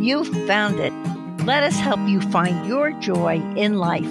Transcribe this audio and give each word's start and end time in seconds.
you've 0.00 0.28
found 0.46 0.80
it. 0.80 0.92
Let 1.44 1.62
us 1.62 1.78
help 1.78 2.00
you 2.08 2.20
find 2.20 2.66
your 2.66 2.92
joy 2.92 3.34
in 3.56 3.78
life. 3.78 4.04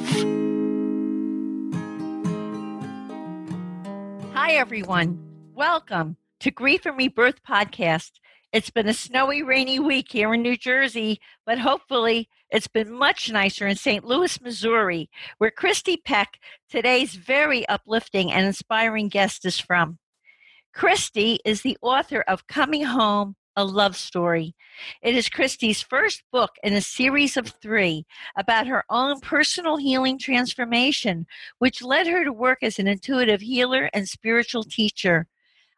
Hi, 4.34 4.54
everyone. 4.54 5.20
Welcome 5.56 6.18
to 6.42 6.52
Grief 6.52 6.86
and 6.86 6.98
Rebirth 6.98 7.42
Podcast. 7.44 8.12
It's 8.54 8.70
been 8.70 8.88
a 8.88 8.94
snowy, 8.94 9.42
rainy 9.42 9.80
week 9.80 10.12
here 10.12 10.34
in 10.34 10.44
New 10.44 10.58
Jersey, 10.58 11.20
but 11.46 11.60
hopefully 11.60 12.30
it's 12.52 12.68
been 12.68 12.92
much 12.92 13.32
nicer 13.32 13.68
in 13.68 13.76
St. 13.76 14.06
Louis, 14.06 14.40
Missouri, 14.42 15.10
where 15.40 15.52
Christy 15.52 15.98
Peck, 15.98 16.40
today's 16.70 17.16
very 17.16 17.68
uplifting 17.68 18.32
and 18.32 18.46
inspiring 18.46 19.08
guest, 19.08 19.46
is 19.46 19.60
from. 19.60 19.98
Christy 20.74 21.40
is 21.44 21.62
the 21.62 21.78
author 21.82 22.22
of 22.22 22.48
Coming 22.48 22.86
Home, 22.86 23.36
a 23.60 23.66
Love 23.66 23.98
Story. 23.98 24.56
It 25.02 25.16
is 25.16 25.28
Christy's 25.28 25.82
first 25.82 26.24
book 26.32 26.52
in 26.64 26.72
a 26.72 26.80
series 26.82 27.36
of 27.36 27.56
three 27.62 28.06
about 28.38 28.68
her 28.68 28.86
own 28.90 29.20
personal 29.20 29.76
healing 29.76 30.18
transformation, 30.18 31.28
which 31.58 31.82
led 31.82 32.08
her 32.08 32.24
to 32.24 32.32
work 32.32 32.60
as 32.62 32.80
an 32.80 32.88
intuitive 32.88 33.42
healer 33.42 33.90
and 33.94 34.08
spiritual 34.08 34.64
teacher. 34.64 35.28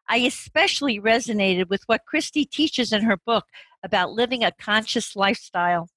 I 0.08 0.18
especially 0.18 1.00
resonated 1.00 1.70
with 1.70 1.82
what 1.88 2.06
Christy 2.06 2.46
teaches 2.46 2.94
in 2.94 3.02
her 3.02 3.18
book 3.18 3.46
about 3.82 4.12
living 4.12 4.44
a 4.44 4.52
conscious 4.52 5.16
lifestyle. 5.16 5.90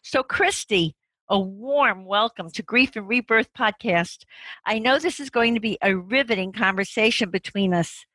So, 0.00 0.22
Christy, 0.22 0.96
a 1.28 1.38
warm 1.38 2.06
welcome 2.06 2.50
to 2.52 2.62
Grief 2.62 2.96
and 2.96 3.06
Rebirth 3.06 3.52
podcast. 3.52 4.24
I 4.64 4.78
know 4.78 4.98
this 4.98 5.20
is 5.20 5.28
going 5.28 5.52
to 5.52 5.60
be 5.60 5.76
a 5.82 5.94
riveting 5.94 6.52
conversation 6.52 7.28
between 7.28 7.74
us. 7.74 8.06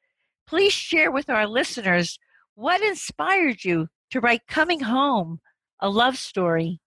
Please 0.47 0.73
share 0.73 1.11
with 1.11 1.29
our 1.29 1.45
listeners 1.45 2.17
what 2.59 2.81
inspired 2.81 3.63
you 3.63 3.87
to 4.11 4.19
write 4.19 4.45
Coming 4.49 4.81
Home, 4.81 5.39
a 5.79 5.89
love 5.89 6.17
story. 6.17 6.81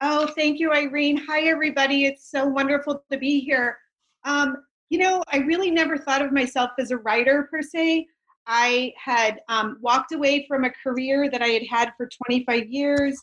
Oh, 0.00 0.28
thank 0.28 0.60
you, 0.60 0.72
Irene. 0.72 1.16
Hi, 1.28 1.40
everybody. 1.40 2.06
It's 2.06 2.30
so 2.30 2.46
wonderful 2.46 3.02
to 3.10 3.18
be 3.18 3.40
here. 3.40 3.76
Um, 4.24 4.58
you 4.90 5.00
know, 5.00 5.24
I 5.26 5.38
really 5.38 5.72
never 5.72 5.98
thought 5.98 6.22
of 6.22 6.30
myself 6.30 6.70
as 6.78 6.92
a 6.92 6.98
writer 6.98 7.48
per 7.50 7.62
se. 7.62 8.06
I 8.46 8.92
had 8.96 9.40
um, 9.48 9.78
walked 9.80 10.12
away 10.12 10.46
from 10.46 10.62
a 10.62 10.72
career 10.84 11.28
that 11.30 11.42
I 11.42 11.48
had 11.48 11.66
had 11.68 11.92
for 11.96 12.08
25 12.28 12.68
years. 12.68 13.20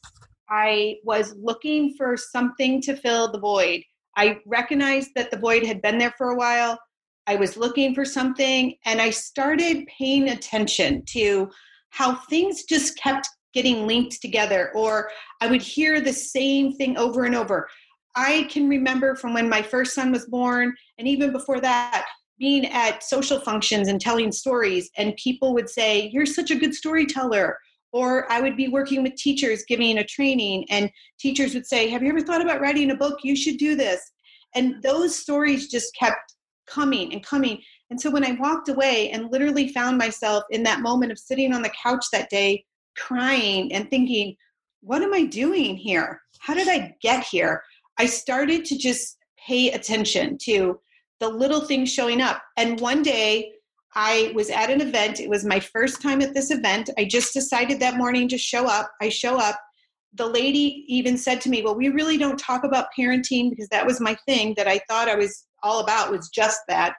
I 0.49 0.97
was 1.05 1.33
looking 1.37 1.93
for 1.97 2.17
something 2.17 2.81
to 2.81 2.97
fill 2.97 3.31
the 3.31 3.39
void. 3.39 3.83
I 4.17 4.39
recognized 4.45 5.11
that 5.15 5.31
the 5.31 5.37
void 5.37 5.65
had 5.65 5.81
been 5.81 5.97
there 5.97 6.13
for 6.17 6.31
a 6.31 6.35
while. 6.35 6.77
I 7.25 7.35
was 7.35 7.55
looking 7.55 7.95
for 7.95 8.03
something, 8.03 8.75
and 8.83 8.99
I 8.99 9.11
started 9.11 9.87
paying 9.97 10.29
attention 10.29 11.03
to 11.09 11.49
how 11.89 12.15
things 12.29 12.63
just 12.63 12.97
kept 12.97 13.27
getting 13.53 13.87
linked 13.87 14.21
together, 14.21 14.71
or 14.75 15.09
I 15.41 15.47
would 15.47 15.61
hear 15.61 16.01
the 16.01 16.13
same 16.13 16.73
thing 16.73 16.97
over 16.97 17.25
and 17.25 17.35
over. 17.35 17.67
I 18.15 18.47
can 18.49 18.67
remember 18.67 19.15
from 19.15 19.33
when 19.33 19.49
my 19.49 19.61
first 19.61 19.93
son 19.93 20.11
was 20.11 20.25
born, 20.25 20.73
and 20.97 21.07
even 21.07 21.31
before 21.31 21.59
that, 21.61 22.05
being 22.37 22.65
at 22.67 23.03
social 23.03 23.39
functions 23.39 23.87
and 23.87 23.99
telling 23.99 24.31
stories, 24.31 24.89
and 24.97 25.15
people 25.15 25.53
would 25.53 25.69
say, 25.69 26.09
You're 26.13 26.25
such 26.25 26.51
a 26.51 26.55
good 26.55 26.73
storyteller 26.73 27.57
or 27.91 28.31
I 28.31 28.41
would 28.41 28.55
be 28.55 28.67
working 28.67 29.03
with 29.03 29.15
teachers 29.15 29.63
giving 29.67 29.97
a 29.97 30.03
training, 30.03 30.65
and 30.69 30.89
teachers 31.19 31.53
would 31.53 31.65
say, 31.65 31.89
Have 31.89 32.03
you 32.03 32.09
ever 32.09 32.21
thought 32.21 32.41
about 32.41 32.61
writing 32.61 32.91
a 32.91 32.95
book? 32.95 33.19
You 33.23 33.35
should 33.35 33.57
do 33.57 33.75
this. 33.75 33.99
And 34.55 34.81
those 34.81 35.15
stories 35.15 35.69
just 35.69 35.95
kept 35.95 36.35
coming 36.67 37.13
and 37.13 37.23
coming. 37.25 37.61
And 37.89 37.99
so 37.99 38.09
when 38.09 38.25
I 38.25 38.31
walked 38.31 38.69
away 38.69 39.09
and 39.09 39.31
literally 39.31 39.69
found 39.69 39.97
myself 39.97 40.43
in 40.51 40.63
that 40.63 40.81
moment 40.81 41.11
of 41.11 41.19
sitting 41.19 41.53
on 41.53 41.61
the 41.61 41.71
couch 41.81 42.05
that 42.11 42.29
day, 42.29 42.65
crying 42.95 43.73
and 43.73 43.89
thinking, 43.89 44.35
What 44.81 45.01
am 45.01 45.13
I 45.13 45.25
doing 45.25 45.75
here? 45.75 46.21
How 46.39 46.53
did 46.53 46.67
I 46.67 46.95
get 47.01 47.23
here? 47.23 47.63
I 47.97 48.05
started 48.05 48.65
to 48.65 48.77
just 48.77 49.17
pay 49.45 49.71
attention 49.71 50.37
to 50.43 50.79
the 51.19 51.27
little 51.27 51.61
things 51.61 51.91
showing 51.91 52.21
up. 52.21 52.41
And 52.57 52.79
one 52.79 53.03
day, 53.03 53.51
I 53.95 54.31
was 54.35 54.49
at 54.49 54.69
an 54.69 54.81
event. 54.81 55.19
It 55.19 55.29
was 55.29 55.43
my 55.43 55.59
first 55.59 56.01
time 56.01 56.21
at 56.21 56.33
this 56.33 56.51
event. 56.51 56.89
I 56.97 57.05
just 57.05 57.33
decided 57.33 57.79
that 57.79 57.97
morning 57.97 58.27
to 58.29 58.37
show 58.37 58.65
up. 58.65 58.91
I 59.01 59.09
show 59.09 59.37
up. 59.37 59.59
The 60.13 60.27
lady 60.27 60.85
even 60.87 61.17
said 61.17 61.41
to 61.41 61.49
me, 61.49 61.63
Well, 61.63 61.75
we 61.75 61.89
really 61.89 62.17
don't 62.17 62.37
talk 62.37 62.63
about 62.63 62.87
parenting 62.97 63.49
because 63.49 63.67
that 63.69 63.85
was 63.85 63.99
my 63.99 64.15
thing 64.27 64.53
that 64.57 64.67
I 64.67 64.79
thought 64.87 65.09
I 65.09 65.15
was 65.15 65.45
all 65.63 65.81
about, 65.81 66.11
was 66.11 66.29
just 66.29 66.59
that. 66.67 66.93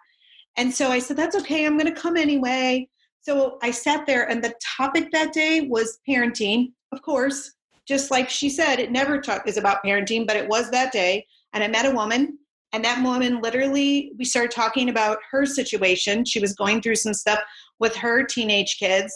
And 0.56 0.72
so 0.72 0.90
I 0.90 0.98
said, 0.98 1.16
That's 1.16 1.36
okay. 1.36 1.66
I'm 1.66 1.78
going 1.78 1.92
to 1.92 2.00
come 2.00 2.16
anyway. 2.16 2.88
So 3.22 3.58
I 3.62 3.70
sat 3.70 4.06
there, 4.06 4.28
and 4.30 4.42
the 4.42 4.54
topic 4.76 5.10
that 5.12 5.32
day 5.32 5.62
was 5.62 5.98
parenting. 6.08 6.72
Of 6.92 7.02
course, 7.02 7.52
just 7.86 8.10
like 8.10 8.30
she 8.30 8.48
said, 8.48 8.78
it 8.78 8.90
never 8.90 9.20
talk, 9.20 9.46
is 9.46 9.56
about 9.56 9.84
parenting, 9.84 10.26
but 10.26 10.36
it 10.36 10.48
was 10.48 10.70
that 10.70 10.92
day. 10.92 11.26
And 11.52 11.62
I 11.62 11.68
met 11.68 11.86
a 11.86 11.94
woman 11.94 12.38
and 12.72 12.84
that 12.84 13.02
woman 13.02 13.40
literally, 13.40 14.12
we 14.18 14.24
started 14.24 14.52
talking 14.52 14.90
about 14.90 15.18
her 15.30 15.44
situation. 15.44 16.24
She 16.24 16.40
was 16.40 16.54
going 16.54 16.80
through 16.80 16.96
some 16.96 17.14
stuff 17.14 17.40
with 17.80 17.96
her 17.96 18.24
teenage 18.24 18.76
kids. 18.78 19.12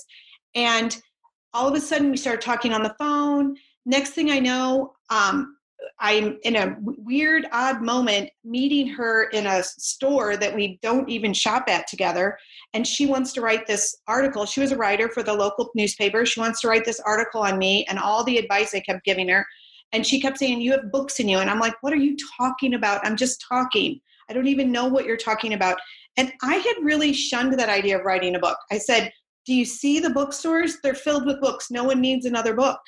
And 0.54 0.96
all 1.52 1.68
of 1.68 1.74
a 1.74 1.80
sudden, 1.80 2.10
we 2.10 2.16
started 2.16 2.40
talking 2.40 2.72
on 2.72 2.82
the 2.82 2.94
phone. 2.98 3.56
Next 3.86 4.10
thing 4.10 4.30
I 4.30 4.40
know, 4.40 4.94
um, 5.10 5.53
I'm 6.00 6.38
in 6.42 6.56
a 6.56 6.76
weird, 6.80 7.46
odd 7.52 7.82
moment 7.82 8.30
meeting 8.44 8.88
her 8.88 9.24
in 9.30 9.46
a 9.46 9.62
store 9.62 10.36
that 10.36 10.54
we 10.54 10.78
don't 10.82 11.08
even 11.08 11.32
shop 11.32 11.64
at 11.68 11.86
together. 11.86 12.38
And 12.72 12.86
she 12.86 13.06
wants 13.06 13.32
to 13.34 13.40
write 13.40 13.66
this 13.66 13.96
article. 14.06 14.46
She 14.46 14.60
was 14.60 14.72
a 14.72 14.76
writer 14.76 15.08
for 15.08 15.22
the 15.22 15.32
local 15.32 15.70
newspaper. 15.74 16.26
She 16.26 16.40
wants 16.40 16.60
to 16.60 16.68
write 16.68 16.84
this 16.84 17.00
article 17.00 17.42
on 17.42 17.58
me 17.58 17.84
and 17.88 17.98
all 17.98 18.24
the 18.24 18.38
advice 18.38 18.74
I 18.74 18.80
kept 18.80 19.04
giving 19.04 19.28
her. 19.28 19.46
And 19.92 20.06
she 20.06 20.20
kept 20.20 20.38
saying, 20.38 20.60
You 20.60 20.72
have 20.72 20.90
books 20.90 21.20
in 21.20 21.28
you. 21.28 21.38
And 21.38 21.48
I'm 21.48 21.60
like, 21.60 21.74
What 21.80 21.92
are 21.92 21.96
you 21.96 22.16
talking 22.36 22.74
about? 22.74 23.06
I'm 23.06 23.16
just 23.16 23.44
talking. 23.48 24.00
I 24.28 24.32
don't 24.32 24.48
even 24.48 24.72
know 24.72 24.86
what 24.86 25.04
you're 25.04 25.16
talking 25.16 25.54
about. 25.54 25.78
And 26.16 26.32
I 26.42 26.54
had 26.56 26.76
really 26.82 27.12
shunned 27.12 27.58
that 27.58 27.68
idea 27.68 27.98
of 27.98 28.04
writing 28.04 28.34
a 28.34 28.40
book. 28.40 28.58
I 28.70 28.78
said, 28.78 29.12
Do 29.46 29.54
you 29.54 29.64
see 29.64 30.00
the 30.00 30.10
bookstores? 30.10 30.78
They're 30.82 30.94
filled 30.94 31.26
with 31.26 31.40
books. 31.40 31.70
No 31.70 31.84
one 31.84 32.00
needs 32.00 32.26
another 32.26 32.54
book. 32.54 32.80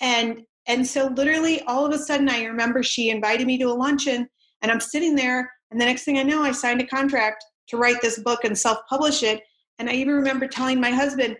And 0.00 0.42
and 0.66 0.86
so 0.86 1.06
literally 1.08 1.60
all 1.62 1.86
of 1.86 1.92
a 1.92 1.98
sudden 1.98 2.28
I 2.28 2.44
remember 2.44 2.82
she 2.82 3.10
invited 3.10 3.46
me 3.46 3.58
to 3.58 3.64
a 3.64 3.74
luncheon 3.74 4.28
and 4.62 4.70
I'm 4.70 4.80
sitting 4.80 5.14
there 5.14 5.50
and 5.70 5.80
the 5.80 5.84
next 5.84 6.04
thing 6.04 6.18
I 6.18 6.22
know 6.22 6.42
I 6.42 6.52
signed 6.52 6.80
a 6.80 6.86
contract 6.86 7.44
to 7.68 7.76
write 7.76 8.00
this 8.02 8.18
book 8.18 8.44
and 8.44 8.56
self-publish 8.56 9.22
it. 9.22 9.40
And 9.78 9.88
I 9.88 9.94
even 9.94 10.14
remember 10.14 10.46
telling 10.46 10.80
my 10.80 10.90
husband, 10.90 11.36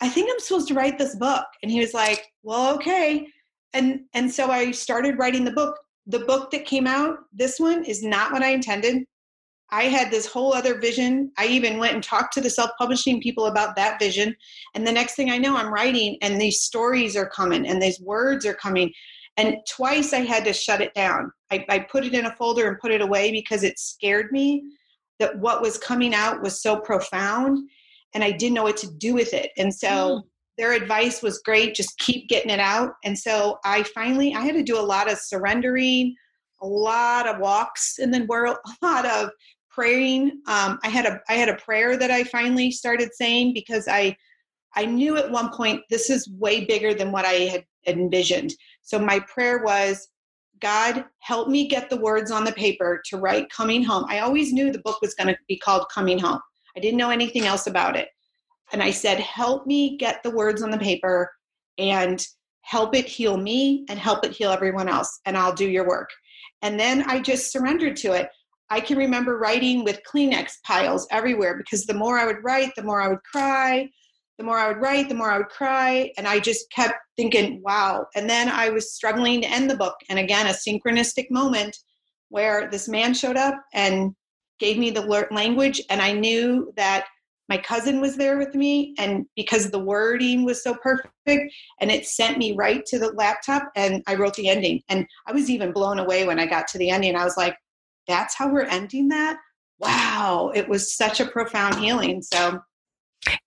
I 0.00 0.08
think 0.08 0.30
I'm 0.30 0.38
supposed 0.38 0.68
to 0.68 0.74
write 0.74 0.96
this 0.96 1.16
book. 1.16 1.44
And 1.62 1.70
he 1.72 1.80
was 1.80 1.92
like, 1.92 2.24
Well, 2.42 2.74
okay 2.76 3.26
and 3.74 4.00
and 4.14 4.32
so 4.32 4.50
i 4.50 4.70
started 4.70 5.18
writing 5.18 5.44
the 5.44 5.50
book 5.50 5.78
the 6.06 6.20
book 6.20 6.50
that 6.50 6.64
came 6.64 6.86
out 6.86 7.18
this 7.32 7.60
one 7.60 7.84
is 7.84 8.02
not 8.02 8.32
what 8.32 8.42
i 8.42 8.50
intended 8.50 9.04
i 9.70 9.84
had 9.84 10.10
this 10.10 10.26
whole 10.26 10.52
other 10.52 10.78
vision. 10.78 11.30
I 11.38 11.46
even 11.46 11.78
went 11.78 11.94
and 11.94 12.02
talked 12.02 12.34
to 12.34 12.40
the 12.40 12.50
self-publishing 12.50 13.20
people 13.20 13.46
about 13.46 13.76
that 13.76 13.98
vision. 13.98 14.34
And 14.74 14.86
the 14.86 14.92
next 14.92 15.14
thing 15.14 15.30
i 15.30 15.38
know 15.38 15.56
i'm 15.56 15.72
writing 15.72 16.16
and 16.22 16.40
these 16.40 16.62
stories 16.62 17.16
are 17.16 17.28
coming 17.28 17.66
and 17.66 17.80
these 17.80 18.00
words 18.00 18.46
are 18.46 18.54
coming. 18.54 18.92
And 19.36 19.56
twice 19.68 20.12
i 20.12 20.20
had 20.20 20.44
to 20.44 20.52
shut 20.52 20.80
it 20.80 20.94
down. 20.94 21.32
I, 21.50 21.64
I 21.68 21.78
put 21.80 22.04
it 22.04 22.14
in 22.14 22.26
a 22.26 22.36
folder 22.36 22.68
and 22.68 22.78
put 22.78 22.92
it 22.92 23.00
away 23.00 23.32
because 23.32 23.62
it 23.62 23.78
scared 23.78 24.32
me 24.32 24.64
that 25.18 25.38
what 25.38 25.62
was 25.62 25.78
coming 25.78 26.14
out 26.14 26.42
was 26.42 26.62
so 26.62 26.76
profound 26.80 27.58
and 28.14 28.22
i 28.24 28.30
didn't 28.30 28.54
know 28.54 28.62
what 28.64 28.76
to 28.78 28.90
do 28.98 29.14
with 29.14 29.32
it. 29.34 29.50
And 29.56 29.74
so 29.74 29.88
mm 29.88 30.22
their 30.56 30.72
advice 30.72 31.20
was 31.20 31.40
great 31.40 31.74
just 31.74 31.98
keep 31.98 32.28
getting 32.28 32.50
it 32.50 32.60
out. 32.60 32.94
And 33.04 33.18
so 33.18 33.58
i 33.64 33.82
finally 33.82 34.34
i 34.34 34.40
had 34.40 34.54
to 34.54 34.62
do 34.62 34.78
a 34.78 34.90
lot 34.94 35.10
of 35.10 35.18
surrendering 35.18 36.14
a 36.62 36.66
lot 36.66 37.28
of 37.28 37.40
walks 37.40 37.98
in 37.98 38.10
the 38.10 38.24
world 38.24 38.56
a 38.82 38.86
lot 38.86 39.06
of 39.06 39.30
praying. 39.74 40.42
Um, 40.46 40.78
i 40.82 40.88
had 40.88 41.06
a 41.06 41.20
i 41.28 41.34
had 41.34 41.48
a 41.48 41.56
prayer 41.56 41.96
that 41.96 42.10
i 42.10 42.24
finally 42.24 42.70
started 42.70 43.10
saying 43.14 43.54
because 43.54 43.88
i 43.88 44.16
i 44.76 44.84
knew 44.84 45.16
at 45.16 45.30
one 45.30 45.50
point 45.52 45.82
this 45.90 46.10
is 46.10 46.30
way 46.38 46.64
bigger 46.64 46.94
than 46.94 47.12
what 47.12 47.24
i 47.24 47.32
had 47.52 47.64
envisioned. 47.86 48.52
So 48.82 48.98
my 48.98 49.20
prayer 49.20 49.62
was 49.62 50.08
god 50.60 51.04
help 51.20 51.48
me 51.48 51.68
get 51.68 51.90
the 51.90 52.00
words 52.00 52.30
on 52.30 52.44
the 52.44 52.52
paper 52.52 53.02
to 53.06 53.18
write 53.18 53.50
coming 53.50 53.82
home. 53.82 54.04
I 54.08 54.20
always 54.20 54.52
knew 54.52 54.70
the 54.70 54.78
book 54.78 55.00
was 55.02 55.14
going 55.14 55.28
to 55.28 55.36
be 55.48 55.58
called 55.58 55.86
coming 55.92 56.18
home. 56.18 56.40
I 56.76 56.80
didn't 56.80 56.98
know 56.98 57.10
anything 57.10 57.44
else 57.44 57.66
about 57.66 57.96
it. 57.96 58.08
And 58.72 58.82
I 58.82 58.90
said, 58.90 59.20
Help 59.20 59.66
me 59.66 59.96
get 59.96 60.22
the 60.22 60.30
words 60.30 60.62
on 60.62 60.70
the 60.70 60.78
paper 60.78 61.30
and 61.78 62.26
help 62.62 62.94
it 62.94 63.06
heal 63.06 63.36
me 63.36 63.84
and 63.88 63.98
help 63.98 64.24
it 64.24 64.32
heal 64.32 64.50
everyone 64.50 64.88
else, 64.88 65.20
and 65.26 65.36
I'll 65.36 65.54
do 65.54 65.68
your 65.68 65.86
work. 65.86 66.10
And 66.62 66.80
then 66.80 67.02
I 67.02 67.20
just 67.20 67.52
surrendered 67.52 67.96
to 67.98 68.12
it. 68.12 68.28
I 68.74 68.80
can 68.80 68.98
remember 68.98 69.38
writing 69.38 69.84
with 69.84 70.00
Kleenex 70.02 70.54
piles 70.64 71.06
everywhere 71.12 71.56
because 71.56 71.86
the 71.86 71.94
more 71.94 72.18
I 72.18 72.26
would 72.26 72.42
write, 72.42 72.72
the 72.74 72.82
more 72.82 73.00
I 73.00 73.06
would 73.06 73.22
cry. 73.22 73.88
The 74.36 74.42
more 74.42 74.58
I 74.58 74.66
would 74.66 74.78
write, 74.78 75.08
the 75.08 75.14
more 75.14 75.30
I 75.30 75.38
would 75.38 75.48
cry. 75.48 76.10
And 76.18 76.26
I 76.26 76.40
just 76.40 76.68
kept 76.72 76.96
thinking, 77.16 77.62
wow. 77.62 78.06
And 78.16 78.28
then 78.28 78.48
I 78.48 78.70
was 78.70 78.92
struggling 78.92 79.42
to 79.42 79.48
end 79.48 79.70
the 79.70 79.76
book. 79.76 79.94
And 80.08 80.18
again, 80.18 80.48
a 80.48 80.50
synchronistic 80.50 81.30
moment 81.30 81.78
where 82.30 82.68
this 82.68 82.88
man 82.88 83.14
showed 83.14 83.36
up 83.36 83.54
and 83.72 84.10
gave 84.58 84.76
me 84.76 84.90
the 84.90 85.02
language. 85.30 85.80
And 85.88 86.02
I 86.02 86.10
knew 86.10 86.72
that 86.76 87.04
my 87.48 87.58
cousin 87.58 88.00
was 88.00 88.16
there 88.16 88.38
with 88.38 88.56
me. 88.56 88.96
And 88.98 89.24
because 89.36 89.70
the 89.70 89.78
wording 89.78 90.44
was 90.44 90.64
so 90.64 90.74
perfect, 90.82 91.54
and 91.80 91.92
it 91.92 92.06
sent 92.06 92.38
me 92.38 92.56
right 92.56 92.84
to 92.86 92.98
the 92.98 93.12
laptop, 93.12 93.70
and 93.76 94.02
I 94.08 94.16
wrote 94.16 94.34
the 94.34 94.48
ending. 94.48 94.82
And 94.88 95.06
I 95.28 95.32
was 95.32 95.48
even 95.48 95.70
blown 95.70 96.00
away 96.00 96.26
when 96.26 96.40
I 96.40 96.46
got 96.46 96.66
to 96.68 96.78
the 96.78 96.90
ending. 96.90 97.14
I 97.14 97.22
was 97.22 97.36
like, 97.36 97.56
that's 98.06 98.34
how 98.34 98.52
we're 98.52 98.62
ending 98.62 99.08
that? 99.08 99.38
Wow. 99.78 100.52
It 100.54 100.68
was 100.68 100.94
such 100.94 101.20
a 101.20 101.26
profound 101.26 101.76
healing. 101.76 102.22
So, 102.22 102.60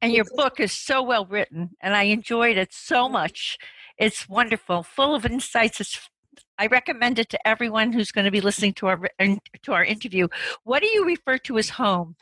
and 0.02 0.12
your 0.12 0.26
book 0.36 0.60
is 0.60 0.72
so 0.72 1.02
well 1.02 1.26
written, 1.26 1.72
and 1.82 1.96
I 1.96 2.04
enjoyed 2.04 2.58
it 2.58 2.74
so 2.74 3.08
much. 3.08 3.58
It's 3.98 4.28
wonderful, 4.28 4.84
full 4.84 5.16
of 5.16 5.26
insights. 5.26 5.80
It's, 5.82 6.10
I 6.58 6.68
recommend 6.68 7.20
it 7.20 7.30
to 7.30 7.48
everyone 7.48 7.92
who's 7.92 8.12
going 8.12 8.26
to 8.26 8.32
be 8.32 8.42
listening 8.42 8.74
to 8.74 8.88
our 8.88 9.10
to 9.64 9.74
our 9.74 9.84
interview. 9.84 10.28
What 10.64 10.82
do 10.82 10.88
you 10.88 11.06
refer 11.06 11.38
to 11.40 11.58
as 11.58 11.70
home? 11.70 12.16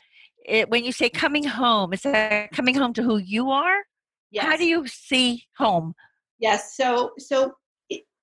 It, 0.44 0.68
when 0.70 0.84
you 0.84 0.92
say 0.92 1.08
coming 1.08 1.44
home, 1.44 1.92
is 1.92 2.02
that 2.02 2.52
coming 2.52 2.74
home 2.74 2.92
to 2.94 3.02
who 3.02 3.18
you 3.18 3.50
are? 3.50 3.82
Yes. 4.30 4.44
How 4.44 4.56
do 4.56 4.66
you 4.66 4.86
see 4.86 5.44
home? 5.56 5.94
Yes. 6.38 6.76
So 6.76 7.12
so 7.18 7.54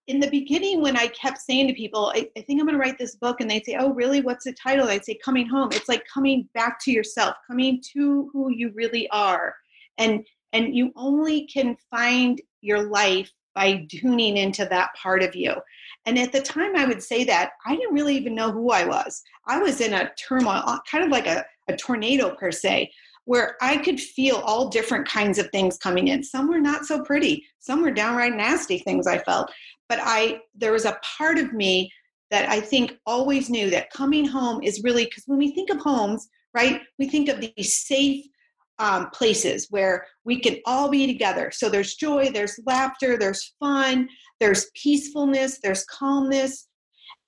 in 0.08 0.20
the 0.20 0.30
beginning 0.30 0.82
when 0.82 0.98
i 0.98 1.08
kept 1.08 1.40
saying 1.40 1.68
to 1.68 1.74
people 1.74 2.12
I, 2.14 2.30
I, 2.38 2.42
think 2.42 2.60
i'm 2.60 2.68
going 2.68 2.74
to 2.74 2.80
write 2.80 2.98
this 2.98 3.16
book 3.16 3.40
and 3.40 3.50
they'd 3.50 3.66
say 3.66 3.78
oh 3.80 3.94
really? 3.94 4.22
What's 4.22 4.46
the 4.46 4.54
title? 4.54 4.88
I'd 4.88 5.06
say 5.06 5.18
coming 5.24 5.48
home. 5.48 5.70
It's 5.72 5.90
like 5.90 6.04
coming 6.12 6.48
back 6.54 6.80
to 6.82 6.92
yourself 6.92 7.36
coming 7.48 7.82
to 7.94 8.30
who 8.32 8.52
you 8.52 8.72
really 8.76 9.10
are. 9.10 9.56
And 9.98 10.26
and 10.52 10.76
you 10.76 10.92
only 10.96 11.48
can 11.48 11.78
find 11.90 12.42
your 12.62 12.84
life 12.84 13.32
by 13.56 13.86
tuning 13.90 14.38
into 14.38 14.66
that 14.66 14.90
part 15.02 15.24
of 15.24 15.36
you. 15.36 15.54
And 16.06 16.20
at 16.20 16.32
the 16.32 16.42
time 16.42 16.76
i 16.76 16.86
would 16.86 17.02
say 17.02 17.24
that 17.24 17.52
i 17.66 17.76
didn't 17.76 17.94
really 17.94 18.16
even 18.16 18.36
know 18.36 18.52
who 18.52 18.72
i 18.72 18.86
was. 18.86 19.22
I 19.48 19.60
was 19.60 19.82
in 19.82 19.94
a 19.94 20.12
turmoil 20.28 20.80
kind 20.90 21.04
of 21.04 21.10
like 21.10 21.28
a, 21.28 21.46
a 21.70 21.76
tornado 21.76 22.36
per 22.36 22.52
se 22.52 22.92
where 23.26 23.56
I 23.62 23.78
could 23.78 24.00
feel 24.00 24.38
all 24.38 24.70
different 24.70 25.08
kinds 25.08 25.38
of 25.40 25.50
things 25.50 25.78
coming 25.78 26.10
in. 26.10 26.24
Some 26.24 26.50
were 26.50 26.60
not 26.60 26.86
so 26.86 27.04
pretty, 27.04 27.46
some 27.60 27.82
were 27.82 27.92
downright 27.92 28.36
nasty 28.36 28.80
things 28.80 29.08
I 29.08 29.20
felt 29.20 29.52
but 29.90 30.00
I 30.02 30.40
there 30.56 30.72
was 30.72 30.86
a 30.86 31.00
part 31.18 31.38
of 31.38 31.54
me 31.54 31.92
that 32.32 32.50
I 32.50 32.60
think 32.62 32.98
always 33.06 33.50
knew 33.50 33.70
that 33.70 33.92
coming 33.92 34.26
home 34.26 34.64
is 34.64 34.82
really 34.84 35.06
because 35.06 35.24
when 35.28 35.38
we 35.38 35.54
think 35.54 35.70
of 35.70 35.78
homes, 35.78 36.28
right, 36.56 36.82
we 36.98 37.08
think 37.08 37.30
of 37.30 37.40
these 37.40 37.86
safe 37.86 38.26
um, 38.80 39.12
places 39.12 39.68
where 39.70 40.08
we 40.26 40.40
can 40.40 40.58
all 40.66 40.90
be 40.90 41.06
together. 41.06 41.52
So 41.54 41.70
there's 41.70 41.94
joy, 41.94 42.32
there's 42.32 42.60
laughter, 42.66 43.18
there's 43.18 43.54
fun, 43.60 44.10
there's 44.40 44.66
peacefulness, 44.74 45.60
there's 45.62 45.86
calmness. 45.86 46.70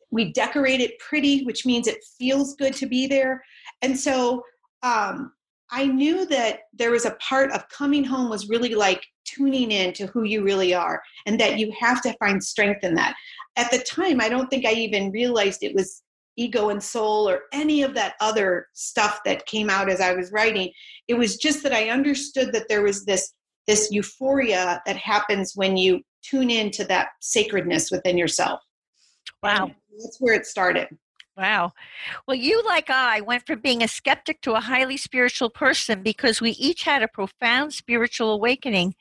We 0.10 0.34
decorate 0.34 0.82
it 0.82 0.98
pretty, 0.98 1.44
which 1.44 1.68
means 1.68 1.86
it 1.86 2.04
feels 2.18 2.56
good 2.56 2.74
to 2.78 2.88
be 2.88 3.06
there. 3.06 3.44
And 3.84 4.00
so 4.00 4.42
um, 4.82 5.34
I 5.72 5.88
knew 5.88 6.26
that 6.28 6.60
there 6.74 6.92
was 6.92 7.06
a 7.06 7.18
part 7.20 7.52
of 7.52 7.68
coming 7.70 8.04
home 8.04 8.30
was 8.30 8.50
really 8.50 8.76
like 8.76 9.04
tuning 9.26 9.72
in 9.72 9.94
to 9.94 10.08
who 10.08 10.24
you 10.24 10.44
really 10.44 10.74
are 10.74 11.02
and 11.26 11.40
that 11.40 11.58
you 11.58 11.74
have 11.80 12.02
to 12.04 12.16
find 12.20 12.44
strength 12.44 12.84
in 12.84 12.94
that. 12.96 13.16
At 13.56 13.72
the 13.72 13.80
time, 13.80 14.22
I 14.22 14.30
don't 14.30 14.50
think 14.50 14.66
I 14.66 14.74
even 14.74 15.12
realized 15.12 15.64
it 15.64 15.76
was 15.76 16.04
ego 16.38 16.70
and 16.70 16.84
soul 16.84 17.28
or 17.28 17.42
any 17.54 17.82
of 17.82 17.94
that 17.96 18.16
other 18.20 18.68
stuff 18.74 19.22
that 19.26 19.46
came 19.46 19.70
out 19.70 19.90
as 19.90 20.02
I 20.02 20.14
was 20.14 20.32
writing. 20.32 20.72
It 21.08 21.16
was 21.16 21.38
just 21.38 21.64
that 21.64 21.74
I 21.74 21.90
understood 21.90 22.54
that 22.54 22.68
there 22.70 22.84
was 22.84 23.06
this 23.06 23.34
this 23.68 23.90
euphoria 23.92 24.80
that 24.86 24.96
happens 24.96 25.54
when 25.56 25.76
you 25.76 26.00
tune 26.22 26.52
into 26.52 26.84
that 26.86 27.10
sacredness 27.22 27.90
within 27.90 28.16
yourself. 28.16 28.60
Wow. 29.42 29.66
And 29.66 29.76
that's 30.00 30.18
where 30.20 30.36
it 30.36 30.46
started. 30.46 30.88
Wow. 31.38 31.74
Well, 32.28 32.36
you, 32.36 32.64
like 32.66 32.90
I, 32.90 33.20
went 33.22 33.46
from 33.46 33.60
being 33.60 33.84
a 33.84 33.88
skeptic 33.88 34.42
to 34.42 34.54
a 34.54 34.62
highly 34.62 34.96
spiritual 34.96 35.50
person 35.50 36.02
because 36.02 36.40
we 36.40 36.52
each 36.52 36.84
had 36.84 37.04
a 37.04 37.10
profound 37.10 37.74
spiritual 37.74 38.32
awakening. 38.32 38.96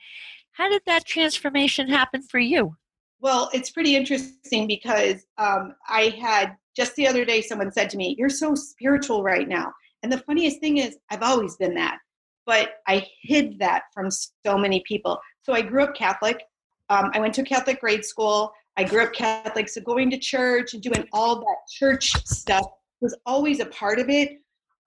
How 0.53 0.69
did 0.69 0.83
that 0.87 1.05
transformation 1.07 1.89
happen 1.89 2.23
for 2.23 2.41
you? 2.41 2.77
Well, 3.21 3.51
it's 3.55 3.71
pretty 3.71 3.95
interesting 3.95 4.67
because 4.67 5.25
um, 5.39 5.75
I 5.89 6.15
had 6.21 6.57
just 6.77 6.97
the 6.97 7.07
other 7.07 7.25
day 7.25 7.41
someone 7.41 7.73
said 7.73 7.89
to 7.91 7.97
me, 7.97 8.17
You're 8.19 8.29
so 8.29 8.55
spiritual 8.55 9.23
right 9.23 9.49
now. 9.49 9.73
And 10.03 10.13
the 10.13 10.19
funniest 10.19 10.61
thing 10.61 10.79
is, 10.79 10.99
I've 11.11 11.23
always 11.23 11.57
been 11.57 11.75
that, 11.75 11.99
but 12.47 12.75
I 12.87 13.07
hid 13.23 13.59
that 13.61 13.85
from 13.95 14.11
so 14.11 14.59
many 14.59 14.83
people. 14.87 15.19
So 15.43 15.53
I 15.53 15.63
grew 15.63 15.85
up 15.85 15.95
Catholic. 15.95 16.43
Um, 16.91 17.11
I 17.15 17.21
went 17.21 17.35
to 17.35 17.45
Catholic 17.45 17.81
grade 17.81 18.05
school. 18.05 18.53
I 18.77 18.85
grew 18.85 19.03
up 19.03 19.13
Catholic, 19.13 19.69
so 19.69 19.81
going 19.81 20.11
to 20.11 20.19
church 20.19 20.75
and 20.75 20.83
doing 20.83 21.07
all 21.13 21.37
that 21.41 21.57
church 21.71 22.11
stuff 22.27 22.67
was 23.01 23.17
always 23.25 23.61
a 23.61 23.67
part 23.67 23.99
of 23.99 24.09
it. 24.09 24.39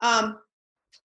Um, 0.01 0.37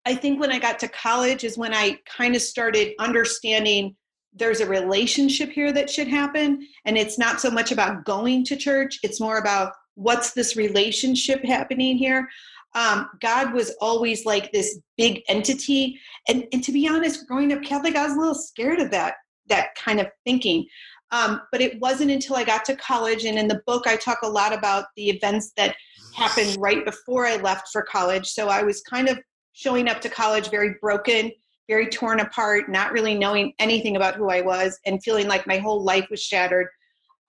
I 0.05 0.15
think 0.15 0.39
when 0.39 0.51
I 0.51 0.59
got 0.59 0.79
to 0.79 0.87
college 0.87 1.43
is 1.43 1.57
when 1.57 1.73
I 1.73 1.99
kind 2.05 2.35
of 2.35 2.41
started 2.41 2.93
understanding 2.99 3.95
there's 4.33 4.61
a 4.61 4.65
relationship 4.65 5.49
here 5.49 5.71
that 5.73 5.89
should 5.89 6.07
happen. 6.07 6.65
And 6.85 6.97
it's 6.97 7.17
not 7.17 7.41
so 7.41 7.51
much 7.51 7.71
about 7.71 8.05
going 8.05 8.45
to 8.45 8.55
church, 8.55 8.99
it's 9.03 9.19
more 9.19 9.37
about 9.37 9.73
what's 9.95 10.31
this 10.31 10.55
relationship 10.55 11.43
happening 11.43 11.97
here. 11.97 12.27
Um, 12.73 13.09
God 13.19 13.53
was 13.53 13.75
always 13.81 14.25
like 14.25 14.51
this 14.51 14.79
big 14.97 15.21
entity. 15.27 15.99
And, 16.29 16.47
and 16.53 16.63
to 16.63 16.71
be 16.71 16.87
honest, 16.87 17.27
growing 17.27 17.51
up 17.51 17.61
Catholic, 17.63 17.97
I 17.97 18.05
was 18.05 18.13
a 18.13 18.19
little 18.19 18.35
scared 18.35 18.79
of 18.79 18.91
that, 18.91 19.15
that 19.47 19.75
kind 19.75 19.99
of 19.99 20.07
thinking. 20.23 20.65
Um, 21.11 21.41
but 21.51 21.61
it 21.61 21.79
wasn't 21.79 22.11
until 22.11 22.37
I 22.37 22.43
got 22.43 22.63
to 22.65 22.75
college, 22.75 23.25
and 23.25 23.37
in 23.37 23.47
the 23.47 23.61
book, 23.67 23.85
I 23.85 23.97
talk 23.97 24.19
a 24.23 24.29
lot 24.29 24.53
about 24.53 24.85
the 24.95 25.09
events 25.09 25.51
that 25.57 25.75
happened 26.15 26.57
right 26.59 26.85
before 26.85 27.25
I 27.25 27.37
left 27.37 27.69
for 27.71 27.81
college. 27.81 28.27
So 28.27 28.47
I 28.47 28.63
was 28.63 28.81
kind 28.81 29.09
of 29.09 29.19
showing 29.53 29.89
up 29.89 29.99
to 30.01 30.09
college 30.09 30.49
very 30.49 30.75
broken, 30.81 31.31
very 31.67 31.87
torn 31.87 32.21
apart, 32.21 32.69
not 32.69 32.91
really 32.91 33.15
knowing 33.15 33.53
anything 33.59 33.95
about 33.95 34.15
who 34.15 34.29
I 34.29 34.41
was, 34.41 34.79
and 34.85 35.03
feeling 35.03 35.27
like 35.27 35.47
my 35.47 35.57
whole 35.57 35.83
life 35.83 36.07
was 36.09 36.21
shattered. 36.21 36.67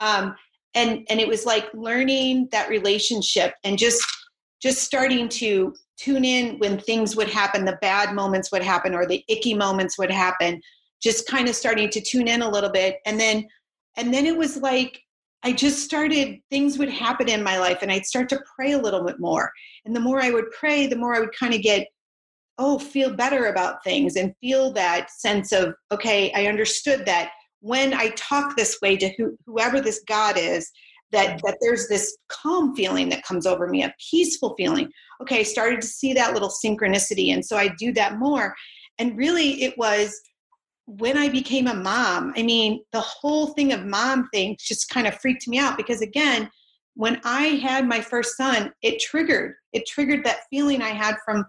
Um, 0.00 0.36
and 0.74 1.06
and 1.10 1.20
it 1.20 1.28
was 1.28 1.44
like 1.44 1.68
learning 1.74 2.48
that 2.52 2.68
relationship 2.68 3.54
and 3.64 3.78
just 3.78 4.02
just 4.62 4.82
starting 4.82 5.28
to 5.28 5.74
tune 5.98 6.24
in 6.24 6.58
when 6.58 6.78
things 6.78 7.16
would 7.16 7.28
happen, 7.28 7.64
the 7.64 7.78
bad 7.80 8.14
moments 8.14 8.50
would 8.52 8.62
happen, 8.62 8.94
or 8.94 9.06
the 9.06 9.24
icky 9.28 9.54
moments 9.54 9.98
would 9.98 10.10
happen. 10.10 10.60
Just 11.02 11.26
kind 11.26 11.48
of 11.48 11.56
starting 11.56 11.90
to 11.90 12.00
tune 12.00 12.28
in 12.28 12.42
a 12.42 12.48
little 12.48 12.70
bit, 12.70 12.98
and 13.06 13.18
then 13.18 13.46
and 13.96 14.12
then 14.12 14.26
it 14.26 14.36
was 14.36 14.56
like 14.56 15.00
I 15.44 15.52
just 15.52 15.84
started, 15.84 16.38
things 16.50 16.78
would 16.78 16.88
happen 16.88 17.28
in 17.28 17.42
my 17.42 17.58
life, 17.58 17.78
and 17.82 17.90
I'd 17.90 18.06
start 18.06 18.28
to 18.28 18.42
pray 18.54 18.72
a 18.72 18.78
little 18.78 19.04
bit 19.04 19.18
more. 19.18 19.50
And 19.84 19.94
the 19.94 20.00
more 20.00 20.22
I 20.22 20.30
would 20.30 20.50
pray, 20.52 20.86
the 20.86 20.96
more 20.96 21.16
I 21.16 21.20
would 21.20 21.36
kind 21.36 21.52
of 21.52 21.62
get, 21.62 21.88
oh, 22.58 22.78
feel 22.78 23.14
better 23.14 23.46
about 23.46 23.82
things 23.82 24.16
and 24.16 24.34
feel 24.40 24.72
that 24.74 25.10
sense 25.10 25.52
of, 25.52 25.74
okay, 25.90 26.32
I 26.32 26.46
understood 26.46 27.04
that 27.06 27.30
when 27.60 27.92
I 27.92 28.10
talk 28.10 28.56
this 28.56 28.78
way 28.80 28.96
to 28.96 29.10
who, 29.16 29.36
whoever 29.46 29.80
this 29.80 30.02
God 30.06 30.38
is, 30.38 30.70
that, 31.10 31.38
mm. 31.38 31.40
that 31.44 31.58
there's 31.60 31.88
this 31.88 32.16
calm 32.28 32.74
feeling 32.76 33.08
that 33.08 33.24
comes 33.24 33.46
over 33.46 33.66
me, 33.68 33.82
a 33.82 33.94
peaceful 34.10 34.54
feeling. 34.56 34.90
Okay, 35.20 35.40
I 35.40 35.44
started 35.44 35.80
to 35.80 35.86
see 35.86 36.12
that 36.12 36.34
little 36.34 36.50
synchronicity. 36.64 37.34
And 37.34 37.44
so 37.44 37.56
I 37.56 37.68
do 37.78 37.92
that 37.94 38.18
more. 38.18 38.54
And 38.98 39.16
really, 39.16 39.62
it 39.62 39.76
was 39.76 40.20
when 40.98 41.16
I 41.16 41.28
became 41.28 41.68
a 41.68 41.74
mom, 41.74 42.34
I 42.36 42.42
mean, 42.42 42.82
the 42.92 43.00
whole 43.00 43.48
thing 43.48 43.72
of 43.72 43.86
mom 43.86 44.28
thing 44.28 44.56
just 44.58 44.90
kind 44.90 45.06
of 45.06 45.18
freaked 45.20 45.48
me 45.48 45.58
out 45.58 45.76
because 45.76 46.02
again, 46.02 46.50
when 46.94 47.20
I 47.24 47.44
had 47.44 47.88
my 47.88 48.00
first 48.00 48.36
son, 48.36 48.72
it 48.82 49.00
triggered 49.00 49.54
it 49.72 49.86
triggered 49.86 50.24
that 50.24 50.40
feeling 50.50 50.82
I 50.82 50.90
had 50.90 51.16
from 51.24 51.46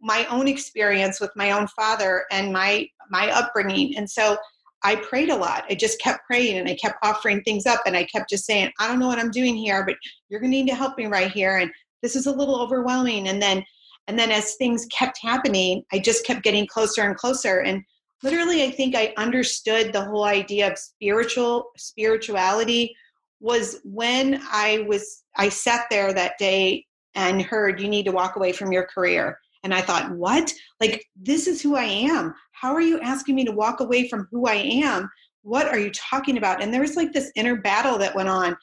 my 0.00 0.26
own 0.26 0.46
experience 0.46 1.20
with 1.20 1.30
my 1.34 1.50
own 1.50 1.66
father 1.68 2.24
and 2.30 2.52
my 2.52 2.86
my 3.10 3.30
upbringing. 3.30 3.96
And 3.96 4.08
so 4.08 4.36
I 4.84 4.94
prayed 4.96 5.30
a 5.30 5.36
lot. 5.36 5.64
I 5.68 5.74
just 5.74 6.00
kept 6.00 6.24
praying 6.26 6.58
and 6.58 6.68
I 6.68 6.76
kept 6.76 7.04
offering 7.04 7.42
things 7.42 7.66
up 7.66 7.80
and 7.84 7.96
I 7.96 8.04
kept 8.04 8.30
just 8.30 8.46
saying, 8.46 8.70
I 8.78 8.86
don't 8.86 9.00
know 9.00 9.08
what 9.08 9.18
I'm 9.18 9.32
doing 9.32 9.56
here, 9.56 9.84
but 9.84 9.96
you're 10.28 10.38
going 10.38 10.52
to 10.52 10.56
need 10.56 10.68
to 10.68 10.76
help 10.76 10.96
me 10.96 11.06
right 11.06 11.32
here 11.32 11.58
and 11.58 11.70
this 12.00 12.14
is 12.14 12.26
a 12.26 12.32
little 12.32 12.60
overwhelming 12.60 13.28
and 13.28 13.42
then 13.42 13.64
and 14.06 14.18
then 14.18 14.30
as 14.30 14.54
things 14.54 14.86
kept 14.86 15.18
happening, 15.20 15.82
I 15.92 15.98
just 15.98 16.24
kept 16.24 16.42
getting 16.42 16.66
closer 16.66 17.02
and 17.02 17.16
closer 17.16 17.60
and 17.60 17.82
literally 18.22 18.64
i 18.64 18.70
think 18.70 18.94
i 18.94 19.12
understood 19.16 19.92
the 19.92 20.04
whole 20.04 20.24
idea 20.24 20.70
of 20.70 20.78
spiritual 20.78 21.70
spirituality 21.76 22.94
was 23.40 23.80
when 23.84 24.40
i 24.50 24.84
was 24.88 25.24
i 25.36 25.48
sat 25.48 25.86
there 25.90 26.12
that 26.12 26.38
day 26.38 26.84
and 27.14 27.42
heard 27.42 27.80
you 27.80 27.88
need 27.88 28.04
to 28.04 28.12
walk 28.12 28.36
away 28.36 28.52
from 28.52 28.72
your 28.72 28.86
career 28.86 29.38
and 29.64 29.74
i 29.74 29.80
thought 29.80 30.10
what 30.12 30.52
like 30.80 31.04
this 31.16 31.46
is 31.46 31.60
who 31.60 31.76
i 31.76 31.84
am 31.84 32.34
how 32.52 32.72
are 32.72 32.80
you 32.80 33.00
asking 33.00 33.34
me 33.34 33.44
to 33.44 33.52
walk 33.52 33.80
away 33.80 34.08
from 34.08 34.26
who 34.30 34.46
i 34.46 34.54
am 34.54 35.08
what 35.48 35.66
are 35.66 35.78
you 35.78 35.90
talking 35.90 36.36
about? 36.36 36.62
And 36.62 36.72
there 36.72 36.82
was 36.82 36.96
like 36.96 37.12
this 37.12 37.32
inner 37.34 37.56
battle 37.56 37.98
that 37.98 38.14
went 38.14 38.28
on. 38.28 38.56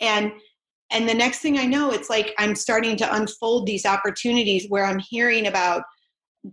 And 0.00 0.32
and 0.90 1.06
the 1.06 1.14
next 1.14 1.40
thing 1.40 1.58
I 1.58 1.66
know, 1.66 1.90
it's 1.90 2.08
like 2.08 2.32
I'm 2.38 2.54
starting 2.54 2.96
to 2.96 3.14
unfold 3.14 3.66
these 3.66 3.84
opportunities 3.84 4.66
where 4.68 4.86
I'm 4.86 5.00
hearing 5.00 5.48
about 5.48 5.82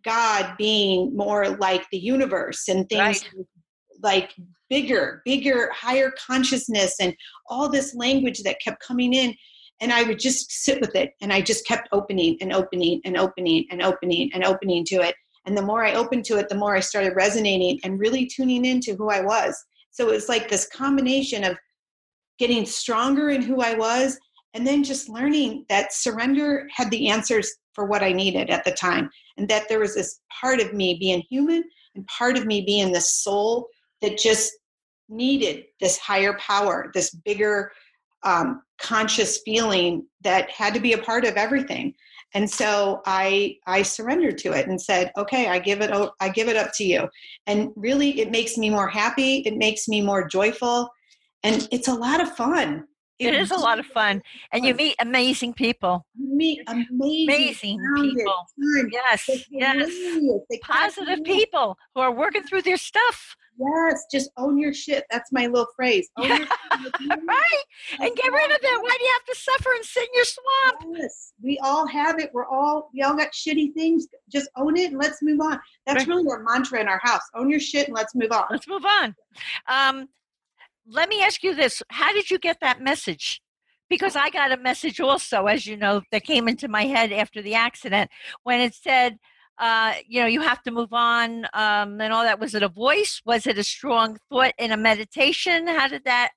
God 0.04 0.56
being 0.58 1.16
more 1.16 1.50
like 1.58 1.86
the 1.92 1.98
universe 1.98 2.68
and 2.68 2.88
things 2.90 3.24
right. 3.24 3.46
like 4.02 4.34
bigger, 4.70 5.22
bigger, 5.26 5.70
higher 5.74 6.12
consciousness, 6.26 6.96
and 7.00 7.16
all 7.50 7.70
this 7.70 7.96
language 7.96 8.42
that 8.44 8.62
kept 8.64 8.82
coming 8.82 9.14
in. 9.14 9.36
And 9.82 9.92
I 9.92 10.04
would 10.04 10.20
just 10.20 10.52
sit 10.52 10.80
with 10.80 10.96
it 10.96 11.12
and 11.22 11.34
I 11.34 11.42
just 11.42 11.68
kept 11.68 11.90
opening 11.92 12.38
and 12.42 12.54
opening 12.54 13.02
and 13.04 13.18
opening 13.18 13.66
and 13.72 13.82
opening 13.82 14.32
and 14.34 14.44
opening 14.44 14.86
to 14.86 14.96
it. 14.96 15.16
And 15.46 15.58
the 15.58 15.62
more 15.62 15.86
I 15.86 15.94
opened 15.94 16.26
to 16.26 16.38
it, 16.38 16.50
the 16.50 16.56
more 16.56 16.76
I 16.76 16.80
started 16.80 17.16
resonating 17.16 17.80
and 17.84 18.00
really 18.00 18.26
tuning 18.26 18.66
into 18.66 18.96
who 18.96 19.10
I 19.10 19.22
was. 19.22 19.56
So 19.92 20.08
it 20.08 20.12
was 20.12 20.30
like 20.30 20.50
this 20.50 20.68
combination 20.68 21.44
of 21.44 21.58
getting 22.40 22.66
stronger 22.66 23.30
in 23.30 23.42
who 23.42 23.62
I 23.62 23.76
was 23.76 24.18
and 24.54 24.66
then 24.66 24.84
just 24.84 25.10
learning 25.10 25.66
that 25.70 25.94
surrender 25.94 26.68
had 26.74 26.90
the 26.90 27.10
answers 27.10 27.54
for 27.76 27.86
what 27.86 28.02
I 28.02 28.14
needed 28.14 28.50
at 28.50 28.64
the 28.64 28.72
time 28.72 29.10
and 29.38 29.48
that 29.50 29.68
there 29.70 29.80
was 29.80 29.94
this 29.94 30.22
part 30.42 30.60
of 30.60 30.74
me 30.74 30.98
being 31.00 31.22
human 31.30 31.64
and 31.94 32.08
part 32.08 32.38
of 32.38 32.46
me 32.46 32.62
being 32.62 32.92
the 32.92 33.02
soul 33.02 33.68
that 34.02 34.18
just 34.18 34.54
needed 35.10 35.66
this 35.80 35.98
higher 35.98 36.38
power, 36.40 36.90
this 36.94 37.12
bigger 37.12 37.72
um, 38.24 38.62
conscious 38.80 39.42
feeling 39.46 40.06
that 40.22 40.50
had 40.50 40.74
to 40.74 40.80
be 40.80 40.94
a 40.94 40.98
part 40.98 41.26
of 41.26 41.36
everything. 41.36 41.94
And 42.34 42.50
so 42.50 43.02
i 43.06 43.56
i 43.66 43.82
surrendered 43.82 44.38
to 44.40 44.52
it 44.52 44.68
and 44.68 44.82
said 44.82 45.12
okay 45.16 45.48
i 45.48 45.58
give 45.58 45.80
it 45.82 45.92
i 46.20 46.28
give 46.28 46.50
it 46.50 46.58
up 46.58 46.72
to 46.76 46.84
you. 46.84 47.08
And 47.48 47.70
really 47.76 48.20
it 48.20 48.32
makes 48.32 48.58
me 48.58 48.70
more 48.70 48.90
happy 48.90 49.38
it 49.46 49.56
makes 49.56 49.88
me 49.88 50.02
more 50.02 50.28
joyful 50.28 50.90
and 51.44 51.68
it's 51.72 51.88
a 51.88 51.94
lot 51.94 52.20
of 52.20 52.36
fun 52.36 52.86
it, 53.20 53.34
it 53.34 53.34
is 53.36 53.52
a 53.52 53.58
lot 53.58 53.80
of 53.80 53.86
fun 53.86 54.22
and 54.52 54.66
you 54.66 54.74
meet 54.74 54.96
amazing 55.00 55.54
people 55.54 56.06
you 56.16 56.36
meet 56.36 56.62
amazing, 56.68 57.30
amazing 57.30 57.80
people 57.96 58.46
yes 58.92 59.30
yes 59.50 59.92
positive 60.62 61.24
people 61.24 61.78
who 61.94 62.02
are 62.02 62.12
working 62.12 62.44
through 62.44 62.62
their 62.62 62.78
stuff 62.78 63.36
Yes, 63.58 64.06
just 64.12 64.30
own 64.38 64.58
your 64.58 64.74
shit. 64.74 65.06
That's 65.10 65.32
my 65.32 65.48
little 65.48 65.68
phrase. 65.76 66.10
right. 66.18 66.48
And 68.00 68.16
get 68.16 68.32
rid 68.32 68.52
of 68.52 68.62
that. 68.62 68.80
Why 68.82 68.98
do 68.98 69.04
you 69.04 69.12
have 69.14 69.26
to 69.26 69.42
suffer 69.42 69.74
and 69.74 69.86
sit 69.86 70.04
in 70.04 70.10
your 70.14 70.26
swamp? 70.26 70.98
Yes. 70.98 71.34
We 71.42 71.58
all 71.64 71.88
have 71.88 72.20
it. 72.20 72.32
We're 72.34 72.48
all 72.48 72.90
we 72.94 73.02
all 73.02 73.16
got 73.16 73.32
shitty 73.32 73.74
things. 73.74 74.08
Just 74.30 74.50
own 74.58 74.76
it 74.78 74.92
and 74.92 75.02
let's 75.02 75.22
move 75.22 75.40
on. 75.40 75.60
That's 75.86 76.00
right. 76.00 76.08
really 76.08 76.30
our 76.30 76.44
mantra 76.44 76.82
in 76.82 76.88
our 76.88 77.00
house. 77.04 77.22
Own 77.34 77.50
your 77.50 77.60
shit 77.60 77.88
and 77.88 77.96
let's 77.96 78.14
move 78.14 78.32
on. 78.32 78.46
Let's 78.50 78.68
move 78.68 78.86
on. 78.86 79.16
Um, 79.68 80.10
let 80.88 81.10
me 81.10 81.22
ask 81.22 81.44
you 81.44 81.56
this. 81.56 81.82
How 81.90 82.14
did 82.14 82.30
you 82.30 82.40
get 82.40 82.58
that 82.62 82.82
message? 82.82 83.42
Because 83.90 84.16
I 84.16 84.30
got 84.30 84.52
a 84.52 84.58
message 84.58 85.00
also, 85.00 85.46
as 85.46 85.68
you 85.68 85.78
know, 85.78 86.02
that 86.12 86.24
came 86.24 86.48
into 86.48 86.68
my 86.68 86.86
head 86.86 87.12
after 87.12 87.42
the 87.42 87.54
accident 87.54 88.10
when 88.44 88.60
it 88.60 88.74
said 88.74 89.18
uh, 89.58 89.94
you 90.08 90.20
know, 90.20 90.28
you 90.28 90.42
have 90.42 90.62
to 90.64 90.72
move 90.72 90.92
on 90.92 91.46
um, 91.54 92.02
and 92.02 92.12
all 92.12 92.24
that. 92.24 92.40
Was 92.40 92.56
it 92.56 92.64
a 92.64 92.70
voice? 92.70 93.22
Was 93.26 93.48
it 93.48 93.58
a 93.58 93.64
strong 93.64 94.18
thought 94.30 94.54
in 94.58 94.72
a 94.72 94.78
meditation? 94.78 95.68
How 95.68 95.88
did 95.88 96.04
that 96.06 96.32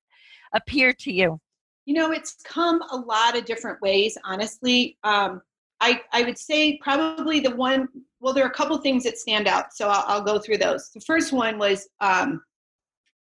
appear 0.53 0.93
to 1.01 1.13
you? 1.13 1.41
You 1.85 1.95
know, 1.95 2.13
it's 2.13 2.37
come 2.45 2.83
a 2.91 2.97
lot 2.97 3.37
of 3.37 3.45
different 3.45 3.81
ways, 3.81 4.17
honestly. 4.25 4.99
Um, 5.05 5.41
I, 5.81 6.01
I 6.13 6.23
would 6.23 6.39
say 6.39 6.79
probably 6.83 7.41
the 7.41 7.55
one, 7.55 7.89
well, 8.21 8.35
there 8.35 8.45
are 8.45 8.49
a 8.51 8.55
couple 8.55 8.77
things 8.79 9.05
that 9.05 9.19
stand 9.19 9.49
out. 9.49 9.67
So 9.73 9.89
I'll, 9.89 10.05
I'll 10.07 10.25
go 10.25 10.39
through 10.39 10.59
those. 10.59 10.91
The 10.91 11.01
first 11.01 11.33
one 11.33 11.59
was 11.59 11.89
um, 12.01 12.43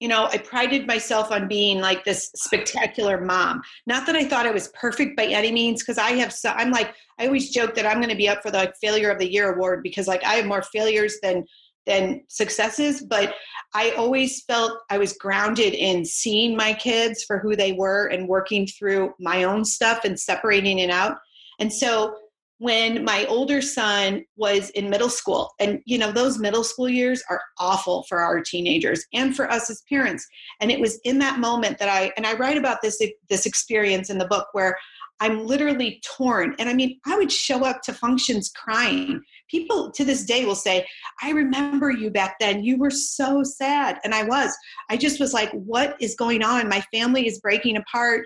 you 0.06 0.10
know, 0.10 0.30
I 0.32 0.38
prided 0.38 0.86
myself 0.86 1.32
on 1.32 1.48
being 1.48 1.82
like 1.82 2.04
this 2.04 2.30
spectacular 2.36 3.20
mom. 3.20 3.64
Not 3.88 4.06
that 4.06 4.16
I 4.16 4.24
thought 4.24 4.46
I 4.46 4.52
was 4.52 4.68
perfect 4.80 5.18
by 5.18 5.26
any 5.26 5.52
means, 5.52 5.82
because 5.82 5.98
I 5.98 6.12
have 6.12 6.32
so 6.32 6.52
I'm 6.52 6.70
like 6.70 6.94
I 7.18 7.26
always 7.26 7.50
joke 7.50 7.74
that 7.74 7.88
I'm 7.88 7.98
going 7.98 8.12
to 8.12 8.16
be 8.16 8.30
up 8.30 8.44
for 8.44 8.52
the 8.52 8.60
like 8.60 8.76
failure 8.80 9.10
of 9.10 9.18
the 9.18 9.28
year 9.28 9.56
award 9.56 9.82
because 9.82 10.08
like 10.08 10.24
I 10.24 10.36
have 10.36 10.46
more 10.46 10.62
failures 10.62 11.18
than 11.24 11.44
than 11.88 12.22
successes. 12.28 13.02
But 13.02 13.34
I 13.74 13.94
always 13.98 14.44
felt 14.44 14.78
I 14.92 15.00
was 15.00 15.14
grounded 15.14 15.74
in 15.74 16.06
seeing 16.06 16.56
my 16.56 16.74
kids 16.74 17.24
for 17.24 17.40
who 17.40 17.56
they 17.56 17.72
were 17.72 18.06
and 18.06 18.28
working 18.28 18.68
through 18.68 19.16
my 19.20 19.46
own 19.46 19.66
stuff 19.66 20.06
and 20.06 20.20
separating 20.20 20.78
it 20.78 20.92
out. 20.92 21.18
And 21.58 21.74
so 21.74 22.16
when 22.60 23.04
my 23.04 23.26
older 23.26 23.62
son 23.62 24.24
was 24.38 24.70
in 24.72 24.90
middle 24.90 25.10
school. 25.10 25.54
And 25.60 25.82
you 25.86 25.98
know 25.98 26.12
those 26.12 26.40
middle 26.40 26.64
school 26.64 26.88
years 26.88 27.22
are 27.30 27.42
awful 27.60 28.04
for 28.04 28.20
our 28.20 28.42
teenagers 28.42 29.06
and 29.14 29.36
for 29.36 29.52
us 29.52 29.70
as 29.70 29.84
parents. 29.90 30.26
And 30.62 30.72
it 30.72 30.80
was 30.80 31.00
in 31.04 31.20
that 31.20 31.40
moment 31.40 31.78
that 31.80 31.90
i 31.90 32.12
and 32.16 32.26
i 32.26 32.34
write 32.34 32.58
about 32.58 32.82
this 32.82 33.02
this 33.30 33.46
experience 33.46 34.10
in 34.10 34.18
the 34.18 34.28
book 34.28 34.48
where 34.54 34.78
i'm 35.20 35.46
literally 35.46 36.02
torn. 36.06 36.56
And 36.58 36.70
i 36.70 36.74
mean 36.74 37.00
i 37.06 37.18
would 37.18 37.32
show 37.32 37.66
up 37.66 37.82
to 37.84 37.94
functions 37.94 38.52
crying. 38.56 39.22
People 39.50 39.92
to 39.92 40.06
this 40.06 40.24
day 40.24 40.46
will 40.46 40.56
say 40.56 40.88
i 41.22 41.32
remember 41.32 41.92
you 41.92 42.10
back 42.10 42.38
then. 42.40 42.64
You 42.64 42.78
were 42.78 42.92
so 42.92 43.44
sad. 43.44 44.00
And 44.06 44.16
i 44.16 44.24
was. 44.24 44.56
I 44.90 44.96
just 44.96 45.20
was 45.20 45.34
like 45.34 45.52
what 45.52 45.98
is 46.00 46.16
going 46.16 46.42
on? 46.42 46.70
My 46.70 46.82
family 46.94 47.28
is 47.28 47.40
breaking 47.40 47.76
apart. 47.76 48.26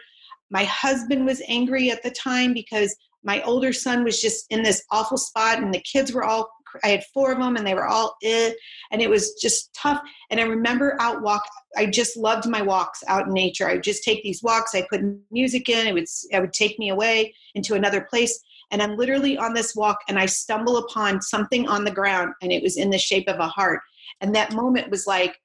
My 0.52 0.64
husband 0.66 1.26
was 1.26 1.42
angry 1.48 1.92
at 1.92 2.02
the 2.04 2.10
time 2.10 2.54
because 2.54 2.96
my 3.24 3.42
older 3.44 3.74
son 3.74 4.04
was 4.04 4.22
just 4.22 4.46
in 4.50 4.64
this 4.64 4.84
awful 4.92 5.18
spot 5.18 5.60
and 5.60 5.74
the 5.74 5.82
kids 5.82 6.14
were 6.14 6.24
all 6.24 6.50
i 6.84 6.88
had 6.90 7.04
four 7.14 7.32
of 7.32 7.40
them 7.40 7.56
and 7.56 7.66
they 7.66 7.74
were 7.74 7.88
all 7.88 8.16
it 8.22 8.56
and 8.92 9.02
it 9.02 9.10
was 9.10 9.34
just 9.42 9.74
tough. 9.74 10.02
And 10.30 10.40
i 10.40 10.44
remember 10.44 10.98
out 11.00 11.22
walk 11.22 11.44
i 11.78 11.86
just 11.86 12.18
loved 12.18 12.48
my 12.48 12.62
walks 12.62 13.04
out 13.08 13.28
in 13.28 13.34
nature. 13.34 13.68
I 13.68 13.74
would 13.74 13.84
just 13.84 14.04
take 14.04 14.24
these 14.24 14.44
walks 14.44 14.76
i 14.76 14.86
put 14.90 15.02
music 15.32 15.70
in 15.70 15.88
it 15.88 15.94
would 15.94 16.06
it 16.30 16.40
would 16.40 16.54
take 16.54 16.78
me 16.80 16.90
away 16.90 17.34
into 17.56 17.76
another 17.76 18.02
place. 18.02 18.40
And 18.72 18.82
i'm 18.82 18.98
literally 18.98 19.38
on 19.38 19.54
this 19.54 19.76
walk 19.76 19.98
and 20.08 20.20
i 20.20 20.26
stumble 20.26 20.78
upon 20.78 21.22
something 21.22 21.68
on 21.68 21.84
the 21.84 21.92
ground 21.92 22.34
and 22.42 22.52
it 22.52 22.64
was 22.64 22.78
in 22.78 22.90
the 22.90 22.98
shape 22.98 23.28
of 23.28 23.40
a 23.40 23.48
heart. 23.48 23.82
And 24.22 24.36
that 24.36 24.54
moment 24.54 24.92
was 24.92 25.08
like 25.08 25.38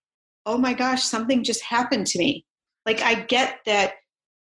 oh 0.47 0.59
my 0.59 0.75
gosh 0.75 1.03
something 1.03 1.43
just 1.43 1.63
happened 1.63 2.07
to 2.09 2.19
me. 2.19 2.45
Like 2.87 3.01
i 3.01 3.15
get 3.15 3.61
that 3.67 3.95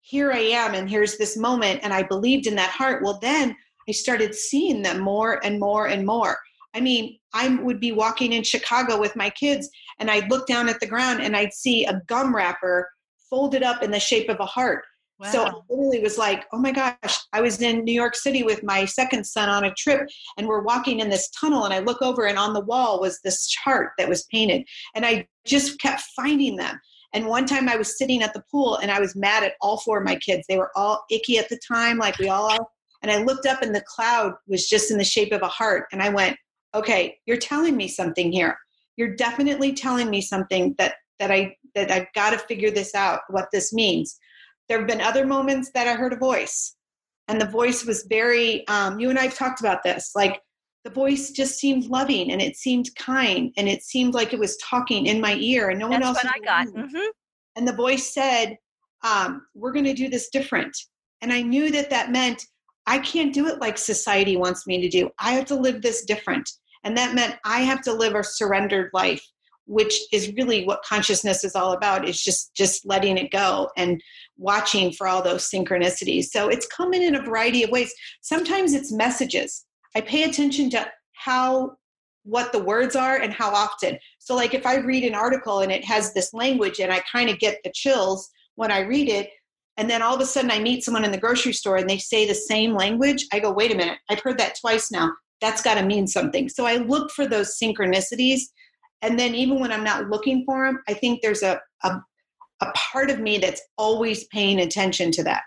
here 0.09 0.31
I 0.31 0.39
am, 0.39 0.73
and 0.73 0.89
here's 0.89 1.17
this 1.17 1.37
moment, 1.37 1.81
and 1.83 1.93
I 1.93 2.01
believed 2.01 2.47
in 2.47 2.55
that 2.55 2.71
heart. 2.71 3.03
Well, 3.03 3.19
then 3.21 3.55
I 3.87 3.91
started 3.91 4.33
seeing 4.33 4.81
them 4.81 4.99
more 4.99 5.39
and 5.45 5.59
more 5.59 5.87
and 5.87 6.03
more. 6.03 6.35
I 6.73 6.81
mean, 6.81 7.19
I 7.33 7.55
would 7.57 7.79
be 7.79 7.91
walking 7.91 8.33
in 8.33 8.43
Chicago 8.43 8.99
with 8.99 9.15
my 9.15 9.29
kids, 9.29 9.69
and 9.99 10.09
I'd 10.09 10.29
look 10.31 10.47
down 10.47 10.67
at 10.67 10.79
the 10.79 10.87
ground 10.87 11.21
and 11.21 11.35
I'd 11.35 11.53
see 11.53 11.85
a 11.85 12.01
gum 12.07 12.35
wrapper 12.35 12.89
folded 13.29 13.61
up 13.61 13.83
in 13.83 13.91
the 13.91 13.99
shape 13.99 14.29
of 14.29 14.39
a 14.39 14.45
heart. 14.45 14.83
Wow. 15.19 15.31
So 15.31 15.43
I 15.45 15.51
literally 15.69 15.99
was 15.99 16.17
like, 16.17 16.45
oh 16.53 16.59
my 16.59 16.71
gosh, 16.71 17.19
I 17.33 17.41
was 17.41 17.61
in 17.61 17.83
New 17.83 17.93
York 17.93 18.15
City 18.15 18.41
with 18.41 18.63
my 18.63 18.85
second 18.85 19.25
son 19.25 19.49
on 19.49 19.65
a 19.65 19.73
trip, 19.73 20.09
and 20.37 20.47
we're 20.47 20.63
walking 20.63 21.01
in 21.01 21.09
this 21.09 21.29
tunnel, 21.31 21.65
and 21.65 21.73
I 21.73 21.79
look 21.79 22.01
over, 22.01 22.25
and 22.25 22.39
on 22.39 22.53
the 22.53 22.61
wall 22.61 22.99
was 22.99 23.19
this 23.21 23.47
chart 23.47 23.91
that 23.97 24.09
was 24.09 24.23
painted. 24.31 24.65
And 24.95 25.05
I 25.05 25.27
just 25.45 25.79
kept 25.79 26.01
finding 26.15 26.55
them. 26.55 26.79
And 27.13 27.25
one 27.25 27.45
time 27.45 27.67
I 27.67 27.75
was 27.75 27.97
sitting 27.97 28.21
at 28.21 28.33
the 28.33 28.43
pool 28.51 28.77
and 28.77 28.91
I 28.91 28.99
was 28.99 29.15
mad 29.15 29.43
at 29.43 29.53
all 29.61 29.79
four 29.79 29.99
of 29.99 30.05
my 30.05 30.15
kids. 30.15 30.45
They 30.47 30.57
were 30.57 30.71
all 30.75 31.03
icky 31.09 31.37
at 31.37 31.49
the 31.49 31.59
time, 31.67 31.97
like 31.97 32.17
we 32.19 32.29
all 32.29 32.51
are. 32.51 32.67
And 33.01 33.11
I 33.11 33.23
looked 33.23 33.45
up 33.45 33.61
and 33.61 33.73
the 33.73 33.83
cloud 33.87 34.33
was 34.47 34.67
just 34.67 34.91
in 34.91 34.97
the 34.97 35.03
shape 35.03 35.31
of 35.31 35.41
a 35.41 35.47
heart. 35.47 35.85
And 35.91 36.01
I 36.03 36.09
went, 36.09 36.37
okay, 36.75 37.17
you're 37.25 37.37
telling 37.37 37.75
me 37.75 37.87
something 37.87 38.31
here. 38.31 38.57
You're 38.97 39.15
definitely 39.15 39.73
telling 39.73 40.09
me 40.09 40.21
something 40.21 40.75
that 40.77 40.95
that 41.19 41.31
I 41.31 41.55
that 41.75 41.91
I've 41.91 42.11
got 42.13 42.31
to 42.31 42.37
figure 42.39 42.71
this 42.71 42.95
out, 42.95 43.21
what 43.29 43.49
this 43.51 43.73
means. 43.73 44.17
There 44.67 44.77
have 44.77 44.87
been 44.87 45.01
other 45.01 45.25
moments 45.25 45.71
that 45.73 45.87
I 45.87 45.93
heard 45.93 46.13
a 46.13 46.17
voice. 46.17 46.75
And 47.27 47.39
the 47.39 47.45
voice 47.45 47.85
was 47.85 48.07
very, 48.09 48.67
um, 48.67 48.99
you 48.99 49.09
and 49.09 49.19
I've 49.19 49.35
talked 49.35 49.59
about 49.59 49.83
this, 49.83 50.13
like 50.15 50.41
the 50.83 50.89
voice 50.89 51.31
just 51.31 51.59
seemed 51.59 51.86
loving 51.86 52.31
and 52.31 52.41
it 52.41 52.55
seemed 52.55 52.89
kind 52.95 53.51
and 53.57 53.67
it 53.67 53.83
seemed 53.83 54.13
like 54.13 54.33
it 54.33 54.39
was 54.39 54.57
talking 54.57 55.07
in 55.07 55.19
my 55.19 55.36
ear 55.36 55.69
and 55.69 55.79
no 55.79 55.89
That's 55.89 56.01
one 56.01 56.03
else. 56.03 56.24
What 56.24 56.36
I 56.36 56.39
got. 56.39 56.67
Mm-hmm. 56.74 57.09
And 57.55 57.67
the 57.67 57.74
voice 57.74 58.13
said, 58.13 58.57
um, 59.03 59.45
"We're 59.53 59.74
going 59.74 59.86
to 59.86 59.93
do 59.93 60.09
this 60.09 60.29
different." 60.29 60.75
And 61.21 61.33
I 61.33 61.41
knew 61.41 61.69
that 61.71 61.89
that 61.89 62.12
meant 62.12 62.45
I 62.88 63.00
can't 63.00 63.33
do 63.33 63.48
it 63.48 63.59
like 63.59 63.77
society 63.77 64.38
wants 64.38 64.65
me 64.65 64.79
to 64.81 64.89
do. 64.89 65.09
I 65.19 65.31
have 65.31 65.45
to 65.45 65.55
live 65.55 65.81
this 65.81 66.05
different, 66.05 66.50
and 66.83 66.98
that 66.98 67.13
meant 67.13 67.36
I 67.43 67.59
have 67.62 67.81
to 67.83 67.93
live 67.93 68.15
a 68.15 68.24
surrendered 68.24 68.89
life, 68.93 69.25
which 69.65 70.00
is 70.13 70.33
really 70.38 70.63
what 70.63 70.83
consciousness 70.83 71.43
is 71.43 71.55
all 71.55 71.74
about. 71.74 72.07
Is 72.07 72.24
just 72.24 72.55
just 72.55 72.86
letting 72.86 73.17
it 73.17 73.31
go 73.31 73.69
and 73.75 74.01
watching 74.38 74.93
for 74.93 75.09
all 75.09 75.21
those 75.21 75.50
synchronicities. 75.50 76.25
So 76.25 76.48
it's 76.48 76.67
coming 76.67 77.01
in 77.01 77.15
a 77.15 77.21
variety 77.21 77.63
of 77.63 77.69
ways. 77.69 77.93
Sometimes 78.21 78.74
it's 78.74 78.93
messages 78.93 79.65
I 79.96 80.01
pay 80.01 80.24
attention 80.24 80.69
to 80.72 80.89
how 81.13 81.77
what 82.24 82.51
the 82.51 82.62
words 82.62 82.96
are 82.96 83.17
and 83.17 83.34
how 83.34 83.50
often. 83.50 83.98
So 84.19 84.36
like 84.36 84.53
if 84.53 84.65
I 84.65 84.77
read 84.77 85.03
an 85.03 85.15
article 85.15 85.62
and 85.62 85.72
it 85.72 85.84
has 85.86 86.13
this 86.13 86.34
language 86.34 86.79
and 86.79 86.91
I 86.91 87.01
kind 87.12 87.29
of 87.29 87.39
get 87.39 87.60
the 87.63 87.72
chills 87.74 88.29
when 88.55 88.72
I 88.72 88.81
read 88.81 89.10
it 89.10 89.29
and 89.77 89.89
then 89.89 90.01
all 90.01 90.15
of 90.15 90.22
a 90.22 90.25
sudden 90.25 90.51
I 90.51 90.60
meet 90.60 90.84
someone 90.84 91.05
in 91.05 91.12
the 91.12 91.17
grocery 91.17 91.53
store 91.53 91.77
and 91.77 91.89
they 91.89 91.98
say 91.98 92.27
the 92.27 92.36
same 92.36 92.74
language, 92.74 93.25
I 93.31 93.39
go, 93.39 93.51
"Wait 93.51 93.72
a 93.72 93.77
minute. 93.77 93.98
I've 94.10 94.19
heard 94.19 94.38
that 94.38 94.60
twice 94.60 94.91
now. 94.91 95.12
That's 95.39 95.62
got 95.62 95.75
to 95.75 95.86
mean 95.86 96.05
something." 96.05 96.50
So 96.50 96.65
I 96.65 96.75
look 96.75 97.12
for 97.12 97.25
those 97.25 97.58
synchronicities 97.58 98.41
and 99.01 99.19
then 99.19 99.36
even 99.36 99.60
when 99.60 99.72
i'm 99.72 99.84
not 99.84 100.10
looking 100.10 100.43
for 100.46 100.65
them 100.65 100.79
i 100.88 100.93
think 100.93 101.22
there's 101.22 101.43
a 101.43 101.60
a, 101.84 102.01
a 102.62 102.72
part 102.75 103.10
of 103.10 103.19
me 103.19 103.38
that's 103.38 103.62
always 103.77 104.25
paying 104.25 104.60
attention 104.60 105.12
to 105.12 105.24
that 105.24 105.41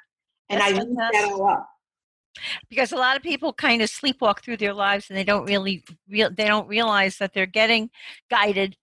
and 0.49 0.61
That's 0.61 0.73
i 0.73 0.77
leave 0.77 0.97
that 0.97 1.31
all 1.31 1.49
up 1.49 1.69
because 2.69 2.93
a 2.93 2.97
lot 2.97 3.17
of 3.17 3.23
people 3.23 3.53
kind 3.53 3.83
of 3.83 3.91
sleepwalk 3.91 4.41
through 4.41 4.57
their 4.57 4.75
lives 4.75 5.07
and 5.09 5.19
they 5.19 5.25
don't 5.25 5.47
really 5.47 5.83
real 6.09 6.31
they 6.31 6.47
don't 6.47 6.69
realize 6.69 7.19
that 7.19 7.33
they're 7.35 7.47
getting 7.47 7.91
guided 8.31 8.77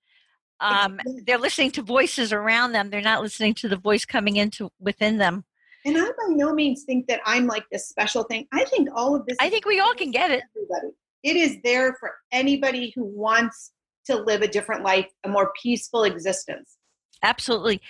um, 0.62 1.00
they're 1.25 1.38
listening 1.38 1.72
to 1.72 1.82
voices 1.82 2.34
around 2.34 2.74
them 2.74 2.89
they're 2.89 3.01
not 3.01 3.22
listening 3.22 3.53
to 3.53 3.70
the 3.70 3.77
voice 3.77 4.06
coming 4.06 4.36
into 4.36 4.70
within 4.79 5.18
them. 5.18 5.46
And 5.86 5.98
i 5.98 6.01
by 6.01 6.29
no 6.29 6.53
means 6.53 6.84
think 6.84 7.08
that 7.08 7.22
i'm 7.25 7.48
like 7.48 7.65
this 7.72 7.88
special 7.88 8.24
thing. 8.24 8.48
I 8.51 8.65
think 8.65 8.89
all 8.94 9.15
of 9.15 9.25
this 9.25 9.38
i 9.39 9.50
think 9.50 9.65
we 9.65 9.79
all 9.79 9.94
can 9.94 10.12
get 10.12 10.32
it. 10.32 10.44
everybody. 10.56 10.96
It 11.22 11.36
is 11.36 11.58
there 11.63 11.98
for 12.00 12.13
anybody 12.32 12.94
who 12.96 13.03
wants 13.03 13.72
to 14.06 14.15
live 14.15 14.41
a 14.41 14.48
different 14.48 14.84
life, 14.84 15.08
a 15.25 15.29
more 15.29 15.51
peaceful 15.62 16.03
existence. 16.03 16.77
absolutely 17.24 17.82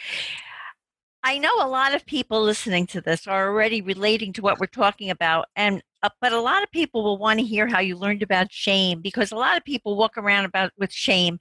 i 1.23 1.37
know 1.37 1.51
a 1.59 1.67
lot 1.67 1.93
of 1.93 2.05
people 2.05 2.41
listening 2.41 2.85
to 2.85 3.01
this 3.01 3.27
are 3.27 3.47
already 3.47 3.81
relating 3.81 4.33
to 4.33 4.41
what 4.41 4.59
we're 4.59 4.65
talking 4.67 5.09
about 5.09 5.47
and 5.55 5.81
uh, 6.01 6.09
but 6.21 6.31
a 6.31 6.39
lot 6.39 6.63
of 6.63 6.71
people 6.71 7.03
will 7.03 7.17
want 7.17 7.39
to 7.39 7.45
hear 7.45 7.67
how 7.67 7.79
you 7.79 7.95
learned 7.95 8.23
about 8.23 8.51
shame 8.51 9.01
because 9.01 9.31
a 9.31 9.35
lot 9.35 9.57
of 9.57 9.65
people 9.65 9.97
walk 9.97 10.17
around 10.17 10.45
about 10.45 10.71
with 10.77 10.93
shame. 10.93 11.39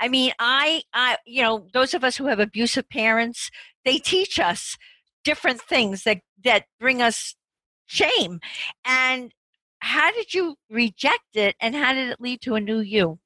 I 0.00 0.08
mean 0.08 0.32
i 0.40 0.82
i 0.92 1.16
you 1.26 1.42
know 1.42 1.68
those 1.72 1.94
of 1.94 2.02
us 2.02 2.16
who 2.16 2.26
have 2.26 2.40
abusive 2.40 2.88
parents 2.88 3.50
they 3.84 3.98
teach 3.98 4.40
us 4.40 4.76
different 5.24 5.60
things 5.60 6.02
that 6.04 6.20
that 6.44 6.64
bring 6.80 7.02
us 7.02 7.34
shame. 7.86 8.40
And 8.84 9.32
how 9.80 10.12
did 10.12 10.34
you 10.34 10.56
reject 10.70 11.34
it 11.34 11.56
and 11.60 11.74
how 11.74 11.92
did 11.92 12.08
it 12.10 12.20
lead 12.20 12.40
to 12.42 12.54
a 12.54 12.60
new 12.60 12.80
you 12.80 13.18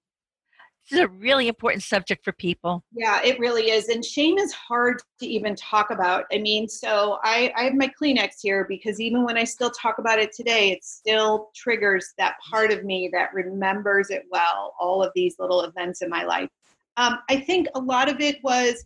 this 0.91 0.99
is 0.99 1.05
a 1.05 1.09
really 1.09 1.49
important 1.49 1.83
subject 1.83 2.25
for 2.25 2.33
people 2.33 2.85
Yeah, 2.93 3.23
it 3.23 3.39
really 3.39 3.71
is. 3.71 3.89
And 3.89 4.05
shame 4.05 4.39
is 4.39 4.53
hard 4.53 5.01
to 5.21 5.27
even 5.27 5.57
talk 5.57 5.91
about. 5.91 6.25
I 6.33 6.39
mean, 6.39 6.69
so 6.69 7.19
I, 7.23 7.53
I 7.57 7.65
have 7.65 7.75
my 7.75 7.91
Kleenex 8.01 8.41
here 8.43 8.67
because 8.69 9.01
even 9.01 9.25
when 9.25 9.37
I 9.37 9.45
still 9.45 9.71
talk 9.71 9.99
about 9.99 10.19
it 10.19 10.33
today, 10.33 10.73
it 10.73 10.85
still 10.85 11.51
triggers 11.55 12.13
that 12.19 12.35
part 12.51 12.71
of 12.71 12.85
me 12.85 13.09
that 13.13 13.33
remembers 13.33 14.11
it 14.11 14.25
well, 14.31 14.75
all 14.79 15.03
of 15.03 15.13
these 15.15 15.37
little 15.39 15.63
events 15.63 16.03
in 16.03 16.11
my 16.11 16.25
life. 16.25 16.51
Um, 16.97 17.19
I 17.29 17.41
think 17.41 17.67
a 17.75 17.81
lot 17.81 18.09
of 18.09 18.21
it 18.21 18.37
was 18.45 18.85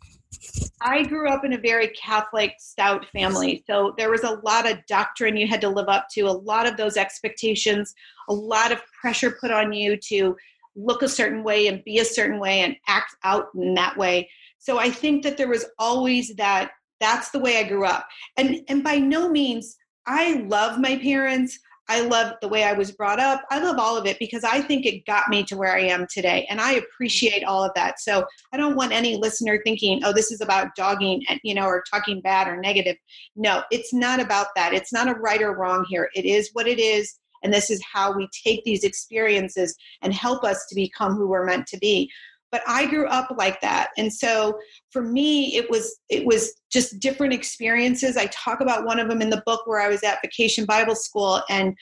I 0.80 1.02
grew 1.04 1.28
up 1.28 1.44
in 1.44 1.54
a 1.54 1.58
very 1.58 1.88
Catholic, 1.88 2.54
stout 2.58 3.06
family. 3.12 3.64
So 3.66 3.94
there 3.96 4.10
was 4.10 4.24
a 4.24 4.40
lot 4.44 4.70
of 4.70 4.78
doctrine 4.86 5.36
you 5.36 5.48
had 5.48 5.60
to 5.62 5.68
live 5.68 5.88
up 5.88 6.08
to, 6.12 6.22
a 6.22 6.30
lot 6.30 6.66
of 6.66 6.76
those 6.76 6.96
expectations, 6.96 7.94
a 8.28 8.34
lot 8.34 8.70
of 8.70 8.80
pressure 9.00 9.36
put 9.40 9.50
on 9.50 9.72
you 9.72 9.96
to 9.96 10.36
look 10.78 11.02
a 11.02 11.08
certain 11.08 11.42
way 11.42 11.66
and 11.66 11.84
be 11.84 11.98
a 11.98 12.04
certain 12.04 12.38
way 12.38 12.60
and 12.60 12.76
act 12.86 13.16
out 13.24 13.48
in 13.54 13.74
that 13.74 13.96
way. 13.96 14.28
So 14.58 14.78
I 14.78 14.90
think 14.90 15.22
that 15.24 15.36
there 15.36 15.48
was 15.48 15.66
always 15.78 16.34
that 16.36 16.70
that's 17.00 17.30
the 17.30 17.38
way 17.38 17.58
I 17.58 17.64
grew 17.64 17.84
up. 17.84 18.06
And 18.36 18.60
and 18.68 18.82
by 18.82 18.98
no 18.98 19.28
means 19.28 19.76
I 20.06 20.44
love 20.48 20.78
my 20.78 20.96
parents. 20.98 21.58
I 21.90 22.00
love 22.02 22.34
the 22.42 22.48
way 22.48 22.64
I 22.64 22.74
was 22.74 22.92
brought 22.92 23.18
up. 23.18 23.42
I 23.50 23.60
love 23.60 23.78
all 23.78 23.96
of 23.96 24.04
it 24.04 24.18
because 24.18 24.44
I 24.44 24.60
think 24.60 24.84
it 24.84 25.06
got 25.06 25.30
me 25.30 25.42
to 25.44 25.56
where 25.56 25.74
I 25.74 25.80
am 25.80 26.06
today 26.12 26.46
and 26.50 26.60
I 26.60 26.72
appreciate 26.72 27.44
all 27.44 27.64
of 27.64 27.72
that. 27.76 27.98
So 27.98 28.26
I 28.52 28.58
don't 28.58 28.76
want 28.76 28.92
any 28.92 29.16
listener 29.16 29.60
thinking, 29.64 30.02
"Oh, 30.04 30.12
this 30.12 30.30
is 30.30 30.42
about 30.42 30.74
dogging, 30.76 31.24
and 31.28 31.40
you 31.42 31.54
know, 31.54 31.64
or 31.64 31.82
talking 31.90 32.20
bad 32.20 32.46
or 32.46 32.60
negative." 32.60 32.96
No, 33.36 33.62
it's 33.70 33.94
not 33.94 34.20
about 34.20 34.48
that. 34.54 34.74
It's 34.74 34.92
not 34.92 35.08
a 35.08 35.14
right 35.14 35.40
or 35.40 35.56
wrong 35.56 35.86
here. 35.88 36.10
It 36.14 36.26
is 36.26 36.50
what 36.52 36.68
it 36.68 36.78
is 36.78 37.18
and 37.42 37.52
this 37.52 37.70
is 37.70 37.82
how 37.92 38.12
we 38.12 38.28
take 38.44 38.64
these 38.64 38.84
experiences 38.84 39.74
and 40.02 40.12
help 40.12 40.44
us 40.44 40.66
to 40.66 40.74
become 40.74 41.14
who 41.14 41.28
we're 41.28 41.44
meant 41.44 41.66
to 41.68 41.78
be. 41.78 42.10
But 42.50 42.62
i 42.66 42.86
grew 42.86 43.06
up 43.08 43.34
like 43.36 43.60
that. 43.60 43.90
And 43.98 44.12
so 44.12 44.58
for 44.90 45.02
me 45.02 45.56
it 45.56 45.70
was 45.70 45.98
it 46.08 46.24
was 46.24 46.54
just 46.70 46.98
different 47.00 47.34
experiences. 47.34 48.16
I 48.16 48.26
talk 48.26 48.60
about 48.60 48.84
one 48.84 48.98
of 48.98 49.08
them 49.08 49.22
in 49.22 49.30
the 49.30 49.42
book 49.44 49.66
where 49.66 49.80
i 49.80 49.88
was 49.88 50.02
at 50.02 50.22
vacation 50.22 50.64
bible 50.64 50.94
school 50.94 51.42
and 51.50 51.74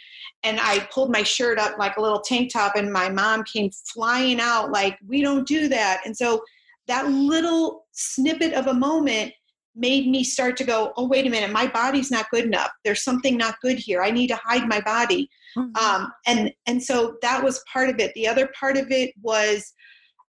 and 0.43 0.59
i 0.61 0.81
pulled 0.93 1.11
my 1.11 1.23
shirt 1.23 1.59
up 1.59 1.79
like 1.79 1.97
a 1.97 2.01
little 2.01 2.21
tank 2.21 2.53
top 2.53 2.77
and 2.77 2.93
my 2.93 3.09
mom 3.09 3.45
came 3.45 3.71
flying 3.93 4.41
out 4.41 4.71
like 4.71 4.99
we 5.07 5.23
don't 5.23 5.47
do 5.47 5.69
that. 5.69 6.01
And 6.05 6.17
so 6.17 6.43
that 6.89 7.09
little 7.11 7.87
snippet 7.93 8.53
of 8.53 8.67
a 8.67 8.75
moment 8.75 9.33
made 9.77 10.09
me 10.09 10.25
start 10.25 10.57
to 10.57 10.65
go 10.65 10.93
oh 10.97 11.07
wait 11.07 11.27
a 11.27 11.31
minute 11.31 11.53
my 11.53 11.67
body's 11.67 12.11
not 12.11 12.31
good 12.31 12.45
enough. 12.45 12.71
There's 12.85 13.05
something 13.05 13.37
not 13.37 13.61
good 13.61 13.79
here. 13.79 14.03
I 14.03 14.11
need 14.11 14.29
to 14.29 14.41
hide 14.43 14.69
my 14.69 14.81
body. 14.81 15.31
Um, 15.81 16.13
and 16.27 16.53
and 16.67 16.83
so 16.83 17.17
that 17.23 17.43
was 17.43 17.65
part 17.73 17.89
of 17.89 17.99
it. 17.99 18.13
The 18.15 18.29
other 18.29 18.51
part 18.59 18.77
of 18.77 18.91
it 18.91 19.15
was 19.23 19.73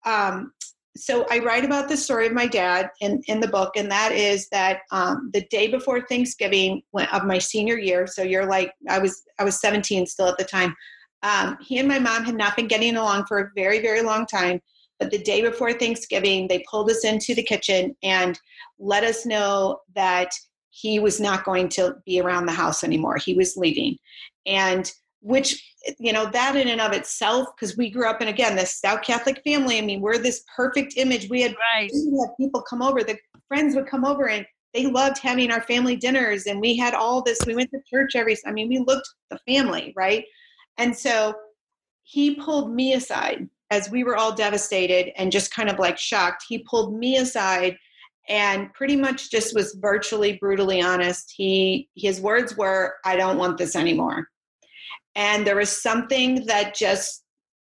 um, 0.06 0.52
so 0.98 1.26
i 1.30 1.40
write 1.40 1.66
about 1.66 1.90
the 1.90 1.98
story 1.98 2.26
of 2.26 2.34
my 2.34 2.48
dad 2.48 2.90
in, 3.02 3.22
in 3.28 3.40
the 3.40 3.48
book 3.48 3.76
and 3.76 3.92
that 3.92 4.12
is 4.12 4.48
that 4.50 4.80
um, 4.92 5.30
the 5.34 5.42
day 5.50 5.68
before 5.68 6.02
thanksgiving 6.08 6.82
of 7.12 7.26
my 7.26 7.38
senior 7.38 7.78
year 7.78 8.08
so 8.08 8.24
you're 8.24 8.46
like 8.46 8.72
i 8.90 8.98
was 8.98 9.24
i 9.40 9.44
was 9.44 9.60
17 9.60 10.06
still 10.06 10.28
at 10.28 10.38
the 10.38 10.44
time 10.44 10.76
um, 11.24 11.58
he 11.60 11.80
and 11.80 11.88
my 11.88 12.00
mom 12.00 12.24
had 12.24 12.36
not 12.36 12.56
been 12.56 12.68
getting 12.68 12.96
along 12.96 13.26
for 13.26 13.40
a 13.40 13.52
very 13.56 13.82
very 13.82 14.02
long 14.02 14.26
time 14.26 14.62
but 15.00 15.12
the 15.12 15.18
day 15.18 15.42
before 15.42 15.74
thanksgiving 15.74 16.48
they 16.48 16.64
pulled 16.70 16.90
us 16.90 17.04
into 17.04 17.36
the 17.36 17.44
kitchen 17.44 17.96
and 18.04 18.40
let 18.80 19.04
us 19.04 19.26
know 19.26 19.80
that 19.96 20.32
he 20.76 21.00
was 21.00 21.22
not 21.22 21.46
going 21.46 21.70
to 21.70 21.96
be 22.06 22.20
around 22.20 22.46
the 22.46 22.52
house 22.52 22.84
anymore. 22.84 23.16
He 23.16 23.34
was 23.34 23.56
leaving. 23.56 23.98
And 24.46 24.92
which 25.22 25.74
you 25.98 26.14
know 26.14 26.26
that 26.26 26.56
in 26.56 26.68
and 26.68 26.82
of 26.82 26.92
itself 26.92 27.48
because 27.56 27.78
we 27.78 27.90
grew 27.90 28.08
up 28.08 28.22
in 28.22 28.28
again 28.28 28.56
this 28.56 28.76
stout 28.76 29.04
catholic 29.04 29.42
family. 29.44 29.78
I 29.80 29.82
mean 29.82 30.02
we're 30.02 30.18
this 30.18 30.44
perfect 30.56 30.94
image. 30.98 31.30
We 31.30 31.42
had, 31.42 31.56
right. 31.74 31.90
we 31.92 32.20
have 32.20 32.38
people 32.38 32.62
come 32.62 32.82
over 32.82 33.04
the 33.04 33.18
friends 33.48 33.76
would 33.76 33.88
come 33.88 34.06
over 34.06 34.30
and 34.30 34.46
they 34.74 34.86
loved 34.88 35.18
having 35.20 35.52
our 35.52 35.62
family 35.62 35.96
dinners. 35.96 36.48
And 36.48 36.60
we 36.60 36.76
had 36.76 36.94
all 36.94 37.22
this. 37.22 37.40
We 37.48 37.56
went 37.56 37.72
to 37.72 37.80
church 37.90 38.16
every 38.16 38.38
i 38.46 38.52
mean 38.52 38.68
we 38.68 38.80
looked 38.80 39.08
the 39.32 39.40
family 39.48 39.94
right? 39.96 40.26
And 40.78 40.96
so 40.96 41.34
he 42.04 42.36
pulled 42.36 42.76
me 42.76 42.94
aside 42.94 43.50
as 43.72 43.90
we 43.90 44.04
were 44.04 44.16
all 44.16 44.36
devastated 44.36 45.12
and 45.20 45.32
just 45.32 45.54
kind 45.54 45.70
of 45.70 45.80
like 45.80 45.98
shocked 45.98 46.46
he 46.48 46.60
pulled 46.60 46.98
me 46.98 47.18
aside 47.18 47.78
and 48.28 48.74
pretty 48.74 48.96
much 48.96 49.30
just 49.30 49.54
was 49.54 49.78
virtually 49.80 50.38
brutally 50.38 50.82
honest. 50.82 51.34
He 51.36 51.90
his 51.96 52.22
words 52.22 52.58
were 52.58 52.96
i 53.06 53.16
don't 53.16 53.38
want 53.38 53.58
this 53.58 53.76
anymore. 53.76 54.28
And 55.16 55.46
there 55.46 55.56
was 55.56 55.82
something 55.82 56.46
that 56.46 56.76
just 56.76 57.24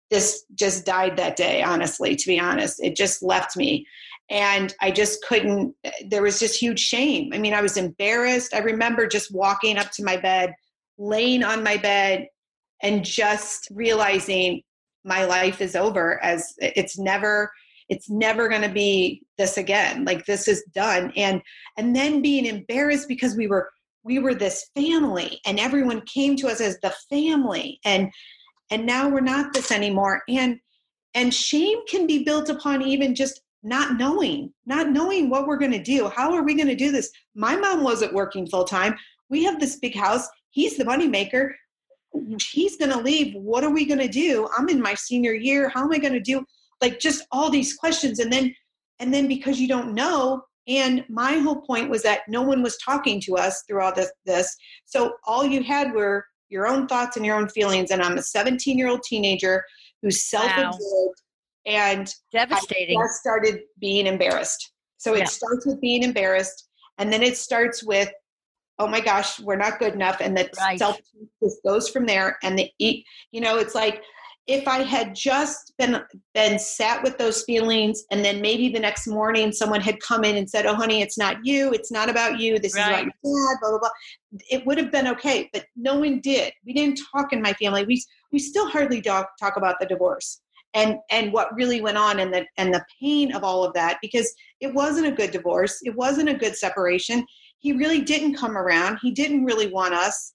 this 0.10 0.44
just 0.56 0.86
died 0.86 1.18
that 1.18 1.36
day 1.36 1.64
honestly 1.64 2.16
to 2.16 2.28
be 2.28 2.40
honest. 2.40 2.82
It 2.84 2.96
just 2.96 3.24
left 3.24 3.56
me. 3.56 3.86
And 4.30 4.74
i 4.82 4.92
just 4.92 5.24
couldn't 5.28 5.76
there 6.08 6.22
was 6.24 6.40
just 6.40 6.60
huge 6.60 6.80
shame. 6.80 7.32
I 7.34 7.38
mean 7.38 7.54
i 7.54 7.62
was 7.62 7.78
embarrassed. 7.78 8.54
I 8.54 8.60
remember 8.60 9.08
just 9.08 9.34
walking 9.34 9.78
up 9.78 9.92
to 9.92 10.04
my 10.04 10.18
bed 10.18 10.54
laying 10.98 11.44
on 11.44 11.64
my 11.64 11.78
bed 11.78 12.28
and 12.84 13.04
just 13.04 13.68
realizing 13.72 14.62
my 15.04 15.26
life 15.26 15.62
is 15.62 15.76
over 15.76 16.24
as 16.24 16.54
it's 16.60 16.98
never 16.98 17.52
it's 17.90 18.10
never 18.10 18.48
going 18.48 18.62
to 18.62 18.70
be 18.70 19.22
this 19.38 19.58
again. 19.58 20.06
Like 20.06 20.26
this 20.26 20.48
is 20.48 20.64
done. 20.74 21.12
And 21.16 21.42
and 21.78 21.96
then 21.96 22.22
being 22.22 22.46
embarrassed 22.46 23.08
because 23.08 23.36
we 23.36 23.48
were 23.48 23.70
we 24.04 24.20
were 24.20 24.34
this 24.34 24.70
family 24.76 25.40
and 25.46 25.60
everyone 25.60 26.02
came 26.02 26.36
to 26.38 26.48
us 26.48 26.62
as 26.62 26.80
the 26.80 26.94
family. 27.10 27.80
And 27.84 28.12
and 28.70 28.86
now 28.86 29.10
we're 29.10 29.20
not 29.20 29.54
this 29.54 29.72
anymore. 29.72 30.22
And 30.30 30.60
and 31.14 31.34
shame 31.34 31.80
can 31.88 32.08
be 32.08 32.24
built 32.24 32.50
upon 32.50 32.82
even 32.82 33.14
just 33.14 33.42
not 33.64 33.98
knowing 33.98 34.54
not 34.66 34.90
knowing 34.90 35.30
what 35.30 35.46
we're 35.46 35.58
going 35.58 35.72
to 35.72 35.84
do. 35.84 36.08
How 36.08 36.34
are 36.34 36.44
we 36.44 36.56
going 36.56 36.68
to 36.68 36.76
do 36.76 36.92
this? 36.92 37.12
My 37.36 37.56
mom 37.56 37.84
wasn't 37.84 38.14
working 38.14 38.48
full 38.48 38.64
time 38.64 38.96
we 39.32 39.46
have 39.46 39.60
this 39.60 39.78
big 39.78 39.96
house. 39.96 40.28
He's 40.52 40.78
the 40.78 40.86
money 40.86 41.08
maker 42.14 42.38
he's 42.52 42.78
going 42.78 42.92
to 42.92 43.00
leave. 43.00 43.36
What 43.36 43.64
are 43.64 43.70
we 43.70 43.86
going 43.86 44.00
to 44.00 44.08
do? 44.08 44.48
I'm 44.58 44.70
in 44.70 44.82
my 44.82 44.94
senior 44.94 45.34
year. 45.34 45.70
How 45.70 45.84
am 45.84 45.92
i 45.92 45.98
going 45.98 46.14
to 46.14 46.20
do 46.20 46.46
like 46.82 47.00
just 47.00 47.26
all 47.32 47.50
these 47.50 47.76
questions. 47.76 48.20
And 48.20 48.32
then 48.32 48.54
and 49.00 49.14
then 49.14 49.28
because 49.28 49.60
you 49.60 49.68
don't 49.68 49.94
know 49.94 50.44
and 50.68 51.04
my 51.10 51.34
whole 51.34 51.62
point 51.62 51.90
was 51.90 52.04
that 52.04 52.22
no 52.28 52.42
one 52.44 52.62
was 52.62 52.78
talking 52.78 53.20
to 53.22 53.36
us 53.36 53.64
through 53.68 53.82
all 53.82 53.94
this 53.94 54.12
this. 54.26 54.56
So 54.86 55.14
all 55.26 55.46
you 55.46 55.64
had 55.64 55.94
were 55.94 56.26
your 56.50 56.68
own 56.68 56.88
thoughts 56.88 57.18
and 57.18 57.26
your 57.26 57.38
own 57.38 57.50
feelings. 57.50 57.92
And 57.92 58.02
i'm 58.02 58.18
a 58.18 58.22
17 58.22 58.78
year 58.78 58.90
old 58.90 59.04
teenager 59.04 59.64
who's 60.02 60.26
self-absorbed 60.26 61.22
and 61.66 62.14
devastating. 62.32 63.00
I 63.00 63.08
started 63.08 63.62
being 63.80 64.08
embarrassed. 64.08 64.72
So 64.98 65.14
it 65.14 65.20
Yeah. 65.20 65.26
starts 65.26 65.66
with 65.66 65.80
being 65.82 66.04
embarrassed, 66.04 66.68
and 66.98 67.12
then 67.12 67.24
it 67.24 67.38
starts 67.38 67.84
with, 67.84 68.12
oh 68.80 68.88
my 68.88 69.00
gosh, 69.00 69.40
we're 69.40 69.56
not 69.56 69.80
good 69.80 69.94
enough, 69.94 70.18
and 70.22 70.36
that 70.38 70.52
Right. 70.60 70.80
self 70.80 71.00
just 71.42 71.62
goes 71.64 71.90
from 71.90 72.06
there. 72.06 72.38
And 72.44 72.58
the 72.58 72.70
eat, 72.80 73.06
you 73.32 73.42
know, 73.42 73.58
it's 73.58 73.76
like 73.76 74.02
if 74.48 74.68
I 74.68 74.80
had 74.80 75.14
just 75.14 75.74
been 75.78 76.02
been 76.34 76.58
sat 76.58 77.04
with 77.04 77.18
those 77.18 77.44
feelings, 77.44 78.04
and 78.12 78.26
then 78.26 78.42
maybe 78.42 78.70
the 78.70 78.80
next 78.80 79.08
morning 79.08 79.52
someone 79.52 79.82
had 79.82 80.00
come 80.00 80.24
in 80.24 80.36
and 80.36 80.50
said, 80.50 80.66
"Oh, 80.66 80.74
honey, 80.74 81.02
it's 81.02 81.18
not 81.18 81.38
you. 81.44 81.72
It's 81.72 81.92
not 81.92 82.10
about 82.10 82.40
you. 82.40 82.58
This 82.58 82.74
is 82.74 82.80
Right. 82.80 83.04
about 83.04 83.14
your 83.24 83.48
dad." 83.48 83.58
Blah 83.62 83.70
blah 83.70 83.80
blah. 83.80 83.90
It 84.50 84.66
would 84.66 84.78
have 84.78 84.92
been 84.92 85.08
okay, 85.10 85.50
but 85.54 85.66
no 85.76 86.00
one 86.00 86.20
did. 86.20 86.54
We 86.66 86.74
didn't 86.74 87.00
talk 87.14 87.34
in 87.34 87.42
my 87.42 87.54
family. 87.54 87.86
We 87.86 88.04
we 88.32 88.40
still 88.40 88.68
hardly 88.68 89.02
talk 89.02 89.30
talk 89.40 89.58
about 89.58 89.80
the 89.80 89.86
divorce 89.86 90.42
and 90.74 90.98
and 91.10 91.34
what 91.34 91.54
really 91.54 91.82
went 91.82 91.98
on 91.98 92.20
and 92.20 92.34
the 92.34 92.46
and 92.58 92.74
the 92.74 92.84
pain 93.02 93.34
of 93.34 93.44
all 93.44 93.64
of 93.64 93.74
that 93.74 93.98
because 94.02 94.34
it 94.60 94.74
wasn't 94.74 95.06
a 95.06 95.12
good 95.12 95.32
divorce 95.32 95.80
it 95.84 95.96
wasn't 95.96 96.30
a 96.30 96.34
good 96.34 96.56
separation 96.56 97.26
he 97.62 97.74
really 97.74 98.02
didn't 98.02 98.36
come 98.36 98.58
around. 98.58 98.98
He 99.02 99.12
didn't 99.12 99.46
really 99.46 99.68
want 99.68 99.94
us. 99.94 100.34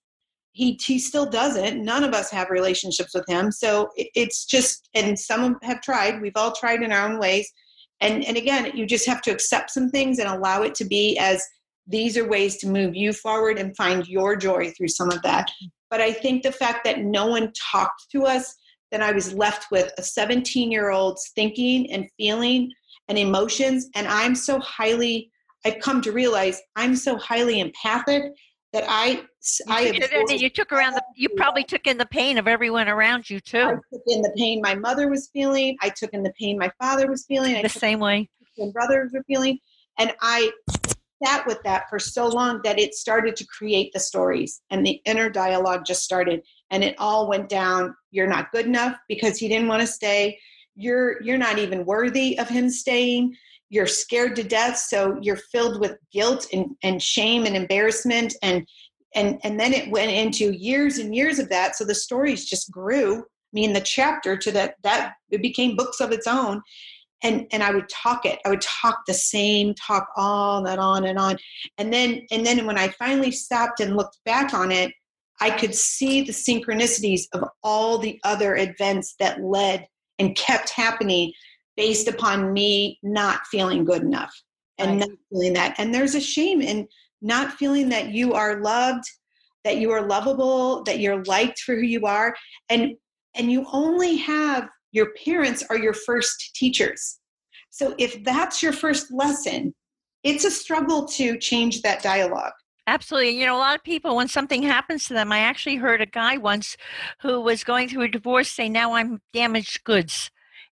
He 0.53 0.79
he 0.83 0.99
still 0.99 1.27
doesn't. 1.27 1.85
None 1.85 2.05
of 2.05 2.15
us 2.15 2.31
have 2.31 2.51
relationships 2.51 3.15
with 3.15 3.29
him. 3.29 3.51
So 3.51 3.91
it, 3.97 4.09
it's 4.15 4.47
just 4.47 4.89
and 4.95 5.19
some 5.19 5.59
have 5.63 5.83
tried. 5.83 6.23
We've 6.23 6.37
all 6.37 6.53
tried 6.53 6.83
in 6.83 6.93
our 6.93 7.09
own 7.09 7.19
ways. 7.19 7.53
And 8.01 8.25
and 8.25 8.37
again 8.37 8.71
you 8.75 8.87
just 8.87 9.07
have 9.07 9.21
to 9.23 9.33
accept 9.33 9.71
some 9.71 9.91
things 9.91 10.19
and 10.19 10.29
allow 10.29 10.63
it 10.63 10.75
to 10.77 10.85
be 10.85 11.19
as 11.19 11.45
these 11.89 12.17
are 12.17 12.27
ways 12.27 12.57
to 12.59 12.69
move 12.69 12.95
you 12.97 13.13
forward 13.13 13.59
and 13.59 13.77
find 13.77 14.09
your 14.09 14.37
joy 14.37 14.71
through 14.71 14.89
some 14.89 15.11
of 15.11 15.21
that. 15.23 15.51
But 15.91 16.01
i 16.01 16.13
think 16.13 16.43
the 16.43 16.53
fact 16.53 16.85
that 16.85 17.01
no 17.01 17.27
one 17.27 17.53
talked 17.73 18.11
to 18.13 18.25
us 18.25 18.55
then 18.93 19.03
i 19.03 19.13
was 19.13 19.35
left 19.35 19.67
with 19.71 19.93
a 19.99 20.03
17 20.03 20.71
year 20.71 20.91
old's 20.91 21.33
thinking 21.35 21.91
and 21.93 22.09
feeling 22.17 22.73
and 23.09 23.19
emotions. 23.19 23.89
And 23.95 24.07
i'm 24.07 24.35
so 24.35 24.59
highly 24.61 25.31
i've 25.67 25.81
come 25.81 26.01
to 26.01 26.13
realize 26.13 26.61
i'm 26.77 26.95
so 26.95 27.17
highly 27.17 27.61
empathic 27.61 28.23
that 28.73 28.85
i 28.89 29.23
i 29.69 29.91
you, 29.91 30.37
you 30.37 30.51
took 30.51 30.73
around 30.73 30.95
the 30.95 31.03
you 31.15 31.29
probably 31.31 31.65
took 31.65 31.87
in 31.87 31.99
the 31.99 32.07
pain 32.07 32.39
of 32.39 32.49
everyone 32.49 32.89
around 32.89 33.29
you 33.29 33.41
too. 33.41 33.59
I 33.59 33.71
took 33.71 34.03
in 34.07 34.23
the 34.23 34.33
pain 34.37 34.61
my 34.61 34.75
mother 34.75 35.09
was 35.09 35.31
feeling. 35.33 35.77
I 35.81 35.89
took 35.89 36.11
in 36.13 36.23
the 36.23 36.33
pain 36.39 36.59
my 36.59 36.71
father 36.81 37.09
was 37.09 37.25
feeling. 37.27 37.61
The 37.63 37.69
same 37.69 38.01
way. 38.01 38.29
and 38.59 38.73
brothers 38.73 39.13
were 39.15 39.25
feeling. 39.27 39.59
And 39.99 40.15
i 40.21 40.51
sat 41.25 41.47
with 41.47 41.63
that 41.63 41.85
for 41.89 41.99
so 41.99 42.29
long 42.29 42.61
that 42.63 42.79
it 42.79 42.95
started 42.95 43.35
to 43.37 43.47
create 43.47 43.91
the 43.95 44.01
stories 44.01 44.61
and 44.69 44.85
the 44.85 45.01
inner 45.07 45.31
dialogue 45.31 45.83
just 45.87 46.03
started 46.03 46.43
and 46.71 46.85
it 46.85 46.95
all 46.99 47.27
went 47.27 47.49
down. 47.49 47.95
You're 48.11 48.27
not 48.27 48.53
good 48.53 48.67
enough 48.67 48.99
because 49.09 49.39
he 49.39 49.49
didn't 49.49 49.69
want 49.69 49.81
to 49.81 49.87
stay. 49.87 50.39
You're 50.75 51.23
you're 51.23 51.39
not 51.39 51.59
even 51.59 51.87
worthy 51.87 52.39
of 52.39 52.49
him 52.49 52.69
staying 52.69 53.35
you're 53.69 53.87
scared 53.87 54.37
to 54.37 54.43
death 54.43 54.77
so 54.77 55.19
you're 55.21 55.37
filled 55.37 55.81
with 55.81 55.97
guilt 56.13 56.47
and, 56.53 56.77
and 56.83 57.03
shame 57.03 57.45
and 57.45 57.57
embarrassment 57.57 58.35
and 58.43 58.67
and 59.15 59.41
and 59.43 59.59
then 59.59 59.73
it 59.73 59.91
went 59.91 60.11
into 60.11 60.53
years 60.53 60.99
and 60.99 61.15
years 61.15 61.39
of 61.39 61.49
that 61.49 61.77
so 61.77 61.85
the 61.85 61.95
stories 61.95 62.49
just 62.49 62.71
grew. 62.71 63.19
I 63.19 63.53
mean 63.53 63.73
the 63.73 63.81
chapter 63.81 64.37
to 64.37 64.53
that 64.53 64.75
that 64.83 65.15
it 65.31 65.43
became 65.43 65.77
books 65.77 66.01
of 66.01 66.13
its 66.13 66.27
own 66.27 66.63
and 67.23 67.47
and 67.51 67.63
i 67.63 67.73
would 67.73 67.89
talk 67.89 68.27
it. 68.27 68.39
I 68.45 68.51
would 68.51 68.61
talk 68.61 69.01
the 69.07 69.15
same 69.15 69.75
talk 69.75 70.09
all 70.17 70.63
that 70.65 70.79
on 70.79 71.05
and 71.05 71.19
on. 71.19 71.39
And 71.79 71.93
then 71.93 72.27
and 72.31 72.45
then 72.47 72.67
when 72.67 72.79
i 72.79 72.89
finally 72.89 73.33
stopped 73.33 73.81
and 73.81 73.97
looked 73.97 74.19
back 74.25 74.53
on 74.55 74.71
it 74.71 74.93
i 75.41 75.51
could 75.51 75.75
see 75.75 76.23
the 76.23 76.33
synchronicities 76.33 77.23
of 77.33 77.45
all 77.63 77.99
the 77.99 78.21
other 78.23 78.57
events 78.57 79.15
that 79.19 79.41
led 79.43 79.87
and 80.19 80.37
kept 80.37 80.71
happening 80.71 81.33
based 81.77 82.09
upon 82.09 82.53
me 82.53 82.99
not 83.03 83.47
feeling 83.47 83.85
good 83.85 84.03
enough 84.03 84.35
and 84.79 84.93
right. 84.93 85.09
not 85.09 85.19
feeling 85.31 85.53
that 85.53 85.75
and 85.79 85.95
there's 85.95 86.15
a 86.15 86.21
shame 86.21 86.61
in 86.61 86.87
not 87.23 87.53
feeling 87.53 87.89
that 87.89 88.11
you 88.11 88.35
are 88.35 88.61
loved 88.63 89.05
that 89.65 89.79
you 89.79 89.91
are 89.91 90.07
lovable 90.07 90.83
that 90.85 91.01
you're 91.01 91.25
liked 91.25 91.61
for 91.61 91.75
who 91.75 91.83
you 91.83 92.07
are 92.07 92.35
and 92.69 92.95
and 93.37 93.51
you 93.53 93.67
only 93.73 94.17
have 94.17 94.69
your 94.93 95.13
parents 95.25 95.63
are 95.69 95.79
your 95.79 95.93
first 95.93 96.55
teachers. 96.55 97.19
So 97.71 97.95
if 97.99 98.25
that's 98.25 98.63
your 98.63 98.73
first 98.73 99.13
lesson, 99.13 99.75
it's 100.25 100.45
a 100.45 100.51
struggle 100.51 101.07
to 101.09 101.39
change 101.39 101.83
that 101.83 102.03
dialogue. 102.03 102.55
Absolutely. 102.87 103.39
You 103.39 103.47
know, 103.47 103.57
a 103.57 103.59
lot 103.59 103.77
of 103.77 103.85
people, 103.85 104.17
when 104.17 104.29
something 104.29 104.63
happens 104.63 105.07
to 105.07 105.15
them, 105.15 105.33
I 105.33 105.41
actually 105.41 105.77
heard 105.77 106.01
a 106.01 106.07
guy 106.07 106.39
once 106.39 106.77
who 107.21 107.41
was 107.41 107.63
going 107.63 107.89
through 107.89 108.05
a 108.05 108.09
divorce 108.09 108.49
say, 108.49 108.69
Now 108.69 108.95
I'm 108.95 109.21
damaged 109.33 109.85
goods. 109.85 110.31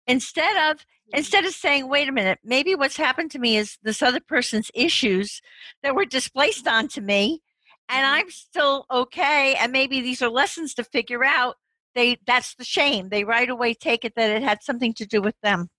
Instead 0.08 0.72
of. 0.72 0.86
Instead 1.14 1.46
of 1.46 1.54
saying, 1.54 1.90
wait 1.90 2.08
a 2.08 2.12
minute, 2.12 2.40
maybe 2.44 2.76
what's 2.76 2.98
happened 2.98 3.32
to 3.32 3.40
me 3.40 3.58
is 3.58 3.78
this 3.84 4.02
other 4.02 4.20
person's 4.20 4.72
issues 4.74 5.42
that 5.82 5.96
were 5.96 6.06
displaced 6.06 6.68
onto 6.68 7.02
me, 7.02 7.42
and 7.90 8.06
mm-hmm. 8.06 8.14
I'm 8.14 8.30
still 8.30 8.86
okay. 8.92 9.56
And 9.56 9.72
maybe 9.72 10.02
these 10.02 10.22
are 10.22 10.30
lessons 10.30 10.74
to 10.76 10.84
figure 10.84 11.24
out 11.24 11.56
they 11.96 12.18
that's 12.26 12.56
the 12.56 12.64
shame. 12.64 13.10
They 13.10 13.24
right 13.24 13.50
away 13.50 13.74
take 13.74 14.06
it 14.06 14.14
that 14.16 14.32
it 14.32 14.44
had 14.44 14.64
something 14.64 14.94
to 14.96 15.06
do 15.06 15.22
with 15.22 15.36
them. 15.44 15.70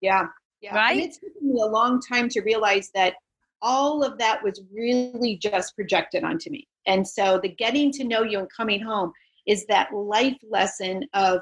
Yeah. 0.00 0.26
Yeah. 0.60 0.76
Right. 0.76 0.92
And 0.92 1.00
it's 1.02 1.18
taken 1.18 1.52
me 1.54 1.60
a 1.60 1.66
long 1.66 2.00
time 2.00 2.28
to 2.30 2.40
realize 2.42 2.90
that 2.94 3.14
all 3.60 4.02
of 4.02 4.18
that 4.18 4.42
was 4.42 4.60
really 4.72 5.36
just 5.36 5.74
projected 5.74 6.24
onto 6.24 6.50
me. 6.50 6.68
And 6.86 7.06
so 7.06 7.40
the 7.42 7.48
getting 7.48 7.92
to 7.92 8.04
know 8.04 8.22
you 8.22 8.38
and 8.38 8.48
coming 8.56 8.80
home 8.80 9.12
is 9.46 9.66
that 9.66 9.92
life 9.92 10.36
lesson 10.48 11.04
of 11.14 11.40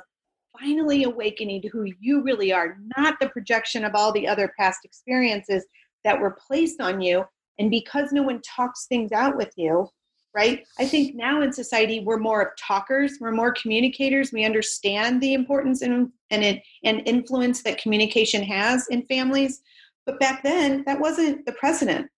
finally 0.59 1.05
awakening 1.05 1.63
to 1.63 1.69
who 1.69 1.87
you 2.01 2.23
really 2.23 2.53
are, 2.53 2.79
not 2.97 3.19
the 3.21 3.29
projection 3.29 3.85
of 3.85 3.95
all 3.95 4.13
the 4.13 4.27
other 4.27 4.53
past 4.59 4.81
experiences 4.85 5.65
that 6.05 6.21
were 6.21 6.39
placed 6.47 6.81
on 6.81 7.01
you. 7.01 7.25
And 7.59 7.71
because 7.71 8.13
no 8.13 8.23
one 8.23 8.41
talks 8.43 8.87
things 8.87 9.13
out 9.13 9.37
with 9.37 9.53
you, 9.57 9.89
right? 10.35 10.65
I 10.79 10.87
think 10.87 11.15
now 11.15 11.43
in 11.43 11.53
society 11.53 12.01
we're 12.01 12.19
more 12.19 12.43
of 12.43 12.49
talkers, 12.57 13.19
we're 13.21 13.33
more 13.33 13.53
communicators. 13.53 14.33
We 14.33 14.45
understand 14.45 15.21
the 15.21 15.35
importance 15.35 15.83
and 15.83 16.11
and 16.31 16.45
it, 16.45 16.63
and 16.85 17.03
influence 17.07 17.63
that 17.65 17.79
communication 17.79 18.43
has 18.45 18.87
in 18.89 19.03
families. 19.07 19.63
But 20.07 20.21
back 20.21 20.43
then, 20.43 20.85
that 20.87 21.01
wasn't 21.01 21.45
the 21.45 21.53
precedent. 21.53 22.09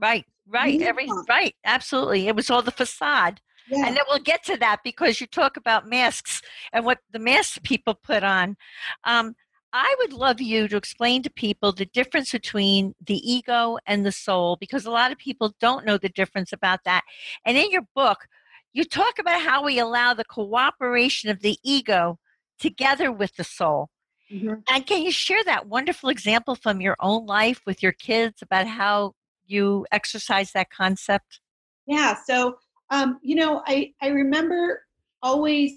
Right, 0.00 0.24
right, 0.46 0.80
every 0.80 1.08
right, 1.28 1.54
absolutely. 1.64 2.28
It 2.28 2.34
was 2.34 2.50
all 2.50 2.62
the 2.62 2.70
facade. 2.70 3.40
Yeah. 3.70 3.86
And 3.86 3.96
then 3.96 4.04
we'll 4.08 4.18
get 4.18 4.44
to 4.44 4.56
that 4.58 4.80
because 4.82 5.20
you 5.20 5.26
talk 5.26 5.56
about 5.56 5.88
masks 5.88 6.42
and 6.72 6.84
what 6.84 6.98
the 7.12 7.18
masks 7.18 7.58
people 7.62 7.94
put 7.94 8.24
on. 8.24 8.56
Um, 9.04 9.34
I 9.72 9.94
would 9.98 10.14
love 10.14 10.40
you 10.40 10.66
to 10.68 10.76
explain 10.76 11.22
to 11.22 11.30
people 11.30 11.72
the 11.72 11.84
difference 11.84 12.32
between 12.32 12.94
the 13.04 13.16
ego 13.16 13.76
and 13.86 14.04
the 14.04 14.12
soul 14.12 14.56
because 14.58 14.86
a 14.86 14.90
lot 14.90 15.12
of 15.12 15.18
people 15.18 15.54
don't 15.60 15.84
know 15.84 15.98
the 15.98 16.08
difference 16.08 16.52
about 16.52 16.84
that. 16.84 17.02
And 17.44 17.58
in 17.58 17.70
your 17.70 17.86
book, 17.94 18.26
you 18.72 18.84
talk 18.84 19.18
about 19.18 19.42
how 19.42 19.62
we 19.62 19.78
allow 19.78 20.14
the 20.14 20.24
cooperation 20.24 21.30
of 21.30 21.40
the 21.40 21.58
ego 21.62 22.18
together 22.58 23.12
with 23.12 23.36
the 23.36 23.44
soul. 23.44 23.90
Mm-hmm. 24.32 24.54
And 24.68 24.86
can 24.86 25.02
you 25.02 25.10
share 25.10 25.42
that 25.44 25.66
wonderful 25.66 26.10
example 26.10 26.54
from 26.54 26.80
your 26.80 26.96
own 27.00 27.26
life 27.26 27.60
with 27.66 27.82
your 27.82 27.92
kids 27.92 28.42
about 28.42 28.66
how 28.66 29.14
you 29.46 29.86
exercise 29.90 30.52
that 30.52 30.70
concept? 30.70 31.40
Yeah. 31.86 32.16
So, 32.26 32.58
um, 32.90 33.18
you 33.22 33.34
know, 33.34 33.62
I, 33.66 33.92
I 34.02 34.08
remember 34.08 34.82
always 35.22 35.72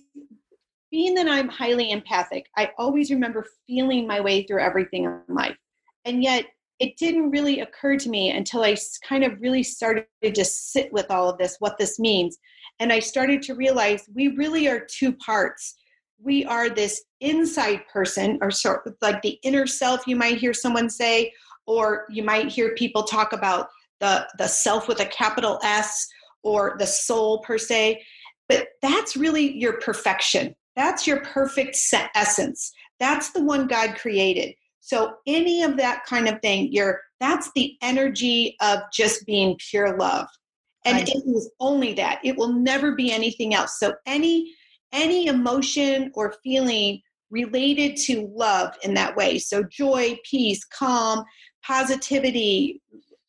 being 0.92 1.14
that 1.16 1.28
I'm 1.28 1.48
highly 1.48 1.92
empathic, 1.92 2.48
I 2.58 2.72
always 2.78 3.12
remember 3.12 3.46
feeling 3.66 4.06
my 4.06 4.20
way 4.20 4.44
through 4.44 4.62
everything 4.62 5.06
in 5.06 5.22
life. 5.36 5.58
And 6.06 6.22
yet, 6.22 6.46
it 6.80 6.98
didn't 6.98 7.30
really 7.30 7.60
occur 7.60 7.96
to 7.96 8.10
me 8.10 8.32
until 8.32 8.64
I 8.64 8.76
kind 9.08 9.24
of 9.24 9.40
really 9.40 9.62
started 9.62 10.08
to 10.24 10.32
just 10.32 10.72
sit 10.72 10.92
with 10.92 11.12
all 11.12 11.30
of 11.30 11.38
this, 11.38 11.58
what 11.60 11.78
this 11.78 12.00
means. 12.00 12.40
And 12.80 12.92
I 12.92 13.00
started 13.00 13.44
to 13.44 13.54
realize 13.54 14.10
we 14.16 14.30
really 14.30 14.68
are 14.68 14.80
two 14.80 15.14
parts. 15.14 15.76
We 16.20 16.44
are 16.46 16.70
this 16.70 17.04
inside 17.20 17.84
person, 17.94 18.40
or 18.42 18.50
sort 18.50 18.88
of 18.88 18.96
like 19.00 19.22
the 19.22 19.40
inner 19.44 19.68
self, 19.68 20.08
you 20.08 20.16
might 20.16 20.38
hear 20.40 20.56
someone 20.56 20.90
say, 20.90 21.32
or 21.68 22.08
you 22.10 22.24
might 22.24 22.48
hear 22.48 22.74
people 22.74 23.04
talk 23.04 23.32
about 23.32 23.70
the, 24.00 24.28
the 24.40 24.48
self 24.48 24.88
with 24.88 25.00
a 25.02 25.06
capital 25.06 25.60
S 25.64 26.08
or 26.44 26.76
the 26.80 26.88
soul 26.88 27.40
per 27.40 27.58
se. 27.58 28.02
But 28.50 28.68
that's 28.82 29.16
really 29.16 29.58
your 29.58 29.80
perfection. 29.80 30.56
That's 30.76 31.06
your 31.06 31.22
perfect 31.22 31.78
essence. 32.16 32.72
That's 33.00 33.32
the 33.32 33.44
one 33.44 33.68
God 33.68 33.96
created. 33.96 34.54
So 34.80 35.14
any 35.28 35.64
of 35.64 35.78
that 35.78 36.06
kind 36.06 36.28
of 36.28 36.42
thing, 36.42 36.70
you're 36.72 37.00
that's 37.20 37.52
the 37.56 37.76
energy 37.82 38.56
of 38.62 38.80
just 38.92 39.26
being 39.26 39.56
pure 39.70 39.98
love. 39.98 40.28
And 40.86 40.98
right. 40.98 41.08
it 41.08 41.24
is 41.28 41.52
only 41.60 41.94
that. 41.94 42.20
It 42.24 42.36
will 42.36 42.54
never 42.54 42.96
be 42.96 43.12
anything 43.12 43.54
else. 43.54 43.80
So 43.80 43.94
any 44.06 44.54
any 44.92 45.28
emotion 45.28 46.12
or 46.16 46.36
feeling 46.44 47.00
related 47.30 47.96
to 47.96 48.30
love 48.36 48.76
in 48.84 48.94
that 48.96 49.16
way. 49.16 49.40
So 49.40 49.64
joy, 49.64 50.18
peace, 50.30 50.64
calm, 50.66 51.24
positivity, 51.66 52.82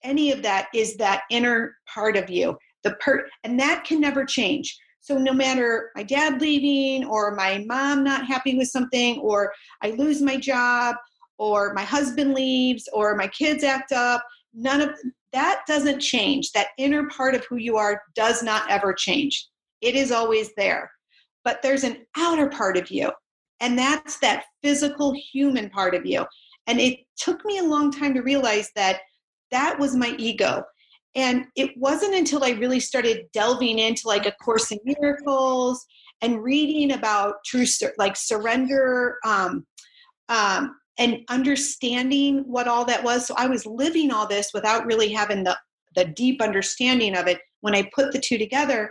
any 0.03 0.33
of 0.33 0.43
that 0.43 0.67
is 0.75 0.97
that 0.97 1.23
inner 1.31 1.77
part 1.87 2.17
of 2.17 2.29
you. 2.29 2.57
The 2.85 2.95
per 2.97 3.27
and 3.45 3.59
that 3.61 3.85
can 3.85 4.01
never 4.01 4.25
change. 4.25 4.79
So 5.01 5.19
no 5.19 5.33
matter 5.33 5.91
my 5.97 6.05
dad 6.05 6.41
leaving 6.41 7.05
or 7.09 7.35
my 7.35 7.65
mom 7.67 8.05
not 8.05 8.27
happy 8.27 8.57
with 8.57 8.69
something 8.69 9.19
or 9.19 9.53
I 9.83 9.91
lose 9.91 10.23
my 10.23 10.37
job 10.37 10.97
or 11.39 11.75
my 11.75 11.83
husband 11.83 12.35
leaves 12.35 12.89
or 12.93 13.17
my 13.17 13.27
kids 13.29 13.65
act 13.65 13.91
up, 13.93 14.25
none 14.55 14.81
of 14.81 14.91
that 15.33 15.63
doesn't 15.67 16.01
change. 16.01 16.53
That 16.53 16.69
inner 16.79 17.09
part 17.09 17.35
of 17.35 17.45
who 17.47 17.57
you 17.57 17.77
are 17.77 18.03
does 18.15 18.43
not 18.43 18.71
ever 18.71 18.93
change. 18.93 19.49
It 19.81 19.97
is 19.97 20.13
always 20.13 20.51
there. 20.57 20.91
But 21.45 21.63
there's 21.63 21.85
an 21.85 22.07
outer 22.17 22.49
part 22.49 22.77
of 22.77 22.91
you, 22.91 23.11
and 23.59 23.77
that's 23.77 24.19
that 24.21 24.45
physical 24.63 25.13
human 25.33 25.71
part 25.71 25.95
of 25.95 26.07
you. 26.07 26.25
And 26.69 26.81
it 26.81 27.01
took 27.17 27.45
me 27.45 27.59
a 27.59 27.65
long 27.65 27.91
time 27.91 28.15
to 28.15 28.23
realize 28.23 28.71
that 28.77 29.01
that 29.51 29.79
was 29.79 29.97
my 29.97 30.15
ego 30.19 30.63
and 31.15 31.45
it 31.57 31.71
wasn't 31.77 32.15
until 32.15 32.45
I 32.45 32.51
really 32.51 32.81
started 32.81 33.27
delving 33.33 33.79
into 33.79 34.03
like 34.07 34.27
A 34.27 34.33
Course 34.33 34.73
in 34.73 34.79
Miracles 34.85 35.85
and 36.23 36.43
reading 36.43 36.93
about 36.93 37.37
true, 37.45 37.65
like 37.99 38.17
surrender, 38.17 39.19
um, 39.25 39.67
um, 40.29 40.77
and 40.99 41.19
understanding 41.29 42.45
what 42.47 42.69
all 42.69 42.85
that 42.85 43.03
was. 43.03 43.27
So 43.27 43.35
I 43.37 43.47
was 43.47 43.67
living 43.67 44.11
all 44.11 44.27
this 44.27 44.51
without 44.55 44.87
really 44.87 45.13
having 45.13 45.45
the 45.45 45.59
the 45.95 46.07
deep 46.07 46.41
understanding 46.41 47.15
of 47.17 47.27
it. 47.27 47.39
When 47.61 47.75
I 47.75 47.91
put 47.95 48.13
the 48.13 48.19
two 48.19 48.39
together, 48.39 48.91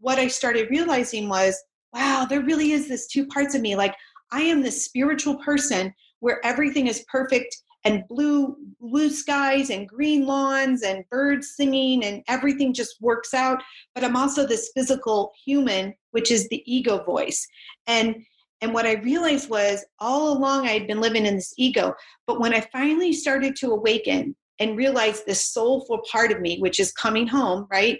what 0.00 0.18
I 0.18 0.26
started 0.26 0.68
realizing 0.70 1.28
was, 1.28 1.56
wow, 1.92 2.26
there 2.28 2.40
really 2.40 2.72
is 2.72 2.88
this 2.88 3.06
two 3.06 3.26
parts 3.28 3.54
of 3.54 3.60
me. 3.60 3.76
Like 3.76 3.94
I 4.32 4.42
am 4.42 4.62
this 4.62 4.84
spiritual 4.84 5.36
person 5.36 5.94
where 6.18 6.44
everything 6.44 6.88
is 6.88 7.04
perfect 7.10 7.56
and 7.84 8.06
blue 8.08 8.56
blue 8.80 9.10
skies 9.10 9.70
and 9.70 9.88
green 9.88 10.26
lawns 10.26 10.82
and 10.82 11.04
birds 11.10 11.54
singing 11.56 12.04
and 12.04 12.22
everything 12.28 12.72
just 12.72 12.96
works 13.00 13.34
out 13.34 13.62
but 13.94 14.04
i'm 14.04 14.16
also 14.16 14.46
this 14.46 14.70
physical 14.74 15.32
human 15.44 15.94
which 16.10 16.30
is 16.30 16.48
the 16.48 16.62
ego 16.66 17.02
voice 17.04 17.46
and 17.86 18.16
and 18.60 18.74
what 18.74 18.86
i 18.86 18.94
realized 18.94 19.48
was 19.50 19.84
all 19.98 20.36
along 20.36 20.66
i 20.66 20.72
had 20.72 20.86
been 20.86 21.00
living 21.00 21.26
in 21.26 21.36
this 21.36 21.54
ego 21.56 21.94
but 22.26 22.40
when 22.40 22.54
i 22.54 22.60
finally 22.72 23.12
started 23.12 23.56
to 23.56 23.70
awaken 23.70 24.34
and 24.58 24.76
realize 24.76 25.24
this 25.24 25.44
soulful 25.44 26.00
part 26.10 26.32
of 26.32 26.40
me 26.40 26.58
which 26.58 26.80
is 26.80 26.92
coming 26.92 27.26
home 27.26 27.66
right 27.70 27.98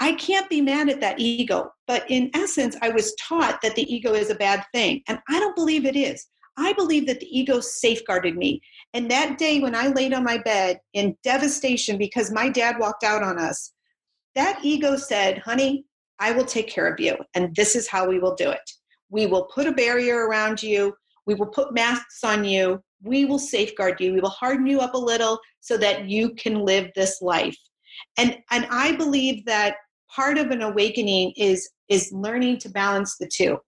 I 0.00 0.12
can't 0.12 0.48
be 0.48 0.60
mad 0.60 0.88
at 0.88 1.00
that 1.00 1.18
ego. 1.18 1.72
But 1.86 2.08
in 2.08 2.30
essence, 2.34 2.76
I 2.82 2.90
was 2.90 3.16
taught 3.16 3.60
that 3.62 3.74
the 3.74 3.92
ego 3.92 4.14
is 4.14 4.30
a 4.30 4.36
bad 4.36 4.64
thing. 4.72 5.02
And 5.08 5.18
I 5.28 5.40
don't 5.40 5.56
believe 5.56 5.84
it 5.84 5.96
is. 5.96 6.24
I 6.58 6.72
believe 6.72 7.06
that 7.06 7.20
the 7.20 7.38
ego 7.38 7.60
safeguarded 7.60 8.36
me. 8.36 8.60
And 8.92 9.10
that 9.10 9.38
day 9.38 9.60
when 9.60 9.74
I 9.74 9.88
laid 9.88 10.12
on 10.12 10.24
my 10.24 10.38
bed 10.38 10.80
in 10.92 11.16
devastation 11.22 11.96
because 11.98 12.32
my 12.32 12.48
dad 12.48 12.78
walked 12.78 13.04
out 13.04 13.22
on 13.22 13.38
us, 13.38 13.72
that 14.34 14.60
ego 14.62 14.96
said, 14.96 15.38
honey, 15.38 15.84
I 16.18 16.32
will 16.32 16.44
take 16.44 16.68
care 16.68 16.92
of 16.92 16.98
you. 16.98 17.16
And 17.34 17.54
this 17.54 17.76
is 17.76 17.88
how 17.88 18.08
we 18.08 18.18
will 18.18 18.34
do 18.34 18.50
it. 18.50 18.70
We 19.08 19.26
will 19.26 19.44
put 19.44 19.66
a 19.66 19.72
barrier 19.72 20.26
around 20.26 20.62
you. 20.62 20.94
We 21.26 21.34
will 21.34 21.46
put 21.46 21.72
masks 21.72 22.24
on 22.24 22.44
you. 22.44 22.82
We 23.02 23.24
will 23.24 23.38
safeguard 23.38 24.00
you. 24.00 24.12
We 24.12 24.20
will 24.20 24.28
harden 24.28 24.66
you 24.66 24.80
up 24.80 24.94
a 24.94 24.98
little 24.98 25.38
so 25.60 25.76
that 25.78 26.08
you 26.08 26.34
can 26.34 26.64
live 26.64 26.90
this 26.94 27.22
life. 27.22 27.56
And, 28.16 28.36
and 28.50 28.66
I 28.70 28.96
believe 28.96 29.44
that 29.46 29.76
part 30.10 30.38
of 30.38 30.50
an 30.50 30.62
awakening 30.62 31.32
is 31.36 31.70
is 31.88 32.12
learning 32.12 32.58
to 32.58 32.68
balance 32.68 33.16
the 33.16 33.26
two 33.26 33.58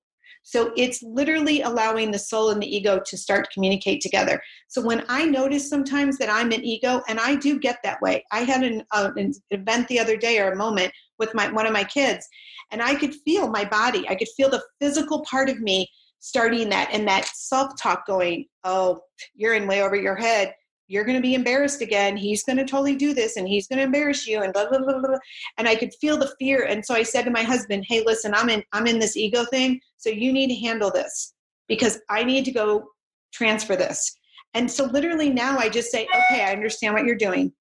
so 0.43 0.73
it's 0.77 1.03
literally 1.03 1.63
allowing 1.63 2.11
the 2.11 2.19
soul 2.19 2.51
and 2.51 2.63
the 2.63 2.77
ego 2.77 3.01
to 3.05 3.17
start 3.17 3.49
communicate 3.53 4.01
together. 4.01 4.41
So 4.69 4.83
when 4.83 5.05
i 5.09 5.25
notice 5.25 5.69
sometimes 5.69 6.19
that 6.19 6.31
i'm 6.31 6.53
an 6.53 6.65
ego 6.65 7.03
and 7.09 7.21
i 7.21 7.35
do 7.37 7.59
get 7.59 7.79
that 7.83 8.01
way. 8.01 8.25
I 8.33 8.41
had 8.41 8.63
an, 8.63 8.83
uh, 8.93 9.11
an 9.17 9.33
event 9.51 9.89
the 9.89 10.01
other 10.01 10.17
day 10.17 10.39
or 10.39 10.53
a 10.53 10.57
moment 10.57 10.93
with 11.19 11.35
my 11.35 11.51
one 11.53 11.67
of 11.67 11.73
my 11.73 11.85
kids 11.85 12.27
and 12.71 12.83
i 12.83 12.95
could 12.95 13.15
feel 13.25 13.49
my 13.49 13.65
body. 13.65 14.09
I 14.09 14.15
could 14.15 14.29
feel 14.37 14.51
the 14.51 14.63
physical 14.81 15.25
part 15.25 15.49
of 15.49 15.61
me 15.61 15.89
starting 16.21 16.69
that 16.69 16.91
and 16.93 17.09
that 17.09 17.27
self-talk 17.27 18.07
going 18.07 18.47
oh 18.65 19.01
you're 19.35 19.55
in 19.55 19.67
way 19.67 19.83
over 19.83 19.97
your 19.97 20.17
head 20.17 20.55
you're 20.91 21.05
going 21.05 21.17
to 21.17 21.23
be 21.23 21.35
embarrassed 21.35 21.83
again. 21.83 22.17
He's 22.17 22.43
going 22.43 22.57
to 22.57 22.65
totally 22.65 22.97
do 22.97 23.15
this 23.15 23.37
and 23.37 23.47
he's 23.47 23.69
going 23.69 23.77
to 23.77 23.85
embarrass 23.85 24.27
you 24.27 24.43
and 24.43 24.53
blah, 24.53 24.69
blah, 24.69 24.81
blah, 24.81 24.99
blah. 24.99 25.19
And 25.57 25.69
I 25.69 25.77
could 25.77 25.95
feel 26.01 26.17
the 26.17 26.35
fear. 26.41 26.65
And 26.65 26.85
so 26.85 26.95
I 26.95 27.05
said 27.05 27.23
to 27.27 27.31
my 27.31 27.45
husband, 27.45 27.85
Hey, 27.89 28.03
listen, 28.05 28.35
I'm 28.35 28.49
in, 28.49 28.65
I'm 28.73 28.89
in 28.89 28.99
this 28.99 29.17
ego 29.17 29.45
thing. 29.45 29.81
So 29.99 30.11
you 30.11 30.33
need 30.33 30.49
to 30.49 30.67
handle 30.67 30.91
this 30.91 31.33
because 31.69 32.01
I 32.11 32.25
need 32.25 32.45
to 32.47 32.51
go 32.51 32.89
transfer 33.33 33.77
this. 33.77 34.13
And 34.55 34.69
so 34.69 34.87
literally 34.87 35.31
now 35.31 35.59
I 35.59 35.69
just 35.69 35.93
say, 35.93 36.09
okay, 36.13 36.43
I 36.43 36.53
understand 36.53 36.95
what 36.95 37.05
you're 37.05 37.15
doing. 37.15 37.53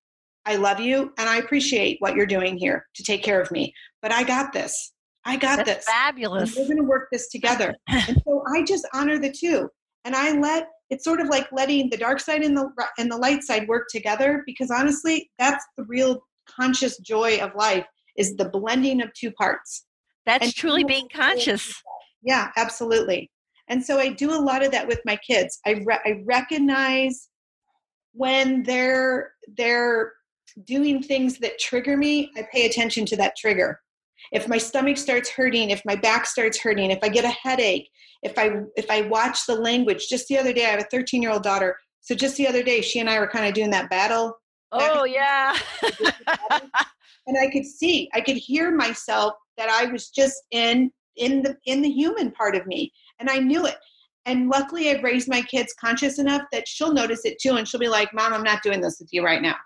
I 0.48 0.56
love 0.56 0.80
you 0.80 1.14
and 1.20 1.30
I 1.30 1.38
appreciate 1.38 1.98
what 2.00 2.16
you're 2.16 2.26
doing 2.26 2.58
here 2.58 2.88
to 2.96 3.04
take 3.04 3.22
care 3.22 3.40
of 3.40 3.52
me. 3.52 3.76
But 4.02 4.12
I 4.12 4.24
got 4.24 4.54
this. 4.54 4.92
I 5.24 5.36
got 5.36 5.58
That's 5.58 5.86
this. 5.86 5.86
Fabulous. 5.86 6.58
And 6.58 6.68
we're 6.68 6.74
going 6.74 6.84
to 6.84 6.90
work 6.90 7.10
this 7.12 7.30
together. 7.30 7.76
and 7.90 8.20
so 8.26 8.44
I 8.52 8.64
just 8.64 8.88
honor 8.96 9.20
the 9.20 9.32
two. 9.32 9.70
And 10.06 10.16
I 10.16 10.32
let 10.38 10.68
it's 10.90 11.04
sort 11.04 11.22
of 11.22 11.28
like 11.28 11.48
letting 11.52 11.90
the 11.90 11.98
dark 11.98 12.20
side 12.20 12.42
and 12.42 12.58
the 12.58 12.70
and 12.98 13.12
the 13.12 13.18
light 13.18 13.44
side 13.44 13.68
work 13.68 13.88
together 13.90 14.44
because 14.46 14.72
honestly 14.72 15.30
that's 15.38 15.64
the 15.78 15.84
real 15.86 16.22
conscious 16.48 16.98
joy 17.00 17.38
of 17.40 17.52
life 17.56 17.86
is 18.18 18.36
the 18.36 18.50
blending 18.50 19.02
of 19.02 19.10
two 19.14 19.32
parts. 19.32 19.86
That's 20.26 20.46
and 20.46 20.56
truly 20.56 20.84
being 20.84 21.08
conscious. 21.14 21.74
yeah 22.24 22.52
absolutely. 22.58 23.30
And 23.68 23.84
so 23.84 24.00
i 24.00 24.10
do 24.10 24.32
a 24.32 24.40
lot 24.40 24.64
of 24.64 24.72
that 24.72 24.88
with 24.88 25.02
my 25.06 25.18
kids. 25.18 25.60
I, 25.66 25.84
re- 25.86 26.00
I 26.06 26.24
recognize 26.26 27.30
when 28.14 28.64
they're 28.64 29.32
they're 29.58 30.14
doing 30.66 31.02
things 31.02 31.38
that 31.38 31.60
trigger 31.60 31.96
me 31.96 32.32
i 32.36 32.48
pay 32.52 32.66
attention 32.66 33.06
to 33.06 33.16
that 33.16 33.36
trigger 33.38 33.80
if 34.32 34.48
my 34.48 34.58
stomach 34.58 34.98
starts 34.98 35.30
hurting 35.30 35.70
if 35.70 35.82
my 35.86 35.96
back 35.96 36.26
starts 36.26 36.60
hurting 36.60 36.92
if 36.92 37.00
i 37.04 37.10
get 37.10 37.26
a 37.26 37.30
headache 37.30 37.90
if 38.24 38.38
i 38.38 38.52
if 38.76 38.90
i 38.90 39.02
watch 39.02 39.46
the 39.46 39.56
language 39.56 40.08
just 40.08 40.28
the 40.28 40.38
other 40.38 40.54
day 40.54 40.66
i 40.66 40.70
have 40.70 40.82
a 40.82 40.88
13 40.92 41.22
year 41.22 41.32
old 41.32 41.44
daughter. 41.44 41.78
So 42.02 42.16
just 42.16 42.38
the 42.38 42.48
other 42.48 42.64
day 42.64 42.82
she 42.82 43.00
and 43.00 43.10
i 43.10 43.20
were 43.20 43.28
kind 43.28 43.46
of 43.46 43.54
doing 43.54 43.70
that 43.72 43.90
battle. 43.90 44.38
Oh 44.72 45.04
yeah. 45.04 45.58
And 47.28 47.38
i 47.38 47.48
could 47.52 47.66
see 47.66 48.10
i 48.16 48.22
could 48.22 48.38
hear 48.38 48.76
myself 48.76 49.34
that 49.56 49.70
i 49.70 49.86
was 49.92 50.10
just 50.10 50.42
in 50.50 50.92
in 51.16 51.44
the 51.44 51.56
in 51.66 51.84
the 51.84 51.90
human 51.90 52.32
part 52.32 52.56
of 52.56 52.66
me 52.66 52.92
and 53.20 53.30
i 53.30 53.38
knew 53.38 53.68
it. 53.68 53.76
And 54.26 54.50
luckily 54.50 54.90
i've 54.90 55.04
raised 55.04 55.30
my 55.30 55.44
kids 55.44 55.76
conscious 55.80 56.18
enough 56.18 56.42
that 56.52 56.68
she'll 56.68 56.94
notice 56.94 57.26
it 57.26 57.38
too 57.40 57.58
and 57.58 57.68
she'll 57.68 57.80
be 57.80 57.88
like 57.88 58.12
mom 58.16 58.34
i'm 58.34 58.42
not 58.42 58.64
doing 58.64 58.82
this 58.82 58.98
with 59.00 59.10
you 59.12 59.24
right 59.24 59.44
now 59.44 59.58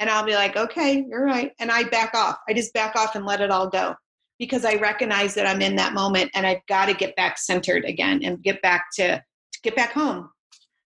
and 0.00 0.08
I'll 0.08 0.24
be 0.24 0.34
like, 0.34 0.56
okay, 0.56 1.04
you're 1.08 1.24
right. 1.24 1.52
And 1.58 1.70
I 1.70 1.84
back 1.84 2.14
off. 2.14 2.38
I 2.48 2.52
just 2.52 2.72
back 2.72 2.96
off 2.96 3.14
and 3.14 3.24
let 3.24 3.40
it 3.40 3.50
all 3.50 3.68
go 3.68 3.94
because 4.38 4.64
I 4.64 4.76
recognize 4.76 5.34
that 5.34 5.46
I'm 5.46 5.60
in 5.60 5.76
that 5.76 5.94
moment 5.94 6.30
and 6.34 6.46
I've 6.46 6.64
got 6.68 6.86
to 6.86 6.94
get 6.94 7.16
back 7.16 7.38
centered 7.38 7.84
again 7.84 8.22
and 8.22 8.42
get 8.42 8.62
back 8.62 8.86
to, 8.94 9.16
to 9.16 9.60
get 9.62 9.74
back 9.74 9.92
home. 9.92 10.30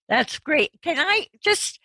That's 0.09 0.39
great. 0.39 0.71
Can 0.83 0.99
I 0.99 1.27
just, 1.43 1.79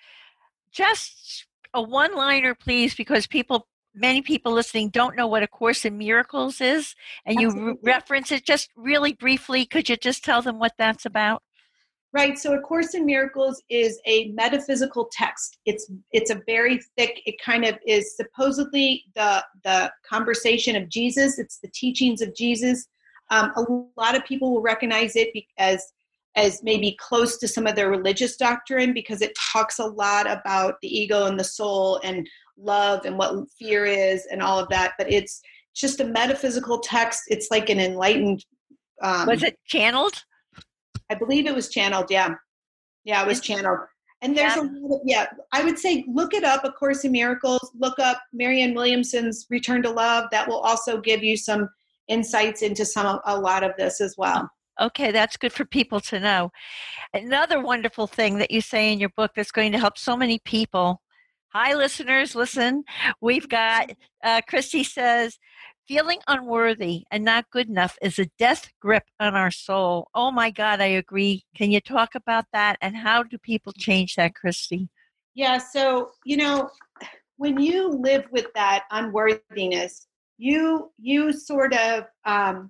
just 0.72 1.46
a 1.74 1.82
one 1.82 2.16
liner, 2.16 2.56
please, 2.56 2.96
because 2.96 3.28
people, 3.28 3.68
many 3.94 4.22
people 4.22 4.54
listening 4.54 4.90
don't 4.90 5.16
know 5.18 5.28
what 5.28 5.44
A 5.44 5.48
Course 5.48 5.84
in 5.84 5.98
Miracles 5.98 6.62
is. 6.62 6.96
And 7.26 7.38
Absolutely. 7.38 7.62
you 7.62 7.72
re- 7.72 7.78
reference 7.84 8.32
it 8.32 8.46
just 8.46 8.70
really 8.76 9.14
briefly. 9.14 9.66
Could 9.66 9.90
you 9.90 9.98
just 9.98 10.24
tell 10.24 10.42
them 10.42 10.60
what 10.60 10.74
that's 10.78 11.06
about? 11.06 11.44
Right? 12.14 12.38
So 12.38 12.54
a 12.54 12.62
course 12.62 12.94
in 12.94 13.06
miracles 13.06 13.62
is 13.70 14.00
a 14.06 14.30
metaphysical 14.30 15.10
text. 15.12 15.58
It's 15.66 15.92
it's 16.12 16.32
a 16.32 16.42
very 16.46 16.80
thick 16.98 17.22
it 17.26 17.36
kind 17.42 17.66
of 17.66 17.78
is 17.86 18.16
supposedly 18.16 19.06
the 19.16 19.44
the 19.64 19.92
conversation 20.08 20.76
of 20.76 20.90
jesus. 20.90 21.40
It's 21.40 21.60
the 21.60 21.70
teachings 21.74 22.22
of 22.22 22.36
jesus. 22.36 22.88
Um, 23.30 23.52
a 23.56 24.00
lot 24.00 24.16
of 24.16 24.26
people 24.26 24.54
will 24.54 24.62
recognize 24.62 25.16
it 25.16 25.30
as 25.58 25.94
as 26.36 26.62
maybe 26.64 26.96
close 27.00 27.38
to 27.40 27.48
some 27.48 27.66
of 27.66 27.76
their 27.76 27.90
religious 27.90 28.38
doctrine 28.38 28.94
because 28.94 29.22
it 29.22 29.36
talks 29.52 29.80
a 29.80 29.86
lot 29.86 30.30
about 30.30 30.76
the 30.82 30.88
ego 30.88 31.26
and 31.26 31.40
the 31.40 31.44
soul 31.44 32.00
and 32.04 32.30
love 32.58 33.06
and 33.06 33.18
what 33.18 33.34
fear 33.58 33.86
is 33.86 34.28
and 34.32 34.42
all 34.42 34.60
of 34.60 34.70
that. 34.70 34.94
But 35.00 35.12
it's 35.12 35.42
just 35.76 36.00
a 36.00 36.06
metaphysical 36.06 36.80
text. 36.80 37.24
It's 37.28 37.48
like 37.50 37.70
an 37.70 37.80
enlightened 37.80 38.46
um, 39.02 39.28
was 39.28 39.44
it 39.44 39.60
channeled 39.66 40.24
I 41.10 41.16
believe 41.16 41.48
it 41.48 41.56
was 41.56 41.70
channeled. 41.70 42.08
Yeah, 42.10 42.36
yeah, 43.04 43.24
it 43.24 43.28
was 43.28 43.40
channeled. 43.40 43.80
And 44.22 44.36
there's 44.36 44.56
yeah. 44.56 44.62
a 44.62 44.66
lot 44.66 44.96
of 44.96 45.02
yeah. 45.06 45.26
I 45.54 45.64
would 45.64 45.78
say 45.78 46.04
look 46.12 46.34
it 46.34 46.44
up. 46.44 46.64
A 46.64 46.72
Course 46.72 47.04
in 47.04 47.12
Miracles. 47.12 47.72
Look 47.78 48.00
up 48.00 48.22
Marianne 48.34 48.74
Williamson's 48.74 49.46
Return 49.50 49.84
to 49.84 49.90
Love. 49.92 50.26
That 50.32 50.48
will 50.48 50.60
also 50.60 51.00
give 51.00 51.24
you 51.24 51.38
some 51.38 51.70
insights 52.08 52.62
into 52.62 52.86
some 52.86 53.20
a 53.26 53.40
lot 53.40 53.64
of 53.64 53.74
this 53.78 54.02
as 54.02 54.16
well. 54.18 54.50
Okay, 54.80 55.12
that's 55.12 55.38
good 55.38 55.54
for 55.54 55.66
people 55.66 56.00
to 56.02 56.20
know. 56.20 56.52
Another 57.14 57.62
wonderful 57.62 58.06
thing 58.06 58.38
that 58.38 58.52
you 58.52 58.62
say 58.62 58.92
in 58.92 59.00
your 59.00 59.10
book 59.10 59.32
that's 59.36 59.52
going 59.52 59.72
to 59.72 59.80
help 59.80 59.98
so 59.98 60.16
many 60.16 60.40
people. 60.46 61.02
Hi, 61.54 61.74
listeners, 61.74 62.36
listen. 62.36 62.84
We've 63.22 63.50
got 63.50 63.92
uh, 64.24 64.42
Christy 64.48 64.84
says 64.84 65.40
Feeling 65.88 66.20
unworthy 66.28 67.06
and 67.12 67.24
not 67.24 67.50
good 67.50 67.70
enough 67.70 67.98
is 68.02 68.20
a 68.20 68.26
death 68.38 68.70
grip 68.82 69.04
on 69.22 69.36
our 69.36 69.52
soul. 69.52 70.10
Oh 70.14 70.32
my 70.32 70.52
God, 70.52 70.82
I 70.82 70.88
agree. 70.88 71.46
Can 71.56 71.72
you 71.72 71.80
talk 71.80 72.14
about 72.14 72.44
that? 72.52 72.78
And 72.82 72.98
how 72.98 73.24
do 73.24 73.38
people 73.38 73.72
change 73.72 74.16
that, 74.16 74.36
Christy? 74.36 74.90
Yeah, 75.34 75.60
so, 75.60 76.10
you 76.26 76.36
know, 76.36 76.70
when 77.38 77.62
you 77.62 77.90
live 77.90 78.26
with 78.32 78.48
that 78.54 78.84
unworthiness, 78.92 80.08
you 80.38 80.92
you 80.98 81.32
sort 81.32 81.74
of 81.74 82.04
um, 82.26 82.70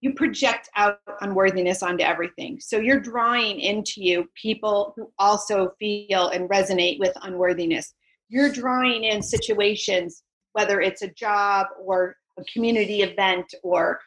you 0.00 0.12
project 0.14 0.68
out 0.74 0.98
unworthiness 1.20 1.80
onto 1.80 2.02
everything. 2.02 2.58
So 2.58 2.78
you're 2.78 3.00
drawing 3.00 3.60
into 3.60 4.02
you 4.02 4.28
people 4.34 4.94
who 4.96 5.12
also 5.16 5.74
feel 5.78 6.28
and 6.28 6.50
resonate 6.50 6.98
with 6.98 7.12
unworthiness. 7.22 7.94
You're 8.28 8.50
drawing 8.50 9.04
in 9.04 9.22
situations, 9.22 10.24
whether 10.54 10.80
it's 10.80 11.02
a 11.02 11.08
job 11.12 11.68
or 11.80 12.16
a 12.38 12.44
community 12.52 13.02
event 13.02 13.54
or 13.62 14.00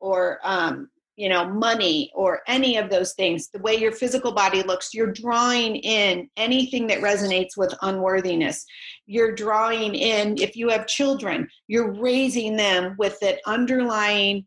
or 0.00 0.38
um, 0.42 0.88
you 1.16 1.28
know 1.28 1.48
money 1.48 2.10
or 2.14 2.40
any 2.46 2.76
of 2.76 2.90
those 2.90 3.12
things 3.14 3.48
the 3.48 3.58
way 3.60 3.74
your 3.74 3.92
physical 3.92 4.32
body 4.32 4.62
looks 4.62 4.94
you're 4.94 5.12
drawing 5.12 5.76
in 5.76 6.28
anything 6.36 6.86
that 6.86 7.00
resonates 7.00 7.56
with 7.56 7.74
unworthiness. 7.82 8.64
You're 9.06 9.34
drawing 9.34 9.94
in 9.94 10.38
if 10.38 10.56
you 10.56 10.68
have 10.68 10.86
children 10.86 11.48
you're 11.66 11.92
raising 12.00 12.56
them 12.56 12.94
with 12.98 13.18
that 13.20 13.40
underlying 13.46 14.46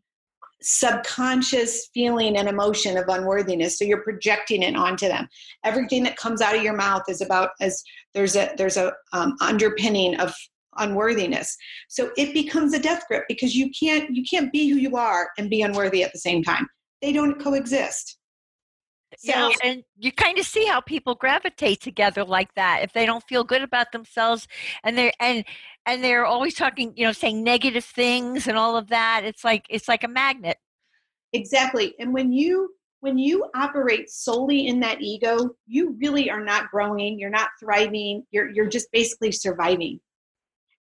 subconscious 0.62 1.88
feeling 1.92 2.36
and 2.36 2.48
emotion 2.48 2.96
of 2.96 3.04
unworthiness. 3.08 3.78
So 3.78 3.84
you're 3.84 4.02
projecting 4.02 4.62
it 4.62 4.74
onto 4.74 5.06
them. 5.06 5.28
Everything 5.64 6.02
that 6.04 6.16
comes 6.16 6.40
out 6.40 6.56
of 6.56 6.62
your 6.62 6.74
mouth 6.74 7.02
is 7.08 7.20
about 7.20 7.50
as 7.60 7.82
there's 8.14 8.36
a 8.36 8.52
there's 8.56 8.76
a 8.76 8.92
um, 9.12 9.36
underpinning 9.40 10.18
of 10.18 10.34
unworthiness. 10.78 11.56
So 11.88 12.10
it 12.16 12.34
becomes 12.34 12.74
a 12.74 12.78
death 12.78 13.04
grip 13.08 13.24
because 13.28 13.54
you 13.54 13.70
can't 13.78 14.14
you 14.14 14.24
can't 14.28 14.52
be 14.52 14.68
who 14.68 14.76
you 14.76 14.96
are 14.96 15.30
and 15.38 15.50
be 15.50 15.62
unworthy 15.62 16.02
at 16.02 16.12
the 16.12 16.18
same 16.18 16.42
time. 16.42 16.66
They 17.02 17.12
don't 17.12 17.40
coexist. 17.40 18.18
So, 19.18 19.30
yeah, 19.30 19.50
and 19.62 19.82
you 19.98 20.12
kind 20.12 20.38
of 20.38 20.44
see 20.44 20.66
how 20.66 20.80
people 20.80 21.14
gravitate 21.14 21.80
together 21.80 22.24
like 22.24 22.52
that. 22.54 22.80
If 22.82 22.92
they 22.92 23.06
don't 23.06 23.24
feel 23.24 23.44
good 23.44 23.62
about 23.62 23.92
themselves 23.92 24.46
and 24.82 24.98
they're 24.98 25.12
and 25.20 25.44
and 25.86 26.02
they're 26.02 26.26
always 26.26 26.54
talking 26.54 26.92
you 26.96 27.04
know 27.06 27.12
saying 27.12 27.42
negative 27.42 27.84
things 27.84 28.48
and 28.48 28.58
all 28.58 28.76
of 28.76 28.88
that 28.88 29.22
it's 29.24 29.44
like 29.44 29.64
it's 29.70 29.88
like 29.88 30.04
a 30.04 30.08
magnet. 30.08 30.58
Exactly. 31.32 31.94
And 31.98 32.12
when 32.12 32.32
you 32.32 32.70
when 33.00 33.18
you 33.18 33.46
operate 33.54 34.10
solely 34.10 34.66
in 34.66 34.80
that 34.80 35.00
ego 35.00 35.50
you 35.66 35.96
really 36.00 36.30
are 36.30 36.42
not 36.42 36.70
growing 36.70 37.18
you're 37.18 37.30
not 37.30 37.50
thriving 37.60 38.24
you're 38.30 38.50
you're 38.50 38.68
just 38.68 38.90
basically 38.90 39.30
surviving 39.30 40.00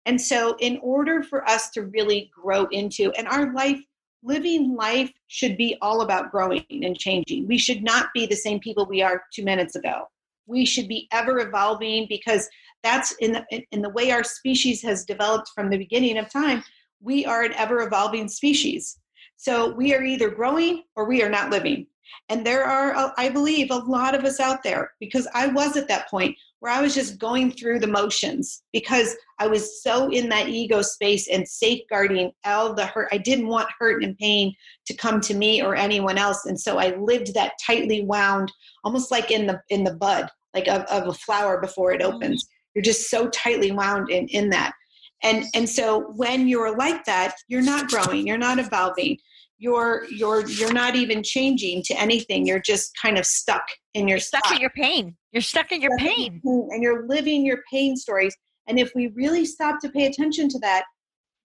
and 0.05 0.21
so 0.21 0.55
in 0.59 0.79
order 0.81 1.23
for 1.23 1.47
us 1.49 1.69
to 1.71 1.83
really 1.83 2.31
grow 2.33 2.65
into 2.71 3.11
and 3.13 3.27
our 3.27 3.53
life 3.53 3.79
living 4.25 4.75
life 4.75 5.11
should 5.27 5.55
be 5.55 5.77
all 5.81 6.01
about 6.01 6.31
growing 6.31 6.65
and 6.69 6.97
changing. 6.97 7.47
We 7.47 7.57
should 7.57 7.83
not 7.83 8.07
be 8.13 8.25
the 8.25 8.35
same 8.35 8.59
people 8.59 8.85
we 8.85 9.01
are 9.01 9.23
two 9.33 9.43
minutes 9.43 9.75
ago. 9.75 10.05
We 10.47 10.65
should 10.65 10.87
be 10.87 11.07
ever 11.11 11.39
evolving 11.39 12.07
because 12.09 12.49
that's 12.83 13.11
in 13.13 13.33
the, 13.33 13.63
in 13.71 13.81
the 13.81 13.89
way 13.89 14.11
our 14.11 14.23
species 14.23 14.81
has 14.81 15.05
developed 15.05 15.49
from 15.55 15.69
the 15.69 15.77
beginning 15.77 16.17
of 16.17 16.29
time. 16.29 16.63
We 17.01 17.25
are 17.25 17.43
an 17.43 17.53
ever 17.53 17.81
evolving 17.81 18.27
species. 18.27 18.99
So 19.37 19.73
we 19.73 19.93
are 19.93 20.03
either 20.03 20.29
growing 20.29 20.83
or 20.95 21.05
we 21.07 21.21
are 21.21 21.29
not 21.29 21.51
living. 21.51 21.87
And 22.29 22.45
there 22.45 22.63
are, 22.63 23.13
I 23.17 23.29
believe, 23.29 23.71
a 23.71 23.75
lot 23.75 24.15
of 24.15 24.23
us 24.23 24.39
out 24.39 24.63
there 24.63 24.91
because 24.99 25.27
I 25.33 25.47
was 25.47 25.75
at 25.77 25.87
that 25.87 26.09
point 26.09 26.37
where 26.65 26.73
I 26.73 26.81
was 26.81 26.95
just 26.95 27.19
going 27.19 27.51
through 27.51 27.77
the 27.77 27.85
motions 27.85 28.63
because 28.73 29.15
I 29.37 29.45
was 29.45 29.83
so 29.83 30.09
in 30.09 30.29
that 30.29 30.49
ego 30.49 30.81
space 30.81 31.27
and 31.27 31.47
safeguarding 31.47 32.31
all 32.43 32.73
the 32.73 32.87
hurt. 32.87 33.09
I 33.11 33.19
didn't 33.19 33.49
want 33.49 33.69
hurt 33.77 34.03
and 34.03 34.17
pain 34.17 34.51
to 34.87 34.95
come 34.95 35.21
to 35.21 35.35
me 35.35 35.61
or 35.61 35.75
anyone 35.75 36.17
else. 36.17 36.47
And 36.47 36.59
so 36.59 36.79
I 36.79 36.95
lived 36.95 37.35
that 37.35 37.51
tightly 37.63 38.03
wound, 38.03 38.51
almost 38.83 39.11
like 39.11 39.29
in 39.29 39.45
the 39.45 39.61
in 39.69 39.83
the 39.83 39.93
bud, 39.93 40.27
like 40.55 40.67
of, 40.67 40.81
of 40.85 41.07
a 41.07 41.13
flower 41.13 41.61
before 41.61 41.91
it 41.91 42.01
mm-hmm. 42.01 42.15
opens. 42.15 42.43
You're 42.73 42.81
just 42.81 43.11
so 43.11 43.29
tightly 43.29 43.71
wound 43.71 44.09
in, 44.09 44.27
in 44.29 44.49
that. 44.49 44.73
And 45.21 45.45
and 45.53 45.69
so 45.69 46.13
when 46.15 46.47
you're 46.47 46.75
like 46.75 47.05
that, 47.05 47.35
you're 47.47 47.61
not 47.61 47.89
growing, 47.89 48.25
you're 48.25 48.39
not 48.39 48.57
evolving 48.57 49.19
you're 49.57 50.05
you're 50.09 50.47
you're 50.47 50.73
not 50.73 50.95
even 50.95 51.23
changing 51.23 51.83
to 51.83 51.93
anything. 51.99 52.45
You're 52.45 52.59
just 52.59 52.91
kind 53.01 53.17
of 53.17 53.25
stuck 53.25 53.65
in 53.93 54.07
your 54.07 54.19
stuck 54.19 54.51
in 54.51 54.59
your 54.59 54.71
pain. 54.71 55.15
You're 55.31 55.41
stuck 55.41 55.71
in 55.71 55.81
your 55.81 55.97
pain 55.97 56.41
and 56.43 56.83
you're 56.83 57.07
living 57.07 57.45
your 57.45 57.59
pain 57.71 57.95
stories. 57.95 58.35
And 58.67 58.79
if 58.79 58.91
we 58.95 59.07
really 59.15 59.45
stop 59.45 59.79
to 59.81 59.89
pay 59.89 60.05
attention 60.05 60.49
to 60.49 60.59
that 60.59 60.85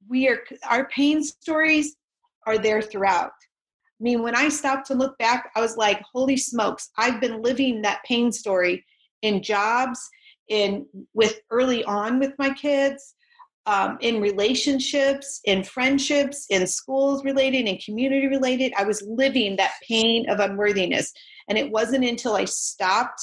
we 0.09 0.29
are 0.29 0.38
our 0.68 0.88
pain 0.88 1.23
stories 1.23 1.96
are 2.46 2.59
there 2.59 2.83
throughout. 2.83 3.31
I 3.31 4.03
mean 4.03 4.23
when 4.23 4.35
i 4.35 4.49
stopped 4.49 4.87
to 4.87 4.94
look 4.94 5.16
back 5.18 5.51
i 5.55 5.61
was 5.61 5.77
like 5.77 6.03
holy 6.11 6.38
smokes 6.38 6.88
i've 6.96 7.20
been 7.20 7.42
living 7.42 7.83
that 7.83 8.03
pain 8.05 8.33
story 8.33 8.83
in 9.20 9.42
jobs 9.42 10.01
in 10.49 10.87
with 11.12 11.40
early 11.51 11.85
on 11.85 12.18
with 12.18 12.33
my 12.38 12.49
kids 12.55 13.14
um, 13.66 13.99
in 14.01 14.20
relationships, 14.20 15.40
in 15.44 15.62
friendships, 15.62 16.46
in 16.51 16.66
schools 16.66 17.25
related, 17.25 17.66
in 17.66 17.79
community 17.79 18.27
related. 18.27 18.73
I 18.77 18.85
was 18.85 19.03
living 19.03 19.57
that 19.57 19.73
pain 19.87 20.29
of 20.31 20.40
unworthiness. 20.40 21.12
And 21.49 21.59
it 21.59 21.70
wasn't 21.70 22.05
until 22.05 22.37
I 22.37 22.46
stopped. 22.46 23.20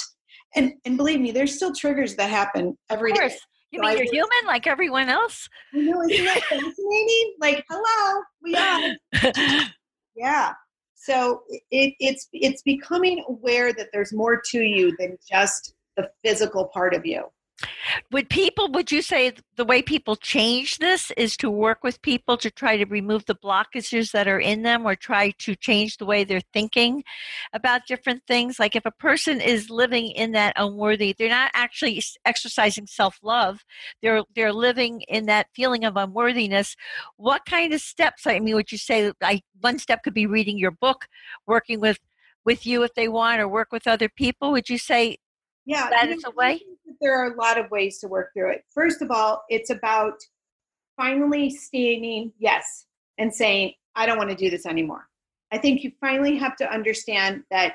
And, 0.56 0.73
and 0.86 0.97
believe 0.97 1.19
me, 1.19 1.32
there's 1.32 1.56
still 1.56 1.73
triggers 1.73 2.15
that 2.15 2.30
happen 2.30 2.78
every 2.89 3.13
day. 3.13 3.36
You 3.71 3.80
so 3.80 3.82
mean 3.82 3.89
I 3.89 3.93
you're 3.93 4.04
was, 4.04 4.12
human 4.12 4.45
like 4.45 4.67
everyone 4.67 5.10
else? 5.10 5.50
I 5.73 5.80
know, 5.80 6.02
isn't 6.04 6.26
that 6.26 6.43
fascinating? 6.50 7.36
like, 7.41 7.65
hello, 7.69 8.21
we 8.41 8.56
are. 8.56 9.65
yeah. 10.15 10.54
So 10.95 11.41
it, 11.69 11.93
it's 12.00 12.28
it's 12.34 12.62
becoming 12.63 13.23
aware 13.28 13.73
that 13.73 13.89
there's 13.93 14.13
more 14.13 14.41
to 14.52 14.62
you 14.62 14.95
than 14.97 15.17
just 15.30 15.73
the 15.95 16.10
physical 16.23 16.65
part 16.73 16.93
of 16.93 17.06
you 17.06 17.26
would 18.11 18.29
people 18.29 18.71
would 18.71 18.91
you 18.91 19.01
say 19.01 19.31
the 19.55 19.65
way 19.65 19.81
people 19.81 20.15
change 20.15 20.77
this 20.77 21.11
is 21.17 21.35
to 21.37 21.49
work 21.49 21.83
with 21.83 22.01
people 22.01 22.37
to 22.37 22.51
try 22.51 22.77
to 22.77 22.85
remove 22.85 23.25
the 23.25 23.35
blockages 23.35 24.11
that 24.11 24.27
are 24.27 24.39
in 24.39 24.61
them 24.61 24.85
or 24.85 24.95
try 24.95 25.31
to 25.39 25.55
change 25.55 25.97
the 25.97 26.05
way 26.05 26.23
they're 26.23 26.41
thinking 26.53 27.03
about 27.53 27.87
different 27.87 28.21
things? 28.27 28.59
Like 28.59 28.75
if 28.75 28.85
a 28.85 28.91
person 28.91 29.41
is 29.41 29.69
living 29.69 30.11
in 30.11 30.33
that 30.33 30.53
unworthy 30.55 31.15
they're 31.17 31.29
not 31.29 31.51
actually 31.53 32.01
exercising 32.25 32.87
self-love. 32.87 33.63
They're 34.01 34.23
they're 34.35 34.53
living 34.53 35.01
in 35.07 35.25
that 35.25 35.47
feeling 35.55 35.83
of 35.83 35.97
unworthiness. 35.97 36.75
What 37.17 37.45
kind 37.45 37.73
of 37.73 37.81
steps 37.81 38.27
i 38.27 38.39
mean 38.39 38.55
would 38.55 38.71
you 38.71 38.77
say 38.77 39.11
I, 39.23 39.41
one 39.61 39.79
step 39.79 40.03
could 40.03 40.13
be 40.13 40.27
reading 40.27 40.57
your 40.57 40.71
book 40.71 41.07
working 41.47 41.79
with 41.79 41.99
with 42.45 42.65
you 42.65 42.83
if 42.83 42.93
they 42.93 43.07
want 43.07 43.41
or 43.41 43.47
work 43.47 43.71
with 43.71 43.87
other 43.87 44.09
people? 44.09 44.51
Would 44.51 44.69
you 44.69 44.77
say 44.77 45.17
yeah 45.65 45.89
that 45.89 46.09
is 46.09 46.23
a 46.23 46.31
way 46.31 46.61
there 47.01 47.17
are 47.17 47.33
a 47.33 47.38
lot 47.38 47.57
of 47.57 47.69
ways 47.71 47.99
to 47.99 48.07
work 48.07 48.31
through 48.33 48.51
it. 48.51 48.63
First 48.73 49.01
of 49.01 49.12
all 49.12 49.43
it's 49.49 49.69
about 49.69 50.15
finally 50.95 51.49
stating 51.49 52.33
yes 52.39 52.86
and 53.19 53.33
saying 53.33 53.71
i 53.95 54.05
don't 54.05 54.17
want 54.17 54.29
to 54.29 54.36
do 54.36 54.49
this 54.49 54.65
anymore. 54.65 55.07
I 55.51 55.57
think 55.57 55.83
you 55.83 55.91
finally 56.01 56.36
have 56.38 56.55
to 56.57 56.71
understand 56.71 57.43
that 57.51 57.73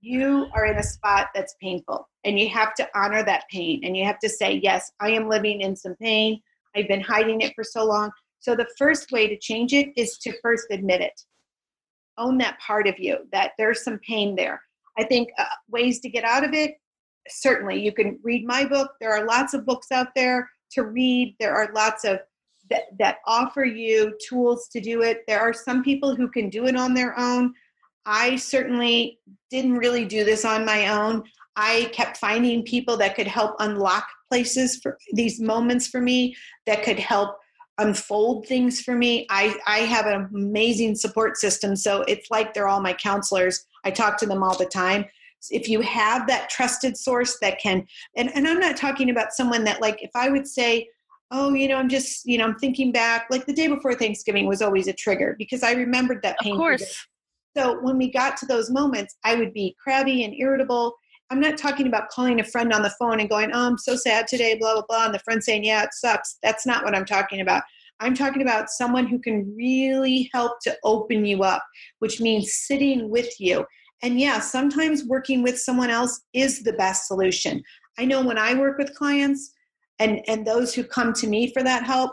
you 0.00 0.48
are 0.54 0.66
in 0.66 0.76
a 0.76 0.82
spot 0.82 1.28
that's 1.34 1.54
painful 1.62 2.08
and 2.24 2.38
you 2.38 2.48
have 2.48 2.74
to 2.74 2.88
honor 2.94 3.24
that 3.24 3.44
pain 3.50 3.80
and 3.84 3.96
you 3.96 4.04
have 4.04 4.18
to 4.20 4.28
say 4.28 4.60
yes 4.62 4.90
i 5.00 5.10
am 5.10 5.28
living 5.28 5.60
in 5.60 5.76
some 5.76 5.94
pain. 5.96 6.40
I've 6.74 6.88
been 6.88 7.00
hiding 7.00 7.40
it 7.40 7.54
for 7.54 7.64
so 7.64 7.84
long. 7.84 8.10
So 8.38 8.54
the 8.54 8.68
first 8.78 9.10
way 9.10 9.28
to 9.28 9.38
change 9.38 9.72
it 9.72 9.88
is 9.96 10.18
to 10.18 10.32
first 10.42 10.66
admit 10.70 11.00
it. 11.00 11.20
Own 12.18 12.38
that 12.38 12.58
part 12.60 12.86
of 12.86 12.98
you 12.98 13.18
that 13.32 13.52
there's 13.58 13.82
some 13.82 13.98
pain 14.06 14.36
there. 14.36 14.60
I 14.98 15.04
think 15.04 15.30
uh, 15.38 15.44
ways 15.70 16.00
to 16.00 16.08
get 16.08 16.24
out 16.24 16.44
of 16.44 16.52
it 16.52 16.74
certainly 17.28 17.80
you 17.80 17.92
can 17.92 18.18
read 18.22 18.46
my 18.46 18.64
book. 18.64 18.92
There 19.00 19.12
are 19.12 19.26
lots 19.26 19.54
of 19.54 19.66
books 19.66 19.90
out 19.92 20.08
there 20.14 20.48
to 20.72 20.84
read. 20.84 21.36
There 21.40 21.54
are 21.54 21.70
lots 21.74 22.04
of 22.04 22.20
that, 22.70 22.84
that 22.98 23.18
offer 23.26 23.64
you 23.64 24.16
tools 24.28 24.68
to 24.68 24.80
do 24.80 25.02
it. 25.02 25.22
There 25.26 25.40
are 25.40 25.52
some 25.52 25.82
people 25.82 26.14
who 26.14 26.28
can 26.28 26.48
do 26.50 26.66
it 26.66 26.76
on 26.76 26.94
their 26.94 27.18
own. 27.18 27.54
I 28.04 28.36
certainly 28.36 29.20
didn't 29.50 29.78
really 29.78 30.04
do 30.04 30.24
this 30.24 30.44
on 30.44 30.64
my 30.64 30.88
own. 30.88 31.24
I 31.56 31.90
kept 31.92 32.18
finding 32.18 32.62
people 32.62 32.96
that 32.98 33.14
could 33.14 33.26
help 33.26 33.56
unlock 33.58 34.06
places 34.28 34.78
for 34.82 34.98
these 35.12 35.40
moments 35.40 35.86
for 35.86 36.00
me 36.00 36.36
that 36.66 36.82
could 36.82 36.98
help 36.98 37.36
unfold 37.78 38.46
things 38.46 38.80
for 38.80 38.94
me. 38.94 39.26
I 39.30 39.56
i 39.66 39.80
have 39.80 40.06
an 40.06 40.28
amazing 40.34 40.94
support 40.94 41.36
system 41.36 41.76
so 41.76 42.02
it's 42.02 42.30
like 42.30 42.54
they're 42.54 42.68
all 42.68 42.80
my 42.80 42.94
counselors. 42.94 43.66
I 43.84 43.90
talk 43.90 44.18
to 44.18 44.26
them 44.26 44.42
all 44.42 44.56
the 44.56 44.66
time 44.66 45.06
if 45.50 45.68
you 45.68 45.80
have 45.80 46.26
that 46.26 46.48
trusted 46.50 46.96
source 46.96 47.38
that 47.40 47.58
can 47.60 47.86
and, 48.16 48.34
and 48.34 48.46
i'm 48.46 48.58
not 48.58 48.76
talking 48.76 49.10
about 49.10 49.32
someone 49.32 49.64
that 49.64 49.80
like 49.80 50.02
if 50.02 50.10
i 50.14 50.28
would 50.28 50.46
say 50.46 50.86
oh 51.30 51.52
you 51.54 51.68
know 51.68 51.76
i'm 51.76 51.88
just 51.88 52.24
you 52.24 52.38
know 52.38 52.44
i'm 52.44 52.58
thinking 52.58 52.92
back 52.92 53.26
like 53.30 53.46
the 53.46 53.52
day 53.52 53.68
before 53.68 53.94
thanksgiving 53.94 54.46
was 54.46 54.62
always 54.62 54.86
a 54.88 54.92
trigger 54.92 55.34
because 55.38 55.62
i 55.62 55.72
remembered 55.72 56.20
that 56.22 56.38
pain 56.40 56.54
of 56.54 56.58
course. 56.58 57.06
so 57.56 57.80
when 57.82 57.96
we 57.98 58.10
got 58.10 58.36
to 58.36 58.46
those 58.46 58.70
moments 58.70 59.16
i 59.24 59.34
would 59.34 59.52
be 59.52 59.74
crabby 59.82 60.24
and 60.24 60.34
irritable. 60.34 60.94
I'm 61.28 61.40
not 61.40 61.58
talking 61.58 61.88
about 61.88 62.08
calling 62.08 62.38
a 62.38 62.44
friend 62.44 62.72
on 62.72 62.82
the 62.82 62.94
phone 63.00 63.18
and 63.18 63.28
going 63.28 63.50
oh 63.52 63.66
i'm 63.66 63.78
so 63.78 63.96
sad 63.96 64.28
today 64.28 64.56
blah 64.56 64.74
blah 64.74 64.84
blah 64.88 65.06
and 65.06 65.14
the 65.14 65.18
friend 65.18 65.42
saying 65.42 65.64
yeah 65.64 65.82
it 65.82 65.92
sucks. 65.92 66.38
That's 66.40 66.66
not 66.66 66.84
what 66.84 66.94
i'm 66.94 67.04
talking 67.04 67.40
about. 67.40 67.64
I'm 68.00 68.14
talking 68.14 68.42
about 68.42 68.68
someone 68.68 69.06
who 69.06 69.18
can 69.18 69.54
really 69.56 70.30
help 70.32 70.60
to 70.64 70.76
open 70.84 71.24
you 71.24 71.42
up, 71.42 71.64
which 72.00 72.20
means 72.20 72.52
sitting 72.52 73.08
with 73.08 73.40
you 73.40 73.64
and 74.02 74.20
yeah, 74.20 74.40
sometimes 74.40 75.04
working 75.04 75.42
with 75.42 75.58
someone 75.58 75.90
else 75.90 76.20
is 76.32 76.62
the 76.62 76.74
best 76.74 77.06
solution. 77.06 77.62
I 77.98 78.04
know 78.04 78.22
when 78.22 78.38
I 78.38 78.54
work 78.54 78.78
with 78.78 78.94
clients 78.94 79.52
and, 79.98 80.20
and 80.28 80.46
those 80.46 80.74
who 80.74 80.84
come 80.84 81.12
to 81.14 81.26
me 81.26 81.52
for 81.52 81.62
that 81.62 81.84
help, 81.84 82.12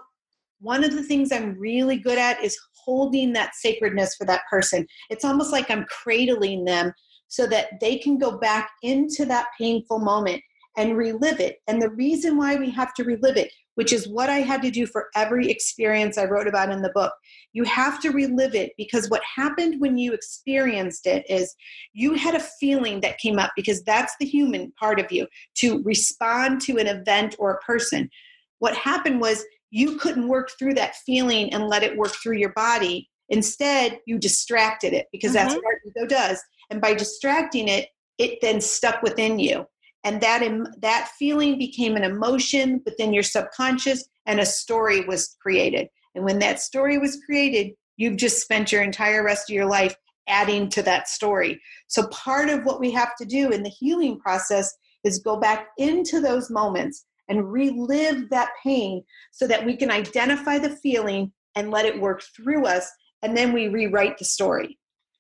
one 0.62 0.84
of 0.84 0.94
the 0.94 1.04
things 1.04 1.32
I'm 1.32 1.60
really 1.60 1.98
good 1.98 2.18
at 2.18 2.42
is 2.42 2.58
holding 2.86 3.34
that 3.34 3.56
sacredness 3.56 4.16
for 4.16 4.26
that 4.26 4.44
person. 4.50 4.88
It's 5.10 5.26
almost 5.26 5.52
like 5.52 5.70
I'm 5.70 5.86
cradling 5.86 6.64
them 6.66 6.94
so 7.28 7.48
that 7.48 7.80
they 7.82 7.98
can 7.98 8.18
go 8.18 8.38
back 8.38 8.70
into 8.82 9.26
that 9.26 9.48
painful 9.60 10.00
moment 10.00 10.42
and 10.78 10.98
relive 10.98 11.40
it. 11.40 11.58
And 11.68 11.82
the 11.82 11.90
reason 11.90 12.38
why 12.38 12.56
we 12.56 12.70
have 12.72 12.94
to 12.96 13.04
relive 13.04 13.38
it 13.38 13.52
which 13.76 13.92
is 13.92 14.08
what 14.08 14.30
I 14.30 14.42
had 14.42 14.62
to 14.62 14.70
do 14.70 14.86
for 14.86 15.08
every 15.16 15.50
experience 15.50 16.16
I 16.16 16.26
wrote 16.26 16.48
about 16.48 16.70
in 16.70 16.84
the 16.84 16.92
book. 16.94 17.12
You 17.54 17.64
have 17.64 18.00
to 18.02 18.12
relive 18.12 18.54
it 18.54 18.72
because 18.78 19.10
what 19.10 19.24
happened 19.24 19.82
when 19.82 19.98
you 19.98 20.14
experienced 20.14 21.08
it 21.08 21.26
is 21.28 21.56
you 21.92 22.14
had 22.14 22.36
a 22.36 22.40
feeling 22.40 23.02
that 23.02 23.18
came 23.18 23.40
up 23.40 23.52
because 23.56 23.82
that's 23.84 24.14
the 24.20 24.28
human 24.28 24.72
part 24.80 25.00
of 25.00 25.12
you 25.12 25.26
to 25.56 25.82
respond 25.82 26.62
to 26.62 26.78
an 26.78 26.86
event 26.86 27.36
or 27.40 27.52
a 27.52 27.60
person. 27.62 28.12
What 28.60 28.76
happened 28.76 29.20
was 29.20 29.44
you 29.72 29.98
couldn't 29.98 30.28
work 30.28 30.52
through 30.60 30.76
that 30.76 30.98
feeling 30.98 31.52
and 31.52 31.68
let 31.68 31.82
it 31.82 31.98
work 31.98 32.14
through 32.22 32.38
your 32.38 32.54
body 32.54 33.10
Instead, 33.30 34.00
you 34.06 34.20
distracted 34.20 34.94
it 34.94 35.08
because 35.12 35.34
mm-hmm. 35.34 35.48
that's 35.48 35.56
what 35.56 35.76
ego 35.88 36.06
does. 36.06 36.42
And 36.70 36.82
by 36.82 36.94
distracting 36.94 37.68
it, 37.68 37.90
it 38.18 38.40
then 38.42 38.62
stuck 38.62 39.02
within 39.02 39.40
you. 39.40 39.66
And 40.04 40.20
that, 40.22 40.44
that 40.82 41.12
feeling 41.18 41.58
became 41.58 41.96
an 41.96 42.04
emotion 42.04 42.82
within 42.86 43.14
your 43.14 43.24
subconscious, 43.24 44.06
and 44.26 44.40
a 44.40 44.46
story 44.46 45.06
was 45.06 45.36
created. 45.42 45.88
And 46.16 46.26
when 46.26 46.40
that 46.40 46.60
story 46.60 46.98
was 46.98 47.20
created, 47.26 47.74
you've 47.98 48.18
just 48.18 48.42
spent 48.42 48.72
your 48.72 48.84
entire 48.84 49.24
rest 49.24 49.50
of 49.50 49.54
your 49.54 49.66
life 49.66 49.96
adding 50.28 50.70
to 50.70 50.82
that 50.84 51.08
story. 51.08 51.60
So, 51.88 52.08
part 52.08 52.50
of 52.50 52.64
what 52.64 52.80
we 52.80 52.92
have 52.92 53.16
to 53.18 53.26
do 53.26 53.52
in 53.52 53.64
the 53.64 53.70
healing 53.70 54.20
process 54.20 54.74
is 55.04 55.20
go 55.20 55.38
back 55.38 55.68
into 55.78 56.22
those 56.22 56.50
moments 56.50 57.06
and 57.30 57.52
relive 57.52 58.30
that 58.30 58.50
pain 58.64 59.04
so 59.32 59.48
that 59.48 59.66
we 59.66 59.76
can 59.76 59.92
identify 59.92 60.58
the 60.58 60.76
feeling 60.78 61.32
and 61.56 61.72
let 61.72 61.86
it 61.86 62.00
work 62.00 62.22
through 62.36 62.66
us. 62.66 62.90
And 63.22 63.36
then 63.36 63.54
we 63.54 63.68
rewrite 63.68 64.18
the 64.18 64.26
story. 64.26 64.78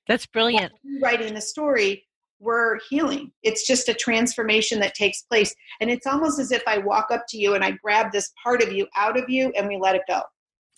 That's 0.07 0.25
brilliant. 0.25 0.73
Rewriting 0.83 1.33
the 1.33 1.41
story, 1.41 2.03
we're 2.43 2.79
healing. 2.89 3.31
It's 3.41 3.65
just 3.65 3.89
a 3.89 3.93
transformation 3.93 4.79
that 4.81 4.93
takes 4.93 5.23
place. 5.23 5.53
And 5.79 5.89
it's 5.89 6.05
almost 6.05 6.39
as 6.39 6.51
if 6.51 6.61
I 6.67 6.77
walk 6.79 7.07
up 7.11 7.23
to 7.29 7.37
you 7.37 7.55
and 7.55 7.63
I 7.63 7.71
grab 7.71 8.11
this 8.11 8.31
part 8.43 8.61
of 8.61 8.71
you 8.71 8.87
out 8.95 9.17
of 9.17 9.29
you 9.29 9.51
and 9.55 9.67
we 9.67 9.77
let 9.77 9.95
it 9.95 10.03
go. 10.07 10.21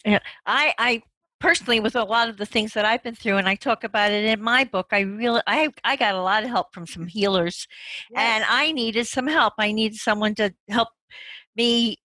Yeah, 0.05 0.19
I, 0.45 0.73
I 0.77 1.01
personally 1.39 1.79
with 1.79 1.95
a 1.95 2.03
lot 2.03 2.29
of 2.29 2.37
the 2.37 2.45
things 2.45 2.73
that 2.73 2.85
I've 2.85 3.03
been 3.03 3.15
through 3.15 3.37
and 3.37 3.47
I 3.47 3.55
talk 3.55 3.83
about 3.83 4.11
it 4.11 4.25
in 4.25 4.41
my 4.41 4.63
book 4.63 4.87
I 4.91 5.01
really 5.01 5.41
I 5.47 5.69
I 5.83 5.95
got 5.95 6.15
a 6.15 6.21
lot 6.21 6.43
of 6.43 6.49
help 6.49 6.73
from 6.73 6.87
some 6.87 7.07
healers 7.07 7.67
yes. 8.09 8.19
and 8.19 8.45
I 8.47 8.71
needed 8.71 9.05
some 9.07 9.27
help 9.27 9.53
I 9.59 9.71
needed 9.71 9.97
someone 9.97 10.33
to 10.35 10.53
help 10.69 10.87
me 11.55 11.97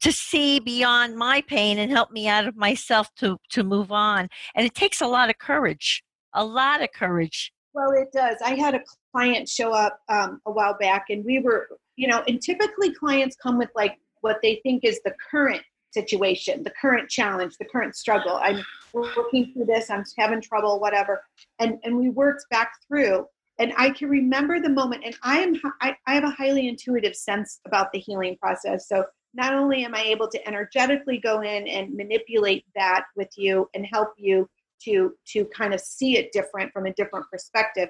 to 0.00 0.12
see 0.12 0.58
beyond 0.58 1.16
my 1.16 1.42
pain 1.42 1.78
and 1.78 1.90
help 1.90 2.10
me 2.10 2.28
out 2.28 2.46
of 2.46 2.56
myself 2.56 3.08
to 3.16 3.36
to 3.50 3.62
move 3.62 3.92
on 3.92 4.28
and 4.54 4.66
it 4.66 4.74
takes 4.74 5.00
a 5.00 5.06
lot 5.06 5.28
of 5.28 5.38
courage 5.38 6.02
a 6.34 6.44
lot 6.44 6.82
of 6.82 6.88
courage 6.92 7.52
well 7.74 7.90
it 7.92 8.08
does 8.12 8.36
i 8.44 8.54
had 8.54 8.74
a 8.74 8.80
client 9.18 9.48
show 9.48 9.72
up 9.72 9.98
um, 10.08 10.40
a 10.46 10.52
while 10.52 10.76
back 10.78 11.06
and 11.10 11.24
we 11.24 11.40
were 11.40 11.68
you 11.96 12.06
know 12.06 12.22
and 12.28 12.40
typically 12.40 12.92
clients 12.92 13.34
come 13.42 13.58
with 13.58 13.70
like 13.74 13.96
what 14.20 14.38
they 14.42 14.60
think 14.62 14.84
is 14.84 15.00
the 15.04 15.12
current 15.30 15.62
situation 15.90 16.62
the 16.62 16.72
current 16.80 17.08
challenge 17.08 17.56
the 17.58 17.64
current 17.64 17.96
struggle. 17.96 18.38
I'm 18.40 18.62
working 18.92 19.52
through 19.52 19.66
this 19.66 19.90
i'm 19.90 20.04
having 20.16 20.40
trouble 20.40 20.78
whatever. 20.78 21.22
And 21.58 21.78
and 21.82 21.98
we 21.98 22.10
worked 22.10 22.44
back 22.50 22.70
through 22.86 23.26
and 23.58 23.72
i 23.76 23.90
can 23.90 24.08
remember 24.08 24.60
the 24.60 24.70
moment 24.70 25.02
and 25.04 25.16
i 25.24 25.38
am 25.38 25.54
I, 25.80 25.96
I 26.06 26.14
have 26.14 26.24
a 26.24 26.30
highly 26.30 26.68
intuitive 26.68 27.16
sense 27.16 27.60
about 27.66 27.90
the 27.92 27.98
healing 27.98 28.36
process. 28.40 28.86
So 28.88 29.04
not 29.34 29.52
only 29.52 29.84
am 29.84 29.96
i 29.96 30.02
able 30.02 30.28
to 30.28 30.46
energetically 30.46 31.18
go 31.18 31.40
in 31.40 31.66
and 31.66 31.92
manipulate 31.92 32.64
that 32.76 33.04
with 33.16 33.32
you 33.36 33.68
and 33.74 33.84
help 33.84 34.10
you 34.16 34.48
to 34.84 35.14
to 35.32 35.44
kind 35.46 35.74
of 35.74 35.80
see 35.80 36.16
it 36.18 36.30
different 36.32 36.72
from 36.72 36.86
a 36.86 36.92
different 36.92 37.26
perspective 37.32 37.88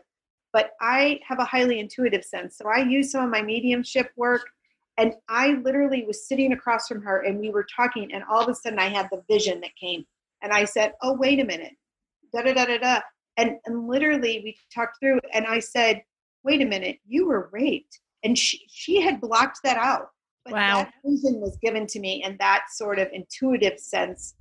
but 0.52 0.70
i 0.80 1.20
have 1.26 1.38
a 1.38 1.44
highly 1.44 1.80
intuitive 1.80 2.24
sense. 2.24 2.56
So 2.56 2.68
i 2.68 2.78
use 2.78 3.10
some 3.10 3.24
of 3.24 3.30
my 3.30 3.42
mediumship 3.42 4.10
work 4.16 4.46
and 4.96 5.14
i 5.28 5.52
literally 5.64 6.04
was 6.06 6.26
sitting 6.26 6.52
across 6.52 6.88
from 6.88 7.02
her 7.02 7.22
and 7.22 7.38
we 7.38 7.50
were 7.50 7.66
talking 7.74 8.12
and 8.12 8.24
all 8.30 8.42
of 8.42 8.48
a 8.48 8.54
sudden 8.54 8.78
i 8.78 8.88
had 8.88 9.08
the 9.10 9.22
vision 9.28 9.60
that 9.60 9.76
came. 9.80 10.04
And 10.42 10.52
i 10.52 10.64
said 10.64 10.92
oh 11.02 11.14
wait 11.14 11.40
a 11.40 11.44
minute. 11.44 11.74
Da 12.32 12.42
da 12.42 12.52
da 12.52 12.66
da 12.66 12.78
da. 12.78 13.00
And, 13.36 13.56
and 13.66 13.88
literally 13.88 14.40
we 14.44 14.56
talked 14.74 14.98
through 15.00 15.20
and 15.32 15.46
i 15.46 15.60
said 15.60 16.02
wait 16.44 16.62
a 16.62 16.66
minute. 16.66 16.98
You 17.06 17.26
were 17.26 17.50
raped. 17.52 18.00
And 18.24 18.36
she, 18.36 18.60
she 18.68 19.00
had 19.00 19.20
blocked 19.20 19.60
that 19.64 19.76
out. 19.76 20.08
But 20.44 20.54
wow. 20.54 20.76
that 20.76 20.92
vision 21.04 21.40
was 21.40 21.56
given 21.62 21.86
to 21.88 22.00
me 22.00 22.24
in 22.24 22.36
that 22.40 22.64
sort 22.70 22.98
of 22.98 23.08
intuitive 23.12 23.78
sense. 23.78 24.34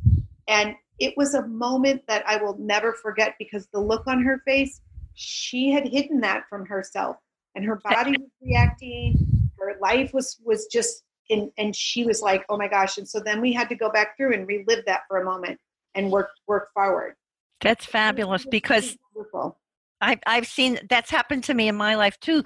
And 0.48 0.74
it 1.00 1.14
was 1.18 1.34
a 1.34 1.48
moment 1.48 2.02
that 2.08 2.24
i 2.28 2.38
will 2.38 2.58
never 2.58 2.94
forget 2.94 3.36
because 3.40 3.68
the 3.68 3.80
look 3.80 4.08
on 4.08 4.24
her 4.24 4.42
face 4.46 4.82
she 5.20 5.72
had 5.72 5.88
hidden 5.88 6.22
that 6.22 6.44
from 6.50 6.66
herself 6.66 7.18
and 7.56 7.66
her 7.66 7.76
body 7.84 8.12
was 8.12 8.30
reacting 8.42 9.16
her 9.60 9.76
life 9.82 10.14
was 10.14 10.38
was 10.46 10.68
just 10.68 11.04
in 11.30 11.52
and 11.58 11.76
she 11.76 12.06
was 12.06 12.22
like 12.22 12.46
oh 12.50 12.58
my 12.58 12.68
gosh 12.68 12.98
and 12.98 13.08
so 13.08 13.20
then 13.20 13.42
we 13.42 13.52
had 13.52 13.68
to 13.68 13.76
go 13.76 13.90
back 13.90 14.16
through 14.16 14.34
and 14.34 14.48
relive 14.48 14.86
that 14.86 15.02
for 15.08 15.22
a 15.22 15.26
moment 15.26 15.60
and 15.98 16.12
work 16.12 16.30
work 16.48 16.72
forward. 16.74 17.16
That's 17.60 17.86
fabulous 17.86 18.46
because 18.46 18.96
I've, 20.00 20.20
I've 20.26 20.48
seen 20.48 20.80
that's 20.90 21.10
happened 21.10 21.44
to 21.46 21.54
me 21.54 21.68
in 21.68 21.76
my 21.76 21.96
life 21.96 22.18
too. 22.20 22.44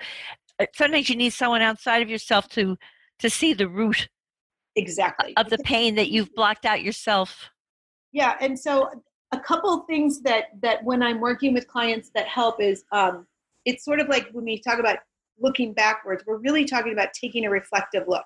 Uh, 0.60 0.66
sometimes 0.74 1.10
you 1.10 1.16
need 1.16 1.32
someone 1.34 1.62
outside 1.62 2.02
of 2.02 2.10
yourself 2.10 2.48
to 2.50 2.78
to 3.20 3.30
see 3.30 3.54
the 3.54 3.68
root 3.68 4.10
exactly. 4.76 5.34
of 5.38 5.50
the 5.50 5.58
pain 5.66 5.96
that 5.96 6.10
you've 6.10 6.34
blocked 6.34 6.66
out 6.66 6.82
yourself. 6.82 7.50
Yeah 8.12 8.36
and 8.40 8.58
so 8.58 8.90
a 9.32 9.40
couple 9.40 9.78
things 9.82 10.22
that 10.22 10.46
that 10.62 10.84
when 10.84 11.02
i'm 11.02 11.20
working 11.20 11.54
with 11.54 11.68
clients 11.68 12.12
that 12.14 12.28
help 12.28 12.62
is 12.62 12.84
um 12.92 13.26
it's 13.66 13.86
sort 13.86 14.00
of 14.00 14.08
like 14.10 14.30
when 14.32 14.46
we 14.46 14.60
talk 14.60 14.80
about 14.80 14.98
looking 15.40 15.74
backwards 15.74 16.24
we're 16.26 16.38
really 16.38 16.66
talking 16.66 16.94
about 16.94 17.10
taking 17.14 17.46
a 17.46 17.50
reflective 17.50 18.08
look. 18.08 18.26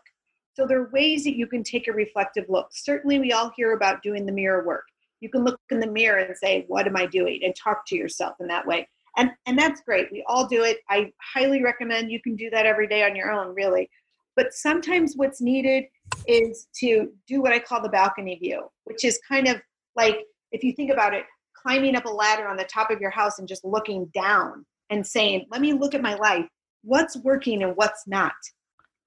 So 0.54 0.66
there 0.66 0.80
are 0.80 0.90
ways 0.92 1.26
that 1.26 1.36
you 1.36 1.48
can 1.48 1.64
take 1.64 1.88
a 1.88 1.92
reflective 1.92 2.46
look. 2.48 2.70
Certainly 2.72 3.20
we 3.20 3.34
all 3.34 3.52
hear 3.58 3.74
about 3.74 4.02
doing 4.02 4.26
the 4.26 4.32
mirror 4.32 4.66
work. 4.66 4.86
You 5.20 5.30
can 5.30 5.44
look 5.44 5.60
in 5.70 5.82
the 5.82 5.88
mirror 5.88 6.20
and 6.20 6.36
say 6.38 6.66
what 6.68 6.88
am 6.88 6.96
i 6.96 7.06
doing? 7.06 7.42
and 7.44 7.54
talk 7.56 7.86
to 7.88 7.96
yourself 7.96 8.36
in 8.40 8.48
that 8.48 8.66
way. 8.66 8.88
And 9.18 9.32
and 9.46 9.58
that's 9.58 9.82
great. 9.82 10.12
We 10.12 10.24
all 10.28 10.48
do 10.48 10.64
it. 10.64 10.80
I 10.90 11.12
highly 11.34 11.64
recommend 11.64 12.12
you 12.12 12.22
can 12.22 12.36
do 12.36 12.50
that 12.50 12.66
every 12.66 12.88
day 12.88 13.04
on 13.04 13.16
your 13.16 13.32
own 13.32 13.54
really. 13.56 13.90
But 14.36 14.54
sometimes 14.54 15.16
what's 15.16 15.42
needed 15.42 15.86
is 16.28 16.68
to 16.80 17.12
do 17.28 17.42
what 17.42 17.52
i 17.52 17.60
call 17.60 17.82
the 17.82 17.90
balcony 17.90 18.36
view 18.36 18.70
which 18.84 19.04
is 19.04 19.20
kind 19.28 19.48
of 19.48 19.60
like 19.96 20.20
if 20.56 20.64
you 20.64 20.74
think 20.74 20.90
about 20.90 21.14
it 21.14 21.26
climbing 21.54 21.96
up 21.96 22.06
a 22.06 22.10
ladder 22.10 22.48
on 22.48 22.56
the 22.56 22.64
top 22.64 22.90
of 22.90 23.02
your 23.02 23.10
house 23.10 23.40
and 23.40 23.48
just 23.48 23.66
looking 23.66 24.06
down 24.14 24.66
and 24.90 25.06
saying 25.06 25.46
let 25.52 25.62
me 25.62 25.74
look 25.74 25.94
at 25.94 26.02
my 26.02 26.16
life. 26.16 26.46
What's 26.84 27.18
working 27.18 27.64
and 27.64 27.76
what's 27.76 28.08
not? 28.08 28.34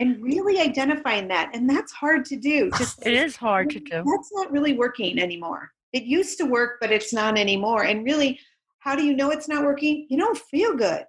And 0.01 0.23
really 0.23 0.61
identifying 0.61 1.29
that 1.29 1.51
and 1.55 1.69
that's 1.69 1.93
hard 1.93 2.25
to 2.27 2.37
do. 2.37 2.71
Just 2.79 3.05
it 3.07 3.15
is 3.15 3.35
hard 3.35 3.71
to 3.71 3.81
do. 3.81 4.05
That's 4.05 4.31
not 4.33 4.53
really 4.53 4.75
working 4.75 5.19
anymore. 5.19 5.71
It 5.93 6.03
used 6.03 6.37
to 6.39 6.45
work 6.45 6.79
but 6.81 6.93
it's 6.93 7.13
not 7.13 7.39
anymore. 7.39 7.85
And 7.85 8.05
really 8.05 8.39
how 8.81 8.95
do 8.95 9.05
you 9.05 9.17
know 9.17 9.31
it's 9.31 9.49
not 9.49 9.65
working? 9.65 10.07
You 10.11 10.19
don't 10.19 10.39
feel 10.39 10.77
good 10.77 11.05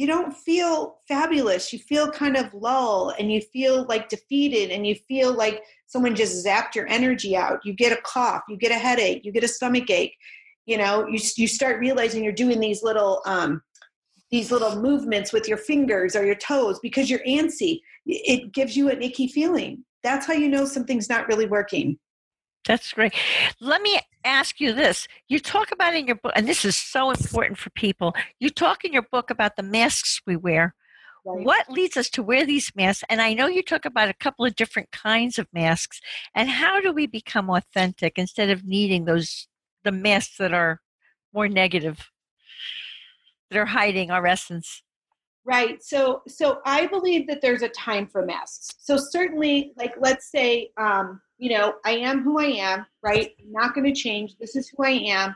you 0.00 0.06
don't 0.06 0.34
feel 0.34 0.96
fabulous. 1.06 1.74
You 1.74 1.78
feel 1.78 2.10
kind 2.10 2.34
of 2.34 2.54
lull 2.54 3.12
and 3.18 3.30
you 3.30 3.42
feel 3.42 3.84
like 3.84 4.08
defeated 4.08 4.70
and 4.70 4.86
you 4.86 4.94
feel 4.94 5.34
like 5.34 5.62
someone 5.88 6.16
just 6.16 6.42
zapped 6.42 6.74
your 6.74 6.88
energy 6.88 7.36
out. 7.36 7.60
You 7.66 7.74
get 7.74 7.92
a 7.92 8.00
cough 8.00 8.44
you 8.48 8.56
get 8.56 8.72
a 8.72 8.78
headache 8.78 9.26
you 9.26 9.30
get 9.30 9.44
a 9.44 9.48
stomach 9.48 9.90
ache. 9.90 10.16
You 10.64 10.78
know 10.78 11.06
you, 11.06 11.18
you 11.36 11.46
start 11.46 11.80
realizing 11.80 12.24
you're 12.24 12.32
doing 12.32 12.60
these 12.60 12.82
little 12.82 13.20
um, 13.26 13.60
these 14.30 14.50
little 14.50 14.80
movements 14.80 15.34
with 15.34 15.46
your 15.46 15.58
fingers 15.58 16.16
or 16.16 16.24
your 16.24 16.34
toes 16.34 16.78
because 16.80 17.10
you're 17.10 17.26
antsy. 17.28 17.80
It 18.06 18.52
gives 18.54 18.78
you 18.78 18.88
an 18.88 19.02
icky 19.02 19.28
feeling. 19.28 19.84
That's 20.02 20.26
how 20.26 20.32
you 20.32 20.48
know 20.48 20.64
something's 20.64 21.10
not 21.10 21.28
really 21.28 21.46
working. 21.46 21.98
That's 22.66 22.92
great. 22.94 23.14
Let 23.60 23.82
me 23.82 23.99
ask 24.24 24.60
you 24.60 24.72
this. 24.72 25.06
You 25.28 25.38
talk 25.38 25.72
about 25.72 25.94
in 25.94 26.06
your 26.06 26.16
book, 26.16 26.32
and 26.34 26.46
this 26.46 26.64
is 26.64 26.76
so 26.76 27.10
important 27.10 27.58
for 27.58 27.70
people. 27.70 28.14
You 28.38 28.50
talk 28.50 28.84
in 28.84 28.92
your 28.92 29.06
book 29.10 29.30
about 29.30 29.56
the 29.56 29.62
masks 29.62 30.20
we 30.26 30.36
wear. 30.36 30.74
Right. 31.24 31.44
What 31.44 31.70
leads 31.70 31.96
us 31.96 32.08
to 32.10 32.22
wear 32.22 32.46
these 32.46 32.72
masks? 32.74 33.04
And 33.10 33.20
I 33.20 33.34
know 33.34 33.46
you 33.46 33.62
talk 33.62 33.84
about 33.84 34.08
a 34.08 34.14
couple 34.14 34.46
of 34.46 34.56
different 34.56 34.90
kinds 34.90 35.38
of 35.38 35.48
masks. 35.52 36.00
And 36.34 36.48
how 36.48 36.80
do 36.80 36.92
we 36.92 37.06
become 37.06 37.50
authentic 37.50 38.14
instead 38.16 38.50
of 38.50 38.64
needing 38.64 39.04
those 39.04 39.46
the 39.84 39.92
masks 39.92 40.36
that 40.38 40.52
are 40.52 40.80
more 41.32 41.48
negative, 41.48 42.10
that 43.50 43.58
are 43.58 43.66
hiding 43.66 44.10
our 44.10 44.26
essence? 44.26 44.82
Right. 45.44 45.82
So 45.82 46.22
so 46.28 46.60
I 46.64 46.86
believe 46.86 47.26
that 47.28 47.40
there's 47.42 47.62
a 47.62 47.68
time 47.68 48.06
for 48.06 48.24
masks. 48.24 48.70
So 48.78 48.96
certainly, 48.96 49.72
like 49.76 49.94
let's 49.98 50.30
say 50.30 50.70
um, 50.78 51.20
you 51.40 51.48
know, 51.48 51.76
I 51.86 51.92
am 51.92 52.22
who 52.22 52.38
I 52.38 52.44
am, 52.44 52.86
right? 53.02 53.32
I'm 53.40 53.50
not 53.50 53.74
going 53.74 53.92
to 53.92 53.98
change. 53.98 54.36
This 54.38 54.56
is 54.56 54.68
who 54.68 54.84
I 54.84 54.90
am. 54.90 55.34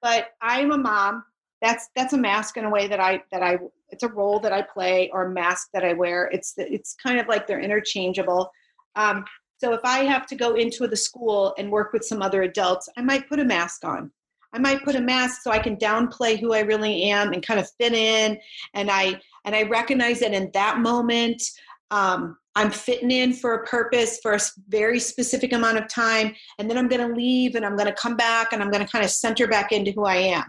But 0.00 0.30
I'm 0.40 0.72
a 0.72 0.78
mom. 0.78 1.22
That's 1.60 1.90
that's 1.94 2.14
a 2.14 2.18
mask 2.18 2.56
in 2.56 2.64
a 2.64 2.70
way 2.70 2.88
that 2.88 2.98
I 2.98 3.22
that 3.30 3.42
I 3.42 3.58
it's 3.90 4.02
a 4.02 4.08
role 4.08 4.40
that 4.40 4.52
I 4.52 4.62
play 4.62 5.10
or 5.12 5.26
a 5.26 5.30
mask 5.30 5.68
that 5.74 5.84
I 5.84 5.92
wear. 5.92 6.30
It's 6.32 6.54
it's 6.56 6.94
kind 6.94 7.20
of 7.20 7.28
like 7.28 7.46
they're 7.46 7.60
interchangeable. 7.60 8.50
Um, 8.96 9.24
so 9.58 9.74
if 9.74 9.80
I 9.84 9.98
have 9.98 10.26
to 10.28 10.34
go 10.34 10.54
into 10.54 10.88
the 10.88 10.96
school 10.96 11.54
and 11.58 11.70
work 11.70 11.92
with 11.92 12.04
some 12.04 12.22
other 12.22 12.42
adults, 12.42 12.88
I 12.96 13.02
might 13.02 13.28
put 13.28 13.38
a 13.38 13.44
mask 13.44 13.84
on. 13.84 14.10
I 14.54 14.58
might 14.58 14.82
put 14.82 14.96
a 14.96 15.00
mask 15.00 15.42
so 15.42 15.50
I 15.50 15.58
can 15.58 15.76
downplay 15.76 16.40
who 16.40 16.52
I 16.52 16.60
really 16.60 17.04
am 17.04 17.32
and 17.32 17.46
kind 17.46 17.60
of 17.60 17.70
fit 17.78 17.92
in. 17.92 18.38
And 18.74 18.90
I 18.90 19.20
and 19.44 19.54
I 19.54 19.64
recognize 19.64 20.20
that 20.20 20.32
in 20.32 20.50
that 20.54 20.78
moment, 20.78 21.42
um, 21.90 22.38
I'm 22.54 22.70
fitting 22.70 23.10
in 23.10 23.32
for 23.32 23.54
a 23.54 23.66
purpose 23.66 24.18
for 24.22 24.32
a 24.34 24.40
very 24.68 24.98
specific 24.98 25.52
amount 25.52 25.78
of 25.78 25.88
time, 25.88 26.34
and 26.58 26.68
then 26.68 26.76
I'm 26.76 26.88
going 26.88 27.06
to 27.08 27.14
leave 27.14 27.54
and 27.54 27.64
I'm 27.64 27.76
going 27.76 27.88
to 27.88 27.94
come 27.94 28.16
back 28.16 28.52
and 28.52 28.62
I'm 28.62 28.70
going 28.70 28.84
to 28.84 28.90
kind 28.90 29.04
of 29.04 29.10
center 29.10 29.46
back 29.46 29.72
into 29.72 29.92
who 29.92 30.04
I 30.04 30.16
am. 30.16 30.44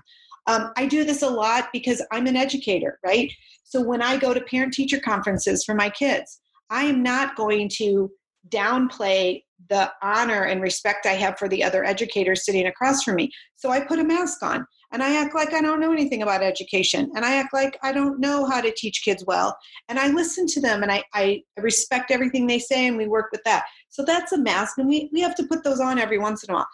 Um, 0.48 0.72
I 0.76 0.86
do 0.86 1.06
this 1.06 1.22
a 1.22 1.30
lot 1.30 1.70
because 1.72 2.06
I'm 2.12 2.28
an 2.28 2.36
educator, 2.36 3.00
right? 3.06 3.32
So 3.64 3.82
when 3.82 4.02
I 4.02 4.18
go 4.18 4.34
to 4.34 4.42
parent 4.42 4.74
teacher 4.74 5.00
conferences 5.00 5.64
for 5.64 5.74
my 5.74 5.90
kids, 5.90 6.42
I 6.70 6.84
am 6.84 7.02
not 7.02 7.36
going 7.36 7.70
to 7.78 8.12
downplay 8.50 9.44
the 9.70 9.92
honor 10.02 10.44
and 10.44 10.62
respect 10.62 11.06
I 11.06 11.14
have 11.14 11.38
for 11.40 11.48
the 11.48 11.64
other 11.64 11.86
educators 11.86 12.46
sitting 12.46 12.68
across 12.68 13.04
from 13.04 13.16
me. 13.16 13.32
So 13.56 13.70
I 13.72 13.80
put 13.80 14.00
a 14.00 14.04
mask 14.04 14.44
on 14.44 14.66
and 14.94 15.02
I 15.02 15.16
act 15.16 15.34
like 15.34 15.54
I 15.54 15.62
don't 15.62 15.80
know 15.80 15.92
anything 15.92 16.22
about 16.22 16.44
education 16.44 17.12
and 17.16 17.26
I 17.26 17.36
act 17.36 17.52
like 17.52 17.78
I 17.82 17.92
don't 17.92 18.20
know 18.20 18.46
how 18.46 18.62
to 18.62 18.72
teach 18.72 19.04
kids 19.04 19.26
well. 19.26 19.58
And 19.90 20.00
I 20.00 20.10
listen 20.10 20.46
to 20.48 20.62
them 20.62 20.84
and 20.84 20.92
I, 20.92 21.04
I 21.14 21.42
respect 21.58 22.12
everything 22.12 22.46
they 22.46 22.60
say 22.60 22.88
and 22.88 22.96
we 22.96 23.08
work 23.08 23.30
with 23.32 23.44
that. 23.44 23.66
So 23.90 24.06
that's 24.06 24.32
a 24.34 24.38
mask 24.38 24.78
and 24.78 24.88
we, 24.88 25.10
we 25.12 25.20
have 25.22 25.36
to 25.36 25.48
put 25.48 25.64
those 25.64 25.80
on 25.80 25.98
every 25.98 26.20
once 26.20 26.44
in 26.44 26.52
a 26.52 26.58
while. 26.58 26.68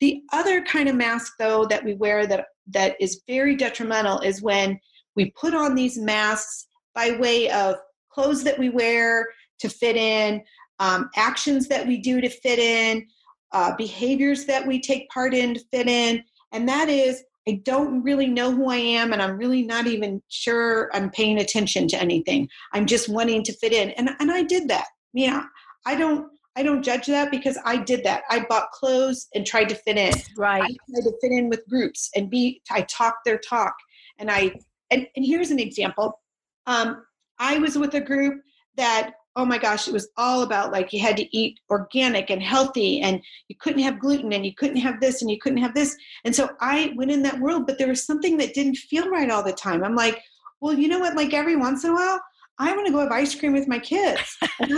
The 0.00 0.22
other 0.32 0.62
kind 0.62 0.88
of 0.88 0.96
mask 0.96 1.34
though 1.38 1.66
that 1.66 1.84
we 1.84 1.94
wear 1.94 2.26
that 2.26 2.46
that 2.68 2.96
is 2.98 3.22
very 3.28 3.54
detrimental 3.54 4.20
is 4.20 4.42
when 4.42 4.80
we 5.14 5.30
put 5.32 5.54
on 5.54 5.74
these 5.74 5.98
masks 5.98 6.68
by 6.94 7.12
way 7.18 7.50
of 7.50 7.76
clothes 8.10 8.42
that 8.44 8.58
we 8.58 8.70
wear 8.70 9.28
to 9.58 9.68
fit 9.68 9.96
in, 9.96 10.42
um, 10.78 11.10
actions 11.16 11.68
that 11.68 11.86
we 11.86 11.98
do 11.98 12.22
to 12.22 12.30
fit 12.30 12.58
in, 12.58 13.06
uh, 13.52 13.76
behaviors 13.76 14.46
that 14.46 14.66
we 14.66 14.80
take 14.80 15.08
part 15.10 15.34
in 15.34 15.54
to 15.54 15.60
fit 15.70 15.88
in. 15.88 16.24
And 16.52 16.66
that 16.68 16.88
is, 16.88 17.22
I 17.48 17.60
don't 17.64 18.02
really 18.02 18.26
know 18.26 18.50
who 18.50 18.70
I 18.70 18.76
am, 18.76 19.12
and 19.12 19.22
I'm 19.22 19.38
really 19.38 19.62
not 19.62 19.86
even 19.86 20.20
sure 20.28 20.90
I'm 20.92 21.10
paying 21.10 21.38
attention 21.38 21.86
to 21.88 22.00
anything. 22.00 22.48
I'm 22.72 22.86
just 22.86 23.08
wanting 23.08 23.44
to 23.44 23.52
fit 23.52 23.72
in. 23.72 23.90
And, 23.90 24.10
and 24.18 24.32
I 24.32 24.42
did 24.42 24.68
that. 24.68 24.86
Yeah. 25.12 25.44
I 25.86 25.94
don't 25.94 26.28
I 26.56 26.62
don't 26.62 26.82
judge 26.82 27.06
that 27.06 27.30
because 27.30 27.58
I 27.66 27.76
did 27.76 28.02
that. 28.04 28.22
I 28.30 28.46
bought 28.48 28.70
clothes 28.70 29.28
and 29.34 29.46
tried 29.46 29.68
to 29.68 29.74
fit 29.74 29.98
in. 29.98 30.14
Right. 30.38 30.62
I 30.62 30.66
tried 30.66 31.10
to 31.10 31.12
fit 31.20 31.32
in 31.32 31.50
with 31.50 31.68
groups 31.68 32.10
and 32.16 32.30
be 32.30 32.62
I 32.70 32.80
talked 32.82 33.24
their 33.24 33.38
talk. 33.38 33.74
And 34.18 34.30
I 34.30 34.52
and, 34.90 35.06
and 35.16 35.24
here's 35.24 35.50
an 35.50 35.58
example. 35.58 36.20
Um, 36.66 37.04
I 37.38 37.58
was 37.58 37.76
with 37.76 37.94
a 37.94 38.00
group 38.00 38.40
that 38.76 39.12
oh 39.36 39.44
my 39.44 39.58
gosh, 39.58 39.86
it 39.86 39.92
was 39.92 40.08
all 40.16 40.42
about 40.42 40.72
like 40.72 40.92
you 40.94 41.00
had 41.00 41.16
to 41.18 41.36
eat 41.36 41.60
organic 41.68 42.30
and 42.30 42.42
healthy 42.42 43.02
and 43.02 43.20
you 43.48 43.56
couldn't 43.60 43.82
have 43.82 44.00
gluten 44.00 44.32
and 44.32 44.46
you 44.46 44.54
couldn't 44.54 44.78
have 44.78 44.98
this 44.98 45.20
and 45.20 45.30
you 45.30 45.38
couldn't 45.38 45.58
have 45.58 45.74
this. 45.74 45.94
And 46.24 46.34
so 46.34 46.48
I 46.60 46.94
went 46.96 47.10
in 47.10 47.22
that 47.22 47.38
world, 47.38 47.66
but 47.66 47.76
there 47.76 47.88
was 47.88 48.04
something 48.04 48.38
that 48.38 48.54
didn't 48.54 48.76
feel 48.76 49.10
right 49.10 49.30
all 49.30 49.42
the 49.42 49.52
time. 49.52 49.84
I'm 49.84 49.94
like, 49.94 50.22
well, 50.60 50.72
you 50.72 50.88
know 50.88 50.98
what? 50.98 51.16
Like 51.16 51.34
every 51.34 51.54
once 51.54 51.84
in 51.84 51.90
a 51.90 51.94
while, 51.94 52.18
I 52.58 52.74
want 52.74 52.86
to 52.86 52.92
go 52.92 53.00
have 53.00 53.12
ice 53.12 53.34
cream 53.34 53.52
with 53.52 53.68
my 53.68 53.78
kids. 53.78 54.38
And 54.58 54.72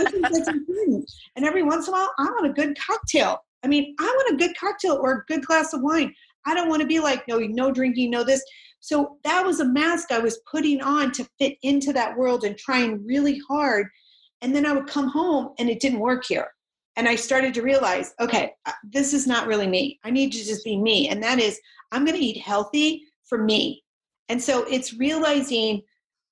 every 1.45 1.63
once 1.63 1.87
in 1.87 1.93
a 1.93 1.97
while, 1.97 2.11
I 2.19 2.25
want 2.25 2.47
a 2.47 2.53
good 2.53 2.77
cocktail. 2.77 3.41
I 3.63 3.67
mean, 3.67 3.95
I 3.97 4.03
want 4.03 4.33
a 4.33 4.45
good 4.45 4.57
cocktail 4.57 4.99
or 5.01 5.11
a 5.13 5.25
good 5.27 5.45
glass 5.45 5.73
of 5.73 5.81
wine. 5.81 6.13
I 6.45 6.53
don't 6.53 6.67
want 6.67 6.81
to 6.81 6.87
be 6.87 6.99
like, 6.99 7.25
no, 7.29 7.37
no 7.37 7.71
drinking, 7.71 8.11
no 8.11 8.25
this. 8.25 8.43
So 8.81 9.17
that 9.23 9.45
was 9.45 9.61
a 9.61 9.65
mask 9.65 10.11
I 10.11 10.19
was 10.19 10.41
putting 10.51 10.81
on 10.81 11.13
to 11.13 11.29
fit 11.39 11.57
into 11.63 11.93
that 11.93 12.17
world 12.17 12.43
and 12.43 12.57
trying 12.57 13.05
really 13.05 13.39
hard 13.47 13.87
and 14.41 14.55
then 14.55 14.65
I 14.65 14.73
would 14.73 14.87
come 14.87 15.07
home 15.07 15.53
and 15.59 15.69
it 15.69 15.79
didn't 15.79 15.99
work 15.99 16.25
here. 16.25 16.47
And 16.95 17.07
I 17.07 17.15
started 17.15 17.53
to 17.53 17.61
realize, 17.61 18.13
okay, 18.19 18.51
uh, 18.65 18.73
this 18.83 19.13
is 19.13 19.25
not 19.25 19.47
really 19.47 19.67
me. 19.67 19.99
I 20.03 20.11
need 20.11 20.31
to 20.33 20.43
just 20.43 20.65
be 20.65 20.77
me. 20.77 21.07
And 21.09 21.23
that 21.23 21.39
is, 21.39 21.59
I'm 21.91 22.05
going 22.05 22.17
to 22.17 22.23
eat 22.23 22.41
healthy 22.41 23.03
for 23.23 23.37
me. 23.37 23.83
And 24.27 24.41
so 24.41 24.63
it's 24.65 24.93
realizing 24.93 25.81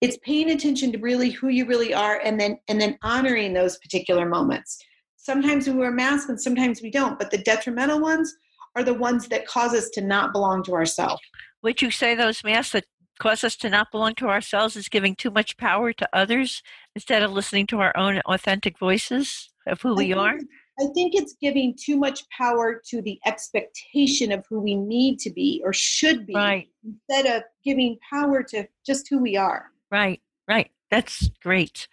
it's 0.01 0.18
paying 0.24 0.51
attention 0.51 0.91
to 0.91 0.99
really 0.99 1.32
who 1.32 1.47
you 1.47 1.66
really 1.66 1.93
are 1.93 2.22
and 2.24 2.39
then 2.39 2.58
and 2.68 2.80
then 2.80 2.97
honoring 3.01 3.53
those 3.53 3.78
particular 3.80 4.28
moments. 4.28 4.78
Sometimes 5.16 5.68
we 5.68 5.74
wear 5.74 5.91
masks 5.91 6.30
and 6.30 6.39
sometimes 6.39 6.82
we 6.82 6.91
don't, 6.91 7.18
but 7.18 7.32
the 7.32 7.39
detrimental 7.39 7.99
ones 7.99 8.36
are 8.76 8.84
the 8.84 8.93
ones 8.93 9.28
that 9.30 9.47
cause 9.47 9.74
us 9.74 9.89
to 9.89 10.01
not 10.01 10.32
belong 10.34 10.64
to 10.64 10.74
ourselves. 10.74 11.22
Would 11.64 11.82
you 11.82 11.89
say 11.89 12.14
those 12.14 12.43
masks 12.43 12.74
that 12.74 12.86
cause 13.20 13.43
us 13.43 13.55
to 13.58 13.70
not 13.70 13.91
belong 13.91 14.14
to 14.16 14.28
ourselves 14.28 14.76
is 14.76 14.89
giving 14.89 15.16
too 15.16 15.32
much 15.32 15.58
power 15.58 15.91
to 15.93 16.08
others 16.14 16.62
instead 16.98 17.22
of 17.22 17.32
listening 17.32 17.68
to 17.68 17.80
our 17.80 17.95
own 17.95 18.20
authentic 18.26 18.80
voices 18.80 19.52
of 19.68 19.80
who 19.80 19.91
I 19.91 19.98
we 19.98 20.14
are? 20.14 20.39
I 20.80 20.86
think 20.95 21.14
it's 21.14 21.36
giving 21.39 21.78
too 21.80 21.95
much 21.95 22.28
power 22.36 22.82
to 22.89 23.04
the 23.04 23.20
expectation 23.28 24.32
of 24.32 24.43
who 24.50 24.60
we 24.60 24.74
need 24.74 25.20
to 25.20 25.30
be 25.30 25.62
or 25.64 25.74
should 25.74 26.26
be 26.26 26.34
right. 26.34 26.68
instead 26.84 27.28
of 27.28 27.43
giving 27.64 28.00
power 28.12 28.41
to 28.50 28.68
just 28.84 29.08
who 29.10 29.20
we 29.20 29.38
are. 29.38 29.66
Right, 29.91 30.20
right. 30.48 30.72
That's 30.89 31.30
great. 31.43 31.88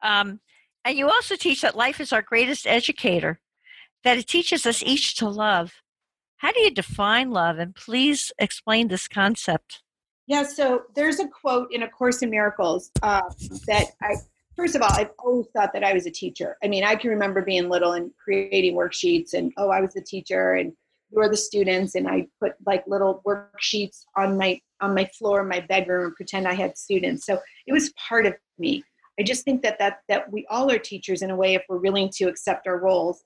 Um, 0.00 0.40
and 0.86 0.96
you 0.96 1.06
also 1.06 1.36
teach 1.36 1.60
that 1.60 1.76
life 1.76 2.00
is 2.00 2.10
our 2.10 2.22
greatest 2.22 2.66
educator, 2.66 3.40
that 4.04 4.16
it 4.16 4.26
teaches 4.26 4.64
us 4.64 4.82
each 4.82 5.16
to 5.16 5.28
love. 5.28 5.82
How 6.38 6.50
do 6.50 6.60
you 6.60 6.70
define 6.70 7.30
love? 7.30 7.58
And 7.58 7.74
please 7.74 8.32
explain 8.38 8.88
this 8.88 9.06
concept. 9.06 9.82
Yeah, 10.26 10.44
so 10.44 10.84
there's 10.94 11.20
a 11.20 11.28
quote 11.28 11.68
in 11.72 11.82
A 11.82 11.88
Course 11.88 12.22
in 12.22 12.30
Miracles 12.30 12.90
uh, 13.02 13.20
that 13.66 13.88
I, 14.02 14.14
first 14.56 14.74
of 14.74 14.82
all, 14.82 14.90
I've 14.92 15.10
always 15.18 15.46
thought 15.54 15.72
that 15.74 15.84
I 15.84 15.92
was 15.92 16.06
a 16.06 16.10
teacher. 16.10 16.56
I 16.64 16.68
mean, 16.68 16.84
I 16.84 16.96
can 16.96 17.10
remember 17.10 17.42
being 17.42 17.68
little 17.68 17.92
and 17.92 18.10
creating 18.22 18.74
worksheets, 18.74 19.34
and 19.34 19.52
oh, 19.56 19.70
I 19.70 19.80
was 19.80 19.94
the 19.94 20.00
teacher, 20.00 20.54
and 20.54 20.72
you 21.10 21.20
are 21.20 21.28
the 21.28 21.36
students, 21.36 21.94
and 21.94 22.08
I 22.08 22.26
put 22.40 22.52
like 22.66 22.84
little 22.86 23.22
worksheets 23.26 24.04
on 24.16 24.36
my 24.36 24.60
on 24.80 24.94
my 24.94 25.08
floor 25.18 25.42
in 25.42 25.48
my 25.48 25.60
bedroom 25.60 26.06
and 26.06 26.14
pretend 26.14 26.46
I 26.46 26.54
had 26.54 26.76
students. 26.76 27.24
So 27.24 27.40
it 27.66 27.72
was 27.72 27.92
part 28.08 28.26
of 28.26 28.34
me. 28.58 28.82
I 29.18 29.22
just 29.22 29.44
think 29.44 29.62
that 29.62 29.78
that 29.78 30.00
that 30.08 30.30
we 30.32 30.46
all 30.50 30.70
are 30.70 30.78
teachers 30.78 31.22
in 31.22 31.30
a 31.30 31.36
way 31.36 31.54
if 31.54 31.62
we're 31.68 31.78
willing 31.78 32.10
to 32.16 32.24
accept 32.24 32.66
our 32.66 32.78
roles. 32.78 33.22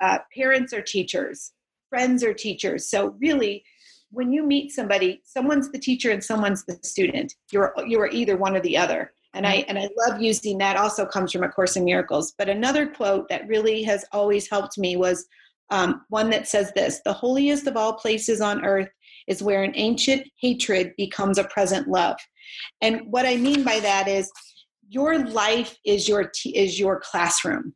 Uh, 0.00 0.18
parents 0.34 0.72
are 0.72 0.82
teachers, 0.82 1.52
friends 1.88 2.22
are 2.22 2.34
teachers. 2.34 2.90
So 2.90 3.16
really, 3.20 3.64
when 4.10 4.32
you 4.32 4.44
meet 4.44 4.72
somebody, 4.72 5.22
someone's 5.24 5.70
the 5.70 5.78
teacher 5.78 6.10
and 6.10 6.22
someone's 6.22 6.64
the 6.64 6.78
student. 6.82 7.34
You're 7.52 7.74
you 7.86 8.00
are 8.00 8.10
either 8.10 8.36
one 8.36 8.56
or 8.56 8.60
the 8.60 8.76
other. 8.76 9.12
And 9.34 9.46
I 9.46 9.64
and 9.68 9.78
I 9.78 9.88
love 10.06 10.20
using 10.20 10.58
that. 10.58 10.76
Also 10.76 11.04
comes 11.04 11.32
from 11.32 11.42
A 11.42 11.48
Course 11.48 11.76
in 11.76 11.84
Miracles. 11.84 12.34
But 12.38 12.48
another 12.48 12.86
quote 12.86 13.28
that 13.28 13.46
really 13.48 13.82
has 13.82 14.04
always 14.12 14.48
helped 14.48 14.78
me 14.78 14.96
was 14.96 15.26
um, 15.70 16.02
one 16.08 16.30
that 16.30 16.48
says 16.48 16.72
this: 16.74 17.00
"The 17.04 17.12
holiest 17.12 17.66
of 17.66 17.76
all 17.76 17.94
places 17.94 18.40
on 18.40 18.64
earth 18.64 18.88
is 19.26 19.42
where 19.42 19.62
an 19.62 19.72
ancient 19.74 20.26
hatred 20.40 20.92
becomes 20.96 21.38
a 21.38 21.44
present 21.44 21.88
love." 21.88 22.16
And 22.80 23.02
what 23.10 23.26
I 23.26 23.36
mean 23.36 23.64
by 23.64 23.80
that 23.80 24.08
is, 24.08 24.30
your 24.88 25.18
life 25.26 25.76
is 25.84 26.08
your 26.08 26.30
t- 26.34 26.56
is 26.56 26.78
your 26.78 27.00
classroom 27.00 27.74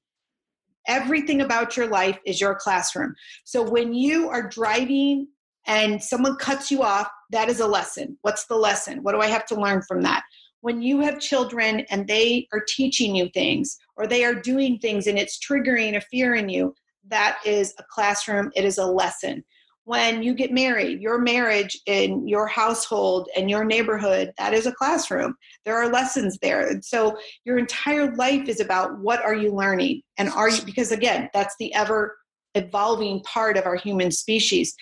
everything 0.89 1.43
about 1.43 1.77
your 1.77 1.87
life 1.87 2.19
is 2.27 2.41
your 2.41 2.55
classroom. 2.55 3.15
So 3.45 3.63
when 3.63 3.93
you 3.93 4.29
are 4.31 4.49
driving 4.49 5.29
and 5.67 6.03
someone 6.03 6.37
cuts 6.37 6.71
you 6.71 6.83
off, 6.83 7.09
that 7.31 7.49
is 7.49 7.61
a 7.61 7.67
lesson. 7.67 8.17
What's 8.23 8.47
the 8.47 8.57
lesson? 8.57 9.03
What 9.03 9.13
do 9.13 9.21
I 9.21 9.27
have 9.27 9.45
to 9.47 9.61
learn 9.61 9.83
from 9.87 10.01
that? 10.03 10.25
When 10.61 10.83
you 10.83 11.01
have 11.01 11.21
children 11.21 11.81
and 11.91 12.07
they 12.07 12.49
are 12.53 12.65
teaching 12.67 13.15
you 13.15 13.29
things 13.31 13.79
or 13.97 14.07
they 14.07 14.25
are 14.25 14.35
doing 14.35 14.79
things 14.79 15.07
and 15.07 15.19
it's 15.19 15.39
triggering 15.39 15.97
a 15.97 16.01
fear 16.01 16.35
in 16.35 16.49
you, 16.49 16.75
that 17.09 17.39
is 17.45 17.75
a 17.79 17.85
classroom, 17.91 18.51
it 18.55 18.65
is 18.65 18.79
a 18.79 18.87
lesson. 18.87 19.45
When 19.85 20.23
you 20.23 20.35
get 20.35 20.53
married, 20.53 21.01
your 21.01 21.19
marriage 21.19 21.79
in 21.87 22.29
your 22.29 22.47
household 22.47 23.29
and 23.35 23.49
your 23.49 23.65
neighborhood, 23.65 24.33
that 24.37 24.53
is 24.53 24.67
a 24.67 24.73
classroom. 24.73 25.35
There 25.65 25.79
are 25.79 25.91
lessons 25.91 26.39
there. 26.43 26.69
And 26.69 26.85
so 26.85 27.17
your 27.45 27.57
entire 27.57 28.15
life 28.17 28.49
is 28.49 28.61
about 28.61 28.99
what 28.99 29.25
are 29.25 29.35
you 29.35 29.55
learning? 29.55 30.03
And 30.19 30.29
are 30.31 30.51
you, 30.51 30.63
because 30.63 30.93
again, 30.93 31.31
that's 31.33 31.55
the 31.59 31.73
ever 31.73 32.19
evolving 32.55 33.21
part 33.23 33.57
of 33.57 33.65
our 33.65 33.77
human 33.77 34.11
species 34.11 34.75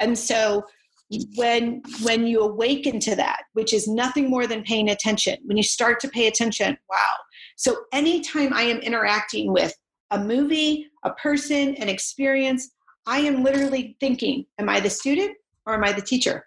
and 0.00 0.18
so 0.18 0.64
when 1.36 1.82
when 2.02 2.26
you 2.26 2.40
awaken 2.40 3.00
to 3.00 3.16
that 3.16 3.42
which 3.54 3.72
is 3.72 3.88
nothing 3.88 4.30
more 4.30 4.46
than 4.46 4.62
paying 4.62 4.90
attention 4.90 5.36
when 5.44 5.56
you 5.56 5.62
start 5.62 5.98
to 6.00 6.08
pay 6.08 6.26
attention 6.26 6.76
wow 6.88 7.14
so 7.56 7.76
anytime 7.92 8.52
i 8.54 8.62
am 8.62 8.78
interacting 8.78 9.52
with 9.52 9.74
a 10.12 10.18
movie 10.22 10.86
a 11.04 11.10
person 11.14 11.74
an 11.76 11.88
experience 11.88 12.70
i 13.06 13.18
am 13.18 13.42
literally 13.42 13.96
thinking 13.98 14.44
am 14.58 14.68
i 14.68 14.78
the 14.78 14.90
student 14.90 15.36
or 15.66 15.74
am 15.74 15.82
i 15.82 15.92
the 15.92 16.02
teacher 16.02 16.44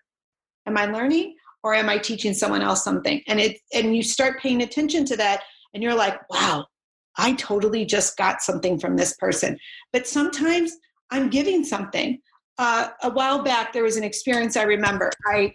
am 0.65 0.77
i 0.77 0.85
learning 0.85 1.35
or 1.63 1.73
am 1.73 1.89
i 1.89 1.97
teaching 1.97 2.33
someone 2.33 2.61
else 2.61 2.83
something 2.83 3.21
and 3.27 3.41
it 3.41 3.57
and 3.73 3.95
you 3.95 4.01
start 4.01 4.39
paying 4.39 4.61
attention 4.61 5.03
to 5.03 5.17
that 5.17 5.41
and 5.73 5.83
you're 5.83 5.95
like 5.95 6.17
wow 6.29 6.65
I 7.17 7.33
totally 7.33 7.85
just 7.85 8.17
got 8.17 8.41
something 8.41 8.79
from 8.79 8.95
this 8.95 9.15
person. 9.17 9.57
But 9.91 10.07
sometimes 10.07 10.75
I'm 11.11 11.29
giving 11.29 11.63
something. 11.63 12.19
Uh, 12.57 12.89
a 13.01 13.09
while 13.09 13.41
back, 13.41 13.73
there 13.73 13.83
was 13.83 13.97
an 13.97 14.03
experience 14.03 14.55
I 14.55 14.63
remember. 14.63 15.11
I 15.27 15.53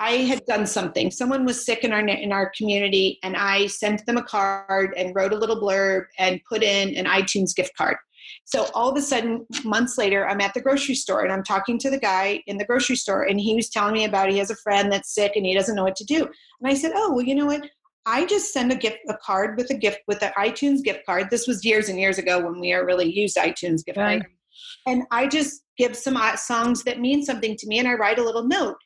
I 0.00 0.10
had 0.10 0.44
done 0.46 0.66
something. 0.66 1.10
Someone 1.10 1.44
was 1.44 1.64
sick 1.64 1.84
in 1.84 1.92
our 1.92 2.00
in 2.00 2.32
our 2.32 2.52
community, 2.56 3.18
and 3.22 3.36
I 3.36 3.68
sent 3.68 4.04
them 4.06 4.16
a 4.16 4.22
card 4.22 4.92
and 4.96 5.14
wrote 5.14 5.32
a 5.32 5.38
little 5.38 5.60
blurb 5.60 6.04
and 6.18 6.40
put 6.48 6.62
in 6.62 6.96
an 6.96 7.06
iTunes 7.06 7.54
gift 7.54 7.76
card. 7.76 7.96
So 8.44 8.66
all 8.74 8.90
of 8.90 8.96
a 8.96 9.02
sudden, 9.02 9.46
months 9.64 9.96
later, 9.96 10.26
I'm 10.26 10.40
at 10.40 10.54
the 10.54 10.60
grocery 10.60 10.94
store 10.94 11.22
and 11.22 11.32
I'm 11.32 11.44
talking 11.44 11.78
to 11.78 11.90
the 11.90 11.98
guy 11.98 12.42
in 12.46 12.58
the 12.58 12.64
grocery 12.64 12.96
store, 12.96 13.22
and 13.22 13.40
he 13.40 13.54
was 13.54 13.70
telling 13.70 13.94
me 13.94 14.04
about 14.04 14.30
he 14.30 14.38
has 14.38 14.50
a 14.50 14.56
friend 14.56 14.90
that's 14.90 15.14
sick 15.14 15.32
and 15.36 15.46
he 15.46 15.54
doesn't 15.54 15.76
know 15.76 15.84
what 15.84 15.96
to 15.96 16.04
do. 16.04 16.22
And 16.60 16.70
I 16.70 16.74
said, 16.74 16.92
"Oh, 16.94 17.12
well, 17.14 17.24
you 17.24 17.34
know 17.34 17.46
what? 17.46 17.64
I 18.06 18.26
just 18.26 18.52
send 18.52 18.70
a 18.70 18.76
gift, 18.76 18.98
a 19.08 19.16
card 19.16 19.56
with 19.56 19.70
a 19.70 19.74
gift 19.74 20.00
with 20.06 20.22
an 20.22 20.32
iTunes 20.36 20.82
gift 20.82 21.06
card. 21.06 21.30
This 21.30 21.46
was 21.46 21.64
years 21.64 21.88
and 21.88 21.98
years 21.98 22.18
ago 22.18 22.44
when 22.44 22.60
we 22.60 22.72
really 22.72 23.10
used 23.10 23.36
iTunes 23.36 23.84
gift 23.84 23.96
right. 23.96 24.20
card. 24.20 24.32
And 24.86 25.04
I 25.10 25.26
just 25.26 25.63
give 25.76 25.96
some 25.96 26.16
uh, 26.16 26.36
songs 26.36 26.82
that 26.84 27.00
mean 27.00 27.22
something 27.22 27.56
to 27.56 27.66
me 27.66 27.78
and 27.78 27.88
I 27.88 27.94
write 27.94 28.18
a 28.18 28.24
little 28.24 28.46
note. 28.46 28.76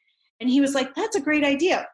And 0.41 0.49
he 0.49 0.61
was 0.61 0.75
like, 0.75 0.95
that's 0.95 1.17
a 1.17 1.21
great 1.21 1.45
idea. 1.45 1.87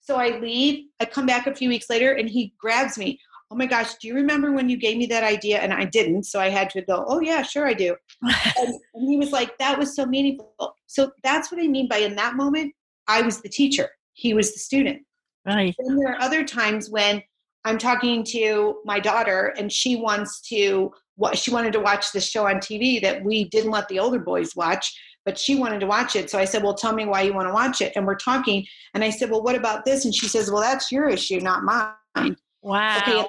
So 0.00 0.16
I 0.16 0.38
leave, 0.38 0.86
I 0.98 1.04
come 1.04 1.26
back 1.26 1.46
a 1.46 1.54
few 1.54 1.68
weeks 1.68 1.90
later 1.90 2.12
and 2.12 2.28
he 2.28 2.54
grabs 2.58 2.98
me. 2.98 3.18
oh 3.52 3.56
my 3.56 3.66
gosh, 3.66 3.94
do 3.96 4.06
you 4.06 4.14
remember 4.14 4.52
when 4.52 4.68
you 4.68 4.76
gave 4.76 4.96
me 4.96 5.06
that 5.06 5.24
idea? 5.24 5.58
And 5.58 5.72
I 5.72 5.84
didn't. 5.84 6.24
So 6.24 6.38
I 6.40 6.48
had 6.48 6.70
to 6.70 6.82
go, 6.82 7.04
oh, 7.08 7.20
yeah, 7.20 7.42
sure, 7.42 7.66
I 7.66 7.74
do. 7.74 7.96
and, 8.22 8.74
and 8.94 9.08
he 9.08 9.16
was 9.16 9.32
like, 9.32 9.58
that 9.58 9.76
was 9.76 9.96
so 9.96 10.06
meaningful. 10.06 10.76
So 10.86 11.10
that's 11.24 11.50
what 11.50 11.60
I 11.60 11.66
mean 11.66 11.88
by 11.88 11.98
in 11.98 12.14
that 12.16 12.36
moment, 12.36 12.72
I 13.08 13.22
was 13.22 13.40
the 13.40 13.48
teacher, 13.48 13.88
he 14.12 14.34
was 14.34 14.52
the 14.52 14.60
student. 14.60 15.02
Right. 15.44 15.74
And 15.78 15.98
there 15.98 16.12
are 16.12 16.22
other 16.22 16.44
times 16.44 16.90
when 16.90 17.22
I'm 17.64 17.78
talking 17.78 18.24
to 18.24 18.80
my 18.84 19.00
daughter 19.00 19.52
and 19.58 19.70
she 19.70 19.96
wants 19.96 20.40
to 20.48 20.92
what 21.20 21.36
she 21.36 21.50
wanted 21.50 21.74
to 21.74 21.80
watch 21.80 22.12
this 22.12 22.26
show 22.26 22.46
on 22.46 22.56
TV 22.56 23.00
that 23.02 23.22
we 23.22 23.44
didn't 23.50 23.70
let 23.70 23.86
the 23.88 23.98
older 23.98 24.18
boys 24.18 24.56
watch, 24.56 24.98
but 25.26 25.38
she 25.38 25.54
wanted 25.54 25.78
to 25.80 25.86
watch 25.86 26.16
it. 26.16 26.30
So 26.30 26.38
I 26.38 26.46
said, 26.46 26.62
"Well, 26.62 26.74
tell 26.74 26.94
me 26.94 27.04
why 27.04 27.20
you 27.22 27.34
want 27.34 27.46
to 27.46 27.52
watch 27.52 27.82
it." 27.82 27.92
And 27.94 28.06
we're 28.06 28.16
talking, 28.16 28.66
and 28.94 29.04
I 29.04 29.10
said, 29.10 29.30
"Well, 29.30 29.42
what 29.42 29.54
about 29.54 29.84
this?" 29.84 30.06
And 30.06 30.14
she 30.14 30.28
says, 30.28 30.50
"Well, 30.50 30.62
that's 30.62 30.90
your 30.90 31.10
issue, 31.10 31.40
not 31.40 31.62
mine." 31.62 32.36
Wow. 32.62 32.98
Okay, 32.98 33.26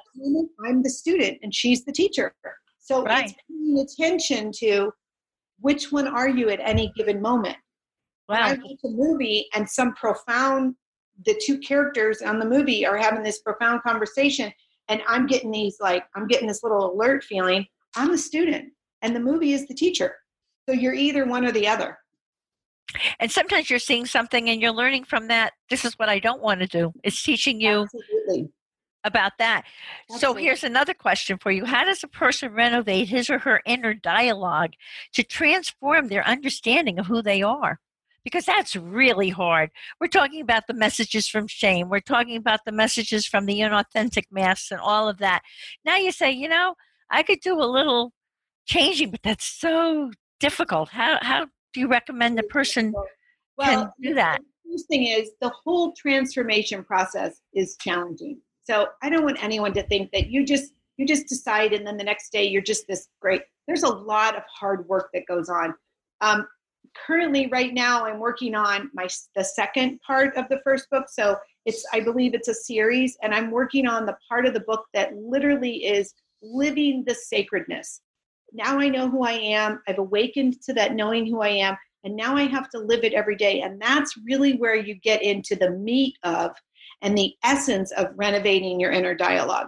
I'm 0.65 0.81
the 0.83 0.89
student 0.89 1.39
and 1.41 1.53
she's 1.53 1.85
the 1.85 1.91
teacher. 1.91 2.33
So 2.79 3.03
right. 3.03 3.25
it's 3.25 3.87
paying 3.99 4.09
attention 4.09 4.51
to 4.59 4.91
which 5.59 5.91
one 5.91 6.07
are 6.07 6.29
you 6.29 6.49
at 6.49 6.59
any 6.61 6.91
given 6.95 7.21
moment. 7.21 7.57
Wow. 8.27 8.35
When 8.35 8.43
I 8.43 8.53
watch 8.61 8.79
a 8.85 8.89
movie 8.89 9.47
and 9.53 9.69
some 9.69 9.93
profound, 9.95 10.75
the 11.25 11.39
two 11.45 11.59
characters 11.59 12.21
on 12.21 12.39
the 12.39 12.45
movie 12.45 12.85
are 12.85 12.97
having 12.97 13.23
this 13.23 13.41
profound 13.41 13.83
conversation, 13.83 14.51
and 14.89 15.01
I'm 15.07 15.27
getting 15.27 15.51
these 15.51 15.77
like 15.79 16.03
I'm 16.15 16.27
getting 16.27 16.47
this 16.47 16.63
little 16.63 16.93
alert 16.93 17.23
feeling. 17.23 17.65
I'm 17.95 18.11
the 18.11 18.17
student, 18.17 18.73
and 19.01 19.15
the 19.15 19.19
movie 19.19 19.53
is 19.53 19.67
the 19.67 19.73
teacher. 19.73 20.15
So 20.67 20.75
you're 20.75 20.93
either 20.93 21.25
one 21.25 21.45
or 21.45 21.51
the 21.51 21.67
other. 21.67 21.97
And 23.19 23.31
sometimes 23.31 23.69
you're 23.69 23.79
seeing 23.79 24.05
something 24.05 24.49
and 24.49 24.61
you're 24.61 24.71
learning 24.71 25.05
from 25.05 25.27
that. 25.27 25.53
This 25.69 25.85
is 25.85 25.97
what 25.97 26.09
I 26.09 26.19
don't 26.19 26.41
want 26.41 26.59
to 26.59 26.67
do. 26.67 26.91
It's 27.03 27.23
teaching 27.23 27.61
you 27.61 27.83
Absolutely 27.83 28.49
about 29.03 29.33
that. 29.39 29.63
Absolutely. 30.11 30.19
So 30.19 30.45
here's 30.45 30.63
another 30.63 30.93
question 30.93 31.37
for 31.37 31.51
you. 31.51 31.65
How 31.65 31.83
does 31.83 32.03
a 32.03 32.07
person 32.07 32.53
renovate 32.53 33.09
his 33.09 33.29
or 33.29 33.39
her 33.39 33.61
inner 33.65 33.93
dialogue 33.93 34.73
to 35.13 35.23
transform 35.23 36.07
their 36.07 36.25
understanding 36.27 36.99
of 36.99 37.07
who 37.07 37.21
they 37.21 37.41
are? 37.41 37.79
Because 38.23 38.45
that's 38.45 38.75
really 38.75 39.29
hard. 39.29 39.71
We're 39.99 40.07
talking 40.07 40.41
about 40.41 40.67
the 40.67 40.75
messages 40.75 41.27
from 41.27 41.47
shame. 41.47 41.89
We're 41.89 42.01
talking 42.01 42.35
about 42.35 42.59
the 42.65 42.71
messages 42.71 43.25
from 43.25 43.47
the 43.47 43.61
inauthentic 43.61 44.25
masks 44.29 44.69
and 44.69 44.79
all 44.79 45.09
of 45.09 45.17
that. 45.17 45.41
Now 45.83 45.97
you 45.97 46.11
say, 46.11 46.31
you 46.31 46.47
know, 46.47 46.75
I 47.11 47.23
could 47.23 47.39
do 47.41 47.59
a 47.59 47.65
little 47.65 48.13
changing, 48.65 49.11
but 49.11 49.21
that's 49.23 49.45
so 49.45 50.11
difficult. 50.39 50.89
How, 50.89 51.19
how 51.21 51.45
do 51.73 51.79
you 51.79 51.87
recommend 51.87 52.37
the 52.37 52.43
person 52.43 52.93
well, 53.57 53.67
can 53.67 53.91
do 54.01 54.13
that? 54.15 54.39
The 54.65 54.71
first 54.71 54.87
thing 54.87 55.07
is 55.07 55.31
the 55.41 55.51
whole 55.63 55.93
transformation 55.93 56.83
process 56.83 57.41
is 57.53 57.77
challenging 57.79 58.39
so 58.63 58.87
I 59.01 59.09
don't 59.09 59.23
want 59.23 59.43
anyone 59.43 59.73
to 59.73 59.83
think 59.83 60.11
that 60.11 60.29
you 60.29 60.45
just 60.45 60.73
you 60.97 61.05
just 61.05 61.27
decide 61.27 61.73
and 61.73 61.85
then 61.85 61.97
the 61.97 62.03
next 62.03 62.31
day 62.31 62.45
you're 62.45 62.61
just 62.61 62.87
this 62.87 63.07
great. 63.19 63.41
There's 63.67 63.83
a 63.83 63.89
lot 63.89 64.35
of 64.35 64.43
hard 64.43 64.87
work 64.87 65.09
that 65.13 65.25
goes 65.27 65.49
on. 65.49 65.73
Um, 66.21 66.47
currently, 67.05 67.47
right 67.47 67.73
now, 67.73 68.05
I'm 68.05 68.19
working 68.19 68.55
on 68.55 68.89
my 68.93 69.07
the 69.35 69.43
second 69.43 69.99
part 70.05 70.35
of 70.37 70.47
the 70.49 70.61
first 70.63 70.89
book. 70.89 71.05
So 71.09 71.37
it's 71.65 71.85
I 71.91 72.01
believe 72.01 72.33
it's 72.33 72.47
a 72.47 72.53
series, 72.53 73.17
and 73.21 73.33
I'm 73.33 73.51
working 73.51 73.87
on 73.87 74.05
the 74.05 74.17
part 74.29 74.45
of 74.45 74.53
the 74.53 74.61
book 74.61 74.85
that 74.93 75.15
literally 75.15 75.85
is 75.85 76.13
living 76.41 77.03
the 77.05 77.15
sacredness. 77.15 78.01
Now 78.53 78.79
I 78.79 78.89
know 78.89 79.09
who 79.09 79.23
I 79.23 79.33
am. 79.33 79.81
I've 79.87 79.99
awakened 79.99 80.61
to 80.63 80.73
that 80.73 80.95
knowing 80.95 81.25
who 81.25 81.41
I 81.41 81.49
am, 81.49 81.77
and 82.03 82.15
now 82.15 82.35
I 82.35 82.43
have 82.43 82.69
to 82.71 82.79
live 82.79 83.03
it 83.03 83.13
every 83.13 83.35
day. 83.35 83.61
And 83.61 83.81
that's 83.81 84.17
really 84.25 84.53
where 84.57 84.75
you 84.75 84.95
get 84.95 85.21
into 85.21 85.55
the 85.55 85.71
meat 85.71 86.17
of 86.23 86.51
and 87.01 87.17
the 87.17 87.33
essence 87.43 87.91
of 87.91 88.07
renovating 88.15 88.79
your 88.79 88.91
inner 88.91 89.15
dialogue. 89.15 89.67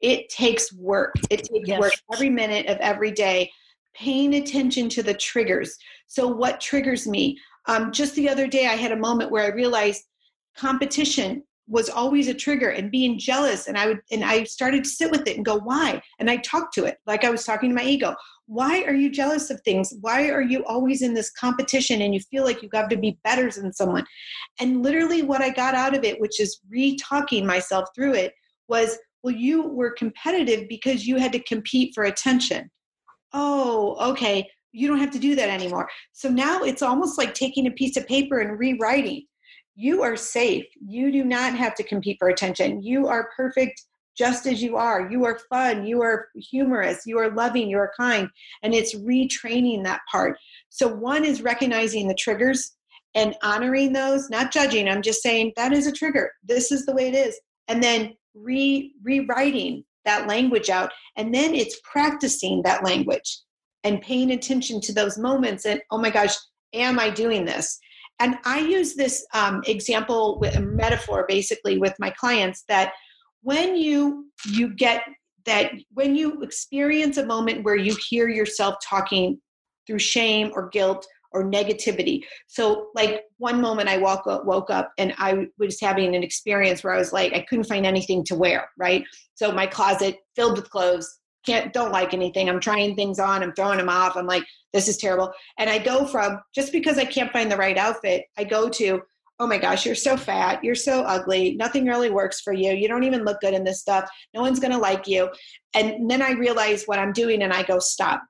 It 0.00 0.28
takes 0.28 0.72
work. 0.72 1.14
It 1.30 1.44
takes 1.44 1.68
yes. 1.68 1.80
work 1.80 1.92
every 2.12 2.30
minute 2.30 2.66
of 2.66 2.78
every 2.78 3.12
day, 3.12 3.50
paying 3.94 4.34
attention 4.34 4.88
to 4.90 5.02
the 5.02 5.14
triggers. 5.14 5.76
So, 6.06 6.26
what 6.26 6.60
triggers 6.60 7.06
me? 7.06 7.38
Um, 7.66 7.92
just 7.92 8.14
the 8.16 8.28
other 8.28 8.48
day, 8.48 8.66
I 8.66 8.74
had 8.74 8.92
a 8.92 8.96
moment 8.96 9.30
where 9.30 9.44
I 9.44 9.54
realized 9.54 10.02
competition 10.56 11.44
was 11.68 11.88
always 11.88 12.28
a 12.28 12.34
trigger 12.34 12.70
and 12.70 12.90
being 12.90 13.18
jealous 13.18 13.68
and 13.68 13.78
i 13.78 13.86
would 13.86 14.00
and 14.10 14.24
i 14.24 14.42
started 14.44 14.84
to 14.84 14.90
sit 14.90 15.10
with 15.10 15.26
it 15.28 15.36
and 15.36 15.44
go 15.44 15.58
why? 15.58 16.00
And 16.18 16.30
i 16.30 16.36
talked 16.38 16.74
to 16.74 16.84
it 16.84 16.98
like 17.06 17.24
i 17.24 17.30
was 17.30 17.44
talking 17.44 17.70
to 17.70 17.74
my 17.74 17.84
ego. 17.84 18.14
Why 18.46 18.82
are 18.82 18.94
you 18.94 19.10
jealous 19.10 19.48
of 19.50 19.60
things? 19.62 19.94
Why 20.00 20.28
are 20.28 20.42
you 20.42 20.64
always 20.66 21.00
in 21.00 21.14
this 21.14 21.30
competition 21.30 22.02
and 22.02 22.12
you 22.12 22.20
feel 22.20 22.44
like 22.44 22.62
you 22.62 22.68
have 22.74 22.88
to 22.88 22.98
be 22.98 23.18
better 23.24 23.50
than 23.50 23.72
someone? 23.72 24.04
And 24.60 24.82
literally 24.82 25.22
what 25.22 25.40
i 25.40 25.50
got 25.50 25.74
out 25.74 25.96
of 25.96 26.04
it 26.04 26.20
which 26.20 26.40
is 26.40 26.60
re-talking 26.68 27.46
myself 27.46 27.88
through 27.94 28.14
it 28.14 28.32
was 28.68 28.98
well 29.22 29.34
you 29.34 29.68
were 29.68 29.92
competitive 29.92 30.68
because 30.68 31.06
you 31.06 31.16
had 31.16 31.32
to 31.32 31.42
compete 31.44 31.92
for 31.94 32.04
attention. 32.04 32.70
Oh 33.32 33.96
okay. 34.10 34.48
You 34.72 34.88
don't 34.88 35.00
have 35.00 35.10
to 35.12 35.18
do 35.18 35.36
that 35.36 35.50
anymore. 35.50 35.88
So 36.12 36.28
now 36.28 36.62
it's 36.62 36.82
almost 36.82 37.18
like 37.18 37.34
taking 37.34 37.66
a 37.66 37.72
piece 37.72 37.96
of 37.96 38.06
paper 38.06 38.40
and 38.40 38.58
rewriting 38.58 39.26
you 39.74 40.02
are 40.02 40.16
safe. 40.16 40.66
You 40.80 41.10
do 41.10 41.24
not 41.24 41.54
have 41.54 41.74
to 41.76 41.82
compete 41.82 42.16
for 42.18 42.28
attention. 42.28 42.82
You 42.82 43.08
are 43.08 43.30
perfect 43.36 43.82
just 44.16 44.46
as 44.46 44.62
you 44.62 44.76
are. 44.76 45.10
You 45.10 45.24
are 45.24 45.40
fun. 45.48 45.86
You 45.86 46.02
are 46.02 46.28
humorous. 46.34 47.06
You 47.06 47.18
are 47.18 47.30
loving. 47.30 47.68
You 47.68 47.78
are 47.78 47.92
kind. 47.98 48.28
And 48.62 48.74
it's 48.74 48.94
retraining 48.94 49.84
that 49.84 50.00
part. 50.10 50.36
So, 50.68 50.88
one 50.88 51.24
is 51.24 51.42
recognizing 51.42 52.08
the 52.08 52.14
triggers 52.14 52.72
and 53.14 53.34
honoring 53.42 53.92
those, 53.92 54.28
not 54.30 54.52
judging. 54.52 54.88
I'm 54.88 55.02
just 55.02 55.22
saying 55.22 55.52
that 55.56 55.72
is 55.72 55.86
a 55.86 55.92
trigger. 55.92 56.30
This 56.42 56.72
is 56.72 56.86
the 56.86 56.94
way 56.94 57.08
it 57.08 57.14
is. 57.14 57.38
And 57.68 57.82
then 57.82 58.14
re- 58.34 58.92
rewriting 59.02 59.84
that 60.04 60.26
language 60.26 60.70
out. 60.70 60.90
And 61.16 61.34
then 61.34 61.54
it's 61.54 61.80
practicing 61.90 62.62
that 62.62 62.84
language 62.84 63.40
and 63.84 64.00
paying 64.00 64.30
attention 64.30 64.80
to 64.82 64.92
those 64.92 65.18
moments. 65.18 65.66
And 65.66 65.80
oh 65.90 65.98
my 65.98 66.10
gosh, 66.10 66.34
am 66.72 66.98
I 66.98 67.10
doing 67.10 67.44
this? 67.44 67.78
And 68.22 68.38
I 68.44 68.60
use 68.60 68.94
this 68.94 69.26
um, 69.34 69.62
example, 69.66 70.38
with 70.38 70.54
a 70.54 70.60
metaphor 70.60 71.24
basically 71.28 71.78
with 71.78 71.94
my 71.98 72.10
clients 72.10 72.62
that 72.68 72.92
when 73.42 73.76
you 73.76 74.30
you 74.48 74.74
get 74.74 75.02
that 75.44 75.72
when 75.92 76.14
you 76.14 76.40
experience 76.42 77.16
a 77.16 77.26
moment 77.26 77.64
where 77.64 77.74
you 77.74 77.96
hear 78.08 78.28
yourself 78.28 78.76
talking 78.88 79.40
through 79.88 79.98
shame 79.98 80.52
or 80.54 80.68
guilt 80.68 81.04
or 81.32 81.42
negativity. 81.44 82.20
So, 82.46 82.90
like 82.94 83.22
one 83.38 83.60
moment 83.60 83.88
I 83.88 83.98
woke 83.98 84.28
up, 84.28 84.44
woke 84.44 84.70
up 84.70 84.92
and 84.98 85.14
I 85.18 85.48
was 85.58 85.80
having 85.80 86.14
an 86.14 86.22
experience 86.22 86.84
where 86.84 86.92
I 86.92 86.98
was 86.98 87.12
like, 87.12 87.32
I 87.32 87.40
couldn't 87.40 87.64
find 87.64 87.84
anything 87.84 88.22
to 88.26 88.36
wear, 88.36 88.68
right? 88.78 89.02
So, 89.34 89.50
my 89.50 89.66
closet 89.66 90.18
filled 90.36 90.58
with 90.58 90.70
clothes, 90.70 91.18
can't, 91.44 91.72
don't 91.72 91.92
like 91.92 92.14
anything. 92.14 92.48
I'm 92.48 92.60
trying 92.60 92.94
things 92.94 93.18
on, 93.18 93.42
I'm 93.42 93.52
throwing 93.52 93.78
them 93.78 93.88
off. 93.88 94.16
I'm 94.16 94.26
like, 94.26 94.44
this 94.72 94.88
is 94.88 94.96
terrible. 94.96 95.32
And 95.58 95.68
I 95.68 95.78
go 95.78 96.06
from 96.06 96.40
just 96.54 96.72
because 96.72 96.98
I 96.98 97.04
can't 97.04 97.32
find 97.32 97.50
the 97.50 97.56
right 97.56 97.76
outfit, 97.76 98.24
I 98.38 98.44
go 98.44 98.68
to, 98.70 99.02
oh 99.38 99.46
my 99.46 99.58
gosh, 99.58 99.84
you're 99.84 99.94
so 99.94 100.16
fat, 100.16 100.62
you're 100.62 100.74
so 100.74 101.02
ugly, 101.02 101.54
nothing 101.56 101.86
really 101.86 102.10
works 102.10 102.40
for 102.40 102.52
you, 102.52 102.72
you 102.72 102.88
don't 102.88 103.04
even 103.04 103.24
look 103.24 103.40
good 103.40 103.54
in 103.54 103.64
this 103.64 103.80
stuff, 103.80 104.08
no 104.34 104.40
one's 104.40 104.60
gonna 104.60 104.78
like 104.78 105.06
you. 105.06 105.28
And 105.74 106.10
then 106.10 106.22
I 106.22 106.32
realize 106.32 106.84
what 106.84 106.98
I'm 106.98 107.12
doing 107.12 107.42
and 107.42 107.52
I 107.52 107.62
go, 107.62 107.78
stop. 107.78 108.22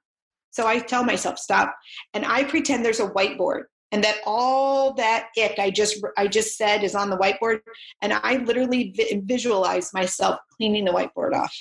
So 0.51 0.67
I 0.67 0.79
tell 0.79 1.05
myself, 1.05 1.39
stop. 1.39 1.75
And 2.15 2.25
I 2.25 2.45
pretend 2.45 2.85
there's 2.85 3.01
a 3.01 3.09
whiteboard 3.09 3.65
and 3.93 4.03
that 4.03 4.17
all 4.25 4.95
that 4.95 5.29
ick 5.39 5.59
I 5.59 5.71
just 5.71 6.03
I 6.17 6.27
just 6.27 6.57
said 6.57 6.83
is 6.83 6.95
on 6.95 7.11
the 7.11 7.19
whiteboard, 7.19 7.61
and 8.01 8.13
I 8.13 8.37
literally 8.39 8.95
vi- 8.97 9.21
visualize 9.25 9.93
myself 9.93 10.41
cleaning 10.57 10.87
the 10.87 10.93
whiteboard 10.93 11.35
off. 11.35 11.55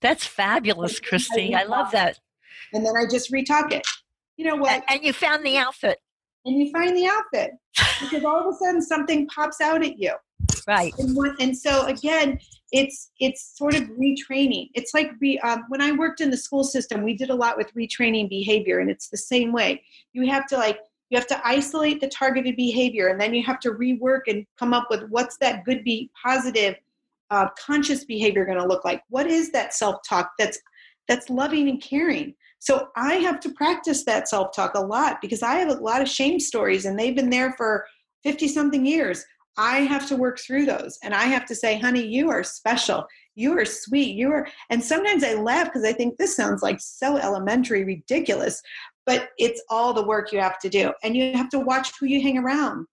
That's 0.00 0.26
fabulous, 0.26 1.00
Christy. 1.08 1.54
I 1.54 1.64
love 1.64 1.90
that. 1.92 2.18
And 2.72 2.84
then 2.86 2.94
I 2.96 3.04
just 3.10 3.32
retalk 3.32 3.72
it 3.72 3.86
you 4.40 4.46
know 4.46 4.56
what? 4.56 4.82
And 4.88 5.04
you 5.04 5.12
found 5.12 5.44
the 5.44 5.58
outfit. 5.58 5.98
And 6.46 6.58
you 6.58 6.72
find 6.72 6.96
the 6.96 7.06
outfit 7.06 7.50
because 8.00 8.24
all 8.24 8.40
of 8.40 8.46
a 8.46 8.56
sudden 8.56 8.80
something 8.80 9.26
pops 9.26 9.60
out 9.60 9.84
at 9.84 9.98
you. 9.98 10.14
Right. 10.66 10.94
And, 10.98 11.14
and 11.38 11.56
so 11.56 11.84
again, 11.84 12.38
it's 12.72 13.10
it's 13.20 13.58
sort 13.58 13.74
of 13.74 13.82
retraining. 13.82 14.70
It's 14.72 14.94
like 14.94 15.10
re, 15.20 15.38
um, 15.40 15.64
when 15.68 15.82
I 15.82 15.92
worked 15.92 16.22
in 16.22 16.30
the 16.30 16.38
school 16.38 16.64
system, 16.64 17.02
we 17.02 17.14
did 17.14 17.28
a 17.28 17.34
lot 17.34 17.58
with 17.58 17.74
retraining 17.74 18.30
behavior, 18.30 18.78
and 18.78 18.88
it's 18.88 19.10
the 19.10 19.18
same 19.18 19.52
way. 19.52 19.82
You 20.14 20.26
have 20.30 20.46
to 20.46 20.56
like 20.56 20.78
you 21.10 21.18
have 21.18 21.26
to 21.26 21.46
isolate 21.46 22.00
the 22.00 22.08
targeted 22.08 22.56
behavior, 22.56 23.08
and 23.08 23.20
then 23.20 23.34
you 23.34 23.42
have 23.42 23.60
to 23.60 23.72
rework 23.72 24.22
and 24.26 24.46
come 24.58 24.72
up 24.72 24.86
with 24.88 25.02
what's 25.10 25.36
that 25.38 25.66
good 25.66 25.84
be 25.84 26.10
positive 26.24 26.76
uh, 27.30 27.48
conscious 27.58 28.04
behavior 28.04 28.44
going 28.44 28.58
to 28.58 28.66
look 28.66 28.84
like. 28.84 29.02
What 29.08 29.26
is 29.26 29.52
that 29.52 29.74
self 29.74 29.96
talk 30.08 30.30
that's 30.38 30.58
that's 31.08 31.30
loving 31.30 31.68
and 31.68 31.82
caring? 31.82 32.34
So 32.58 32.88
I 32.94 33.14
have 33.14 33.40
to 33.40 33.52
practice 33.52 34.04
that 34.04 34.28
self 34.28 34.54
talk 34.54 34.74
a 34.74 34.80
lot 34.80 35.20
because 35.20 35.42
I 35.42 35.54
have 35.56 35.68
a 35.68 35.80
lot 35.82 36.02
of 36.02 36.08
shame 36.08 36.38
stories 36.38 36.84
and 36.84 36.98
they've 36.98 37.16
been 37.16 37.30
there 37.30 37.52
for 37.56 37.86
50 38.24 38.48
something 38.48 38.84
years. 38.84 39.24
I 39.56 39.80
have 39.80 40.06
to 40.08 40.16
work 40.16 40.38
through 40.38 40.66
those 40.66 40.98
and 41.02 41.14
I 41.14 41.24
have 41.24 41.46
to 41.46 41.54
say, 41.54 41.78
honey, 41.78 42.06
you 42.06 42.30
are 42.30 42.44
special. 42.44 43.06
You 43.34 43.56
are 43.58 43.64
sweet. 43.64 44.14
You 44.14 44.30
are, 44.32 44.46
and 44.68 44.82
sometimes 44.82 45.24
I 45.24 45.34
laugh 45.34 45.66
because 45.66 45.84
I 45.84 45.92
think 45.92 46.18
this 46.18 46.36
sounds 46.36 46.62
like 46.62 46.78
so 46.80 47.16
elementary, 47.16 47.84
ridiculous, 47.84 48.60
but 49.06 49.30
it's 49.38 49.62
all 49.70 49.92
the 49.92 50.06
work 50.06 50.32
you 50.32 50.40
have 50.40 50.58
to 50.60 50.68
do. 50.68 50.92
And 51.02 51.16
you 51.16 51.32
have 51.32 51.48
to 51.50 51.58
watch 51.58 51.92
who 51.98 52.06
you 52.06 52.20
hang 52.20 52.38
around. 52.38 52.86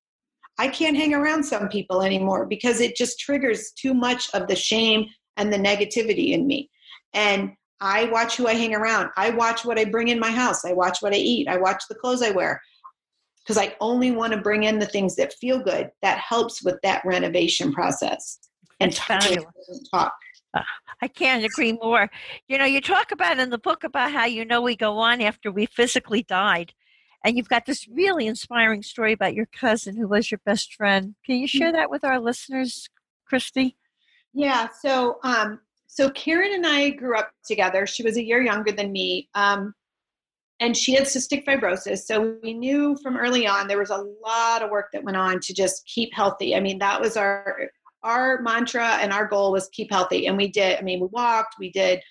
I 0.57 0.67
can't 0.67 0.97
hang 0.97 1.13
around 1.13 1.43
some 1.43 1.69
people 1.69 2.01
anymore 2.01 2.45
because 2.45 2.81
it 2.81 2.95
just 2.95 3.19
triggers 3.19 3.71
too 3.71 3.93
much 3.93 4.29
of 4.33 4.47
the 4.47 4.55
shame 4.55 5.05
and 5.37 5.53
the 5.53 5.57
negativity 5.57 6.31
in 6.31 6.47
me. 6.47 6.69
And 7.13 7.51
I 7.79 8.05
watch 8.05 8.37
who 8.37 8.47
I 8.47 8.53
hang 8.53 8.73
around. 8.73 9.09
I 9.17 9.29
watch 9.29 9.63
what 9.63 9.77
I 9.77 9.85
bring 9.85 10.07
in 10.07 10.19
my 10.19 10.31
house. 10.31 10.65
I 10.65 10.73
watch 10.73 10.97
what 11.01 11.13
I 11.13 11.17
eat. 11.17 11.47
I 11.47 11.57
watch 11.57 11.83
the 11.87 11.95
clothes 11.95 12.23
I 12.23 12.31
wear 12.31 12.59
because 13.43 13.61
I 13.61 13.75
only 13.79 14.11
want 14.11 14.33
to 14.33 14.41
bring 14.41 14.63
in 14.63 14.79
the 14.79 14.87
things 14.87 15.15
that 15.15 15.33
feel 15.33 15.59
good. 15.59 15.91
That 16.01 16.17
helps 16.17 16.63
with 16.63 16.77
that 16.83 17.03
renovation 17.05 17.71
process. 17.71 18.39
And 18.79 18.93
talk, 18.93 19.23
talk. 19.93 20.13
Uh, 20.53 20.61
I 21.01 21.07
can't 21.07 21.45
agree 21.45 21.73
more. 21.73 22.09
You 22.47 22.57
know, 22.57 22.65
you 22.65 22.81
talk 22.81 23.11
about 23.11 23.39
in 23.39 23.49
the 23.49 23.57
book 23.57 23.83
about 23.83 24.11
how 24.11 24.25
you 24.25 24.43
know 24.43 24.61
we 24.61 24.75
go 24.75 24.97
on 24.97 25.21
after 25.21 25.51
we 25.51 25.65
physically 25.67 26.23
died. 26.23 26.73
And 27.23 27.35
you've 27.35 27.49
got 27.49 27.65
this 27.65 27.87
really 27.87 28.27
inspiring 28.27 28.83
story 28.83 29.13
about 29.13 29.33
your 29.33 29.47
cousin 29.47 29.95
who 29.95 30.07
was 30.07 30.31
your 30.31 30.39
best 30.45 30.73
friend. 30.75 31.15
Can 31.25 31.37
you 31.37 31.47
share 31.47 31.71
that 31.71 31.89
with 31.89 32.03
our 32.03 32.19
listeners, 32.19 32.87
Christy? 33.25 33.75
Yeah. 34.33 34.69
So, 34.81 35.17
um, 35.23 35.59
so 35.87 36.09
Karen 36.11 36.53
and 36.53 36.65
I 36.65 36.91
grew 36.91 37.17
up 37.17 37.31
together. 37.45 37.87
She 37.87 38.03
was 38.03 38.17
a 38.17 38.23
year 38.23 38.41
younger 38.41 38.71
than 38.71 38.91
me. 38.91 39.29
Um, 39.33 39.73
and 40.59 40.75
she 40.75 40.93
had 40.93 41.03
cystic 41.03 41.45
fibrosis. 41.45 41.99
So 41.99 42.37
we 42.41 42.53
knew 42.53 42.97
from 43.03 43.17
early 43.17 43.45
on 43.45 43.67
there 43.67 43.77
was 43.77 43.89
a 43.89 44.05
lot 44.23 44.63
of 44.63 44.71
work 44.71 44.87
that 44.93 45.03
went 45.03 45.17
on 45.17 45.39
to 45.41 45.53
just 45.53 45.85
keep 45.85 46.13
healthy. 46.13 46.55
I 46.55 46.59
mean, 46.59 46.79
that 46.79 46.99
was 46.99 47.15
our 47.17 47.69
our 48.03 48.41
mantra 48.41 48.87
and 49.01 49.11
our 49.11 49.25
goal 49.25 49.51
was 49.51 49.69
keep 49.69 49.91
healthy. 49.91 50.27
And 50.27 50.37
we 50.37 50.47
did, 50.47 50.79
I 50.79 50.81
mean, 50.81 50.99
we 50.99 51.07
walked, 51.11 51.55
we 51.59 51.71
did 51.71 52.01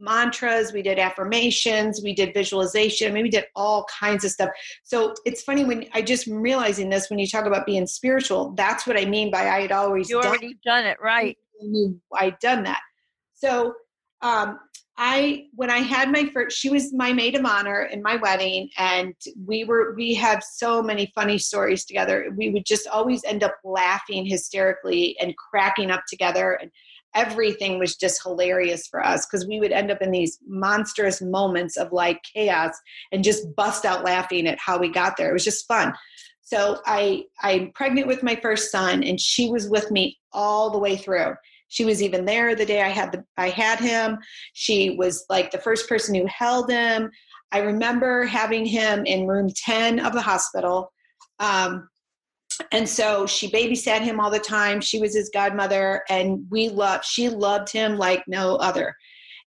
mantras, 0.00 0.72
we 0.72 0.82
did 0.82 0.98
affirmations, 0.98 2.00
we 2.02 2.14
did 2.14 2.34
visualization. 2.34 3.10
I 3.10 3.14
mean, 3.14 3.24
we 3.24 3.30
did 3.30 3.46
all 3.54 3.86
kinds 3.86 4.24
of 4.24 4.30
stuff. 4.30 4.50
So 4.84 5.14
it's 5.24 5.42
funny 5.42 5.64
when 5.64 5.86
I 5.92 6.02
just 6.02 6.26
realizing 6.26 6.88
this 6.88 7.10
when 7.10 7.18
you 7.18 7.26
talk 7.26 7.46
about 7.46 7.66
being 7.66 7.86
spiritual, 7.86 8.54
that's 8.56 8.86
what 8.86 8.98
I 8.98 9.04
mean 9.04 9.30
by 9.30 9.48
I 9.48 9.62
had 9.62 9.72
always 9.72 10.08
you 10.08 10.20
already 10.20 10.56
done, 10.64 10.82
done 10.82 10.86
it 10.86 10.98
right. 11.00 11.36
I'd 12.14 12.38
done 12.38 12.64
that. 12.64 12.80
So 13.34 13.74
um, 14.22 14.58
I 15.00 15.46
when 15.54 15.70
I 15.70 15.78
had 15.78 16.10
my 16.10 16.28
first 16.34 16.58
she 16.58 16.70
was 16.70 16.92
my 16.92 17.12
maid 17.12 17.36
of 17.36 17.44
honor 17.44 17.82
in 17.82 18.02
my 18.02 18.16
wedding 18.16 18.68
and 18.76 19.14
we 19.46 19.62
were 19.62 19.94
we 19.94 20.12
have 20.14 20.42
so 20.42 20.82
many 20.82 21.12
funny 21.14 21.38
stories 21.38 21.84
together. 21.84 22.32
We 22.36 22.50
would 22.50 22.66
just 22.66 22.88
always 22.88 23.22
end 23.24 23.44
up 23.44 23.54
laughing 23.62 24.26
hysterically 24.26 25.16
and 25.20 25.36
cracking 25.36 25.92
up 25.92 26.02
together 26.08 26.58
and 26.60 26.72
everything 27.14 27.78
was 27.78 27.96
just 27.96 28.22
hilarious 28.22 28.86
for 28.86 29.04
us 29.04 29.26
because 29.26 29.46
we 29.46 29.60
would 29.60 29.72
end 29.72 29.90
up 29.90 30.02
in 30.02 30.10
these 30.10 30.38
monstrous 30.46 31.20
moments 31.20 31.76
of 31.76 31.92
like 31.92 32.20
chaos 32.34 32.74
and 33.12 33.24
just 33.24 33.54
bust 33.56 33.84
out 33.84 34.04
laughing 34.04 34.46
at 34.46 34.58
how 34.58 34.78
we 34.78 34.90
got 34.90 35.16
there. 35.16 35.30
It 35.30 35.34
was 35.34 35.44
just 35.44 35.66
fun. 35.66 35.92
So 36.40 36.80
I 36.86 37.24
I'm 37.42 37.72
pregnant 37.72 38.06
with 38.06 38.22
my 38.22 38.36
first 38.36 38.70
son 38.70 39.02
and 39.02 39.20
she 39.20 39.50
was 39.50 39.68
with 39.68 39.90
me 39.90 40.18
all 40.32 40.70
the 40.70 40.78
way 40.78 40.96
through 40.96 41.34
she 41.68 41.84
was 41.84 42.02
even 42.02 42.24
there 42.24 42.54
the 42.54 42.66
day 42.66 42.82
I 42.82 42.88
had 42.88 43.12
the 43.12 43.24
I 43.36 43.50
had 43.50 43.78
him. 43.78 44.18
She 44.54 44.96
was 44.96 45.24
like 45.28 45.50
the 45.50 45.58
first 45.58 45.88
person 45.88 46.14
who 46.14 46.26
held 46.26 46.70
him. 46.70 47.10
I 47.52 47.58
remember 47.60 48.24
having 48.24 48.66
him 48.66 49.06
in 49.06 49.26
room 49.26 49.50
10 49.54 50.00
of 50.00 50.12
the 50.12 50.22
hospital. 50.22 50.92
Um, 51.38 51.88
and 52.72 52.88
so 52.88 53.26
she 53.26 53.50
babysat 53.50 54.00
him 54.00 54.20
all 54.20 54.30
the 54.30 54.38
time. 54.38 54.80
She 54.80 55.00
was 55.00 55.14
his 55.14 55.30
godmother, 55.32 56.02
and 56.08 56.44
we 56.50 56.68
loved, 56.68 57.04
she 57.04 57.28
loved 57.28 57.70
him 57.70 57.96
like 57.96 58.22
no 58.26 58.56
other. 58.56 58.94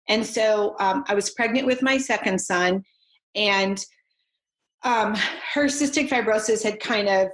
And 0.08 0.26
so 0.26 0.76
um, 0.80 1.04
I 1.08 1.14
was 1.14 1.32
pregnant 1.32 1.68
with 1.68 1.82
my 1.82 1.98
second 1.98 2.40
son, 2.40 2.84
and 3.36 3.84
um, 4.84 5.16
her 5.54 5.66
cystic 5.66 6.10
fibrosis 6.10 6.64
had 6.64 6.80
kind 6.80 7.08
of, 7.08 7.30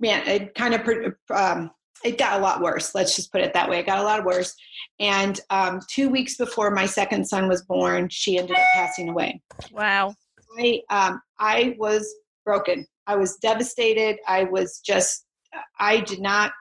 man, 0.00 0.26
it 0.26 0.54
kind 0.54 0.74
of 0.74 1.14
um, 1.34 1.70
it 2.04 2.18
got 2.18 2.38
a 2.38 2.42
lot 2.42 2.60
worse. 2.60 2.94
Let's 2.94 3.14
just 3.14 3.30
put 3.30 3.40
it 3.40 3.52
that 3.54 3.68
way. 3.68 3.78
It 3.78 3.86
got 3.86 3.98
a 3.98 4.02
lot 4.02 4.24
worse. 4.24 4.54
And 4.98 5.38
um, 5.50 5.80
two 5.88 6.08
weeks 6.08 6.36
before 6.36 6.70
my 6.70 6.86
second 6.86 7.26
son 7.26 7.48
was 7.48 7.62
born, 7.62 8.08
she 8.10 8.38
ended 8.38 8.56
up 8.56 8.66
passing 8.74 9.08
away. 9.08 9.40
Wow. 9.70 10.14
I 10.58 10.82
um, 10.90 11.20
I 11.38 11.76
was 11.78 12.12
broken. 12.44 12.86
I 13.12 13.16
was 13.16 13.36
devastated. 13.36 14.16
I 14.26 14.44
was 14.44 14.80
just. 14.80 15.26
I 15.78 16.00
did 16.00 16.20
not. 16.20 16.52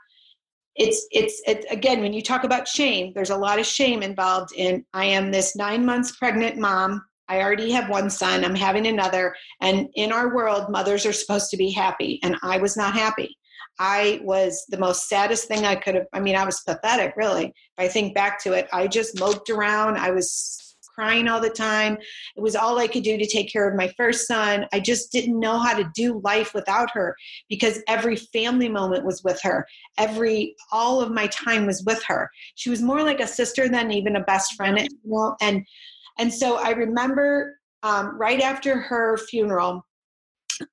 It's 0.75 1.05
it's 1.11 1.41
it, 1.47 1.65
again 1.69 2.01
when 2.01 2.13
you 2.13 2.21
talk 2.21 2.43
about 2.43 2.67
shame. 2.67 3.13
There's 3.15 3.29
a 3.29 3.37
lot 3.37 3.59
of 3.59 3.65
shame 3.65 4.03
involved 4.03 4.51
in. 4.55 4.85
I 4.93 5.05
am 5.05 5.31
this 5.31 5.55
nine 5.55 5.85
months 5.85 6.15
pregnant 6.17 6.57
mom. 6.57 7.03
I 7.29 7.41
already 7.41 7.71
have 7.71 7.89
one 7.89 8.09
son. 8.09 8.43
I'm 8.43 8.55
having 8.55 8.87
another. 8.87 9.33
And 9.61 9.87
in 9.95 10.11
our 10.11 10.35
world, 10.35 10.69
mothers 10.69 11.05
are 11.05 11.13
supposed 11.13 11.49
to 11.51 11.57
be 11.57 11.71
happy, 11.71 12.19
and 12.23 12.35
I 12.43 12.57
was 12.57 12.75
not 12.75 12.93
happy. 12.93 13.37
I 13.79 14.19
was 14.23 14.65
the 14.67 14.77
most 14.77 15.07
saddest 15.07 15.47
thing 15.47 15.65
I 15.65 15.75
could 15.75 15.95
have. 15.95 16.07
I 16.11 16.19
mean, 16.19 16.35
I 16.35 16.45
was 16.45 16.61
pathetic, 16.67 17.13
really. 17.15 17.45
If 17.45 17.53
I 17.77 17.87
think 17.87 18.13
back 18.13 18.43
to 18.43 18.53
it, 18.53 18.67
I 18.73 18.87
just 18.87 19.17
moped 19.17 19.49
around. 19.49 19.97
I 19.97 20.11
was 20.11 20.70
crying 20.93 21.27
all 21.27 21.39
the 21.39 21.49
time. 21.49 21.97
It 22.35 22.41
was 22.41 22.55
all 22.55 22.79
I 22.79 22.87
could 22.87 23.03
do 23.03 23.17
to 23.17 23.25
take 23.25 23.51
care 23.51 23.69
of 23.69 23.75
my 23.75 23.93
first 23.97 24.27
son. 24.27 24.65
I 24.73 24.79
just 24.79 25.11
didn't 25.11 25.39
know 25.39 25.59
how 25.59 25.75
to 25.75 25.89
do 25.95 26.21
life 26.23 26.53
without 26.53 26.89
her 26.91 27.15
because 27.49 27.81
every 27.87 28.15
family 28.15 28.69
moment 28.69 29.05
was 29.05 29.23
with 29.23 29.41
her. 29.41 29.65
Every 29.97 30.55
all 30.71 31.01
of 31.01 31.11
my 31.11 31.27
time 31.27 31.65
was 31.65 31.83
with 31.83 32.03
her. 32.03 32.29
She 32.55 32.69
was 32.69 32.81
more 32.81 33.03
like 33.03 33.19
a 33.19 33.27
sister 33.27 33.69
than 33.69 33.91
even 33.91 34.15
a 34.15 34.23
best 34.23 34.55
friend, 34.55 34.79
you 34.79 34.87
know. 35.05 35.35
And 35.41 35.65
and 36.17 36.33
so 36.33 36.57
I 36.57 36.71
remember 36.71 37.57
um, 37.83 38.17
right 38.17 38.41
after 38.41 38.79
her 38.79 39.17
funeral, 39.17 39.85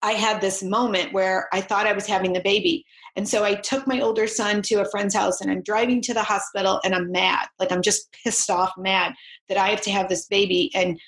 I 0.03 0.13
had 0.13 0.41
this 0.41 0.63
moment 0.63 1.13
where 1.13 1.49
I 1.53 1.61
thought 1.61 1.87
I 1.87 1.93
was 1.93 2.07
having 2.07 2.33
the 2.33 2.41
baby. 2.41 2.85
And 3.17 3.29
so 3.29 3.45
I 3.45 3.55
took 3.55 3.87
my 3.87 4.01
older 4.01 4.27
son 4.27 4.63
to 4.63 4.77
a 4.77 4.91
friend's 4.91 5.15
house 5.15 5.41
and 5.41 5.51
I'm 5.51 5.63
driving 5.63 6.01
to 6.03 6.15
the 6.15 6.23
hospital 6.23 6.81
and 6.85 6.95
I'm 6.95 7.11
mad. 7.11 7.47
Like 7.59 7.73
I'm 7.73 7.83
just 7.83 8.13
pissed 8.25 8.51
off, 8.51 8.73
mad 8.77 9.13
that 9.49 9.59
I 9.59 9.69
have 9.69 9.81
to 9.83 9.91
have 9.91 10.09
this 10.09 10.27
baby 10.27 10.71
and 10.75 10.99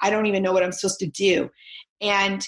I 0.00 0.10
don't 0.10 0.26
even 0.26 0.42
know 0.42 0.52
what 0.52 0.62
I'm 0.62 0.72
supposed 0.72 1.00
to 1.00 1.06
do. 1.06 1.50
And 2.00 2.46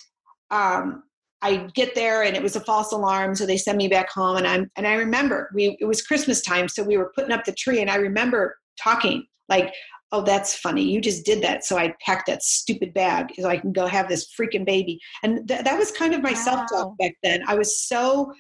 um, 0.51 1.03
I 1.43 1.69
get 1.75 1.95
there 1.95 2.23
and 2.23 2.37
it 2.37 2.43
was 2.43 2.57
a 2.57 2.61
false 2.61 2.93
alarm, 2.93 3.35
so 3.35 3.47
they 3.47 3.57
send 3.57 3.79
me 3.79 3.89
back 3.89 4.11
home. 4.11 4.37
And 4.37 4.47
I'm 4.47 4.71
and 4.77 4.87
I 4.87 4.95
remember 4.95 5.51
we 5.55 5.77
it 5.81 5.85
was 5.85 6.03
Christmas 6.03 6.41
time, 6.43 6.69
so 6.69 6.83
we 6.83 6.97
were 6.97 7.13
putting 7.15 7.33
up 7.33 7.45
the 7.45 7.53
tree, 7.53 7.81
and 7.81 7.91
I 7.91 7.97
remember 7.97 8.57
talking 8.83 9.27
like, 9.49 9.73
oh, 10.13 10.23
that's 10.23 10.55
funny. 10.55 10.83
You 10.83 11.01
just 11.01 11.25
did 11.25 11.43
that. 11.43 11.65
So 11.65 11.77
I 11.77 11.95
packed 12.01 12.27
that 12.27 12.43
stupid 12.43 12.95
bag 12.95 13.33
so 13.39 13.49
I 13.49 13.59
can 13.59 13.73
go 13.73 13.87
have 13.87 14.09
this 14.09 14.33
freaking 14.35 14.65
baby. 14.65 15.01
And 15.23 15.47
th- 15.47 15.65
that 15.65 15.79
was 15.79 15.91
kind 15.91 16.15
of 16.15 16.23
my 16.23 16.33
wow. 16.33 16.39
self 16.39 16.61
talk 16.71 16.99
back 16.99 17.15
then. 17.23 17.43
I 17.47 17.55
was 17.55 17.87
so, 17.87 18.33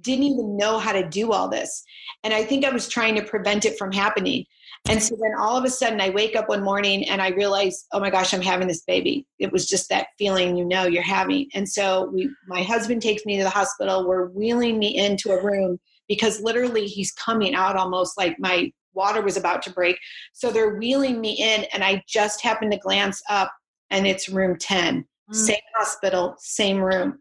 didn't 0.00 0.24
even 0.24 0.56
know 0.56 0.78
how 0.78 0.92
to 0.92 1.08
do 1.08 1.32
all 1.32 1.48
this. 1.48 1.82
And 2.22 2.32
I 2.32 2.44
think 2.44 2.64
I 2.64 2.70
was 2.70 2.88
trying 2.88 3.16
to 3.16 3.24
prevent 3.24 3.64
it 3.64 3.78
from 3.78 3.92
happening. 3.92 4.44
And 4.88 5.02
so 5.02 5.16
then 5.20 5.32
all 5.36 5.56
of 5.56 5.64
a 5.64 5.70
sudden 5.70 6.00
I 6.00 6.10
wake 6.10 6.36
up 6.36 6.48
one 6.48 6.62
morning 6.62 7.08
and 7.08 7.20
I 7.20 7.30
realize, 7.30 7.86
oh 7.92 7.98
my 7.98 8.10
gosh, 8.10 8.32
I'm 8.32 8.42
having 8.42 8.68
this 8.68 8.82
baby. 8.82 9.26
It 9.40 9.50
was 9.50 9.66
just 9.66 9.88
that 9.88 10.08
feeling 10.16 10.56
you 10.56 10.64
know 10.64 10.84
you're 10.84 11.02
having. 11.02 11.48
And 11.54 11.68
so 11.68 12.08
we 12.12 12.30
my 12.46 12.62
husband 12.62 13.02
takes 13.02 13.26
me 13.26 13.36
to 13.38 13.42
the 13.42 13.50
hospital. 13.50 14.06
We're 14.06 14.26
wheeling 14.26 14.78
me 14.78 14.96
into 14.96 15.30
a 15.30 15.42
room 15.42 15.80
because 16.08 16.40
literally 16.40 16.86
he's 16.86 17.10
coming 17.12 17.54
out 17.54 17.74
almost 17.74 18.16
like 18.16 18.38
my 18.38 18.70
water 18.96 19.22
was 19.22 19.36
about 19.36 19.62
to 19.62 19.70
break. 19.70 19.98
So 20.32 20.50
they're 20.50 20.76
wheeling 20.76 21.20
me 21.20 21.32
in, 21.32 21.64
and 21.72 21.84
I 21.84 22.02
just 22.08 22.42
happened 22.42 22.72
to 22.72 22.78
glance 22.78 23.22
up, 23.30 23.52
and 23.90 24.06
it's 24.06 24.28
room 24.28 24.56
10, 24.58 25.04
mm. 25.30 25.34
same 25.34 25.56
hospital, 25.76 26.34
same 26.38 26.78
room. 26.78 27.18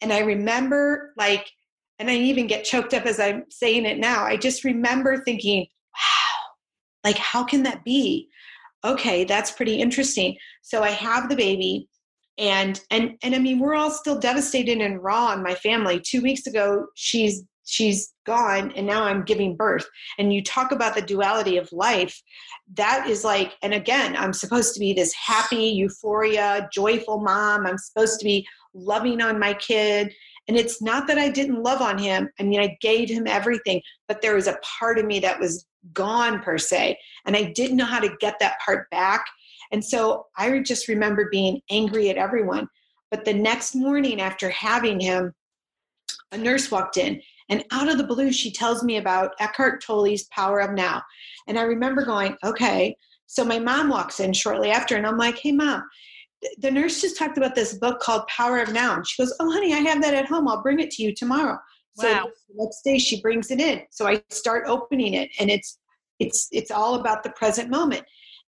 And 0.00 0.12
I 0.12 0.20
remember, 0.20 1.12
like, 1.16 1.50
and 1.98 2.10
I 2.10 2.14
even 2.14 2.46
get 2.46 2.64
choked 2.64 2.94
up 2.94 3.06
as 3.06 3.18
I'm 3.18 3.44
saying 3.50 3.86
it 3.86 3.98
now. 3.98 4.24
I 4.24 4.36
just 4.36 4.64
remember 4.64 5.22
thinking, 5.24 5.66
wow, 5.94 6.40
like, 7.10 7.18
how 7.18 7.44
can 7.44 7.62
that 7.64 7.84
be? 7.84 8.28
Okay, 8.84 9.24
that's 9.24 9.50
pretty 9.50 9.80
interesting. 9.80 10.36
So 10.62 10.82
I 10.82 10.90
have 10.90 11.28
the 11.28 11.36
baby 11.36 11.88
and 12.38 12.80
and 12.90 13.16
and 13.22 13.34
i 13.34 13.38
mean 13.38 13.58
we're 13.58 13.74
all 13.74 13.90
still 13.90 14.18
devastated 14.18 14.78
and 14.78 15.02
raw 15.02 15.32
in 15.32 15.42
my 15.42 15.54
family 15.54 16.00
two 16.00 16.20
weeks 16.20 16.46
ago 16.46 16.86
she's 16.94 17.44
she's 17.64 18.12
gone 18.26 18.72
and 18.72 18.86
now 18.86 19.04
i'm 19.04 19.24
giving 19.24 19.56
birth. 19.56 19.86
And 20.18 20.32
you 20.32 20.42
talk 20.42 20.72
about 20.72 20.94
the 20.94 21.02
duality 21.02 21.56
of 21.56 21.72
life 21.72 22.20
that 22.74 23.08
is 23.08 23.24
like 23.24 23.54
and 23.62 23.74
again 23.74 24.16
i'm 24.16 24.32
supposed 24.32 24.74
to 24.74 24.80
be 24.80 24.92
this 24.92 25.12
happy 25.12 25.66
euphoria 25.66 26.68
joyful 26.72 27.20
mom. 27.20 27.66
I'm 27.66 27.78
supposed 27.78 28.20
to 28.20 28.24
be 28.24 28.46
loving 28.74 29.20
on 29.20 29.38
my 29.38 29.54
kid. 29.54 30.12
And 30.46 30.56
it's 30.56 30.82
not 30.82 31.06
that 31.06 31.18
i 31.18 31.30
didn't 31.30 31.62
love 31.62 31.80
on 31.80 31.98
him. 31.98 32.28
I 32.38 32.42
mean 32.42 32.60
i 32.60 32.76
gave 32.80 33.08
him 33.08 33.26
everything 33.26 33.80
but 34.08 34.20
there 34.22 34.34
was 34.34 34.46
a 34.46 34.58
part 34.78 34.98
of 34.98 35.06
me 35.06 35.18
that 35.20 35.40
was 35.40 35.66
gone 35.92 36.40
per 36.40 36.56
se 36.56 36.98
and 37.26 37.36
i 37.36 37.44
didn't 37.54 37.76
know 37.76 37.84
how 37.84 38.00
to 38.00 38.16
get 38.20 38.38
that 38.40 38.58
part 38.64 38.88
back. 38.90 39.24
And 39.72 39.84
so 39.84 40.26
i 40.36 40.58
just 40.60 40.88
remember 40.88 41.28
being 41.30 41.60
angry 41.70 42.10
at 42.10 42.16
everyone. 42.16 42.68
But 43.10 43.24
the 43.24 43.34
next 43.34 43.76
morning 43.76 44.20
after 44.20 44.50
having 44.50 44.98
him 44.98 45.32
a 46.32 46.38
nurse 46.38 46.70
walked 46.70 46.96
in 46.96 47.20
and 47.48 47.64
out 47.72 47.88
of 47.88 47.98
the 47.98 48.06
blue, 48.06 48.32
she 48.32 48.50
tells 48.50 48.82
me 48.82 48.96
about 48.96 49.32
Eckhart 49.38 49.82
Tolle's 49.82 50.24
Power 50.24 50.60
of 50.60 50.72
Now. 50.72 51.02
And 51.46 51.58
I 51.58 51.62
remember 51.62 52.04
going, 52.04 52.36
okay. 52.44 52.96
So 53.26 53.44
my 53.44 53.58
mom 53.58 53.88
walks 53.88 54.20
in 54.20 54.32
shortly 54.32 54.70
after, 54.70 54.96
and 54.96 55.06
I'm 55.06 55.18
like, 55.18 55.38
hey, 55.38 55.52
mom, 55.52 55.82
the 56.58 56.70
nurse 56.70 57.00
just 57.00 57.18
talked 57.18 57.38
about 57.38 57.54
this 57.54 57.78
book 57.78 58.00
called 58.00 58.26
Power 58.28 58.58
of 58.60 58.72
Now. 58.72 58.96
And 58.96 59.06
she 59.06 59.22
goes, 59.22 59.34
oh, 59.40 59.50
honey, 59.52 59.74
I 59.74 59.78
have 59.78 60.02
that 60.02 60.14
at 60.14 60.26
home. 60.26 60.48
I'll 60.48 60.62
bring 60.62 60.80
it 60.80 60.90
to 60.92 61.02
you 61.02 61.14
tomorrow. 61.14 61.58
So 61.96 62.12
wow. 62.12 62.26
next 62.54 62.82
day 62.82 62.98
she 62.98 63.20
brings 63.20 63.50
it 63.50 63.60
in. 63.60 63.82
So 63.90 64.06
I 64.06 64.22
start 64.30 64.64
opening 64.66 65.14
it, 65.14 65.30
and 65.38 65.50
it's 65.50 65.78
it's 66.18 66.48
it's 66.52 66.70
all 66.70 66.96
about 66.96 67.22
the 67.22 67.30
present 67.30 67.70
moment 67.70 68.04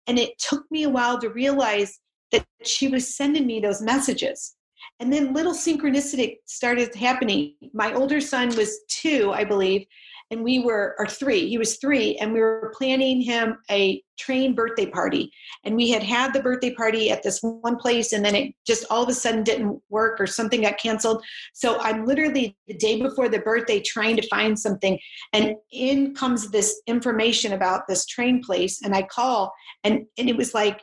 and 0.08 0.20
it 0.20 0.38
took 0.38 0.64
me 0.72 0.84
a 0.84 0.89
while 0.89 1.20
to 1.20 1.30
realize 1.30 2.00
that 2.32 2.46
she 2.64 2.88
was 2.88 3.16
sending 3.16 3.46
me 3.46 3.60
those 3.60 3.82
messages 3.82 4.55
and 4.99 5.11
then 5.11 5.33
little 5.33 5.53
synchronicity 5.53 6.38
started 6.45 6.93
happening. 6.95 7.55
My 7.73 7.93
older 7.93 8.21
son 8.21 8.55
was 8.55 8.79
two 8.88 9.31
i 9.33 9.43
believe 9.43 9.86
and 10.31 10.43
we 10.43 10.59
were 10.59 10.95
or 10.97 11.05
three 11.05 11.47
he 11.47 11.57
was 11.57 11.77
three 11.77 12.15
and 12.17 12.33
we 12.33 12.39
were 12.39 12.73
planning 12.77 13.21
him 13.21 13.57
a 13.69 14.01
train 14.17 14.55
birthday 14.55 14.86
party. 14.86 15.29
And 15.65 15.75
we 15.75 15.89
had 15.89 16.01
had 16.01 16.33
the 16.33 16.41
birthday 16.41 16.73
party 16.73 17.11
at 17.11 17.21
this 17.21 17.39
one 17.41 17.75
place 17.75 18.13
and 18.13 18.23
then 18.23 18.33
it 18.33 18.53
just 18.65 18.86
all 18.89 19.03
of 19.03 19.09
a 19.09 19.13
sudden 19.13 19.43
didn't 19.43 19.81
work 19.89 20.19
or 20.21 20.27
something 20.27 20.61
got 20.61 20.77
canceled. 20.77 21.23
So 21.53 21.79
i'm 21.81 22.05
literally 22.05 22.57
the 22.67 22.75
day 22.75 23.01
before 23.01 23.29
the 23.29 23.39
birthday 23.39 23.79
trying 23.81 24.15
to 24.15 24.27
find 24.27 24.57
something 24.57 24.97
and 25.33 25.55
in 25.71 26.15
comes 26.15 26.49
this 26.49 26.81
information 26.88 27.53
about 27.53 27.88
this 27.88 28.05
train 28.05 28.41
place 28.41 28.81
and 28.81 28.95
i 28.95 29.01
call 29.01 29.53
and 29.83 30.05
and 30.17 30.29
it 30.29 30.38
was 30.38 30.53
like 30.53 30.81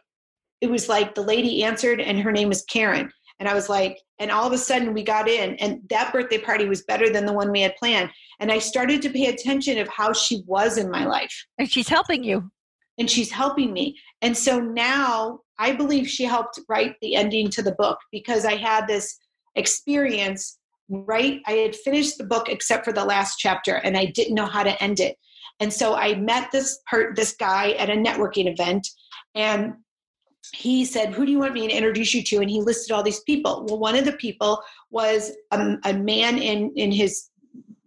it 0.60 0.70
was 0.70 0.88
like 0.88 1.14
the 1.14 1.22
lady 1.22 1.64
answered 1.64 2.00
and 2.00 2.20
her 2.20 2.32
name 2.32 2.48
was 2.48 2.64
karen 2.64 3.10
and 3.42 3.48
I 3.48 3.54
was 3.54 3.68
like, 3.68 3.98
and 4.20 4.30
all 4.30 4.46
of 4.46 4.52
a 4.52 4.58
sudden 4.58 4.94
we 4.94 5.02
got 5.02 5.26
in, 5.26 5.56
and 5.56 5.80
that 5.90 6.12
birthday 6.12 6.38
party 6.38 6.68
was 6.68 6.84
better 6.84 7.10
than 7.10 7.26
the 7.26 7.32
one 7.32 7.50
we 7.50 7.62
had 7.62 7.74
planned. 7.74 8.08
And 8.38 8.52
I 8.52 8.60
started 8.60 9.02
to 9.02 9.10
pay 9.10 9.26
attention 9.26 9.78
of 9.78 9.88
how 9.88 10.12
she 10.12 10.44
was 10.46 10.78
in 10.78 10.88
my 10.88 11.06
life. 11.06 11.44
And 11.58 11.68
she's 11.68 11.88
helping 11.88 12.22
you. 12.22 12.52
And 13.00 13.10
she's 13.10 13.32
helping 13.32 13.72
me. 13.72 13.98
And 14.20 14.36
so 14.36 14.60
now 14.60 15.40
I 15.58 15.72
believe 15.72 16.08
she 16.08 16.22
helped 16.22 16.60
write 16.68 16.94
the 17.02 17.16
ending 17.16 17.50
to 17.50 17.62
the 17.62 17.72
book 17.72 17.98
because 18.12 18.44
I 18.44 18.54
had 18.54 18.86
this 18.86 19.18
experience 19.56 20.60
right 20.88 21.40
i 21.46 21.52
had 21.52 21.76
finished 21.76 22.18
the 22.18 22.24
book 22.24 22.48
except 22.48 22.84
for 22.84 22.92
the 22.92 23.04
last 23.04 23.36
chapter 23.38 23.76
and 23.76 23.96
i 23.96 24.04
didn't 24.04 24.34
know 24.34 24.46
how 24.46 24.62
to 24.62 24.82
end 24.82 24.98
it 24.98 25.16
and 25.60 25.72
so 25.72 25.94
i 25.94 26.14
met 26.14 26.50
this 26.52 26.80
part 26.88 27.14
this 27.16 27.34
guy 27.38 27.72
at 27.72 27.90
a 27.90 27.94
networking 27.94 28.50
event 28.50 28.86
and 29.34 29.74
he 30.52 30.84
said, 30.84 31.14
Who 31.14 31.24
do 31.24 31.32
you 31.32 31.38
want 31.38 31.54
me 31.54 31.68
to 31.68 31.74
introduce 31.74 32.12
you 32.14 32.22
to? 32.24 32.40
And 32.40 32.50
he 32.50 32.60
listed 32.60 32.92
all 32.92 33.02
these 33.02 33.20
people. 33.20 33.66
Well, 33.68 33.78
one 33.78 33.96
of 33.96 34.04
the 34.04 34.12
people 34.12 34.62
was 34.90 35.32
a, 35.50 35.76
a 35.84 35.94
man 35.94 36.38
in, 36.38 36.72
in 36.76 36.90
his 36.90 37.30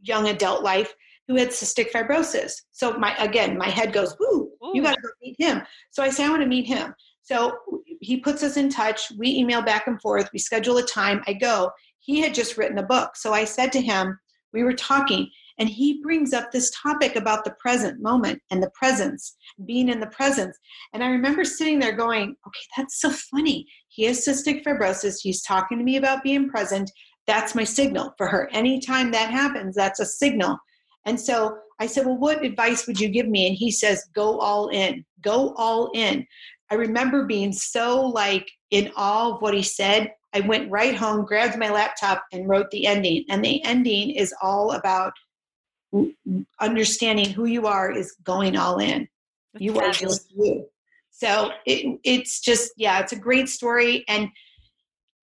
young 0.03 0.27
adult 0.29 0.63
life 0.63 0.93
who 1.27 1.35
had 1.35 1.49
cystic 1.49 1.91
fibrosis. 1.91 2.53
So 2.71 2.93
my 2.97 3.15
again, 3.17 3.57
my 3.57 3.69
head 3.69 3.93
goes, 3.93 4.15
Ooh, 4.21 4.49
Ooh. 4.63 4.71
you 4.73 4.81
gotta 4.81 5.01
go 5.01 5.09
meet 5.21 5.35
him. 5.39 5.61
So 5.91 6.03
I 6.03 6.09
say, 6.09 6.25
I 6.25 6.29
want 6.29 6.43
to 6.43 6.47
meet 6.47 6.67
him. 6.67 6.93
So 7.21 7.57
he 8.01 8.17
puts 8.17 8.43
us 8.43 8.55
in 8.55 8.69
touch. 8.69 9.11
We 9.17 9.29
email 9.29 9.61
back 9.61 9.87
and 9.87 9.99
forth. 9.99 10.29
We 10.31 10.39
schedule 10.39 10.77
a 10.77 10.83
time. 10.83 11.23
I 11.27 11.33
go. 11.33 11.71
He 11.99 12.21
had 12.21 12.35
just 12.35 12.55
written 12.55 12.77
a 12.77 12.83
book. 12.83 13.15
So 13.15 13.33
I 13.33 13.45
said 13.45 13.71
to 13.71 13.81
him, 13.81 14.19
we 14.53 14.63
were 14.63 14.73
talking, 14.73 15.29
and 15.57 15.69
he 15.69 16.01
brings 16.01 16.33
up 16.33 16.51
this 16.51 16.71
topic 16.71 17.15
about 17.15 17.43
the 17.43 17.55
present 17.59 18.01
moment 18.01 18.41
and 18.51 18.61
the 18.61 18.71
presence, 18.71 19.35
being 19.65 19.89
in 19.89 19.99
the 19.99 20.07
presence. 20.07 20.57
And 20.93 21.03
I 21.03 21.07
remember 21.07 21.43
sitting 21.45 21.79
there 21.79 21.95
going, 21.95 22.35
okay, 22.47 22.65
that's 22.77 22.99
so 22.99 23.09
funny. 23.09 23.67
He 23.87 24.03
has 24.05 24.25
cystic 24.25 24.63
fibrosis. 24.63 25.17
He's 25.21 25.41
talking 25.43 25.77
to 25.77 25.83
me 25.83 25.97
about 25.97 26.23
being 26.23 26.49
present. 26.49 26.91
That's 27.27 27.55
my 27.55 27.63
signal 27.63 28.13
for 28.17 28.27
her. 28.27 28.49
Anytime 28.51 29.11
that 29.11 29.31
happens, 29.31 29.75
that's 29.75 29.99
a 29.99 30.05
signal. 30.05 30.57
And 31.05 31.19
so 31.19 31.57
I 31.79 31.87
said, 31.87 32.05
well, 32.05 32.17
what 32.17 32.43
advice 32.43 32.87
would 32.87 32.99
you 32.99 33.09
give 33.09 33.27
me? 33.27 33.47
And 33.47 33.55
he 33.55 33.71
says, 33.71 34.03
go 34.13 34.39
all 34.39 34.69
in, 34.69 35.05
go 35.21 35.53
all 35.57 35.91
in. 35.93 36.25
I 36.71 36.75
remember 36.75 37.25
being 37.25 37.53
so 37.53 38.01
like 38.01 38.49
in 38.71 38.91
awe 38.95 39.33
of 39.33 39.41
what 39.41 39.53
he 39.53 39.61
said. 39.61 40.11
I 40.33 40.41
went 40.41 40.71
right 40.71 40.95
home, 40.95 41.25
grabbed 41.25 41.57
my 41.57 41.69
laptop, 41.69 42.23
and 42.33 42.49
wrote 42.49 42.69
the 42.71 42.87
ending. 42.87 43.23
And 43.29 43.43
the 43.43 43.63
ending 43.63 44.11
is 44.11 44.33
all 44.41 44.71
about 44.71 45.13
understanding 46.59 47.29
who 47.29 47.45
you 47.45 47.67
are 47.67 47.91
is 47.91 48.15
going 48.23 48.55
all 48.55 48.79
in. 48.79 49.07
You 49.57 49.79
are 49.79 49.91
just 49.91 50.31
you. 50.31 50.67
So 51.11 51.51
it, 51.65 51.99
it's 52.03 52.41
just 52.41 52.71
yeah, 52.77 52.99
it's 52.99 53.13
a 53.13 53.19
great 53.19 53.47
story, 53.47 54.03
and 54.07 54.29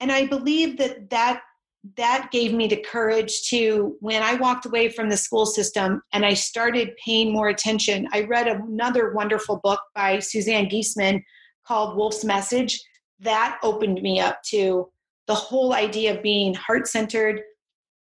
and 0.00 0.10
I 0.10 0.26
believe 0.26 0.78
that 0.78 1.10
that 1.10 1.42
that 1.96 2.28
gave 2.30 2.54
me 2.54 2.68
the 2.68 2.76
courage 2.76 3.48
to 3.48 3.96
when 4.00 4.22
I 4.22 4.34
walked 4.34 4.66
away 4.66 4.88
from 4.88 5.10
the 5.10 5.16
school 5.16 5.46
system 5.46 6.00
and 6.12 6.24
I 6.24 6.34
started 6.34 6.96
paying 7.04 7.32
more 7.32 7.48
attention. 7.48 8.08
I 8.12 8.22
read 8.22 8.46
another 8.46 9.12
wonderful 9.12 9.60
book 9.62 9.80
by 9.94 10.20
Suzanne 10.20 10.66
Giesemann 10.66 11.22
called 11.66 11.96
Wolf's 11.96 12.24
Message. 12.24 12.80
That 13.18 13.58
opened 13.64 14.00
me 14.00 14.20
up 14.20 14.42
to 14.50 14.90
the 15.26 15.34
whole 15.34 15.72
idea 15.74 16.14
of 16.14 16.22
being 16.22 16.54
heart 16.54 16.86
centered 16.86 17.40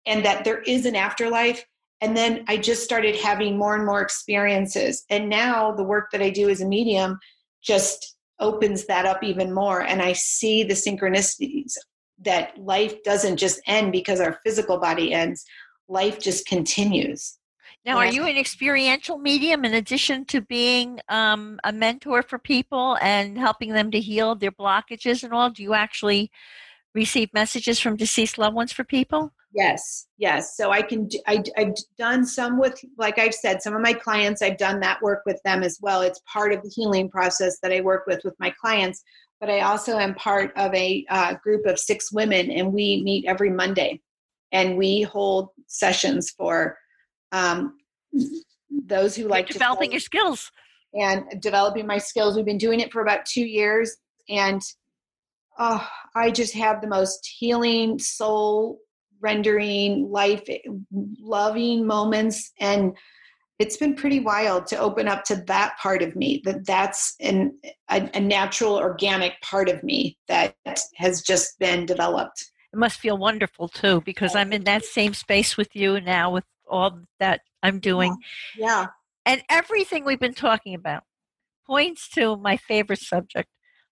and 0.06 0.24
that 0.24 0.44
there 0.44 0.62
is 0.62 0.86
an 0.86 0.96
afterlife 0.96 1.64
and 2.00 2.16
then 2.16 2.44
i 2.48 2.56
just 2.56 2.82
started 2.82 3.16
having 3.16 3.56
more 3.56 3.74
and 3.74 3.86
more 3.86 4.00
experiences. 4.00 5.04
And 5.10 5.28
now 5.28 5.72
the 5.72 5.84
work 5.84 6.10
that 6.12 6.22
i 6.22 6.30
do 6.30 6.48
as 6.48 6.60
a 6.60 6.66
medium 6.66 7.18
just 7.62 8.14
opens 8.38 8.86
that 8.86 9.06
up 9.06 9.22
even 9.22 9.52
more. 9.52 9.80
And 9.80 10.02
i 10.02 10.12
see 10.12 10.62
the 10.62 10.74
synchronicities 10.74 11.74
that 12.20 12.56
life 12.58 13.02
doesn't 13.02 13.36
just 13.36 13.60
end 13.66 13.92
because 13.92 14.20
our 14.20 14.40
physical 14.44 14.78
body 14.78 15.12
ends. 15.12 15.44
Life 15.88 16.18
just 16.18 16.46
continues. 16.46 17.38
Now 17.84 17.98
are 17.98 18.06
you 18.06 18.24
an 18.24 18.36
experiential 18.36 19.16
medium 19.16 19.64
in 19.64 19.74
addition 19.74 20.24
to 20.26 20.40
being 20.40 20.98
um, 21.08 21.60
a 21.62 21.72
mentor 21.72 22.22
for 22.22 22.36
people 22.36 22.98
and 23.00 23.38
helping 23.38 23.72
them 23.72 23.92
to 23.92 24.00
heal 24.00 24.34
their 24.34 24.50
blockages 24.50 25.22
and 25.22 25.32
all? 25.32 25.50
Do 25.50 25.62
you 25.62 25.72
actually 25.72 26.32
receive 26.96 27.32
messages 27.32 27.78
from 27.78 27.94
deceased 27.94 28.38
loved 28.38 28.56
ones 28.56 28.72
for 28.72 28.82
people 28.82 29.32
Yes, 29.52 30.06
yes. 30.18 30.56
So 30.56 30.70
I 30.70 30.82
can. 30.82 31.08
Do, 31.08 31.18
I, 31.26 31.42
I've 31.56 31.74
done 31.98 32.26
some 32.26 32.58
with, 32.58 32.78
like 32.98 33.18
I've 33.18 33.34
said, 33.34 33.62
some 33.62 33.74
of 33.74 33.80
my 33.80 33.92
clients. 33.92 34.42
I've 34.42 34.58
done 34.58 34.80
that 34.80 35.00
work 35.00 35.22
with 35.24 35.40
them 35.44 35.62
as 35.62 35.78
well. 35.80 36.02
It's 36.02 36.20
part 36.30 36.52
of 36.52 36.62
the 36.62 36.68
healing 36.68 37.08
process 37.08 37.58
that 37.62 37.72
I 37.72 37.80
work 37.80 38.06
with 38.06 38.20
with 38.24 38.34
my 38.38 38.52
clients. 38.60 39.02
But 39.40 39.50
I 39.50 39.60
also 39.60 39.98
am 39.98 40.14
part 40.14 40.52
of 40.56 40.74
a 40.74 41.04
uh, 41.08 41.34
group 41.42 41.66
of 41.66 41.78
six 41.78 42.12
women, 42.12 42.50
and 42.50 42.72
we 42.72 43.02
meet 43.02 43.26
every 43.26 43.50
Monday, 43.50 44.00
and 44.52 44.76
we 44.76 45.02
hold 45.02 45.50
sessions 45.68 46.30
for 46.30 46.76
um, 47.32 47.76
those 48.70 49.14
who 49.14 49.22
You're 49.22 49.30
like 49.30 49.48
developing 49.48 49.92
your 49.92 50.00
skills 50.00 50.50
and 50.94 51.40
developing 51.40 51.86
my 51.86 51.98
skills. 51.98 52.36
We've 52.36 52.44
been 52.44 52.58
doing 52.58 52.80
it 52.80 52.92
for 52.92 53.02
about 53.02 53.26
two 53.26 53.44
years, 53.44 53.96
and 54.28 54.60
oh, 55.58 55.86
I 56.14 56.30
just 56.30 56.54
have 56.54 56.80
the 56.80 56.88
most 56.88 57.26
healing 57.38 57.98
soul 57.98 58.80
rendering 59.20 60.10
life 60.10 60.48
loving 60.90 61.86
moments. 61.86 62.52
And 62.60 62.96
it's 63.58 63.76
been 63.76 63.94
pretty 63.94 64.20
wild 64.20 64.66
to 64.68 64.78
open 64.78 65.08
up 65.08 65.24
to 65.24 65.36
that 65.46 65.76
part 65.78 66.02
of 66.02 66.14
me 66.14 66.42
that 66.44 66.66
that's 66.66 67.14
an, 67.20 67.58
a, 67.90 68.08
a 68.14 68.20
natural 68.20 68.76
organic 68.76 69.40
part 69.40 69.68
of 69.68 69.82
me 69.82 70.18
that 70.28 70.54
has 70.96 71.22
just 71.22 71.58
been 71.58 71.86
developed. 71.86 72.44
It 72.72 72.78
must 72.78 73.00
feel 73.00 73.16
wonderful 73.16 73.68
too 73.68 74.02
because 74.02 74.34
i'm 74.34 74.52
in 74.52 74.64
that 74.64 74.84
same 74.84 75.14
space 75.14 75.56
with 75.56 75.74
you 75.74 76.00
now 76.00 76.30
with 76.30 76.44
all 76.68 77.00
that 77.20 77.40
i'm 77.62 77.78
doing. 77.80 78.14
Yeah, 78.58 78.66
yeah. 78.66 78.86
and 79.24 79.42
everything 79.48 80.04
we've 80.04 80.20
been 80.20 80.34
talking 80.34 80.74
about 80.74 81.04
points 81.66 82.08
to 82.10 82.36
my 82.36 82.56
favorite 82.58 83.00
subject 83.00 83.48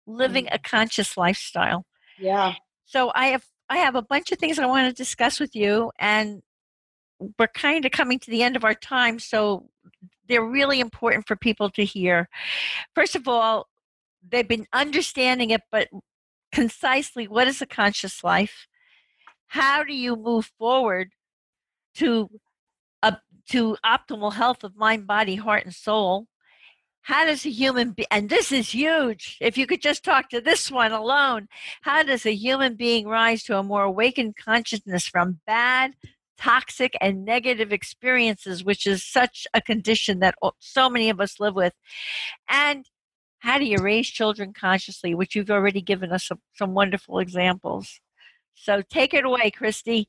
living 0.07 0.45
mm. 0.47 0.55
a 0.55 0.59
conscious 0.59 1.17
lifestyle. 1.17 1.87
Yeah. 2.19 2.55
So 2.85 3.11
i 3.15 3.29
have 3.29 3.45
I 3.69 3.79
have 3.79 3.95
a 3.95 4.03
bunch 4.03 4.31
of 4.33 4.39
things 4.39 4.59
I 4.59 4.67
want 4.67 4.89
to 4.89 5.03
discuss 5.03 5.41
with 5.41 5.57
you, 5.57 5.91
and 5.99 6.43
we're 7.39 7.49
kind 7.49 7.85
of 7.85 7.93
coming 7.93 8.19
to 8.19 8.31
the 8.31 8.43
end 8.43 8.57
of 8.57 8.65
our 8.65 8.75
time, 8.75 9.19
so 9.19 9.69
they're 10.29 10.45
really 10.45 10.81
important 10.81 11.27
for 11.27 11.37
people 11.37 11.71
to 11.71 11.85
hear. 11.85 12.29
First 12.95 13.17
of 13.17 13.29
all, 13.29 13.69
they've 14.27 14.49
been 14.49 14.67
understanding 14.73 15.51
it, 15.51 15.63
but 15.71 15.89
concisely, 16.53 17.27
what 17.27 17.49
is 17.49 17.63
a 17.63 17.67
conscious 17.67 18.23
life? 18.25 18.67
How 19.47 19.85
do 19.85 19.95
you 19.95 20.17
move 20.17 20.51
forward 20.59 21.13
to 21.97 22.29
uh, 23.03 23.13
to 23.51 23.77
optimal 23.85 24.33
health 24.33 24.65
of 24.65 24.77
mind, 24.77 25.07
body, 25.07 25.37
heart, 25.37 25.65
and 25.65 25.75
soul? 25.75 26.27
How 27.05 27.27
does 27.27 27.45
a 27.45 27.51
human 27.51 27.91
be 27.93 28.07
and 28.11 28.31
this 28.31 28.51
is 28.51 28.71
huge 28.71 29.37
if 29.41 29.59
you 29.59 29.67
could 29.67 29.83
just 29.83 30.03
talk 30.03 30.31
to 30.31 30.41
this 30.41 30.71
one 30.71 30.91
alone. 30.91 31.49
How 31.83 32.03
does 32.03 32.25
a 32.25 32.35
human 32.35 32.77
being 32.77 33.07
rise 33.07 33.43
to 33.45 33.59
a 33.59 33.63
more 33.63 33.83
awakened 33.83 34.37
consciousness 34.37 35.07
from 35.07 35.41
bad 35.47 35.93
toxic 36.39 36.95
and 37.03 37.25
negative 37.25 37.73
experiences 37.73 38.65
which 38.65 38.87
is 38.87 39.05
such 39.05 39.47
a 39.53 39.61
condition 39.61 40.21
that 40.21 40.35
so 40.59 40.89
many 40.89 41.11
of 41.11 41.21
us 41.21 41.39
live 41.39 41.55
with? 41.55 41.75
And 42.49 42.87
how 43.41 43.59
do 43.59 43.67
you 43.67 43.77
raise 43.79 44.09
children 44.09 44.55
consciously 44.59 45.15
which 45.15 45.35
you've 45.35 45.51
already 45.51 45.83
given 45.83 46.11
us 46.11 46.27
some, 46.27 46.41
some 46.55 46.73
wonderful 46.73 47.19
examples. 47.19 48.01
So 48.55 48.81
take 48.89 49.13
it 49.13 49.27
away 49.27 49.51
christy. 49.51 50.09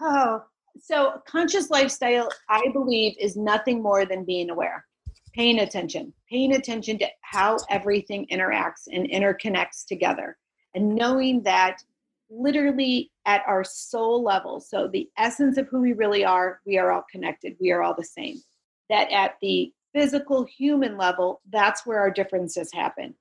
Oh 0.00 0.44
so 0.78 1.20
conscious 1.26 1.68
lifestyle 1.68 2.28
i 2.48 2.62
believe 2.72 3.16
is 3.18 3.36
nothing 3.36 3.82
more 3.82 4.04
than 4.06 4.24
being 4.24 4.50
aware 4.50 4.86
paying 5.34 5.60
attention, 5.60 6.12
paying 6.28 6.54
attention 6.54 6.98
to 6.98 7.06
how 7.22 7.56
everything 7.68 8.26
interacts 8.32 8.88
and 8.92 9.08
interconnects 9.08 9.86
together, 9.86 10.36
and 10.74 10.94
knowing 10.94 11.42
that 11.42 11.78
literally 12.30 13.10
at 13.26 13.42
our 13.46 13.64
soul 13.64 14.22
level, 14.22 14.60
so 14.60 14.88
the 14.88 15.08
essence 15.18 15.58
of 15.58 15.68
who 15.68 15.80
we 15.80 15.92
really 15.92 16.24
are, 16.24 16.60
we 16.64 16.78
are 16.78 16.92
all 16.92 17.04
connected, 17.10 17.56
we 17.60 17.72
are 17.72 17.82
all 17.82 17.94
the 17.94 18.04
same. 18.04 18.36
That 18.88 19.10
at 19.10 19.34
the 19.42 19.72
physical 19.92 20.44
human 20.44 20.96
level, 20.96 21.40
that's 21.50 21.84
where 21.84 21.98
our 21.98 22.10
differences 22.10 22.70
happen. 22.72 23.14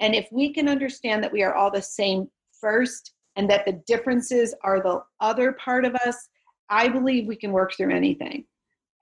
And 0.00 0.14
if 0.14 0.28
we 0.32 0.52
can 0.52 0.68
understand 0.68 1.22
that 1.22 1.32
we 1.32 1.42
are 1.42 1.54
all 1.54 1.70
the 1.70 1.82
same 1.82 2.28
first 2.60 3.12
and 3.36 3.48
that 3.50 3.64
the 3.64 3.80
differences 3.86 4.54
are 4.62 4.82
the 4.82 5.02
other 5.20 5.52
part 5.52 5.84
of 5.84 5.94
us, 5.94 6.28
I 6.68 6.88
believe 6.88 7.26
we 7.26 7.36
can 7.36 7.52
work 7.52 7.74
through 7.74 7.94
anything. 7.94 8.44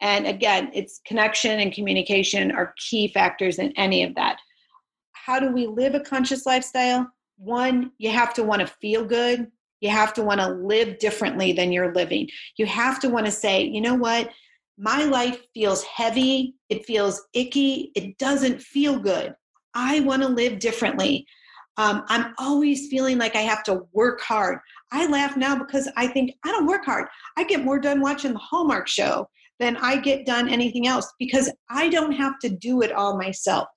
And 0.00 0.26
again, 0.26 0.70
it's 0.74 1.00
connection 1.06 1.60
and 1.60 1.72
communication 1.72 2.52
are 2.52 2.74
key 2.76 3.08
factors 3.08 3.58
in 3.58 3.72
any 3.76 4.02
of 4.02 4.14
that. 4.16 4.38
How 5.12 5.38
do 5.38 5.50
we 5.50 5.66
live 5.66 5.94
a 5.94 6.00
conscious 6.00 6.44
lifestyle? 6.44 7.10
One, 7.36 7.92
you 7.98 8.10
have 8.10 8.34
to 8.34 8.42
want 8.42 8.60
to 8.60 8.66
feel 8.66 9.04
good. 9.04 9.50
You 9.80 9.90
have 9.90 10.12
to 10.14 10.22
want 10.22 10.40
to 10.40 10.48
live 10.48 10.98
differently 10.98 11.52
than 11.52 11.72
you're 11.72 11.94
living. 11.94 12.28
You 12.56 12.66
have 12.66 13.00
to 13.00 13.08
want 13.08 13.26
to 13.26 13.32
say, 13.32 13.64
you 13.64 13.80
know 13.80 13.94
what? 13.94 14.30
My 14.76 15.04
life 15.04 15.40
feels 15.54 15.82
heavy. 15.84 16.54
It 16.68 16.84
feels 16.84 17.22
icky. 17.32 17.92
It 17.94 18.18
doesn't 18.18 18.60
feel 18.60 18.98
good. 18.98 19.34
I 19.74 20.00
want 20.00 20.22
to 20.22 20.28
live 20.28 20.58
differently. 20.58 21.26
Um, 21.76 22.04
I'm 22.08 22.34
always 22.38 22.88
feeling 22.88 23.18
like 23.18 23.34
I 23.34 23.40
have 23.40 23.62
to 23.64 23.82
work 23.92 24.20
hard. 24.20 24.58
I 24.92 25.06
laugh 25.06 25.36
now 25.36 25.56
because 25.56 25.90
I 25.96 26.06
think 26.06 26.32
I 26.44 26.52
don't 26.52 26.66
work 26.66 26.84
hard. 26.84 27.08
I 27.36 27.44
get 27.44 27.64
more 27.64 27.80
done 27.80 28.00
watching 28.00 28.32
the 28.32 28.38
Hallmark 28.38 28.86
show 28.86 29.28
than 29.60 29.76
I 29.76 29.96
get 29.96 30.26
done 30.26 30.48
anything 30.48 30.86
else 30.86 31.12
because 31.18 31.50
I 31.70 31.88
don't 31.88 32.12
have 32.12 32.38
to 32.40 32.48
do 32.48 32.82
it 32.82 32.92
all 32.92 33.16
myself. 33.16 33.68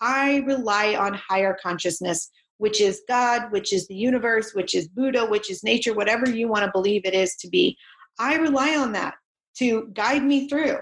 I 0.00 0.38
rely 0.46 0.94
on 0.94 1.14
higher 1.14 1.56
consciousness, 1.62 2.30
which 2.58 2.80
is 2.80 3.02
God, 3.08 3.50
which 3.52 3.72
is 3.72 3.86
the 3.86 3.94
universe, 3.94 4.52
which 4.54 4.74
is 4.74 4.88
Buddha, 4.88 5.26
which 5.26 5.50
is 5.50 5.62
nature, 5.62 5.94
whatever 5.94 6.28
you 6.28 6.48
want 6.48 6.64
to 6.64 6.70
believe 6.72 7.02
it 7.04 7.14
is 7.14 7.36
to 7.36 7.48
be. 7.48 7.76
I 8.18 8.36
rely 8.36 8.76
on 8.76 8.92
that 8.92 9.14
to 9.58 9.88
guide 9.94 10.22
me 10.22 10.48
through 10.48 10.78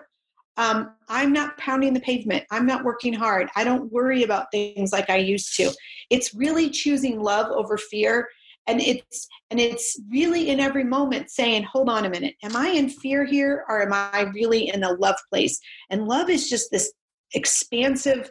um, 0.57 0.95
I'm 1.09 1.33
not 1.33 1.57
pounding 1.59 1.95
the 1.95 2.01
pavement. 2.01 2.45
I'm 2.51 2.67
not 2.67 2.85
working 2.85 3.13
hard. 3.13 3.49
I 3.57 3.65
don't 3.65 3.93
worry 3.93 4.23
about 4.23 4.51
things 4.53 4.93
like 4.93 5.11
I 5.11 5.17
used 5.17 5.57
to. 5.57 5.73
It's 6.11 6.35
really 6.35 6.71
choosing 6.71 7.21
love 7.21 7.51
over 7.51 7.77
fear. 7.77 8.29
And 8.67 8.81
it's 8.81 9.29
and 9.51 9.61
it's 9.61 10.01
really 10.11 10.51
in 10.51 10.61
every 10.61 10.85
moment 10.85 11.31
saying, 11.31 11.65
hold 11.65 11.89
on 11.89 12.07
a 12.07 12.11
minute, 12.11 12.35
am 12.43 12.57
I 12.57 12.69
in 12.69 12.89
fear 12.89 13.25
here 13.25 13.65
or 13.69 13.83
am 13.83 13.93
I 13.93 14.31
really 14.35 14.69
in 14.69 14.85
a 14.85 14.93
love 14.93 15.17
place? 15.31 15.61
And 15.91 16.07
love 16.07 16.31
is 16.31 16.49
just 16.49 16.71
this 16.71 16.93
expansive 17.35 18.31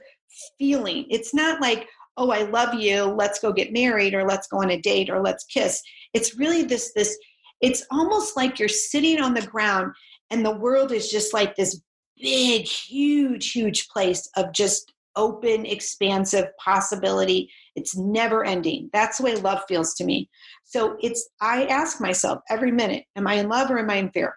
feeling. 0.58 1.06
It's 1.10 1.34
not 1.34 1.62
like, 1.62 1.88
oh, 2.18 2.32
I 2.32 2.44
love 2.44 2.74
you, 2.74 3.04
let's 3.04 3.40
go 3.40 3.54
get 3.54 3.74
married 3.74 4.14
or 4.14 4.28
let's 4.28 4.48
go 4.48 4.62
on 4.62 4.72
a 4.72 4.82
date 4.82 5.10
or 5.10 5.22
let's 5.22 5.46
kiss. 5.46 5.82
It's 6.14 6.36
really 6.38 6.64
this 6.64 6.94
this 6.96 7.18
it's 7.62 7.86
almost 7.92 8.36
like 8.36 8.60
you're 8.60 8.68
sitting 8.68 9.22
on 9.22 9.34
the 9.34 9.48
ground 9.48 9.94
and 10.30 10.46
the 10.46 10.58
world 10.58 10.92
is 10.92 11.10
just 11.10 11.34
like 11.34 11.56
this 11.56 11.82
big, 12.22 12.66
huge, 12.66 13.52
huge 13.52 13.88
place 13.90 14.30
of 14.36 14.52
just 14.54 14.93
open, 15.16 15.66
expansive 15.66 16.46
possibility. 16.58 17.50
It's 17.76 17.96
never 17.96 18.44
ending. 18.44 18.90
That's 18.94 19.18
the 19.18 19.26
way 19.26 19.36
love 19.36 19.62
feels 19.68 19.94
to 19.96 20.04
me. 20.04 20.30
So 20.64 20.98
it's, 21.02 21.30
I 21.42 21.66
ask 21.66 22.02
myself 22.02 22.40
every 22.50 22.72
minute, 22.72 23.06
am 23.16 23.28
I 23.28 23.36
in 23.36 23.50
love 23.50 23.70
or 23.70 23.80
am 23.80 23.90
I 23.90 23.96
in 23.96 24.12
fear? 24.12 24.36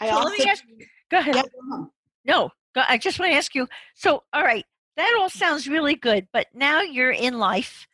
I 0.00 0.08
so 0.08 0.16
also, 0.16 0.48
ask, 0.48 0.64
go 1.10 1.18
ahead. 1.18 1.36
Yeah, 1.36 1.42
go 1.42 1.90
no, 2.24 2.50
go, 2.74 2.82
I 2.88 2.98
just 2.98 3.18
want 3.18 3.32
to 3.32 3.36
ask 3.36 3.54
you. 3.54 3.66
So, 3.94 4.22
all 4.32 4.42
right, 4.42 4.64
that 4.96 5.16
all 5.18 5.30
sounds 5.30 5.68
really 5.68 5.94
good, 5.94 6.28
but 6.32 6.46
now 6.54 6.80
you're 6.80 7.10
in 7.10 7.38
life 7.38 7.86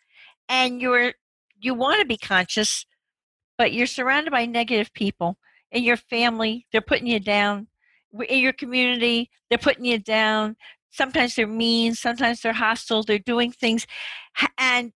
and 0.49 0.81
you're, 0.81 1.13
you 1.59 1.75
want 1.75 2.01
to 2.01 2.07
be 2.07 2.17
conscious, 2.17 2.87
but 3.59 3.73
you're 3.73 3.87
surrounded 3.87 4.31
by 4.31 4.47
negative 4.47 4.93
people 4.93 5.39
in 5.73 5.83
your 5.83 5.97
family. 5.97 6.67
They're 6.71 6.81
putting 6.81 7.07
you 7.07 7.21
down 7.21 7.69
in 8.29 8.39
your 8.39 8.53
community, 8.53 9.31
they're 9.49 9.59
putting 9.59 9.85
you 9.85 9.99
down. 9.99 10.57
Sometimes 10.97 11.35
they're 11.35 11.47
mean, 11.47 11.95
sometimes 11.95 12.41
they're 12.41 12.53
hostile, 12.55 13.03
they're 13.03 13.19
doing 13.19 13.53
things, 13.53 13.87
and 14.59 14.93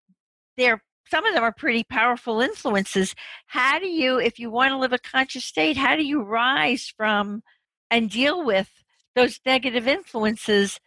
they're 0.57 0.82
some 1.11 1.26
of 1.26 1.34
them 1.34 1.42
are 1.42 1.53
pretty 1.53 1.82
powerful 1.82 2.40
influences. 2.40 3.14
How 3.46 3.80
do 3.80 3.88
you, 3.88 4.20
if 4.20 4.38
you 4.38 4.48
want 4.48 4.70
to 4.70 4.78
live 4.78 4.92
a 4.92 4.98
conscious 4.98 5.44
state, 5.44 5.76
how 5.76 5.96
do 5.96 6.05
you 6.05 6.22
rise 6.22 6.92
from 6.96 7.42
and 7.90 8.09
deal 8.09 8.44
with 8.44 8.70
those 9.16 9.40
negative 9.44 9.88
influences 9.88 10.78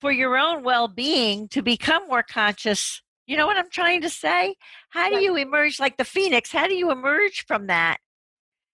for 0.00 0.10
your 0.10 0.38
own 0.38 0.64
well 0.64 0.88
being 0.88 1.46
to 1.48 1.60
become 1.60 2.08
more 2.08 2.22
conscious? 2.22 3.02
You 3.26 3.36
know 3.36 3.46
what 3.46 3.58
I'm 3.58 3.68
trying 3.70 4.00
to 4.00 4.08
say? 4.08 4.54
How 4.90 5.10
do 5.10 5.20
you 5.20 5.36
emerge 5.36 5.78
like 5.78 5.98
the 5.98 6.04
phoenix? 6.04 6.52
How 6.52 6.66
do 6.66 6.74
you 6.74 6.90
emerge 6.90 7.44
from 7.46 7.66
that 7.66 7.98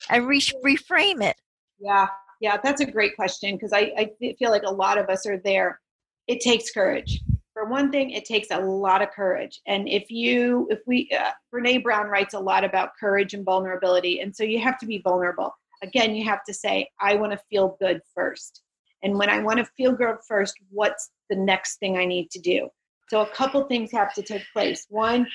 and 0.09 0.29
re- 0.29 0.41
reframe 0.65 1.21
it? 1.23 1.37
Yeah, 1.81 2.07
yeah, 2.41 2.59
that's 2.63 2.81
a 2.81 2.87
great 2.87 3.17
question 3.17 3.57
because 3.57 3.73
I, 3.73 3.93
I 3.99 4.35
feel 4.39 4.51
like 4.51 4.63
a 4.65 4.73
lot 4.73 4.99
of 4.99 5.09
us 5.09 5.27
are 5.27 5.39
there. 5.39 5.81
It 6.27 6.41
takes 6.41 6.71
courage. 6.71 7.21
For 7.53 7.67
one 7.67 7.91
thing, 7.91 8.11
it 8.11 8.25
takes 8.25 8.49
a 8.51 8.61
lot 8.61 9.03
of 9.03 9.11
courage. 9.11 9.61
And 9.67 9.89
if 9.89 10.11
you, 10.11 10.67
if 10.71 10.81
we, 10.87 11.11
uh, 11.17 11.33
Brene 11.53 11.83
Brown 11.83 12.07
writes 12.07 12.35
a 12.35 12.41
lot 12.41 12.65
about 12.65 12.91
courage 12.99 13.35
and 13.35 13.45
vulnerability. 13.45 14.21
And 14.21 14.35
so 14.35 14.43
you 14.43 14.59
have 14.61 14.79
to 14.79 14.87
be 14.87 15.03
vulnerable. 15.03 15.55
Again, 15.83 16.15
you 16.15 16.25
have 16.25 16.45
to 16.45 16.55
say, 16.55 16.89
I 17.01 17.17
want 17.17 17.33
to 17.33 17.41
feel 17.51 17.77
good 17.81 18.01
first. 18.15 18.63
And 19.03 19.19
when 19.19 19.29
I 19.29 19.41
want 19.41 19.59
to 19.59 19.65
feel 19.77 19.93
good 19.93 20.17
first, 20.27 20.55
what's 20.71 21.11
the 21.29 21.37
next 21.37 21.79
thing 21.79 21.99
I 21.99 22.05
need 22.05 22.31
to 22.31 22.41
do? 22.41 22.69
So 23.11 23.21
a 23.21 23.29
couple 23.29 23.63
things 23.65 23.91
have 23.93 24.15
to 24.15 24.23
take 24.23 24.45
place. 24.53 24.87
One, 24.89 25.27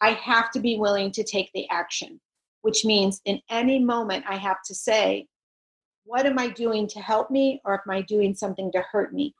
I 0.00 0.12
have 0.12 0.50
to 0.52 0.60
be 0.60 0.78
willing 0.78 1.12
to 1.12 1.22
take 1.22 1.50
the 1.54 1.68
action, 1.70 2.20
which 2.62 2.84
means 2.84 3.20
in 3.26 3.40
any 3.50 3.78
moment 3.78 4.24
I 4.28 4.36
have 4.36 4.62
to 4.66 4.74
say, 4.74 5.26
what 6.04 6.26
am 6.26 6.38
I 6.38 6.48
doing 6.48 6.88
to 6.88 7.00
help 7.00 7.30
me 7.30 7.60
or 7.64 7.74
am 7.74 7.90
I 7.90 8.00
doing 8.02 8.34
something 8.34 8.72
to 8.72 8.82
hurt 8.90 9.12
me? 9.12 9.34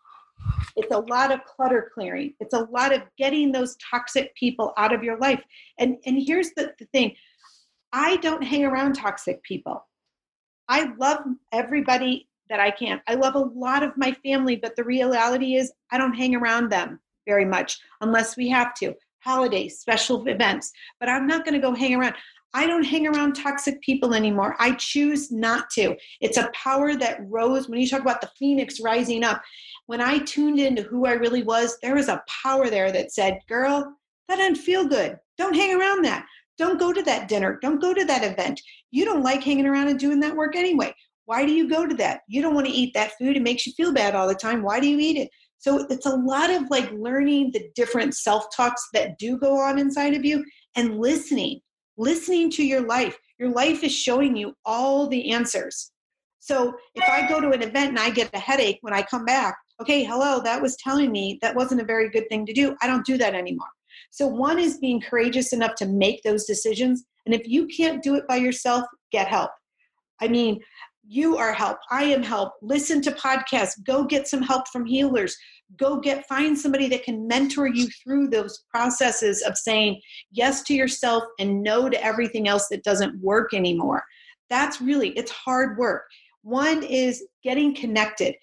It's 0.76 0.92
a 0.94 0.98
lot 0.98 1.32
of 1.32 1.44
clutter 1.44 1.90
clearing. 1.92 2.34
It's 2.40 2.54
a 2.54 2.66
lot 2.70 2.94
of 2.94 3.02
getting 3.18 3.52
those 3.52 3.76
toxic 3.90 4.34
people 4.34 4.72
out 4.76 4.94
of 4.94 5.02
your 5.02 5.18
life. 5.18 5.42
And 5.78 5.96
and 6.06 6.22
here's 6.24 6.50
the, 6.56 6.72
the 6.78 6.86
thing. 6.86 7.14
I 7.92 8.16
don't 8.16 8.42
hang 8.42 8.64
around 8.64 8.94
toxic 8.94 9.42
people. 9.42 9.86
I 10.68 10.92
love 10.98 11.18
everybody 11.52 12.28
that 12.48 12.60
I 12.60 12.70
can. 12.70 13.00
I 13.08 13.14
love 13.14 13.34
a 13.34 13.38
lot 13.40 13.82
of 13.82 13.96
my 13.96 14.12
family, 14.24 14.56
but 14.56 14.76
the 14.76 14.84
reality 14.84 15.56
is 15.56 15.72
I 15.90 15.98
don't 15.98 16.14
hang 16.14 16.34
around 16.34 16.70
them 16.70 17.00
very 17.26 17.44
much 17.44 17.78
unless 18.00 18.36
we 18.36 18.48
have 18.50 18.74
to. 18.74 18.94
Holidays, 19.20 19.78
special 19.78 20.26
events, 20.26 20.72
but 20.98 21.08
I'm 21.08 21.26
not 21.26 21.44
going 21.44 21.54
to 21.54 21.60
go 21.60 21.74
hang 21.74 21.94
around. 21.94 22.14
I 22.52 22.66
don't 22.66 22.84
hang 22.84 23.06
around 23.06 23.34
toxic 23.34 23.80
people 23.80 24.14
anymore. 24.14 24.56
I 24.58 24.72
choose 24.72 25.30
not 25.30 25.70
to. 25.70 25.96
It's 26.20 26.36
a 26.36 26.50
power 26.52 26.96
that 26.96 27.20
rose 27.28 27.68
when 27.68 27.80
you 27.80 27.88
talk 27.88 28.00
about 28.00 28.20
the 28.20 28.30
phoenix 28.38 28.80
rising 28.80 29.22
up. 29.22 29.42
When 29.90 30.00
I 30.00 30.18
tuned 30.18 30.60
into 30.60 30.84
who 30.84 31.04
I 31.04 31.14
really 31.14 31.42
was, 31.42 31.76
there 31.82 31.96
was 31.96 32.06
a 32.06 32.22
power 32.44 32.70
there 32.70 32.92
that 32.92 33.10
said, 33.10 33.40
Girl, 33.48 33.92
that 34.28 34.36
doesn't 34.36 34.54
feel 34.54 34.86
good. 34.86 35.18
Don't 35.36 35.56
hang 35.56 35.76
around 35.76 36.04
that. 36.04 36.26
Don't 36.58 36.78
go 36.78 36.92
to 36.92 37.02
that 37.02 37.26
dinner. 37.26 37.58
Don't 37.60 37.80
go 37.80 37.92
to 37.92 38.04
that 38.04 38.22
event. 38.22 38.60
You 38.92 39.04
don't 39.04 39.24
like 39.24 39.42
hanging 39.42 39.66
around 39.66 39.88
and 39.88 39.98
doing 39.98 40.20
that 40.20 40.36
work 40.36 40.54
anyway. 40.54 40.94
Why 41.24 41.44
do 41.44 41.50
you 41.50 41.68
go 41.68 41.88
to 41.88 41.94
that? 41.96 42.20
You 42.28 42.40
don't 42.40 42.54
want 42.54 42.68
to 42.68 42.72
eat 42.72 42.94
that 42.94 43.14
food. 43.18 43.36
It 43.36 43.42
makes 43.42 43.66
you 43.66 43.72
feel 43.72 43.92
bad 43.92 44.14
all 44.14 44.28
the 44.28 44.34
time. 44.36 44.62
Why 44.62 44.78
do 44.78 44.86
you 44.86 45.00
eat 45.00 45.16
it? 45.16 45.28
So 45.58 45.84
it's 45.90 46.06
a 46.06 46.14
lot 46.14 46.50
of 46.50 46.70
like 46.70 46.92
learning 46.92 47.50
the 47.52 47.68
different 47.74 48.14
self 48.14 48.46
talks 48.54 48.90
that 48.92 49.18
do 49.18 49.38
go 49.38 49.58
on 49.58 49.76
inside 49.76 50.14
of 50.14 50.24
you 50.24 50.44
and 50.76 51.00
listening 51.00 51.62
listening 51.98 52.48
to 52.52 52.64
your 52.64 52.82
life. 52.82 53.18
Your 53.40 53.48
life 53.48 53.82
is 53.82 53.92
showing 53.92 54.36
you 54.36 54.54
all 54.64 55.08
the 55.08 55.32
answers. 55.32 55.90
So 56.38 56.74
if 56.94 57.08
I 57.08 57.28
go 57.28 57.40
to 57.40 57.50
an 57.50 57.62
event 57.62 57.90
and 57.90 57.98
I 57.98 58.10
get 58.10 58.30
a 58.32 58.38
headache 58.38 58.78
when 58.82 58.94
I 58.94 59.02
come 59.02 59.24
back, 59.24 59.56
okay, 59.80 60.04
hello, 60.04 60.40
that 60.40 60.60
was 60.60 60.76
telling 60.76 61.10
me 61.10 61.38
that 61.42 61.54
wasn't 61.54 61.80
a 61.80 61.84
very 61.84 62.10
good 62.10 62.28
thing 62.28 62.44
to 62.46 62.52
do. 62.52 62.76
I 62.82 62.86
don't 62.86 63.06
do 63.06 63.16
that 63.18 63.34
anymore. 63.34 63.68
So 64.10 64.26
one 64.26 64.58
is 64.58 64.78
being 64.78 65.00
courageous 65.00 65.52
enough 65.52 65.74
to 65.76 65.86
make 65.86 66.22
those 66.22 66.44
decisions. 66.44 67.04
And 67.26 67.34
if 67.34 67.46
you 67.46 67.66
can't 67.66 68.02
do 68.02 68.14
it 68.16 68.26
by 68.28 68.36
yourself, 68.36 68.84
get 69.12 69.28
help. 69.28 69.50
I 70.20 70.28
mean, 70.28 70.60
you 71.06 71.36
are 71.36 71.52
help. 71.52 71.78
I 71.90 72.04
am 72.04 72.22
help. 72.22 72.52
Listen 72.62 73.00
to 73.02 73.12
podcasts. 73.12 73.82
Go 73.84 74.04
get 74.04 74.28
some 74.28 74.42
help 74.42 74.68
from 74.68 74.84
healers 74.84 75.36
go 75.76 76.00
get 76.00 76.26
find 76.26 76.58
somebody 76.58 76.88
that 76.88 77.04
can 77.04 77.26
mentor 77.26 77.66
you 77.66 77.88
through 78.02 78.28
those 78.28 78.64
processes 78.70 79.42
of 79.42 79.56
saying 79.56 80.00
yes 80.32 80.62
to 80.62 80.74
yourself 80.74 81.22
and 81.38 81.62
no 81.62 81.88
to 81.88 82.04
everything 82.04 82.48
else 82.48 82.66
that 82.68 82.84
doesn't 82.84 83.20
work 83.20 83.54
anymore 83.54 84.02
that's 84.48 84.80
really 84.80 85.10
it's 85.10 85.30
hard 85.30 85.78
work 85.78 86.04
one 86.42 86.82
is 86.82 87.24
getting 87.44 87.74
connected 87.74 88.34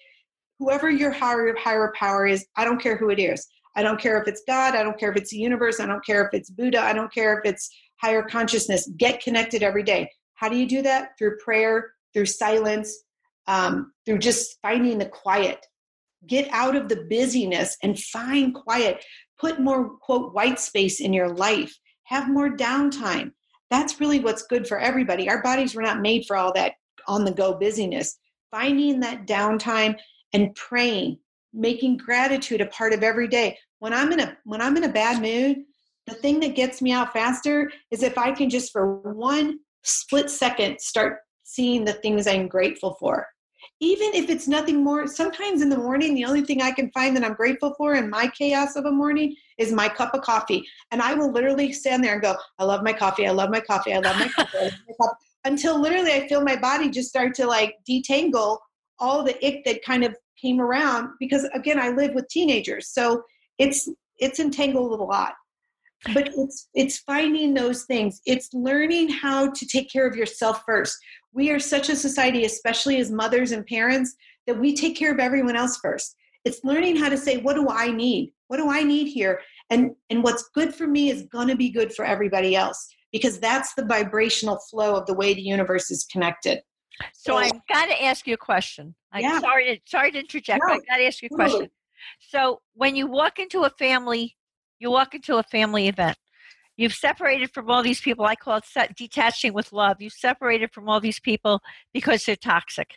whoever 0.58 0.90
your 0.90 1.10
higher 1.10 1.54
higher 1.56 1.92
power 1.96 2.26
is 2.26 2.46
i 2.56 2.64
don't 2.64 2.82
care 2.82 2.96
who 2.96 3.10
it 3.10 3.18
is. 3.18 3.46
I 3.76 3.82
don't 3.82 4.00
care 4.00 4.20
if 4.20 4.26
it's 4.26 4.42
god 4.46 4.74
i 4.74 4.82
don't 4.82 4.98
care 4.98 5.10
if 5.10 5.16
it's 5.16 5.30
the 5.30 5.38
universe 5.38 5.78
i 5.78 5.86
don't 5.86 6.04
care 6.04 6.26
if 6.26 6.34
it's 6.34 6.50
buddha 6.50 6.80
i 6.82 6.92
don't 6.92 7.12
care 7.12 7.38
if 7.38 7.44
it's 7.44 7.70
higher 8.00 8.22
consciousness. 8.22 8.88
Get 8.96 9.20
connected 9.20 9.62
every 9.62 9.82
day. 9.82 10.10
How 10.34 10.48
do 10.48 10.56
you 10.56 10.66
do 10.66 10.82
that? 10.82 11.10
Through 11.18 11.38
prayer 11.38 11.90
through 12.14 12.26
silence 12.26 13.04
um, 13.46 13.92
through 14.04 14.18
just 14.18 14.58
finding 14.62 14.98
the 14.98 15.06
quiet. 15.06 15.64
Get 16.26 16.48
out 16.52 16.76
of 16.76 16.88
the 16.88 17.06
busyness 17.08 17.76
and 17.82 17.98
find 17.98 18.54
quiet. 18.54 19.04
Put 19.38 19.60
more 19.60 19.96
quote 19.98 20.34
white 20.34 20.58
space 20.58 21.00
in 21.00 21.12
your 21.12 21.28
life. 21.28 21.72
Have 22.04 22.28
more 22.28 22.50
downtime. 22.50 23.32
That's 23.70 24.00
really 24.00 24.20
what's 24.20 24.42
good 24.42 24.66
for 24.66 24.78
everybody. 24.78 25.28
Our 25.28 25.42
bodies 25.42 25.74
were 25.74 25.82
not 25.82 26.00
made 26.00 26.24
for 26.26 26.36
all 26.36 26.52
that 26.54 26.74
on 27.06 27.24
the 27.24 27.30
go 27.30 27.54
busyness. 27.54 28.18
Finding 28.50 29.00
that 29.00 29.26
downtime 29.26 29.96
and 30.32 30.54
praying 30.54 31.18
making 31.52 31.96
gratitude 31.96 32.60
a 32.60 32.66
part 32.66 32.92
of 32.92 33.02
every 33.02 33.28
day. 33.28 33.58
When 33.78 33.92
I'm 33.92 34.12
in 34.12 34.20
a 34.20 34.36
when 34.44 34.60
I'm 34.60 34.76
in 34.76 34.84
a 34.84 34.88
bad 34.88 35.22
mood, 35.22 35.64
the 36.06 36.14
thing 36.14 36.40
that 36.40 36.56
gets 36.56 36.82
me 36.82 36.92
out 36.92 37.12
faster 37.12 37.70
is 37.90 38.02
if 38.02 38.18
I 38.18 38.32
can 38.32 38.50
just 38.50 38.72
for 38.72 38.96
one 39.12 39.58
split 39.82 40.30
second 40.30 40.80
start 40.80 41.18
seeing 41.44 41.84
the 41.84 41.94
things 41.94 42.26
I'm 42.26 42.48
grateful 42.48 42.96
for. 42.98 43.26
Even 43.80 44.12
if 44.14 44.28
it's 44.28 44.48
nothing 44.48 44.82
more, 44.82 45.06
sometimes 45.06 45.62
in 45.62 45.68
the 45.68 45.78
morning, 45.78 46.14
the 46.14 46.24
only 46.24 46.42
thing 46.42 46.62
I 46.62 46.70
can 46.70 46.90
find 46.90 47.16
that 47.16 47.24
I'm 47.24 47.34
grateful 47.34 47.74
for 47.76 47.94
in 47.94 48.10
my 48.10 48.28
chaos 48.28 48.76
of 48.76 48.84
a 48.84 48.90
morning 48.90 49.34
is 49.56 49.72
my 49.72 49.88
cup 49.88 50.14
of 50.14 50.22
coffee. 50.22 50.64
And 50.90 51.00
I 51.00 51.14
will 51.14 51.32
literally 51.32 51.72
stand 51.72 52.02
there 52.02 52.14
and 52.14 52.22
go, 52.22 52.36
I 52.58 52.64
love 52.64 52.82
my 52.82 52.92
coffee, 52.92 53.26
I 53.26 53.30
love 53.30 53.50
my 53.50 53.60
coffee, 53.60 53.92
I 53.92 53.98
love 53.98 54.16
my 54.16 54.28
coffee, 54.28 54.58
love 54.58 54.72
my 54.86 54.94
coffee. 55.00 55.16
until 55.44 55.80
literally 55.80 56.12
I 56.12 56.28
feel 56.28 56.42
my 56.42 56.56
body 56.56 56.88
just 56.88 57.08
start 57.08 57.34
to 57.36 57.46
like 57.46 57.76
detangle 57.88 58.58
all 59.00 59.22
the 59.22 59.36
ick 59.46 59.64
that 59.64 59.84
kind 59.84 60.04
of 60.04 60.14
came 60.40 60.60
around 60.60 61.10
because 61.18 61.44
again 61.54 61.78
I 61.78 61.90
live 61.90 62.14
with 62.14 62.28
teenagers. 62.28 62.88
So 62.88 63.22
it's 63.58 63.88
it's 64.18 64.40
entangled 64.40 64.98
a 64.98 65.02
lot. 65.02 65.34
But 66.14 66.30
it's 66.36 66.68
it's 66.74 66.98
finding 66.98 67.54
those 67.54 67.84
things. 67.84 68.20
It's 68.24 68.52
learning 68.52 69.08
how 69.08 69.50
to 69.50 69.66
take 69.66 69.90
care 69.90 70.06
of 70.06 70.16
yourself 70.16 70.62
first. 70.64 70.96
We 71.32 71.50
are 71.50 71.58
such 71.58 71.88
a 71.88 71.96
society 71.96 72.44
especially 72.44 72.98
as 73.00 73.10
mothers 73.10 73.52
and 73.52 73.66
parents 73.66 74.14
that 74.46 74.58
we 74.58 74.74
take 74.74 74.96
care 74.96 75.12
of 75.12 75.18
everyone 75.18 75.56
else 75.56 75.78
first. 75.78 76.14
It's 76.44 76.62
learning 76.62 76.96
how 76.96 77.08
to 77.08 77.18
say 77.18 77.38
what 77.38 77.54
do 77.54 77.68
i 77.68 77.90
need? 77.90 78.32
What 78.46 78.58
do 78.58 78.70
i 78.70 78.82
need 78.82 79.08
here? 79.08 79.40
And 79.70 79.90
and 80.08 80.22
what's 80.22 80.48
good 80.54 80.74
for 80.74 80.86
me 80.86 81.10
is 81.10 81.24
going 81.32 81.48
to 81.48 81.56
be 81.56 81.70
good 81.70 81.92
for 81.92 82.04
everybody 82.04 82.54
else 82.54 82.88
because 83.12 83.40
that's 83.40 83.74
the 83.74 83.84
vibrational 83.84 84.58
flow 84.70 84.94
of 84.94 85.06
the 85.06 85.14
way 85.14 85.34
the 85.34 85.42
universe 85.42 85.90
is 85.90 86.04
connected 86.04 86.60
so, 87.12 87.32
so 87.32 87.36
i've 87.36 87.66
got 87.68 87.86
to 87.86 88.04
ask 88.04 88.26
you 88.26 88.34
a 88.34 88.38
question 88.38 88.94
i'm 89.12 89.22
yeah. 89.22 89.40
sorry 89.40 89.64
to 89.64 89.80
sorry 89.86 90.10
to 90.10 90.18
interject 90.18 90.62
no, 90.66 90.74
i 90.74 90.78
got 90.78 90.96
to 90.96 91.06
ask 91.06 91.22
you 91.22 91.28
a 91.32 91.34
question 91.34 91.68
so 92.18 92.60
when 92.74 92.96
you 92.96 93.06
walk 93.06 93.38
into 93.38 93.62
a 93.62 93.70
family 93.70 94.36
you 94.78 94.90
walk 94.90 95.14
into 95.14 95.36
a 95.36 95.42
family 95.42 95.88
event. 95.88 96.16
You've 96.76 96.94
separated 96.94 97.52
from 97.52 97.70
all 97.70 97.82
these 97.82 98.00
people. 98.00 98.24
I 98.24 98.36
call 98.36 98.58
it 98.58 98.96
detaching 98.96 99.52
with 99.52 99.72
love. 99.72 99.96
You've 100.00 100.12
separated 100.12 100.72
from 100.72 100.88
all 100.88 101.00
these 101.00 101.18
people 101.18 101.60
because 101.92 102.24
they're 102.24 102.36
toxic. 102.36 102.94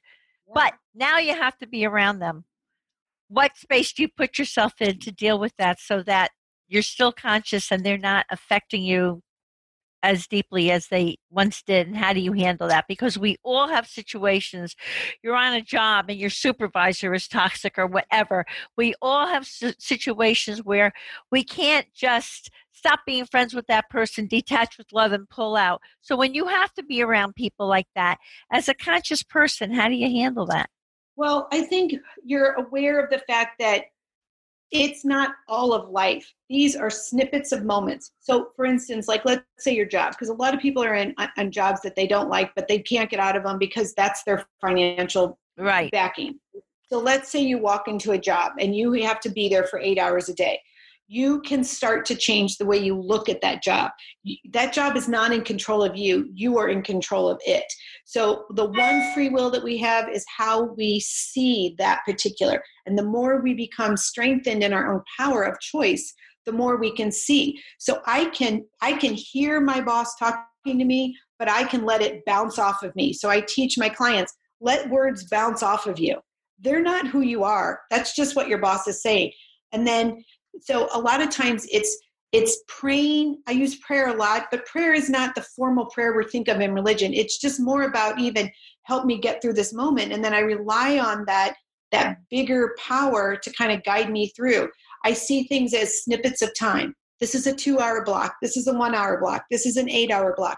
Yeah. 0.47 0.53
But 0.53 0.73
now 0.93 1.17
you 1.17 1.33
have 1.33 1.57
to 1.57 1.67
be 1.67 1.85
around 1.85 2.19
them. 2.19 2.45
What 3.27 3.57
space 3.57 3.91
do 3.93 4.03
you 4.03 4.09
put 4.09 4.37
yourself 4.37 4.73
in 4.79 4.99
to 4.99 5.11
deal 5.11 5.39
with 5.39 5.53
that 5.57 5.79
so 5.79 6.03
that 6.03 6.29
you're 6.67 6.83
still 6.83 7.11
conscious 7.11 7.71
and 7.71 7.83
they're 7.83 7.97
not 7.97 8.25
affecting 8.29 8.83
you 8.83 9.23
as 10.03 10.27
deeply 10.27 10.71
as 10.71 10.87
they 10.87 11.17
once 11.29 11.61
did 11.61 11.87
and 11.87 11.97
how 11.97 12.13
do 12.13 12.19
you 12.19 12.33
handle 12.33 12.67
that? 12.67 12.85
Because 12.87 13.17
we 13.17 13.37
all 13.43 13.67
have 13.67 13.87
situations 13.87 14.75
you're 15.23 15.35
on 15.35 15.53
a 15.53 15.61
job 15.61 16.05
and 16.09 16.19
your 16.19 16.29
supervisor 16.29 17.13
is 17.13 17.27
toxic 17.27 17.77
or 17.77 17.87
whatever. 17.87 18.45
We 18.77 18.93
all 19.01 19.27
have 19.27 19.45
situations 19.45 20.63
where 20.63 20.93
we 21.31 21.43
can't 21.43 21.87
just 21.93 22.49
stop 22.71 23.01
being 23.05 23.25
friends 23.25 23.53
with 23.53 23.67
that 23.67 23.89
person 23.89 24.27
detach 24.27 24.77
with 24.77 24.91
love 24.91 25.11
and 25.11 25.29
pull 25.29 25.55
out. 25.55 25.81
So 26.01 26.15
when 26.15 26.33
you 26.33 26.47
have 26.47 26.73
to 26.73 26.83
be 26.83 27.01
around 27.01 27.35
people 27.35 27.67
like 27.67 27.87
that 27.95 28.17
as 28.51 28.67
a 28.67 28.73
conscious 28.73 29.23
person 29.23 29.71
how 29.71 29.87
do 29.87 29.95
you 29.95 30.09
handle 30.09 30.45
that? 30.47 30.69
Well 31.15 31.47
i 31.51 31.61
think 31.61 31.93
you're 32.23 32.53
aware 32.53 33.03
of 33.03 33.09
the 33.09 33.19
fact 33.19 33.59
that 33.59 33.83
it's 34.71 35.03
not 35.03 35.31
all 35.47 35.73
of 35.73 35.89
life. 35.89 36.31
These 36.49 36.75
are 36.75 36.89
snippets 36.89 37.51
of 37.51 37.65
moments. 37.65 38.11
So, 38.19 38.49
for 38.55 38.65
instance, 38.65 39.07
like 39.07 39.25
let's 39.25 39.43
say 39.59 39.75
your 39.75 39.85
job, 39.85 40.11
because 40.11 40.29
a 40.29 40.33
lot 40.33 40.53
of 40.53 40.59
people 40.59 40.83
are 40.83 40.95
in 40.95 41.13
uh, 41.17 41.27
on 41.37 41.51
jobs 41.51 41.81
that 41.81 41.95
they 41.95 42.07
don't 42.07 42.29
like, 42.29 42.51
but 42.55 42.67
they 42.67 42.79
can't 42.79 43.09
get 43.09 43.19
out 43.19 43.35
of 43.35 43.43
them 43.43 43.57
because 43.57 43.93
that's 43.93 44.23
their 44.23 44.45
financial 44.61 45.37
right. 45.57 45.91
backing. 45.91 46.39
So, 46.89 46.99
let's 46.99 47.29
say 47.29 47.41
you 47.41 47.57
walk 47.57 47.87
into 47.87 48.11
a 48.11 48.17
job 48.17 48.53
and 48.59 48.75
you 48.75 48.93
have 48.93 49.19
to 49.21 49.29
be 49.29 49.49
there 49.49 49.65
for 49.65 49.79
eight 49.79 49.99
hours 49.99 50.29
a 50.29 50.33
day 50.33 50.59
you 51.11 51.41
can 51.41 51.61
start 51.61 52.05
to 52.05 52.15
change 52.15 52.57
the 52.57 52.65
way 52.65 52.77
you 52.77 52.97
look 52.97 53.27
at 53.27 53.41
that 53.41 53.61
job. 53.61 53.91
That 54.53 54.71
job 54.71 54.95
is 54.95 55.09
not 55.09 55.33
in 55.33 55.41
control 55.41 55.83
of 55.83 55.97
you, 55.97 56.29
you 56.33 56.57
are 56.57 56.69
in 56.69 56.81
control 56.81 57.27
of 57.27 57.37
it. 57.45 57.65
So, 58.11 58.43
the 58.55 58.65
one 58.65 59.13
free 59.13 59.29
will 59.29 59.49
that 59.51 59.63
we 59.63 59.77
have 59.77 60.09
is 60.09 60.25
how 60.27 60.73
we 60.73 60.99
see 60.99 61.75
that 61.77 62.01
particular. 62.05 62.61
And 62.85 62.97
the 62.97 63.05
more 63.05 63.41
we 63.41 63.53
become 63.53 63.95
strengthened 63.95 64.65
in 64.65 64.73
our 64.73 64.93
own 64.93 65.01
power 65.17 65.43
of 65.43 65.57
choice, 65.61 66.13
the 66.45 66.51
more 66.51 66.75
we 66.75 66.93
can 66.93 67.09
see. 67.09 67.57
So 67.77 68.01
I 68.05 68.25
can 68.25 68.65
I 68.81 68.93
can 68.97 69.13
hear 69.13 69.61
my 69.61 69.79
boss 69.79 70.13
talking 70.17 70.77
to 70.77 70.83
me, 70.83 71.15
but 71.39 71.49
I 71.49 71.63
can 71.63 71.85
let 71.85 72.01
it 72.01 72.25
bounce 72.25 72.59
off 72.59 72.83
of 72.83 72.93
me. 72.97 73.13
So 73.13 73.29
I 73.29 73.39
teach 73.47 73.77
my 73.77 73.87
clients, 73.87 74.33
let 74.59 74.89
words 74.89 75.29
bounce 75.29 75.63
off 75.63 75.87
of 75.87 75.97
you. 75.97 76.17
They're 76.59 76.83
not 76.83 77.07
who 77.07 77.21
you 77.21 77.45
are. 77.45 77.79
That's 77.89 78.13
just 78.13 78.35
what 78.35 78.49
your 78.49 78.59
boss 78.59 78.87
is 78.89 79.01
saying. 79.01 79.31
And 79.71 79.87
then 79.87 80.21
so 80.59 80.89
a 80.93 80.99
lot 80.99 81.21
of 81.21 81.29
times 81.29 81.65
it's 81.71 81.97
it's 82.31 82.59
praying. 82.67 83.41
I 83.47 83.51
use 83.51 83.75
prayer 83.75 84.09
a 84.09 84.13
lot 84.13 84.47
but 84.51 84.65
prayer 84.65 84.93
is 84.93 85.09
not 85.09 85.35
the 85.35 85.41
formal 85.41 85.87
prayer 85.87 86.15
we 86.15 86.25
think 86.25 86.47
of 86.47 86.61
in 86.61 86.73
religion. 86.73 87.13
It's 87.13 87.37
just 87.37 87.59
more 87.59 87.83
about 87.83 88.19
even 88.19 88.51
help 88.83 89.05
me 89.05 89.19
get 89.19 89.41
through 89.41 89.53
this 89.53 89.73
moment. 89.73 90.11
And 90.11 90.23
then 90.23 90.33
i 90.33 90.39
rely 90.39 90.99
on 90.99 91.25
that 91.25 91.55
that 91.91 92.17
bigger 92.29 92.73
power 92.79 93.35
to 93.35 93.51
kind 93.51 93.71
of 93.71 93.83
guide 93.83 94.09
me 94.09 94.31
through. 94.35 94.69
I 95.03 95.11
see 95.11 95.43
things 95.43 95.73
as 95.73 96.03
snippets 96.03 96.41
of 96.41 96.57
time. 96.57 96.95
This 97.19 97.35
is 97.35 97.47
a 97.47 97.53
two 97.53 97.79
hour 97.79 98.05
block. 98.05 98.35
This 98.41 98.55
is 98.55 98.67
a 98.67 98.73
one 98.73 98.95
hour 98.95 99.19
block. 99.19 99.43
This 99.51 99.65
is 99.65 99.75
an 99.75 99.89
eight 99.89 100.09
hour 100.09 100.33
block. 100.37 100.57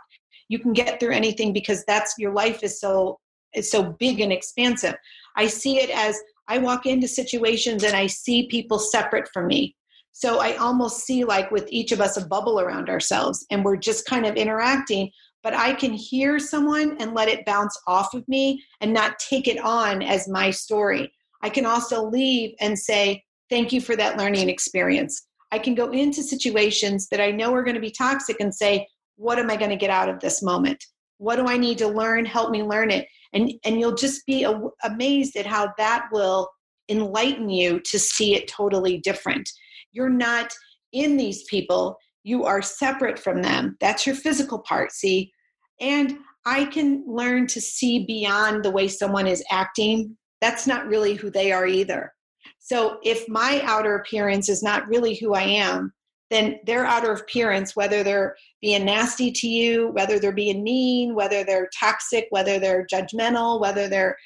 You 0.49 0.59
can 0.59 0.74
get 0.74 0.99
through 0.99 1.13
anything 1.13 1.51
because 1.51 1.84
that's 1.86 2.13
your 2.19 2.34
life 2.34 2.63
is 2.63 2.80
so 2.80 3.19
is 3.55 3.69
so 3.69 3.84
big 3.84 4.19
and 4.19 4.32
expansive. 4.32 4.95
I 5.36 5.47
see 5.47 5.80
it 5.80 5.89
as 5.89 6.19
i 6.47 6.57
walk 6.57 6.86
into 6.86 7.07
situations 7.07 7.84
and 7.84 7.95
i 7.95 8.05
see 8.05 8.47
people 8.47 8.78
separate 8.78 9.30
from 9.34 9.47
me 9.47 9.76
so 10.14 10.39
I 10.39 10.55
almost 10.57 11.05
see 11.05 11.24
like 11.24 11.51
with 11.51 11.68
each 11.70 11.91
of 11.91 11.99
us 11.99 12.18
a 12.18 12.26
bubble 12.26 12.59
around 12.59 12.88
ourselves 12.88 13.45
and 13.49 13.66
we're 13.66 13.76
just 13.76 14.05
kind 14.05 14.28
of 14.28 14.36
interacting, 14.36 15.11
but 15.41 15.55
I 15.55 15.74
can 15.74 15.91
hear 15.91 16.38
someone 16.38 16.95
and 16.99 17.16
let 17.16 17.28
it 17.28 17.45
bounce 17.45 17.78
off 17.88 18.14
of 18.14 18.26
me 18.28 18.64
and 18.80 18.93
not 18.93 19.18
take 19.18 19.47
it 19.47 19.59
on 19.59 20.03
as 20.03 20.28
my 20.28 20.51
story. 20.51 21.11
I 21.41 21.49
can 21.49 21.66
also 21.66 22.05
leave 22.05 22.55
and 22.61 22.78
say, 22.78 23.24
Thank 23.49 23.74
you 23.74 23.82
for 23.82 23.95
that 23.97 24.18
learning 24.18 24.49
experience. 24.49 25.28
I 25.51 25.59
can 25.59 25.76
go 25.76 25.91
into 25.91 26.24
situations 26.24 27.07
that 27.09 27.20
I 27.20 27.30
know 27.30 27.53
are 27.53 27.64
going 27.64 27.76
to 27.76 27.82
be 27.82 27.91
toxic 27.91 28.39
and 28.39 28.53
say, 28.53 28.88
What 29.18 29.39
am 29.39 29.49
I 29.49 29.57
going 29.57 29.72
to 29.72 29.76
get 29.76 29.89
out 29.89 30.09
of 30.09 30.20
this 30.20 30.43
moment? 30.43 30.84
What 31.18 31.38
do 31.38 31.47
I 31.47 31.57
need 31.57 31.80
to 31.80 31.88
learn? 31.88 32.26
Help 32.26 32.51
me 32.51 32.64
learn 32.64 32.91
it. 32.91 33.07
And, 33.34 33.51
and 33.66 33.80
you'll 33.80 33.95
just 33.95 34.26
be 34.28 34.47
amazed 34.84 35.36
at 35.36 35.47
how 35.47 35.74
that 35.78 36.05
will 36.11 36.49
enlighten 36.88 37.49
you 37.49 37.80
to 37.80 37.97
see 37.97 38.36
it 38.36 38.47
totally 38.47 38.99
different. 38.99 39.49
You're 39.93 40.09
not 40.09 40.53
in 40.91 41.17
these 41.17 41.43
people, 41.43 41.97
you 42.23 42.45
are 42.45 42.61
separate 42.61 43.17
from 43.17 43.41
them. 43.41 43.77
That's 43.79 44.05
your 44.05 44.15
physical 44.15 44.59
part, 44.59 44.91
see? 44.91 45.32
And 45.79 46.17
I 46.45 46.65
can 46.65 47.03
learn 47.07 47.47
to 47.47 47.61
see 47.61 48.05
beyond 48.05 48.63
the 48.63 48.71
way 48.71 48.87
someone 48.87 49.28
is 49.28 49.43
acting. 49.49 50.17
That's 50.41 50.67
not 50.67 50.87
really 50.87 51.15
who 51.15 51.29
they 51.29 51.51
are 51.51 51.65
either. 51.65 52.13
So 52.59 52.99
if 53.03 53.28
my 53.28 53.61
outer 53.63 53.95
appearance 53.95 54.49
is 54.49 54.63
not 54.63 54.87
really 54.87 55.15
who 55.15 55.33
I 55.33 55.43
am, 55.43 55.93
then 56.29 56.59
their 56.65 56.86
outer 56.86 57.11
appearance, 57.11 57.75
whether 57.75 58.03
they're 58.03 58.36
being 58.61 58.86
nasty 58.86 59.32
to 59.32 59.47
you, 59.47 59.89
whether 59.89 60.20
they're 60.20 60.32
being 60.32 60.63
mean, 60.63 61.13
whether 61.13 61.43
they're 61.43 61.70
toxic, 61.78 62.28
whether 62.29 62.59
they're 62.59 62.87
judgmental, 62.87 63.59
whether 63.59 63.87
they're 63.87 64.17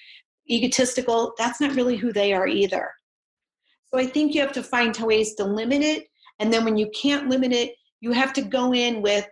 egotistical, 0.49 1.33
that's 1.37 1.59
not 1.59 1.75
really 1.75 1.97
who 1.97 2.13
they 2.13 2.33
are 2.33 2.47
either. 2.47 2.89
So 3.93 3.99
I 3.99 4.05
think 4.05 4.33
you 4.33 4.41
have 4.41 4.51
to 4.53 4.63
find 4.63 4.95
ways 4.97 5.35
to 5.35 5.43
limit 5.43 5.81
it. 5.81 6.07
And 6.39 6.51
then 6.51 6.65
when 6.65 6.77
you 6.77 6.89
can't 6.99 7.29
limit 7.29 7.51
it, 7.51 7.73
you 8.01 8.11
have 8.11 8.33
to 8.33 8.41
go 8.41 8.73
in 8.73 9.01
with, 9.01 9.27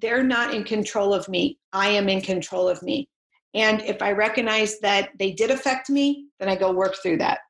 they're 0.00 0.22
not 0.22 0.54
in 0.54 0.64
control 0.64 1.12
of 1.12 1.28
me. 1.28 1.58
I 1.72 1.88
am 1.88 2.08
in 2.08 2.20
control 2.20 2.68
of 2.68 2.82
me. 2.82 3.08
And 3.54 3.82
if 3.82 4.00
I 4.00 4.12
recognize 4.12 4.78
that 4.80 5.10
they 5.18 5.32
did 5.32 5.50
affect 5.50 5.90
me, 5.90 6.26
then 6.38 6.48
I 6.48 6.56
go 6.56 6.72
work 6.72 6.96
through 7.02 7.18
that 7.18 7.40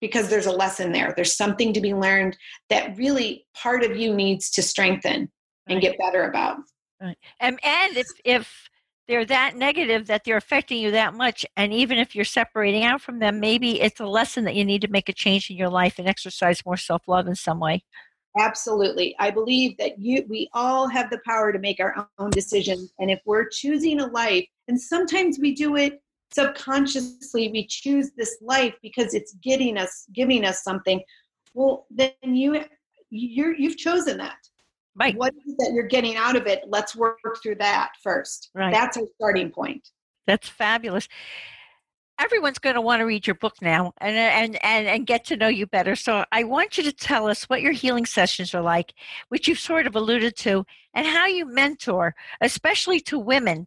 because 0.00 0.28
there's 0.28 0.46
a 0.46 0.52
lesson 0.52 0.92
there. 0.92 1.12
There's 1.14 1.36
something 1.36 1.72
to 1.72 1.80
be 1.80 1.92
learned 1.92 2.36
that 2.70 2.96
really 2.96 3.46
part 3.54 3.82
of 3.82 3.96
you 3.96 4.14
needs 4.14 4.50
to 4.52 4.62
strengthen 4.62 5.30
and 5.66 5.80
get 5.80 5.98
better 5.98 6.24
about. 6.24 6.58
Right. 7.00 7.18
And, 7.40 7.58
and 7.62 7.96
if, 7.96 8.06
if 8.24 8.69
they're 9.10 9.24
that 9.24 9.56
negative 9.56 10.06
that 10.06 10.22
they're 10.24 10.36
affecting 10.36 10.78
you 10.78 10.92
that 10.92 11.14
much 11.14 11.44
and 11.56 11.72
even 11.72 11.98
if 11.98 12.14
you're 12.14 12.24
separating 12.24 12.84
out 12.84 13.02
from 13.02 13.18
them 13.18 13.40
maybe 13.40 13.80
it's 13.80 13.98
a 13.98 14.06
lesson 14.06 14.44
that 14.44 14.54
you 14.54 14.64
need 14.64 14.80
to 14.80 14.88
make 14.88 15.08
a 15.08 15.12
change 15.12 15.50
in 15.50 15.56
your 15.56 15.68
life 15.68 15.98
and 15.98 16.08
exercise 16.08 16.64
more 16.64 16.76
self-love 16.76 17.26
in 17.26 17.34
some 17.34 17.58
way. 17.58 17.82
Absolutely. 18.38 19.16
I 19.18 19.32
believe 19.32 19.76
that 19.78 19.98
you 19.98 20.24
we 20.28 20.48
all 20.54 20.86
have 20.86 21.10
the 21.10 21.18
power 21.26 21.52
to 21.52 21.58
make 21.58 21.80
our 21.80 22.08
own 22.20 22.30
decisions 22.30 22.92
and 23.00 23.10
if 23.10 23.20
we're 23.26 23.48
choosing 23.48 24.00
a 24.00 24.06
life 24.06 24.46
and 24.68 24.80
sometimes 24.80 25.40
we 25.40 25.56
do 25.56 25.74
it 25.74 26.00
subconsciously 26.32 27.50
we 27.50 27.66
choose 27.66 28.12
this 28.16 28.38
life 28.40 28.74
because 28.80 29.14
it's 29.14 29.34
getting 29.42 29.76
us 29.76 30.06
giving 30.14 30.44
us 30.44 30.62
something 30.62 31.02
well 31.54 31.86
then 31.90 32.12
you 32.22 32.62
you're 33.10 33.56
you've 33.56 33.76
chosen 33.76 34.16
that 34.18 34.36
Right. 34.96 35.16
What 35.16 35.34
is 35.46 35.56
that 35.58 35.72
you're 35.72 35.86
getting 35.86 36.16
out 36.16 36.36
of 36.36 36.46
it? 36.46 36.62
Let's 36.66 36.94
work 36.96 37.18
through 37.42 37.56
that 37.56 37.92
first. 38.02 38.50
Right. 38.54 38.72
That's 38.72 38.96
our 38.96 39.04
starting 39.16 39.50
point. 39.50 39.88
That's 40.26 40.48
fabulous. 40.48 41.08
everyone's 42.20 42.58
going 42.58 42.74
to 42.74 42.80
want 42.80 43.00
to 43.00 43.04
read 43.06 43.26
your 43.26 43.34
book 43.34 43.54
now 43.62 43.92
and, 43.98 44.16
and 44.16 44.62
and 44.62 44.86
and 44.86 45.06
get 45.06 45.24
to 45.26 45.36
know 45.36 45.48
you 45.48 45.66
better. 45.66 45.96
So 45.96 46.24
I 46.32 46.44
want 46.44 46.76
you 46.76 46.84
to 46.84 46.92
tell 46.92 47.28
us 47.28 47.44
what 47.44 47.62
your 47.62 47.72
healing 47.72 48.06
sessions 48.06 48.54
are 48.54 48.60
like, 48.62 48.92
which 49.28 49.48
you've 49.48 49.58
sort 49.58 49.86
of 49.86 49.96
alluded 49.96 50.36
to, 50.38 50.64
and 50.94 51.06
how 51.06 51.26
you 51.26 51.46
mentor, 51.46 52.14
especially 52.40 53.00
to 53.00 53.18
women. 53.18 53.66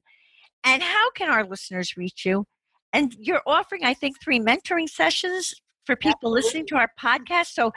And 0.65 0.81
how 0.81 1.11
can 1.11 1.29
our 1.29 1.45
listeners 1.45 1.97
reach 1.97 2.25
you? 2.25 2.45
And 2.93 3.13
you're 3.19 3.41
offering, 3.45 3.83
I 3.83 3.93
think, 3.93 4.21
three 4.21 4.39
mentoring 4.39 4.87
sessions 4.87 5.53
for 5.85 5.95
people 5.97 6.29
Absolutely. 6.29 6.41
listening 6.41 6.65
to 6.67 6.75
our 6.75 6.89
podcast. 6.97 7.47
So 7.47 7.73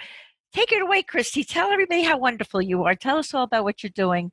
take 0.56 0.72
it 0.72 0.82
away, 0.82 1.02
Kristi. 1.02 1.44
Tell 1.46 1.70
everybody 1.70 2.02
how 2.02 2.16
wonderful 2.18 2.62
you 2.62 2.82
are. 2.84 2.94
Tell 2.94 3.18
us 3.18 3.34
all 3.34 3.44
about 3.44 3.64
what 3.64 3.82
you're 3.82 3.90
doing 3.94 4.32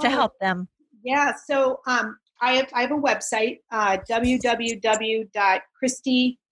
to 0.00 0.08
oh, 0.08 0.10
help 0.10 0.32
them. 0.40 0.68
Yeah. 1.02 1.32
So 1.48 1.80
um, 1.86 2.18
I 2.40 2.52
have 2.52 2.68
I 2.74 2.82
have 2.82 2.90
a 2.92 2.96
website, 2.96 3.60
uh, 3.72 3.96
www.kristi 4.08 5.28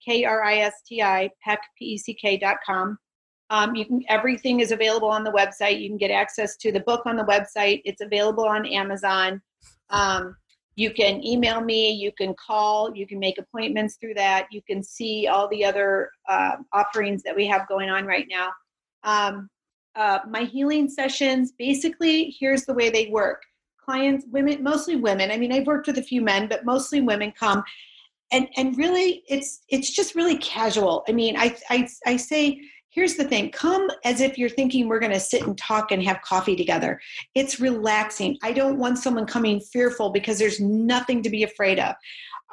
k 0.05 0.25
r 0.25 0.43
i 0.43 0.57
s 0.57 0.73
t 0.85 1.01
i 1.01 1.29
peck 1.43 1.61
p 1.77 1.85
e 1.85 1.97
c 1.97 2.13
k 2.13 2.37
dot 2.37 2.57
com. 2.65 2.97
Um, 3.49 3.75
you 3.75 3.85
can 3.85 4.01
everything 4.09 4.61
is 4.61 4.71
available 4.71 5.09
on 5.09 5.23
the 5.23 5.31
website. 5.31 5.79
You 5.79 5.89
can 5.89 5.97
get 5.97 6.11
access 6.11 6.57
to 6.57 6.71
the 6.71 6.79
book 6.79 7.05
on 7.05 7.15
the 7.15 7.25
website. 7.25 7.81
It's 7.85 8.01
available 8.01 8.45
on 8.45 8.65
Amazon. 8.65 9.41
Um, 9.91 10.35
you 10.75 10.91
can 10.91 11.23
email 11.23 11.61
me. 11.61 11.91
You 11.91 12.11
can 12.17 12.33
call. 12.33 12.95
You 12.95 13.05
can 13.05 13.19
make 13.19 13.37
appointments 13.37 13.97
through 13.97 14.15
that. 14.15 14.47
You 14.51 14.63
can 14.67 14.81
see 14.81 15.27
all 15.27 15.47
the 15.49 15.63
other 15.63 16.09
uh, 16.27 16.55
offerings 16.71 17.21
that 17.23 17.35
we 17.35 17.45
have 17.45 17.67
going 17.67 17.89
on 17.89 18.05
right 18.05 18.25
now. 18.27 18.49
Um, 19.03 19.49
uh, 19.95 20.19
my 20.27 20.43
healing 20.43 20.89
sessions 20.89 21.53
basically 21.57 22.35
here's 22.39 22.65
the 22.65 22.73
way 22.73 22.89
they 22.89 23.07
work. 23.07 23.43
Clients 23.83 24.25
women 24.31 24.63
mostly 24.63 24.95
women 24.95 25.29
i 25.29 25.35
mean 25.35 25.51
i've 25.51 25.67
worked 25.67 25.87
with 25.87 25.97
a 25.97 26.01
few 26.01 26.21
men 26.21 26.47
but 26.47 26.63
mostly 26.63 27.01
women 27.01 27.33
come 27.37 27.61
and 28.31 28.47
and 28.55 28.77
really 28.77 29.23
it's 29.27 29.59
it's 29.67 29.91
just 29.91 30.15
really 30.15 30.37
casual. 30.37 31.03
I 31.07 31.11
mean 31.11 31.35
i 31.37 31.55
i, 31.69 31.87
I 32.05 32.15
say 32.17 32.61
here's 32.93 33.15
the 33.15 33.25
thing 33.25 33.49
come 33.51 33.89
as 34.05 34.21
if 34.21 34.37
you're 34.37 34.49
thinking 34.49 34.87
we're 34.87 34.99
going 34.99 35.11
to 35.11 35.19
sit 35.19 35.43
and 35.43 35.57
talk 35.57 35.91
and 35.91 36.03
have 36.03 36.21
coffee 36.21 36.55
together. 36.55 37.01
It's 37.33 37.59
relaxing. 37.59 38.37
I 38.43 38.53
don't 38.53 38.77
want 38.77 38.99
someone 38.99 39.25
coming 39.25 39.59
fearful 39.59 40.11
because 40.11 40.37
there's 40.37 40.59
nothing 40.59 41.23
to 41.23 41.29
be 41.29 41.43
afraid 41.43 41.79
of 41.79 41.95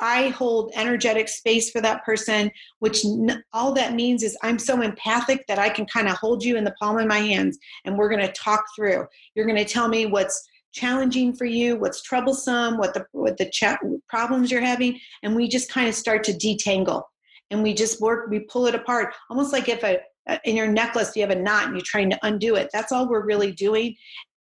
I 0.01 0.28
hold 0.28 0.72
energetic 0.74 1.28
space 1.28 1.70
for 1.70 1.81
that 1.81 2.05
person, 2.05 2.51
which 2.78 3.05
n- 3.05 3.43
all 3.52 3.72
that 3.74 3.94
means 3.94 4.22
is 4.22 4.36
I'm 4.43 4.59
so 4.59 4.81
empathic 4.81 5.47
that 5.47 5.59
I 5.59 5.68
can 5.68 5.86
kind 5.86 6.09
of 6.09 6.16
hold 6.16 6.43
you 6.43 6.56
in 6.56 6.64
the 6.64 6.74
palm 6.81 6.98
of 6.98 7.06
my 7.06 7.18
hands 7.18 7.59
and 7.85 7.97
we're 7.97 8.09
going 8.09 8.27
to 8.27 8.32
talk 8.32 8.64
through. 8.74 9.06
You're 9.35 9.47
going 9.47 9.56
to 9.56 9.64
tell 9.64 9.89
me 9.89 10.06
what's 10.06 10.43
challenging 10.72 11.35
for 11.35 11.44
you, 11.44 11.77
what's 11.77 12.02
troublesome, 12.02 12.78
what 12.78 12.94
the 12.94 13.05
what 13.12 13.36
the 13.36 14.01
problems 14.09 14.51
you're 14.51 14.60
having, 14.60 14.98
and 15.22 15.35
we 15.35 15.48
just 15.48 15.70
kind 15.70 15.89
of 15.89 15.94
start 15.94 16.24
to 16.24 16.32
detangle. 16.32 17.02
And 17.51 17.62
we 17.64 17.74
just 17.74 18.01
work, 18.01 18.31
we 18.31 18.40
pull 18.40 18.66
it 18.66 18.77
apart, 18.77 19.12
almost 19.28 19.52
like 19.52 19.68
if 19.68 19.82
a 19.82 19.98
in 20.44 20.55
your 20.55 20.68
necklace 20.68 21.16
you 21.16 21.22
have 21.22 21.31
a 21.31 21.40
knot 21.40 21.64
and 21.64 21.74
you're 21.74 21.82
trying 21.85 22.10
to 22.10 22.18
undo 22.22 22.55
it. 22.55 22.70
That's 22.72 22.93
all 22.93 23.09
we're 23.09 23.24
really 23.24 23.52
doing. 23.52 23.97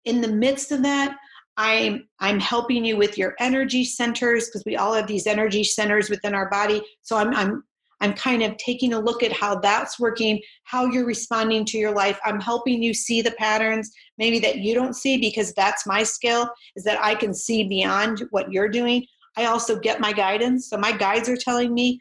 In 0.05 0.20
the 0.20 0.28
midst 0.28 0.72
of 0.72 0.82
that, 0.82 1.16
I'm 1.59 2.09
I'm 2.20 2.39
helping 2.39 2.85
you 2.85 2.97
with 2.97 3.18
your 3.18 3.35
energy 3.40 3.85
centers 3.85 4.47
because 4.47 4.62
we 4.64 4.76
all 4.76 4.94
have 4.94 5.09
these 5.09 5.26
energy 5.26 5.64
centers 5.64 6.09
within 6.09 6.32
our 6.32 6.48
body. 6.48 6.80
So 7.02 7.16
I'm 7.16 7.35
I'm 7.35 7.64
I'm 8.01 8.14
kind 8.14 8.44
of 8.44 8.56
taking 8.59 8.94
a 8.94 9.01
look 9.01 9.24
at 9.24 9.32
how 9.32 9.59
that's 9.59 9.98
working, 9.98 10.40
how 10.62 10.86
you're 10.86 11.05
responding 11.05 11.64
to 11.66 11.78
your 11.78 11.93
life. 11.93 12.20
I'm 12.24 12.40
helping 12.40 12.80
you 12.80 12.94
see 12.94 13.22
the 13.22 13.32
patterns 13.32 13.90
maybe 14.18 14.39
that 14.39 14.59
you 14.59 14.72
don't 14.72 14.94
see 14.94 15.18
because 15.18 15.52
that's 15.55 15.85
my 15.85 16.05
skill 16.05 16.48
is 16.76 16.85
that 16.85 17.02
I 17.02 17.16
can 17.16 17.35
see 17.35 17.64
beyond 17.64 18.22
what 18.30 18.52
you're 18.52 18.68
doing. 18.68 19.05
I 19.36 19.47
also 19.47 19.80
get 19.80 20.01
my 20.01 20.12
guidance. 20.12 20.70
So 20.70 20.76
my 20.76 20.93
guides 20.93 21.28
are 21.28 21.36
telling 21.36 21.74
me 21.74 22.01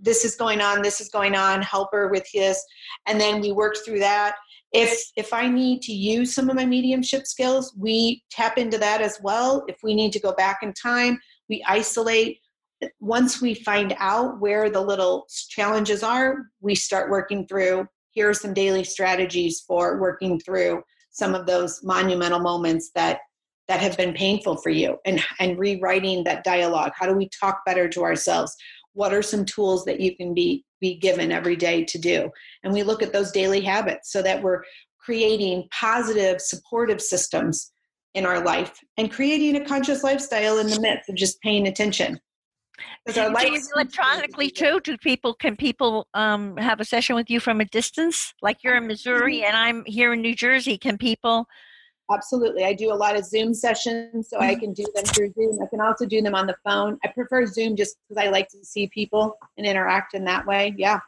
this 0.00 0.24
is 0.24 0.36
going 0.36 0.60
on, 0.60 0.82
this 0.82 1.00
is 1.00 1.08
going 1.08 1.34
on, 1.34 1.62
help 1.62 1.88
her 1.92 2.08
with 2.08 2.26
this. 2.34 2.62
And 3.06 3.18
then 3.18 3.40
we 3.40 3.52
work 3.52 3.76
through 3.84 4.00
that. 4.00 4.36
If 4.72 5.00
if 5.16 5.32
I 5.32 5.48
need 5.48 5.82
to 5.82 5.92
use 5.92 6.34
some 6.34 6.50
of 6.50 6.56
my 6.56 6.66
mediumship 6.66 7.26
skills, 7.26 7.74
we 7.78 8.22
tap 8.30 8.58
into 8.58 8.78
that 8.78 9.00
as 9.00 9.18
well. 9.22 9.64
If 9.68 9.78
we 9.82 9.94
need 9.94 10.12
to 10.12 10.20
go 10.20 10.32
back 10.32 10.58
in 10.62 10.72
time, 10.74 11.18
we 11.48 11.64
isolate. 11.66 12.38
Once 13.00 13.40
we 13.40 13.54
find 13.54 13.94
out 13.98 14.40
where 14.40 14.70
the 14.70 14.80
little 14.80 15.26
challenges 15.48 16.02
are, 16.02 16.46
we 16.60 16.74
start 16.74 17.10
working 17.10 17.46
through 17.46 17.88
here 18.18 18.28
are 18.28 18.34
some 18.34 18.52
daily 18.52 18.82
strategies 18.82 19.60
for 19.60 20.00
working 20.00 20.40
through 20.40 20.82
some 21.10 21.36
of 21.36 21.46
those 21.46 21.84
monumental 21.84 22.40
moments 22.40 22.90
that 22.96 23.20
that 23.68 23.80
have 23.80 23.96
been 23.96 24.12
painful 24.12 24.56
for 24.56 24.70
you 24.70 24.96
and 25.04 25.22
and 25.38 25.56
rewriting 25.56 26.24
that 26.24 26.42
dialogue. 26.42 26.90
How 26.96 27.06
do 27.06 27.12
we 27.12 27.28
talk 27.28 27.60
better 27.64 27.88
to 27.90 28.02
ourselves? 28.02 28.56
What 28.94 29.14
are 29.14 29.22
some 29.22 29.44
tools 29.44 29.84
that 29.84 30.00
you 30.00 30.16
can 30.16 30.34
be 30.34 30.64
be 30.80 30.96
given 30.96 31.32
every 31.32 31.56
day 31.56 31.84
to 31.84 31.98
do 31.98 32.30
and 32.62 32.72
we 32.72 32.82
look 32.82 33.02
at 33.02 33.12
those 33.12 33.30
daily 33.30 33.60
habits 33.60 34.12
so 34.12 34.22
that 34.22 34.42
we're 34.42 34.62
creating 34.98 35.66
positive 35.70 36.40
supportive 36.40 37.00
systems 37.00 37.72
in 38.14 38.26
our 38.26 38.44
life 38.44 38.78
and 38.96 39.12
creating 39.12 39.56
a 39.56 39.64
conscious 39.64 40.02
lifestyle 40.02 40.58
in 40.58 40.68
the 40.68 40.80
midst 40.80 41.08
of 41.08 41.14
just 41.14 41.40
paying 41.40 41.66
attention 41.66 42.18
because 43.04 43.18
our 43.18 43.30
life 43.30 43.50
electronically 43.74 44.50
too. 44.50 44.80
Do 44.80 44.96
people 44.98 45.34
can 45.34 45.56
people 45.56 46.06
um, 46.14 46.56
have 46.56 46.80
a 46.80 46.84
session 46.84 47.16
with 47.16 47.30
you 47.30 47.40
from 47.40 47.60
a 47.60 47.64
distance? 47.64 48.32
Like 48.42 48.62
you're 48.62 48.76
in 48.76 48.86
Missouri 48.86 49.44
and 49.44 49.56
I'm 49.56 49.84
here 49.86 50.12
in 50.12 50.20
New 50.20 50.34
Jersey. 50.34 50.78
Can 50.78 50.98
people? 50.98 51.46
Absolutely, 52.10 52.64
I 52.64 52.72
do 52.72 52.92
a 52.92 52.94
lot 52.94 53.16
of 53.16 53.24
Zoom 53.24 53.52
sessions, 53.52 54.30
so 54.30 54.38
I 54.38 54.54
can 54.54 54.72
do 54.72 54.84
them 54.94 55.04
through 55.04 55.32
Zoom. 55.32 55.58
I 55.62 55.66
can 55.66 55.80
also 55.80 56.06
do 56.06 56.22
them 56.22 56.34
on 56.34 56.46
the 56.46 56.56
phone. 56.64 56.98
I 57.04 57.08
prefer 57.08 57.44
Zoom 57.44 57.76
just 57.76 57.96
because 58.08 58.22
I 58.22 58.30
like 58.30 58.48
to 58.50 58.64
see 58.64 58.86
people 58.88 59.36
and 59.56 59.66
interact 59.66 60.14
in 60.14 60.24
that 60.24 60.46
way. 60.46 60.74
Yeah. 60.78 61.00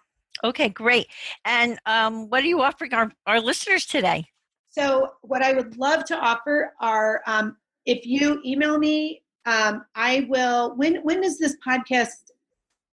Okay, 0.45 0.69
great. 0.69 1.07
And 1.45 1.79
um, 1.87 2.29
what 2.29 2.43
are 2.43 2.47
you 2.47 2.61
offering 2.61 2.93
our, 2.95 3.11
our 3.27 3.41
listeners 3.41 3.87
today? 3.87 4.27
So, 4.69 5.13
what 5.23 5.43
I 5.43 5.53
would 5.53 5.77
love 5.79 6.05
to 6.07 6.19
offer 6.19 6.75
are 6.81 7.23
um, 7.27 7.57
if 7.87 8.07
you 8.07 8.41
email 8.45 8.79
me 8.79 9.23
um, 9.47 9.85
I 9.95 10.27
will. 10.29 10.77
When 10.77 10.97
when 10.97 11.25
is 11.25 11.39
this 11.39 11.57
podcast? 11.67 12.31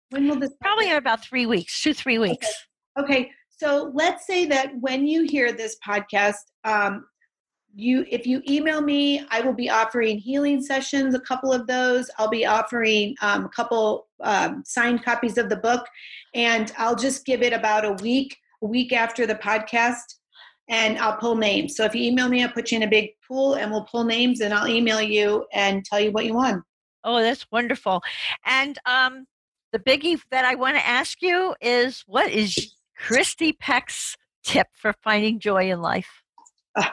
When 0.09 0.27
will 0.27 0.38
this? 0.38 0.53
Probably 0.61 0.89
in 0.89 0.95
about 0.95 1.23
three 1.23 1.45
weeks, 1.45 1.81
two 1.81 1.93
three 1.93 2.19
weeks. 2.19 2.47
Okay. 2.97 3.03
okay. 3.03 3.31
So 3.49 3.91
let's 3.93 4.27
say 4.27 4.45
that 4.45 4.71
when 4.79 5.07
you 5.07 5.23
hear 5.23 5.51
this 5.51 5.77
podcast, 5.85 6.51
um, 6.63 7.05
you 7.78 8.06
if 8.10 8.26
you 8.26 8.41
email 8.49 8.82
me, 8.82 9.26
I 9.30 9.41
will 9.41 9.54
be 9.54 9.70
offering 9.70 10.18
healing 10.18 10.62
sessions. 10.62 11.16
A 11.16 11.20
couple 11.20 11.54
of 11.54 11.68
those. 11.68 12.10
I'll 12.18 12.30
be 12.30 12.45
offering 12.45 13.16
um, 13.22 13.45
a 13.45 13.49
couple 13.49 14.08
um, 14.22 14.64
signed 14.66 15.04
copies 15.04 15.38
of 15.38 15.49
the 15.49 15.58
book, 15.58 15.86
and 16.34 16.72
I'll 16.78 16.95
just 16.95 17.26
give 17.26 17.41
it 17.41 17.54
about 17.54 17.86
a 17.86 17.94
week. 18.04 18.38
A 18.64 18.66
week 18.66 18.91
after 18.91 19.28
the 19.28 19.36
podcast 19.36 20.16
and 20.70 20.98
I'll 20.98 21.18
pull 21.18 21.36
names. 21.36 21.76
So 21.76 21.86
if 21.86 21.95
you 21.95 22.04
email 22.04 22.28
me, 22.28 22.44
I'll 22.44 22.52
put 22.52 22.72
you 22.72 22.78
in 22.78 22.84
a 22.84 22.90
big 22.90 23.12
pool 23.28 23.54
and 23.54 23.72
we'll 23.72 23.86
pull 23.86 24.04
names 24.04 24.41
and 24.41 24.54
I'll 24.54 24.68
email 24.68 25.02
you 25.02 25.45
and 25.54 25.86
tell 25.86 25.99
you 25.99 26.12
what 26.12 26.26
you 26.26 26.34
want. 26.34 26.64
Oh, 27.04 27.22
that's 27.22 27.45
wonderful. 27.52 28.02
And 28.45 28.78
um, 28.86 29.28
the 29.72 29.80
biggie 29.80 30.20
that 30.32 30.44
I 30.44 30.56
want 30.56 30.76
to 30.76 30.86
ask 30.86 31.22
you 31.22 31.56
is 31.62 32.04
what 32.06 32.30
is 32.32 32.74
Kristi 32.99 33.58
Peck's 33.58 34.18
tip 34.44 34.68
for 34.74 34.94
finding 35.04 35.40
joy 35.40 35.72
in 35.72 35.82
life? 35.82 36.24
Uh, 36.76 36.90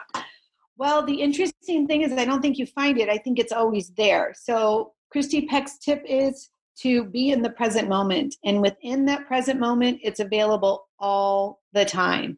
well, 0.77 1.05
the 1.05 1.21
interesting 1.21 1.87
thing 1.87 2.01
is, 2.01 2.11
I 2.11 2.25
don't 2.25 2.41
think 2.41 2.57
you 2.57 2.65
find 2.65 2.97
it. 2.97 3.09
I 3.09 3.17
think 3.17 3.39
it's 3.39 3.53
always 3.53 3.89
there. 3.91 4.33
So, 4.35 4.93
Kristi 5.13 5.47
Peck's 5.47 5.77
tip 5.77 6.03
is 6.05 6.49
to 6.79 7.05
be 7.05 7.31
in 7.31 7.41
the 7.41 7.49
present 7.49 7.87
moment. 7.87 8.35
And 8.43 8.61
within 8.61 9.05
that 9.05 9.27
present 9.27 9.59
moment, 9.59 9.99
it's 10.03 10.19
available 10.19 10.87
all 10.99 11.61
the 11.73 11.85
time. 11.85 12.37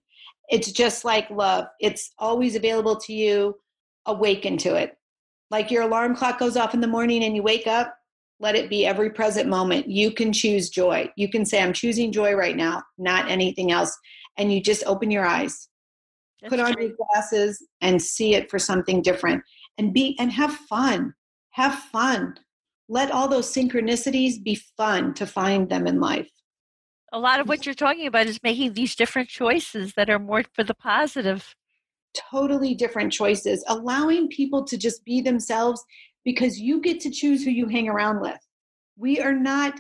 It's 0.50 0.72
just 0.72 1.04
like 1.04 1.30
love. 1.30 1.66
It's 1.80 2.12
always 2.20 2.56
available 2.56 2.96
to 2.98 3.14
you. 3.14 3.56
Awaken 4.06 4.58
to 4.58 4.76
it. 4.76 4.98
Like 5.50 5.72
your 5.72 5.84
alarm 5.84 6.16
clock 6.16 6.40
goes 6.40 6.56
off 6.56 6.74
in 6.74 6.82
the 6.82 6.88
morning 6.88 7.24
and 7.24 7.36
you 7.36 7.44
wake 7.44 7.68
up, 7.68 7.98
let 8.40 8.56
it 8.56 8.70
be 8.70 8.86
every 8.86 9.10
present 9.10 9.50
moment. 9.50 9.88
You 9.88 10.12
can 10.12 10.32
choose 10.32 10.70
joy. 10.70 11.10
You 11.16 11.30
can 11.30 11.46
say, 11.46 11.62
I'm 11.62 11.74
choosing 11.74 12.12
joy 12.12 12.34
right 12.34 12.56
now, 12.56 12.84
not 12.98 13.30
anything 13.30 13.72
else. 13.72 13.98
And 14.38 14.54
you 14.54 14.62
just 14.62 14.84
open 14.86 15.10
your 15.10 15.26
eyes, 15.26 15.68
That's 16.42 16.52
put 16.52 16.60
on 16.60 16.76
your 16.80 16.92
glasses 16.92 17.66
and 17.82 18.02
see 18.02 18.36
it 18.36 18.50
for 18.50 18.60
something 18.60 19.02
different 19.02 19.44
and 19.78 19.94
be 19.94 20.16
and 20.20 20.32
have 20.32 20.54
fun. 20.54 21.14
Have 21.52 21.76
fun. 21.76 22.36
Let 22.90 23.12
all 23.12 23.28
those 23.28 23.52
synchronicities 23.52 24.44
be 24.44 24.56
fun 24.78 25.14
to 25.16 25.26
find 25.26 25.70
them 25.70 25.88
in 25.88 26.00
life. 26.00 26.30
A 27.14 27.20
lot 27.20 27.40
of 27.40 27.48
what 27.48 27.66
you're 27.66 27.76
talking 27.76 28.08
about 28.08 28.28
is 28.28 28.40
making 28.44 28.74
these 28.74 28.96
different 28.96 29.30
choices 29.30 29.94
that 29.96 30.10
are 30.10 30.20
more 30.20 30.44
for 30.54 30.64
the 30.64 30.74
positive. 30.74 31.56
Totally 32.14 32.76
different 32.76 33.12
choices 33.12 33.64
allowing 33.68 34.28
people 34.28 34.64
to 34.66 34.78
just 34.78 35.04
be 35.06 35.22
themselves 35.22 35.84
because 36.26 36.60
you 36.60 36.82
get 36.82 37.00
to 37.02 37.10
choose 37.10 37.44
who 37.44 37.52
you 37.52 37.68
hang 37.68 37.88
around 37.88 38.22
with. 38.22 38.38
We 38.98 39.20
are 39.20 39.34
not 39.34 39.80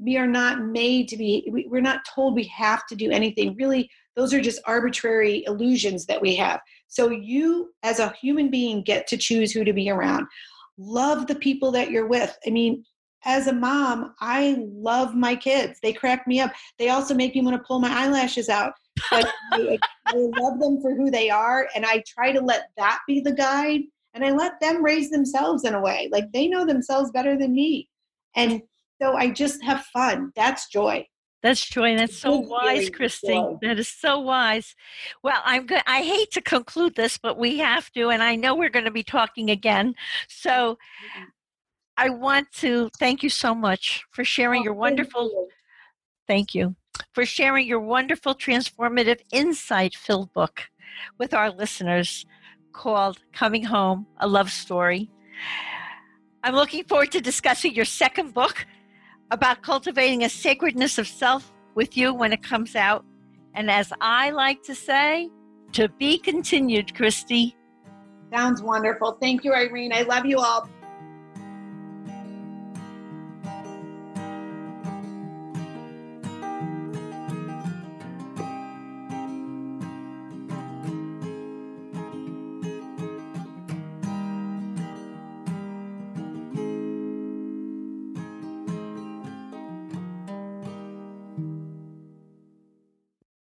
we 0.00 0.16
are 0.16 0.26
not 0.26 0.64
made 0.64 1.08
to 1.08 1.16
be 1.16 1.66
we're 1.68 1.80
not 1.80 2.04
told 2.14 2.34
we 2.34 2.44
have 2.44 2.86
to 2.86 2.94
do 2.94 3.10
anything 3.10 3.54
really 3.56 3.90
those 4.16 4.32
are 4.32 4.40
just 4.40 4.60
arbitrary 4.66 5.44
illusions 5.46 6.06
that 6.06 6.20
we 6.20 6.34
have 6.34 6.60
so 6.86 7.10
you 7.10 7.70
as 7.82 7.98
a 7.98 8.14
human 8.20 8.50
being 8.50 8.82
get 8.82 9.06
to 9.06 9.16
choose 9.16 9.52
who 9.52 9.64
to 9.64 9.72
be 9.72 9.90
around 9.90 10.26
love 10.76 11.26
the 11.26 11.34
people 11.34 11.70
that 11.70 11.90
you're 11.90 12.08
with 12.08 12.36
i 12.46 12.50
mean 12.50 12.84
as 13.24 13.46
a 13.46 13.52
mom, 13.52 14.14
I 14.20 14.64
love 14.72 15.14
my 15.14 15.34
kids. 15.34 15.80
They 15.82 15.92
crack 15.92 16.26
me 16.26 16.40
up. 16.40 16.52
They 16.78 16.90
also 16.90 17.14
make 17.14 17.34
me 17.34 17.42
want 17.42 17.56
to 17.56 17.66
pull 17.66 17.80
my 17.80 17.90
eyelashes 17.90 18.48
out. 18.48 18.74
But 19.10 19.28
I, 19.52 19.78
I 20.06 20.14
love 20.14 20.60
them 20.60 20.80
for 20.80 20.94
who 20.94 21.10
they 21.10 21.28
are, 21.28 21.68
and 21.74 21.84
I 21.84 22.02
try 22.06 22.32
to 22.32 22.40
let 22.40 22.70
that 22.76 23.00
be 23.06 23.20
the 23.20 23.32
guide. 23.32 23.82
And 24.14 24.24
I 24.24 24.30
let 24.30 24.58
them 24.60 24.82
raise 24.84 25.10
themselves 25.10 25.64
in 25.64 25.74
a 25.74 25.80
way. 25.80 26.08
Like 26.10 26.32
they 26.32 26.48
know 26.48 26.64
themselves 26.64 27.10
better 27.10 27.36
than 27.36 27.52
me. 27.52 27.88
And 28.34 28.62
so 29.00 29.16
I 29.16 29.30
just 29.30 29.62
have 29.62 29.84
fun. 29.92 30.32
That's 30.34 30.68
joy. 30.68 31.06
That's 31.42 31.64
joy. 31.64 31.96
That's 31.96 32.18
so 32.18 32.36
wise, 32.36 32.90
Kristi. 32.90 33.60
That 33.62 33.78
is 33.78 33.88
so 33.88 34.18
wise. 34.18 34.74
Well, 35.22 35.40
I'm 35.44 35.66
good. 35.66 35.82
I 35.86 36.02
hate 36.02 36.32
to 36.32 36.40
conclude 36.40 36.96
this, 36.96 37.16
but 37.16 37.38
we 37.38 37.58
have 37.58 37.92
to, 37.92 38.08
and 38.08 38.22
I 38.22 38.34
know 38.34 38.56
we're 38.56 38.70
going 38.70 38.86
to 38.86 38.90
be 38.90 39.04
talking 39.04 39.48
again. 39.48 39.94
So 40.28 40.50
mm-hmm. 40.50 41.24
I 41.96 42.10
want 42.10 42.50
to 42.54 42.90
thank 42.98 43.22
you 43.22 43.30
so 43.30 43.54
much 43.54 44.04
for 44.10 44.24
sharing 44.24 44.62
oh, 44.62 44.64
your 44.64 44.74
wonderful. 44.74 45.28
Thank 46.26 46.54
you. 46.54 46.64
thank 46.64 47.04
you 47.04 47.04
for 47.12 47.24
sharing 47.24 47.68
your 47.68 47.80
wonderful, 47.80 48.34
transformative, 48.34 49.20
insight-filled 49.32 50.32
book 50.32 50.64
with 51.18 51.32
our 51.32 51.50
listeners, 51.50 52.26
called 52.72 53.20
"Coming 53.32 53.62
Home: 53.62 54.06
A 54.18 54.26
Love 54.26 54.50
Story." 54.50 55.08
I'm 56.42 56.54
looking 56.54 56.84
forward 56.84 57.12
to 57.12 57.20
discussing 57.20 57.74
your 57.74 57.84
second 57.84 58.34
book 58.34 58.66
about 59.30 59.62
cultivating 59.62 60.24
a 60.24 60.28
sacredness 60.28 60.98
of 60.98 61.06
self 61.06 61.52
with 61.74 61.96
you 61.96 62.14
when 62.14 62.32
it 62.32 62.42
comes 62.42 62.74
out. 62.74 63.04
And 63.54 63.70
as 63.70 63.92
I 64.00 64.30
like 64.30 64.62
to 64.64 64.74
say, 64.74 65.28
to 65.72 65.88
be 65.88 66.18
continued, 66.18 66.88
Kristi. 66.88 67.54
Sounds 68.32 68.62
wonderful. 68.62 69.18
Thank 69.20 69.44
you, 69.44 69.54
Irene. 69.54 69.92
I 69.92 70.02
love 70.02 70.26
you 70.26 70.38
all. 70.38 70.68